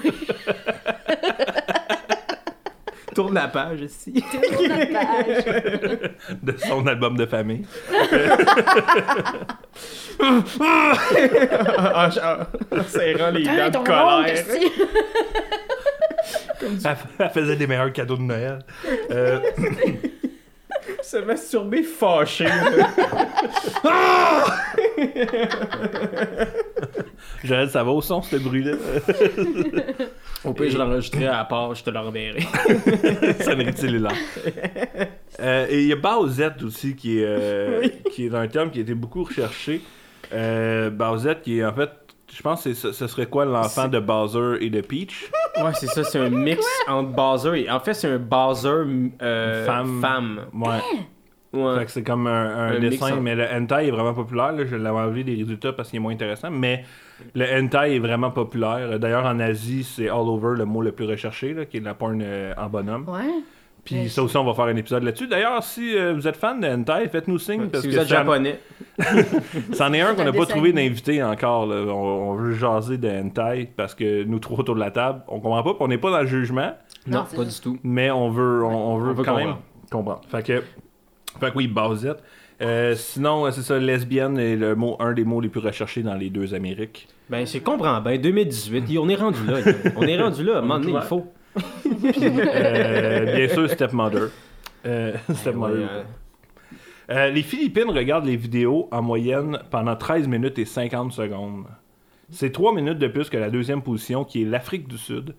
Tourne 3.14 3.34
la 3.34 3.48
page 3.48 3.80
ici. 3.80 4.12
Tourne 4.32 4.66
la 4.68 4.86
page. 4.86 6.10
De 6.42 6.56
son 6.58 6.86
album 6.86 7.16
de 7.16 7.26
famille. 7.26 7.64
en, 10.20 10.38
en- 12.06 12.78
en 12.78 12.84
serrant 12.86 13.30
les 13.30 13.44
dents 13.44 13.80
de 13.80 13.86
colère. 13.86 14.24
Christy. 14.46 14.72
Elle, 16.84 16.96
elle 17.18 17.30
faisait 17.30 17.56
des 17.56 17.66
meilleurs 17.66 17.92
cadeaux 17.92 18.16
de 18.16 18.22
Noël. 18.22 18.58
Euh, 19.10 19.40
Se 21.02 21.16
masturber 21.18 21.82
fâché. 21.82 22.46
Joël, 27.44 27.68
ça 27.70 27.82
va 27.84 27.90
au 27.90 28.00
son, 28.02 28.22
ce 28.22 28.36
bruit-là. 28.36 28.72
Au 30.44 30.52
pire, 30.52 30.70
je 30.70 30.78
l'enregistrerai 30.78 31.26
à 31.26 31.44
part, 31.44 31.74
je 31.74 31.82
te 31.84 31.90
l'enverrai. 31.90 32.40
Sonnerie 33.40 33.72
cellulaire. 33.76 34.12
Euh, 35.40 35.66
et 35.70 35.82
il 35.82 35.88
y 35.88 35.92
a 35.92 35.96
Bowsette 35.96 36.62
aussi, 36.62 36.94
qui 36.94 37.18
est, 37.18 37.24
euh, 37.24 37.88
qui 38.12 38.26
est 38.26 38.34
un 38.34 38.46
terme 38.48 38.70
qui 38.70 38.78
a 38.78 38.82
été 38.82 38.94
beaucoup 38.94 39.24
recherché. 39.24 39.80
Euh, 40.32 40.90
Bowsette, 40.90 41.42
qui 41.42 41.58
est 41.58 41.64
en 41.64 41.72
fait, 41.72 41.90
je 42.32 42.42
pense 42.42 42.64
que 42.64 42.74
ce 42.74 43.06
serait 43.06 43.26
quoi 43.26 43.44
l'enfant 43.44 43.88
de 43.88 44.00
Bowser 44.00 44.64
et 44.64 44.70
de 44.70 44.80
Peach? 44.80 45.30
Ouais, 45.62 45.72
c'est 45.74 45.86
ça, 45.86 46.02
c'est 46.04 46.18
un 46.18 46.30
mix 46.30 46.64
entre 46.88 47.10
Bowser 47.10 47.62
et. 47.62 47.70
En 47.70 47.80
fait, 47.80 47.94
c'est 47.94 48.08
un 48.08 48.18
Bowser 48.18 48.82
euh, 49.22 49.66
Femme. 49.66 50.00
femme. 50.00 50.40
Ouais. 50.52 50.80
Ouais. 51.54 51.78
Fait 51.78 51.84
que 51.86 51.90
c'est 51.90 52.02
comme 52.02 52.26
un, 52.26 52.30
un 52.56 52.68
Un 52.76 52.78
mix 52.80 52.90
dessin, 52.98 53.16
mais 53.20 53.34
le 53.34 53.44
hentai 53.44 53.86
est 53.88 53.90
vraiment 53.90 54.12
populaire. 54.14 54.52
Là. 54.52 54.64
Je 54.66 54.76
l'avais 54.76 54.98
enlevé 54.98 55.24
des 55.24 55.34
résultats 55.36 55.72
parce 55.72 55.88
qu'il 55.90 55.98
est 55.98 56.00
moins 56.00 56.12
intéressant. 56.12 56.50
Mais 56.50 56.84
le 57.34 57.44
hentai 57.44 57.96
est 57.96 57.98
vraiment 58.00 58.30
populaire. 58.30 58.98
D'ailleurs, 58.98 59.24
en 59.24 59.38
Asie, 59.40 59.84
c'est 59.84 60.08
all 60.08 60.28
over 60.28 60.56
le 60.58 60.64
mot 60.64 60.82
le 60.82 60.92
plus 60.92 61.06
recherché, 61.06 61.54
là, 61.54 61.64
qui 61.64 61.76
est 61.76 61.80
la 61.80 61.94
porn 61.94 62.20
euh, 62.22 62.52
en 62.58 62.68
bonhomme. 62.68 63.04
Ouais. 63.08 63.30
Puis 63.84 64.08
ça 64.08 64.22
aussi, 64.22 64.34
on 64.38 64.44
va 64.44 64.54
faire 64.54 64.64
un 64.64 64.76
épisode 64.76 65.02
là-dessus. 65.02 65.26
D'ailleurs, 65.26 65.62
si 65.62 65.94
euh, 65.94 66.14
vous 66.14 66.26
êtes 66.26 66.36
fan 66.36 66.58
de 66.58 66.66
hentai, 66.66 67.06
faites-nous 67.10 67.38
signe. 67.38 67.66
parce 67.68 67.82
si 67.84 67.90
que 67.90 67.92
vous 67.94 68.00
êtes 68.00 68.08
ça- 68.08 68.16
japonais. 68.16 68.58
C'en 69.74 69.92
est 69.92 70.00
un 70.00 70.14
qu'on 70.14 70.24
n'a 70.24 70.32
pas 70.32 70.46
trouvé 70.46 70.72
d'invité 70.72 71.22
encore. 71.22 71.66
là. 71.66 71.76
On, 71.88 72.30
on 72.30 72.34
veut 72.34 72.52
jaser 72.54 72.96
de 72.96 73.08
hentai 73.08 73.68
parce 73.76 73.94
que 73.94 74.24
nous 74.24 74.38
trois 74.38 74.58
autour 74.60 74.74
de 74.74 74.80
la 74.80 74.90
table, 74.90 75.22
on 75.28 75.38
comprend 75.40 75.62
pas, 75.62 75.74
puis 75.74 75.82
on 75.82 75.88
n'est 75.88 75.98
pas 75.98 76.10
dans 76.10 76.20
le 76.22 76.26
jugement, 76.26 76.72
Non, 77.06 77.24
pas 77.24 77.28
ça. 77.28 77.44
du 77.44 77.60
tout. 77.60 77.78
mais 77.84 78.10
on 78.10 78.30
veut, 78.30 78.64
on, 78.64 78.68
on 78.94 78.96
veut 78.98 79.10
On 79.10 79.14
veut 79.14 79.22
quand 79.24 79.36
même 79.36 79.54
comprendre. 79.90 80.20
comprendre. 80.20 80.20
Fait 80.30 80.42
que, 80.42 80.62
fait 81.40 81.50
que 81.50 81.56
oui, 81.56 81.66
Bowsette. 81.68 82.22
Euh, 82.62 82.94
sinon, 82.94 83.46
euh, 83.46 83.50
c'est 83.50 83.62
ça, 83.62 83.78
lesbienne 83.78 84.38
est 84.38 84.56
le 84.56 84.74
mot, 84.76 84.96
un 85.00 85.12
des 85.12 85.24
mots 85.24 85.40
les 85.40 85.48
plus 85.48 85.60
recherchés 85.60 86.02
dans 86.02 86.14
les 86.14 86.30
deux 86.30 86.54
Amériques. 86.54 87.08
Ben, 87.28 87.46
c'est 87.46 87.60
comprends 87.60 88.00
bien. 88.00 88.16
2018, 88.18 88.96
on 88.98 89.08
est 89.08 89.14
rendu 89.16 89.44
là. 89.46 89.58
On 89.96 90.02
est 90.02 90.20
rendu 90.20 90.44
là. 90.44 90.56
À 90.56 90.58
un 90.58 90.60
moment 90.60 90.78
donné, 90.78 90.92
il 90.94 91.02
faut. 91.02 91.26
Euh, 91.56 93.36
bien 93.36 93.48
sûr, 93.48 93.68
Stepmother. 93.70 94.28
Euh, 94.86 95.14
Stepmother. 95.34 96.04
Ouais, 97.08 97.32
les 97.32 97.42
Philippines 97.42 97.90
regardent 97.90 98.26
les 98.26 98.36
vidéos 98.36 98.88
en 98.90 99.02
moyenne 99.02 99.58
pendant 99.70 99.96
13 99.96 100.26
minutes 100.28 100.58
et 100.58 100.64
50 100.64 101.12
secondes. 101.12 101.64
C'est 102.30 102.50
3 102.50 102.74
minutes 102.74 102.98
de 102.98 103.08
plus 103.08 103.28
que 103.28 103.36
la 103.36 103.50
deuxième 103.50 103.82
position 103.82 104.24
qui 104.24 104.42
est 104.42 104.46
l'Afrique 104.46 104.88
du 104.88 104.96
Sud. 104.96 105.34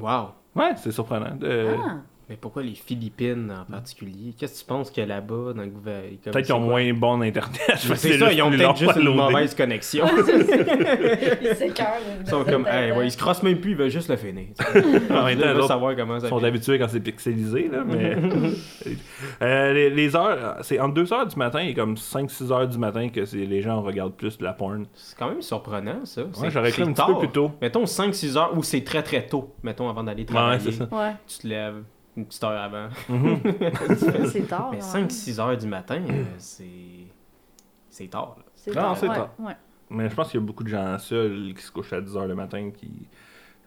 Wow. 0.00 0.30
Ouais, 0.54 0.72
c'est 0.76 0.92
surprenant. 0.92 1.36
Euh, 1.42 1.74
Ah. 1.78 1.96
Mais 2.30 2.36
pourquoi 2.36 2.62
les 2.62 2.74
Philippines 2.74 3.50
en 3.50 3.64
particulier? 3.70 4.34
Qu'est-ce 4.38 4.54
que 4.54 4.58
tu 4.58 4.64
penses 4.66 4.90
qu'il 4.90 5.02
y 5.02 5.06
a 5.06 5.08
là-bas 5.08 5.54
dans 5.54 5.62
le 5.62 5.68
gouvernement 5.68 6.10
Peut-être 6.24 6.44
qu'ils 6.44 6.54
ont 6.54 6.60
moins 6.60 6.92
bon 6.92 7.22
internet. 7.22 7.58
C'est 7.76 8.18
ça, 8.18 8.30
ils 8.32 8.42
ont 8.42 8.50
peut-être 8.50 8.76
juste 8.76 8.96
une 8.96 9.14
mauvaise 9.14 9.54
connexion. 9.54 10.04
Ils 11.40 12.26
sont 12.28 12.44
comme, 12.44 12.66
hey, 12.66 12.92
ouais, 12.92 13.06
ils 13.06 13.10
se 13.10 13.16
crossent 13.16 13.42
même 13.42 13.58
plus, 13.60 13.70
ils 13.72 13.76
veulent 13.76 13.90
juste 13.90 14.10
le 14.10 14.16
finir. 14.16 14.46
En 14.74 14.74
même 14.82 15.08
temps, 15.08 15.28
Ils 15.28 15.36
veulent 15.38 15.54
l'autre- 15.56 15.68
savoir 15.68 15.96
comment 15.96 16.20
ça 16.20 16.26
Ils 16.26 16.30
sont 16.30 16.44
habitués 16.44 16.78
quand 16.78 16.88
c'est 16.88 17.00
pixelisé, 17.00 17.68
là, 17.72 17.84
mais... 17.86 18.16
Euh, 19.42 19.72
les, 19.72 19.90
les 19.90 20.16
heures, 20.16 20.56
c'est 20.62 20.78
entre 20.80 20.94
2 20.94 21.12
heures 21.12 21.26
du 21.26 21.36
matin 21.36 21.60
et 21.60 21.74
comme 21.74 21.94
5-6 21.94 22.52
heures 22.52 22.68
du 22.68 22.78
matin 22.78 23.08
que 23.08 23.24
c'est- 23.24 23.36
les 23.46 23.62
gens 23.62 23.80
regardent 23.82 24.14
plus 24.14 24.36
de 24.38 24.44
la 24.44 24.52
porn. 24.52 24.86
C'est 24.94 25.16
quand 25.16 25.28
même 25.28 25.42
surprenant, 25.42 26.04
ça. 26.04 26.22
Ouais, 26.22 26.28
C'est- 26.32 26.50
j'aurais 26.50 26.72
cru 26.72 26.82
un 26.82 26.92
petit 26.92 27.06
peu 27.06 27.18
plus 27.18 27.28
tôt. 27.28 27.52
Mettons 27.60 27.84
5-6 27.84 28.36
heures, 28.36 28.56
ou 28.56 28.62
c'est 28.62 28.82
très 28.84 29.02
très 29.02 29.26
tôt, 29.26 29.54
mettons, 29.62 29.88
avant 29.88 30.02
d'aller 30.04 30.22
Ouais, 30.22 30.26
travailler. 30.26 30.60
c'est 30.60 30.72
ça. 30.72 30.88
Ouais. 30.90 31.12
Tu 31.26 31.38
te 31.38 31.46
lèves 31.46 31.82
une 32.18 32.26
petite 32.26 32.44
heure 32.44 32.60
avant. 32.60 32.88
C'est 34.26 34.46
tard. 34.48 34.70
Mais 34.72 34.78
ouais. 34.82 35.04
5-6 35.04 35.40
heures 35.40 35.56
du 35.56 35.66
matin, 35.66 36.02
euh, 36.08 36.24
c'est. 36.38 36.64
C'est 37.90 38.08
tard, 38.08 38.34
là. 38.38 38.44
C'est 38.54 38.70
Non, 38.70 38.76
tard. 38.82 38.96
c'est 38.98 39.08
ouais, 39.08 39.14
tard. 39.16 39.30
ouais. 39.38 39.56
Mais 39.90 40.08
je 40.10 40.14
pense 40.14 40.30
qu'il 40.30 40.40
y 40.40 40.42
a 40.42 40.46
beaucoup 40.46 40.64
de 40.64 40.68
gens 40.68 40.98
seuls 40.98 41.54
qui 41.56 41.62
se 41.62 41.72
couchent 41.72 41.92
à 41.94 42.00
10 42.00 42.16
heures 42.16 42.26
le 42.26 42.34
matin 42.34 42.70
qui... 42.70 43.08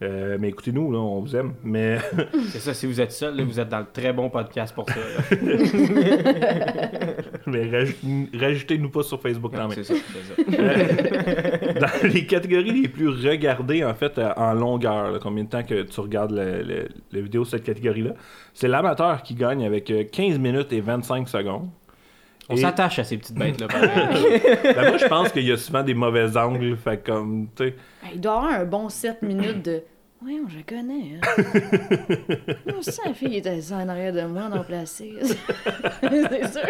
Euh, 0.03 0.37
mais 0.39 0.49
écoutez-nous, 0.49 0.91
là, 0.91 0.97
on 0.97 1.21
vous 1.21 1.35
aime. 1.35 1.53
Mais 1.63 1.97
C'est 2.49 2.59
ça, 2.59 2.73
si 2.73 2.87
vous 2.87 2.99
êtes 2.99 3.11
seul, 3.11 3.35
là, 3.37 3.43
vous 3.43 3.59
êtes 3.59 3.69
dans 3.69 3.79
le 3.79 3.85
très 3.93 4.11
bon 4.13 4.29
podcast 4.29 4.73
pour 4.73 4.89
ça. 4.89 4.95
mais 7.47 7.69
raj- 7.69 7.95
rajoutez-nous 8.39 8.89
pas 8.89 9.03
sur 9.03 9.21
Facebook 9.21 9.51
quand 9.55 9.67
même. 9.67 9.83
C'est 9.83 9.83
ça, 9.83 9.93
c'est 9.93 10.51
ça. 10.53 11.79
Dans 11.81 12.07
les 12.09 12.25
catégories 12.25 12.81
les 12.81 12.87
plus 12.87 13.09
regardées, 13.09 13.83
en 13.83 13.93
fait, 13.93 14.17
euh, 14.17 14.31
en 14.37 14.53
longueur, 14.53 15.11
là, 15.11 15.19
combien 15.21 15.43
de 15.43 15.49
temps 15.49 15.63
que 15.63 15.83
tu 15.83 15.99
regardes 15.99 16.31
la 16.31 17.21
vidéo 17.21 17.43
de 17.43 17.47
cette 17.47 17.63
catégorie-là, 17.63 18.11
c'est 18.53 18.67
l'amateur 18.67 19.21
qui 19.23 19.35
gagne 19.35 19.65
avec 19.65 19.89
euh, 19.91 20.03
15 20.11 20.37
minutes 20.39 20.73
et 20.73 20.81
25 20.81 21.27
secondes. 21.29 21.69
On 22.49 22.55
Et- 22.55 22.61
s'attache 22.61 22.99
à 22.99 23.03
ces 23.03 23.17
petites 23.17 23.35
bêtes-là. 23.39 23.67
Ben, 23.67 24.89
moi, 24.89 24.97
je 24.97 25.07
pense 25.07 25.31
qu'il 25.31 25.43
y 25.47 25.51
a 25.51 25.57
souvent 25.57 25.83
des 25.83 25.93
mauvais 25.93 26.35
angles. 26.37 26.75
Fait 26.77 27.01
comme, 27.03 27.47
tu 27.55 27.65
sais, 27.69 27.75
Il 28.13 28.19
doit 28.21 28.37
avoir 28.37 28.51
un 28.61 28.65
bon 28.65 28.89
7 28.89 29.21
minutes 29.21 29.63
de. 29.63 29.83
Oui, 30.23 30.39
je 30.49 30.59
connais. 30.75 31.17
Hein. 31.17 31.43
Moi 32.67 32.77
aussi, 32.77 32.99
la 33.05 33.13
fille 33.13 33.37
était 33.37 33.57
en 33.73 33.89
arrière 33.89 34.13
de 34.13 34.21
moi, 34.21 34.49
non 34.49 34.63
placée. 34.63 35.13
c'est 35.21 36.47
sûr. 36.51 36.61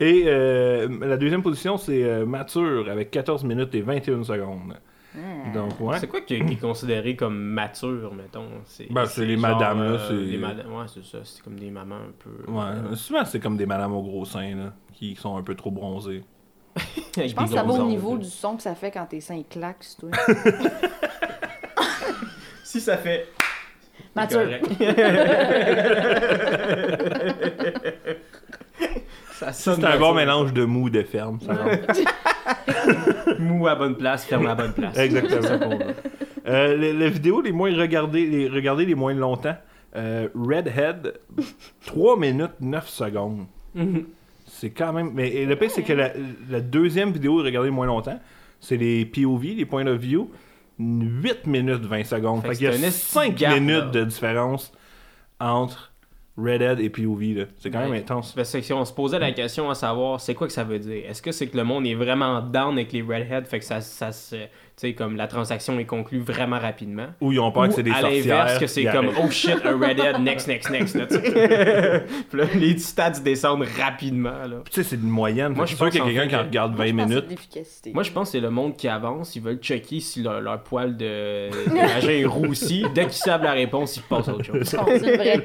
Et 0.00 0.24
euh, 0.26 0.88
la 1.02 1.16
deuxième 1.16 1.42
position, 1.42 1.76
c'est 1.76 2.02
euh, 2.02 2.26
Mature 2.26 2.88
avec 2.90 3.12
14 3.12 3.44
minutes 3.44 3.72
et 3.76 3.80
21 3.80 4.24
secondes. 4.24 4.74
Donc, 5.52 5.78
ouais. 5.80 5.98
C'est 5.98 6.06
quoi 6.08 6.20
qui, 6.22 6.42
qui 6.44 6.52
est 6.54 6.60
considéré 6.60 7.16
comme 7.16 7.36
mature, 7.38 8.14
mettons? 8.14 8.46
C'est 8.64 8.90
Ben, 8.90 9.04
c'est 9.06 9.26
les 9.26 9.36
genre, 9.36 9.58
madames, 9.58 9.82
là, 9.82 9.90
euh, 9.90 10.08
c'est- 10.08 10.14
les 10.30 10.38
madames, 10.38 10.72
ouais, 10.72 10.84
c'est 10.92 11.04
ça. 11.04 11.18
C'est 11.24 11.42
comme 11.42 11.58
des 11.58 11.70
mamans 11.70 11.96
un 11.96 12.12
peu... 12.18 12.50
Ouais, 12.50 12.96
souvent 12.96 13.24
c'est 13.24 13.40
comme 13.40 13.56
des 13.56 13.66
madames 13.66 13.92
au 13.92 14.02
gros 14.02 14.24
sein, 14.24 14.54
là, 14.56 14.72
qui 14.94 15.14
sont 15.16 15.36
un 15.36 15.42
peu 15.42 15.54
trop 15.54 15.70
bronzées. 15.70 16.24
Je 17.16 17.34
pense 17.34 17.50
que 17.50 17.56
ça 17.56 17.62
va 17.62 17.72
au 17.74 17.86
niveau 17.86 18.16
du 18.16 18.28
son 18.28 18.56
que 18.56 18.62
ça 18.62 18.74
fait 18.74 18.90
quand 18.90 19.04
tes 19.06 19.20
seins 19.20 19.42
claquent, 19.48 19.84
toi. 19.98 20.10
Si 22.64 22.80
ça 22.80 22.96
fait... 22.96 23.28
Mature. 24.16 24.40
ça 29.50 29.74
C'est 29.74 29.84
un 29.84 29.98
bon 29.98 30.14
mélange 30.14 30.52
de 30.52 30.64
mou 30.64 30.86
et 30.88 30.90
de 30.90 31.02
ferme. 31.02 31.38
ça. 31.40 31.54
Mou 33.38 33.66
à 33.66 33.74
bonne 33.74 33.96
place, 33.96 34.24
ferme 34.24 34.46
à 34.46 34.54
bonne 34.54 34.72
place. 34.72 34.96
Exactement. 34.98 35.78
Euh, 36.46 36.76
les, 36.76 36.92
les 36.92 37.10
vidéos 37.10 37.40
les 37.40 37.52
moins 37.52 37.74
regardées, 37.76 38.26
les, 38.26 38.48
regardées 38.48 38.86
les 38.86 38.94
moins 38.94 39.14
longtemps. 39.14 39.56
Euh, 39.94 40.28
Redhead, 40.34 41.14
3 41.86 42.18
minutes 42.18 42.60
9 42.60 42.88
secondes. 42.88 43.46
Mhm. 43.74 44.04
C'est 44.46 44.70
quand 44.70 44.92
même. 44.92 45.10
Mais 45.14 45.28
et 45.30 45.46
le 45.46 45.56
pire, 45.56 45.70
c'est 45.70 45.82
que 45.82 45.92
la, 45.92 46.12
la 46.50 46.60
deuxième 46.60 47.12
vidéo 47.12 47.36
regardée 47.36 47.70
moins 47.70 47.86
longtemps, 47.86 48.18
c'est 48.60 48.76
les 48.76 49.04
POV, 49.04 49.42
les 49.56 49.64
points 49.66 49.86
of 49.86 49.98
view. 49.98 50.30
8 50.78 51.46
minutes 51.46 51.84
20 51.84 52.04
secondes. 52.04 52.42
Fait 52.42 52.48
Fait, 52.48 52.54
qu'il 52.56 52.64
y 52.64 52.68
a 52.68 52.72
c'est 52.72 52.84
un 52.84 52.88
esti 52.88 53.12
5 53.12 53.34
gap, 53.36 53.54
minutes 53.54 53.76
là. 53.76 53.90
de 53.90 54.04
différence 54.04 54.72
entre 55.38 55.91
Redhead 56.36 56.80
et 56.80 56.88
POV. 56.88 57.34
là. 57.34 57.44
C'est 57.58 57.70
quand 57.70 57.80
même 57.80 57.92
intense. 57.92 58.32
Parce 58.32 58.52
que 58.52 58.60
si 58.60 58.72
on 58.72 58.84
se 58.84 58.92
posait 58.92 59.18
la 59.18 59.32
question 59.32 59.68
à 59.70 59.74
savoir 59.74 60.20
c'est 60.20 60.34
quoi 60.34 60.46
que 60.46 60.52
ça 60.52 60.64
veut 60.64 60.78
dire, 60.78 61.04
est-ce 61.08 61.20
que 61.20 61.32
c'est 61.32 61.46
que 61.46 61.56
le 61.56 61.64
monde 61.64 61.86
est 61.86 61.94
vraiment 61.94 62.40
down 62.40 62.74
avec 62.74 62.92
les 62.92 63.02
redheads, 63.02 63.44
fait 63.44 63.58
que 63.58 63.64
ça, 63.64 63.80
ça 63.80 64.12
se. 64.12 64.36
Tu 64.74 64.88
sais, 64.88 64.94
comme 64.94 65.16
la 65.16 65.26
transaction 65.26 65.78
est 65.78 65.84
conclue 65.84 66.20
vraiment 66.20 66.58
rapidement. 66.58 67.08
Ou 67.20 67.32
ils 67.32 67.38
ont 67.40 67.52
peur 67.52 67.68
que 67.68 67.74
c'est 67.74 67.82
des 67.82 67.90
à 67.90 68.00
sorcières. 68.00 68.24
l'inverse, 68.38 68.58
que 68.58 68.66
c'est 68.66 68.84
comme 68.84 69.10
oh 69.22 69.30
shit, 69.30 69.58
un 69.64 69.78
redhead, 69.78 70.18
next, 70.20 70.48
next, 70.48 70.70
next. 70.70 70.94
Là. 70.94 71.06
Puis 72.30 72.40
les 72.58 72.78
stats 72.78 73.20
descendent 73.22 73.66
rapidement. 73.78 74.30
Là. 74.30 74.62
Tu 74.70 74.82
sais, 74.82 74.82
c'est 74.82 74.96
une 74.96 75.10
moyenne. 75.10 75.52
Moi, 75.52 75.66
je 75.66 75.76
pense 75.76 75.90
qu'il 75.90 76.00
y 76.00 76.02
a 76.02 76.06
quelqu'un 76.06 76.26
qui 76.28 76.36
en 76.36 76.42
regarde 76.44 76.74
20 76.74 76.76
Moi, 76.76 76.86
je 76.86 76.92
pense 76.94 77.08
que 77.10 77.20
c'est 77.20 77.84
minutes. 77.84 77.94
Moi, 77.94 78.02
je 78.02 78.10
pense 78.12 78.28
que 78.28 78.32
c'est 78.32 78.40
le 78.40 78.50
monde 78.50 78.76
qui 78.76 78.88
avance, 78.88 79.36
ils 79.36 79.42
veulent 79.42 79.58
checker 79.58 80.00
si 80.00 80.22
leur, 80.22 80.40
leur 80.40 80.62
poil 80.62 80.96
de, 80.96 81.50
de 81.50 81.74
vagin 81.94 82.08
est 82.10 82.24
roussi. 82.24 82.84
Dès 82.94 83.02
qu'ils 83.04 83.12
savent 83.12 83.42
la 83.42 83.52
réponse, 83.52 83.96
ils 83.98 84.02
passent 84.02 84.28
à 84.28 84.34
autre 84.34 84.44
chose. 84.46 84.74
Oh, 84.80 84.84
c'est 84.88 85.16
vrai. 85.16 85.42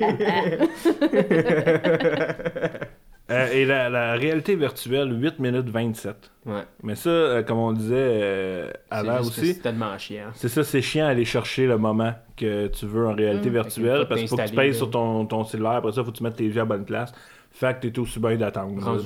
Euh, 3.29 3.51
et 3.51 3.65
la, 3.65 3.89
la 3.89 4.13
réalité 4.13 4.55
virtuelle, 4.55 5.11
8 5.21 5.39
minutes 5.39 5.67
27. 5.69 6.31
Ouais. 6.45 6.61
Mais 6.81 6.95
ça, 6.95 7.09
euh, 7.09 7.43
comme 7.43 7.57
on 7.57 7.73
disait 7.73 7.95
euh, 7.97 8.71
avant 8.89 9.19
aussi, 9.19 9.53
C'est 9.53 9.61
tellement 9.61 9.97
chiant. 9.97 10.29
c'est 10.33 10.47
ça, 10.47 10.63
c'est 10.63 10.81
chiant 10.81 11.07
aller 11.07 11.25
chercher 11.25 11.67
le 11.67 11.77
moment 11.77 12.13
que 12.37 12.67
tu 12.67 12.85
veux 12.85 13.05
en 13.07 13.13
réalité 13.13 13.49
Mm. 13.49 13.53
virtuelle 13.53 14.05
parce 14.07 14.21
qu'il 14.21 14.29
faut 14.29 14.37
que 14.37 14.47
tu 14.47 14.55
payes 14.55 14.69
là. 14.71 14.73
sur 14.77 14.89
ton, 14.89 15.25
ton 15.25 15.43
cellulaire, 15.43 15.71
après 15.73 15.91
ça, 15.91 16.01
il 16.01 16.05
faut 16.05 16.11
que 16.11 16.17
tu 16.17 16.23
mettes 16.23 16.37
tes 16.37 16.45
yeux 16.45 16.61
à 16.61 16.65
bonne 16.65 16.85
place. 16.85 17.11
Fait 17.51 17.77
que 17.79 17.87
t'es 17.87 17.99
aussi 17.99 18.19
bien 18.19 18.35
d'attendre. 18.37 18.75
bon, 18.81 18.97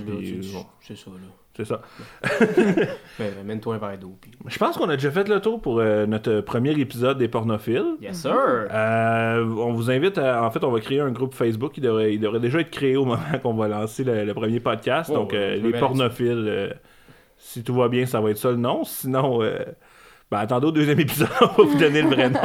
c'est 0.81 0.95
ça, 0.97 1.09
là. 1.09 1.17
C'est 1.63 1.73
ça. 1.73 1.81
Ben, 3.19 3.33
Mène-toi 3.45 3.75
un 3.75 3.77
verre 3.77 3.97
d'eau, 3.97 4.17
puis... 4.19 4.31
Je 4.47 4.57
pense 4.57 4.77
qu'on 4.77 4.89
a 4.89 4.95
déjà 4.95 5.11
fait 5.11 5.27
le 5.27 5.39
tour 5.39 5.61
pour 5.61 5.79
euh, 5.79 6.05
notre 6.05 6.41
premier 6.41 6.71
épisode 6.79 7.17
des 7.17 7.27
pornophiles. 7.27 7.95
Yes, 8.01 8.21
sir! 8.21 8.33
Euh, 8.33 9.43
on 9.43 9.73
vous 9.73 9.91
invite 9.91 10.17
à. 10.17 10.43
En 10.43 10.51
fait, 10.51 10.63
on 10.63 10.71
va 10.71 10.79
créer 10.79 10.99
un 10.99 11.11
groupe 11.11 11.33
Facebook. 11.33 11.73
Il 11.77 11.81
devrait, 11.83 12.13
il 12.13 12.19
devrait 12.19 12.39
déjà 12.39 12.59
être 12.59 12.71
créé 12.71 12.95
au 12.95 13.05
moment 13.05 13.19
qu'on 13.43 13.53
va 13.53 13.67
lancer 13.67 14.03
le, 14.03 14.25
le 14.25 14.33
premier 14.33 14.59
podcast. 14.59 15.11
Oh, 15.13 15.19
Donc, 15.19 15.33
euh, 15.33 15.55
les 15.57 15.71
pornophiles. 15.71 16.75
si 17.37 17.63
tout 17.63 17.75
va 17.75 17.87
bien, 17.89 18.05
ça 18.05 18.21
va 18.21 18.31
être 18.31 18.37
ça 18.37 18.49
le 18.51 18.57
nom. 18.57 18.83
Sinon, 18.83 19.39
ben, 20.31 20.37
attendez 20.37 20.67
au 20.67 20.71
deuxième 20.71 20.99
épisode, 21.01 21.29
on 21.41 21.47
va 21.47 21.63
vous 21.63 21.77
donner 21.77 22.01
le 22.01 22.07
vrai 22.07 22.29
nom. 22.29 22.39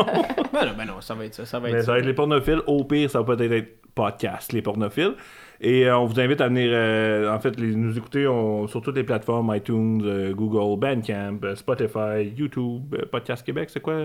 Ben 0.53 0.67
non, 0.67 0.73
ben 0.77 0.85
non, 0.87 1.01
ça 1.01 1.15
va 1.15 1.25
être 1.25 1.35
ça, 1.35 1.47
ça 1.47 1.59
va 1.61 1.69
Mais 1.69 1.79
être 1.79 1.85
ça 1.85 1.93
va 1.93 1.99
être 2.01 2.07
les 2.07 2.15
pornophiles. 2.15 2.61
Au 2.67 2.85
pire, 2.85 3.11
ça 3.11 3.21
va 3.23 3.37
peut-être 3.37 3.53
être 3.53 3.77
podcast, 3.95 4.53
les 4.53 4.63
pornophiles. 4.63 5.15
Et 5.61 5.87
euh, 5.87 5.99
on 5.99 6.05
vous 6.05 6.21
invite 6.21 6.41
à 6.41 6.49
venir, 6.49 6.69
euh, 6.73 7.35
en 7.35 7.39
fait, 7.41 7.59
les- 7.59 7.75
nous 7.75 7.97
écouter 7.97 8.27
on- 8.27 8.67
sur 8.67 8.83
toutes 8.83 8.97
les 8.97 9.05
plateformes 9.05 9.55
iTunes, 9.55 10.03
euh, 10.05 10.35
Google, 10.35 10.79
Bandcamp, 10.79 11.39
Spotify, 11.55 12.31
YouTube, 12.37 12.95
Podcast 13.11 13.45
Québec, 13.45 13.71
c'est 13.71 13.81
quoi? 13.81 13.97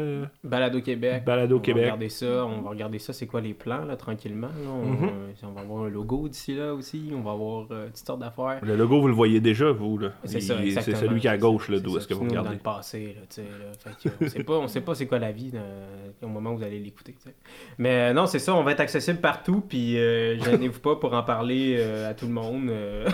Balado 0.43 0.81
Québec. 0.81 1.23
Balado 1.25 1.57
on 1.57 1.59
Québec. 1.59 1.81
Va 1.83 1.87
regarder 1.91 2.09
ça, 2.09 2.45
on 2.45 2.61
va 2.61 2.69
regarder 2.69 2.99
ça, 2.99 3.11
c'est 3.13 3.27
quoi 3.27 3.41
les 3.41 3.53
plans, 3.53 3.83
là, 3.85 3.95
tranquillement. 3.95 4.47
là. 4.47 4.69
On, 4.71 4.85
Mhm. 4.85 5.09
on 5.43 5.51
va 5.51 5.61
avoir 5.61 5.83
un 5.85 5.89
logo 5.89 6.27
d'ici 6.29 6.55
là 6.55 6.73
aussi, 6.73 7.11
on 7.13 7.21
va 7.21 7.31
avoir 7.31 7.67
toutes 7.67 7.97
sortes 7.97 8.19
d'affaires. 8.21 8.59
Le 8.63 8.75
logo, 8.75 9.01
vous 9.01 9.07
le 9.07 9.13
voyez 9.13 9.39
déjà, 9.41 9.71
vous. 9.71 9.97
là. 9.97 10.09
C'est 10.23 10.39
ça, 10.39 10.55
C'est 10.81 10.95
celui 10.95 11.19
qui 11.19 11.27
est 11.27 11.31
à 11.31 11.37
gauche, 11.37 11.67
là, 11.69 11.79
d'où 11.79 11.97
est-ce 11.97 12.07
que 12.07 12.13
vous 12.13 12.23
regardez. 12.23 12.49
dans 12.49 12.53
le 12.53 12.59
passé, 12.59 13.15
là, 13.19 13.25
tu 13.29 13.41
sais, 13.41 14.11
on 14.21 14.27
sait 14.27 14.43
pas, 14.43 14.53
on 14.53 14.67
sait 14.67 14.81
pas 14.81 14.95
c'est 14.95 15.05
quoi 15.07 15.19
la 15.19 15.31
vie 15.31 15.51
au 16.23 16.27
moment 16.27 16.51
où 16.51 16.57
vous 16.57 16.63
allez 16.63 16.79
l'écouter. 16.79 17.15
Mais 17.77 18.13
non, 18.13 18.25
c'est 18.25 18.39
ça, 18.39 18.55
on 18.55 18.63
va 18.63 18.71
être 18.71 18.79
accessible 18.79 19.19
partout, 19.19 19.61
puis 19.67 19.97
euh, 19.97 20.39
gênez-vous 20.39 20.79
pas 20.79 20.95
pour 20.95 21.13
en 21.13 21.23
parler 21.23 21.40
euh, 21.49 22.09
à 22.09 22.13
tout 22.13 22.25
le 22.25 22.31
monde, 22.33 22.69
euh, 22.69 23.07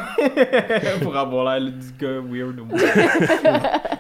pour 1.02 1.16
avoir 1.16 1.60
l'air 1.60 1.72
du 1.72 1.92
gars 2.00 2.20
weird. 2.20 2.60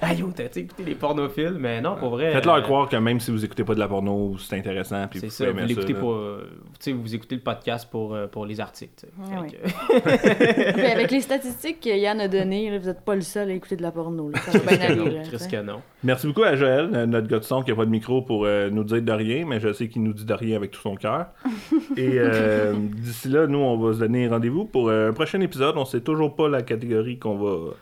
ah 0.01 0.13
yo, 0.17 0.31
t'as 0.35 0.45
écouté 0.45 0.83
les 0.85 0.95
pornophiles, 0.95 1.55
mais 1.59 1.81
non, 1.81 1.95
pour 1.95 2.11
vrai. 2.11 2.31
Faites-leur 2.33 2.55
euh, 2.55 2.61
croire 2.61 2.89
que 2.89 2.95
même 2.97 3.19
si 3.19 3.31
vous 3.31 3.43
écoutez 3.43 3.63
pas 3.63 3.75
de 3.75 3.79
la 3.79 3.87
porno, 3.87 4.35
c'est 4.37 4.57
intéressant. 4.57 5.07
Puis 5.09 5.19
C'est 5.19 5.27
vous 5.27 5.31
ça, 5.31 5.51
vous 5.51 5.67
l'écoutez 5.67 5.93
là. 5.93 5.99
pour. 5.99 6.17
tu 6.17 6.45
sais, 6.79 6.91
vous 6.91 7.15
écoutez 7.15 7.35
le 7.35 7.41
podcast 7.41 7.89
pour, 7.89 8.17
pour 8.31 8.45
les 8.45 8.59
articles. 8.59 9.05
Ah 9.31 9.43
que- 9.45 10.91
avec 10.91 11.11
les 11.11 11.21
statistiques 11.21 11.79
que 11.81 11.89
Yann 11.97 12.19
a 12.19 12.27
données, 12.27 12.77
vous 12.77 12.89
êtes 12.89 13.01
pas 13.01 13.15
le 13.15 13.21
seul 13.21 13.49
à 13.49 13.53
écouter 13.53 13.75
de 13.75 13.81
la 13.83 13.91
porno. 13.91 14.29
Là. 14.29 14.39
Ça 14.39 14.59
bien 14.59 14.79
aller. 14.81 15.21
là, 15.51 15.63
non. 15.63 15.81
Merci 16.03 16.27
beaucoup 16.27 16.43
à 16.43 16.55
Joël, 16.55 16.89
notre 17.05 17.27
gars 17.27 17.39
de 17.39 17.43
son 17.43 17.61
qui 17.63 17.71
a 17.71 17.75
pas 17.75 17.85
de 17.85 17.89
micro 17.89 18.21
pour 18.21 18.45
euh, 18.45 18.69
nous 18.69 18.83
dire 18.83 19.01
de 19.01 19.11
rien, 19.11 19.45
mais 19.45 19.59
je 19.59 19.73
sais 19.73 19.87
qu'il 19.87 20.03
nous 20.03 20.13
dit 20.13 20.25
de 20.25 20.33
rien 20.33 20.55
avec 20.55 20.71
tout 20.71 20.81
son 20.81 20.95
cœur. 20.95 21.27
Et 21.95 22.11
euh, 22.15 22.73
d'ici 22.77 23.29
là, 23.29 23.47
nous, 23.47 23.59
on 23.59 23.77
va 23.77 23.93
se 23.93 23.99
donner 23.99 24.16
rendez-vous 24.27 24.65
pour 24.65 24.89
euh, 24.89 25.09
un 25.09 25.13
prochain 25.13 25.39
épisode. 25.41 25.77
On 25.77 25.85
sait 25.85 26.01
toujours 26.01 26.35
pas 26.35 26.47
la 26.49 26.61
catégorie 26.63 27.19
qu'on 27.19 27.37
va. 27.37 27.73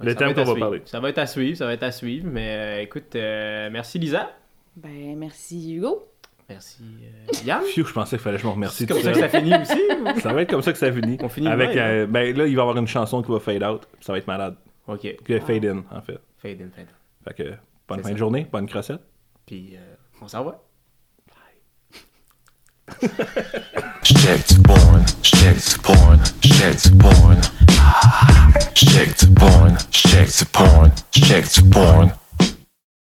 Le 0.00 0.10
Ça 0.10 0.16
thème 0.16 0.28
qu'on 0.34 0.40
va 0.40 0.46
suivre. 0.46 0.58
parler. 0.60 0.82
Ça 0.84 0.98
va 1.00 1.08
être 1.10 1.18
à 1.18 1.26
suivre, 1.26 1.56
ça 1.56 1.66
va 1.66 1.74
être 1.74 1.82
à 1.82 1.92
suivre. 1.92 2.26
Mais 2.30 2.56
euh, 2.56 2.82
écoute, 2.82 3.14
euh, 3.16 3.68
merci 3.70 3.98
Lisa. 3.98 4.30
Ben, 4.76 5.16
merci 5.16 5.74
Hugo. 5.74 6.08
Merci 6.48 6.82
euh, 7.02 7.32
Yann. 7.44 7.62
Je 7.76 7.82
pensais 7.92 8.16
qu'il 8.16 8.22
fallait 8.22 8.36
que 8.36 8.42
je 8.42 8.46
me 8.46 8.52
remercie 8.52 8.78
C'est 8.78 8.86
tout 8.86 8.94
comme 8.94 9.02
ça 9.02 9.12
que 9.12 9.18
ça 9.18 9.28
finit 9.28 9.52
aussi. 9.54 9.80
ou? 10.00 10.20
Ça 10.20 10.32
va 10.32 10.42
être 10.42 10.50
comme 10.50 10.62
ça 10.62 10.72
que 10.72 10.78
ça 10.78 10.90
finit. 10.90 11.18
On 11.22 11.28
finit 11.28 11.46
Avec, 11.48 11.76
euh, 11.76 12.06
ben 12.06 12.34
là, 12.34 12.46
il 12.46 12.56
va 12.56 12.60
y 12.62 12.64
avoir 12.64 12.78
une 12.78 12.86
chanson 12.86 13.20
qui 13.22 13.30
va 13.30 13.38
fade 13.38 13.62
out. 13.62 13.86
Ça 14.00 14.12
va 14.12 14.18
être 14.18 14.26
malade. 14.26 14.54
ok. 14.86 15.16
Que 15.24 15.40
fade 15.40 15.64
in, 15.66 15.82
en 15.90 16.00
fait. 16.00 16.18
Fade 16.38 16.62
in, 16.62 16.70
fade 16.74 16.86
in. 16.88 17.24
Fait 17.30 17.34
que 17.34 17.50
bonne 17.86 17.98
fin 17.98 18.08
ça. 18.08 18.12
de 18.14 18.18
journée, 18.18 18.46
bonne 18.50 18.66
crossette. 18.66 19.00
Puis 19.46 19.74
euh, 19.74 19.94
on 20.22 20.28
s'en 20.28 20.42
va. 20.44 20.62
Shit 24.02 24.64
porn, 24.64 25.04
shit 25.22 25.76
porn, 25.82 26.20
shit 26.40 26.90
porn. 26.98 27.42
Shit 28.74 29.36
porn, 29.36 29.76
shit 29.90 30.42
porn, 30.52 30.92
shit 31.12 31.60
porn. 31.70 32.12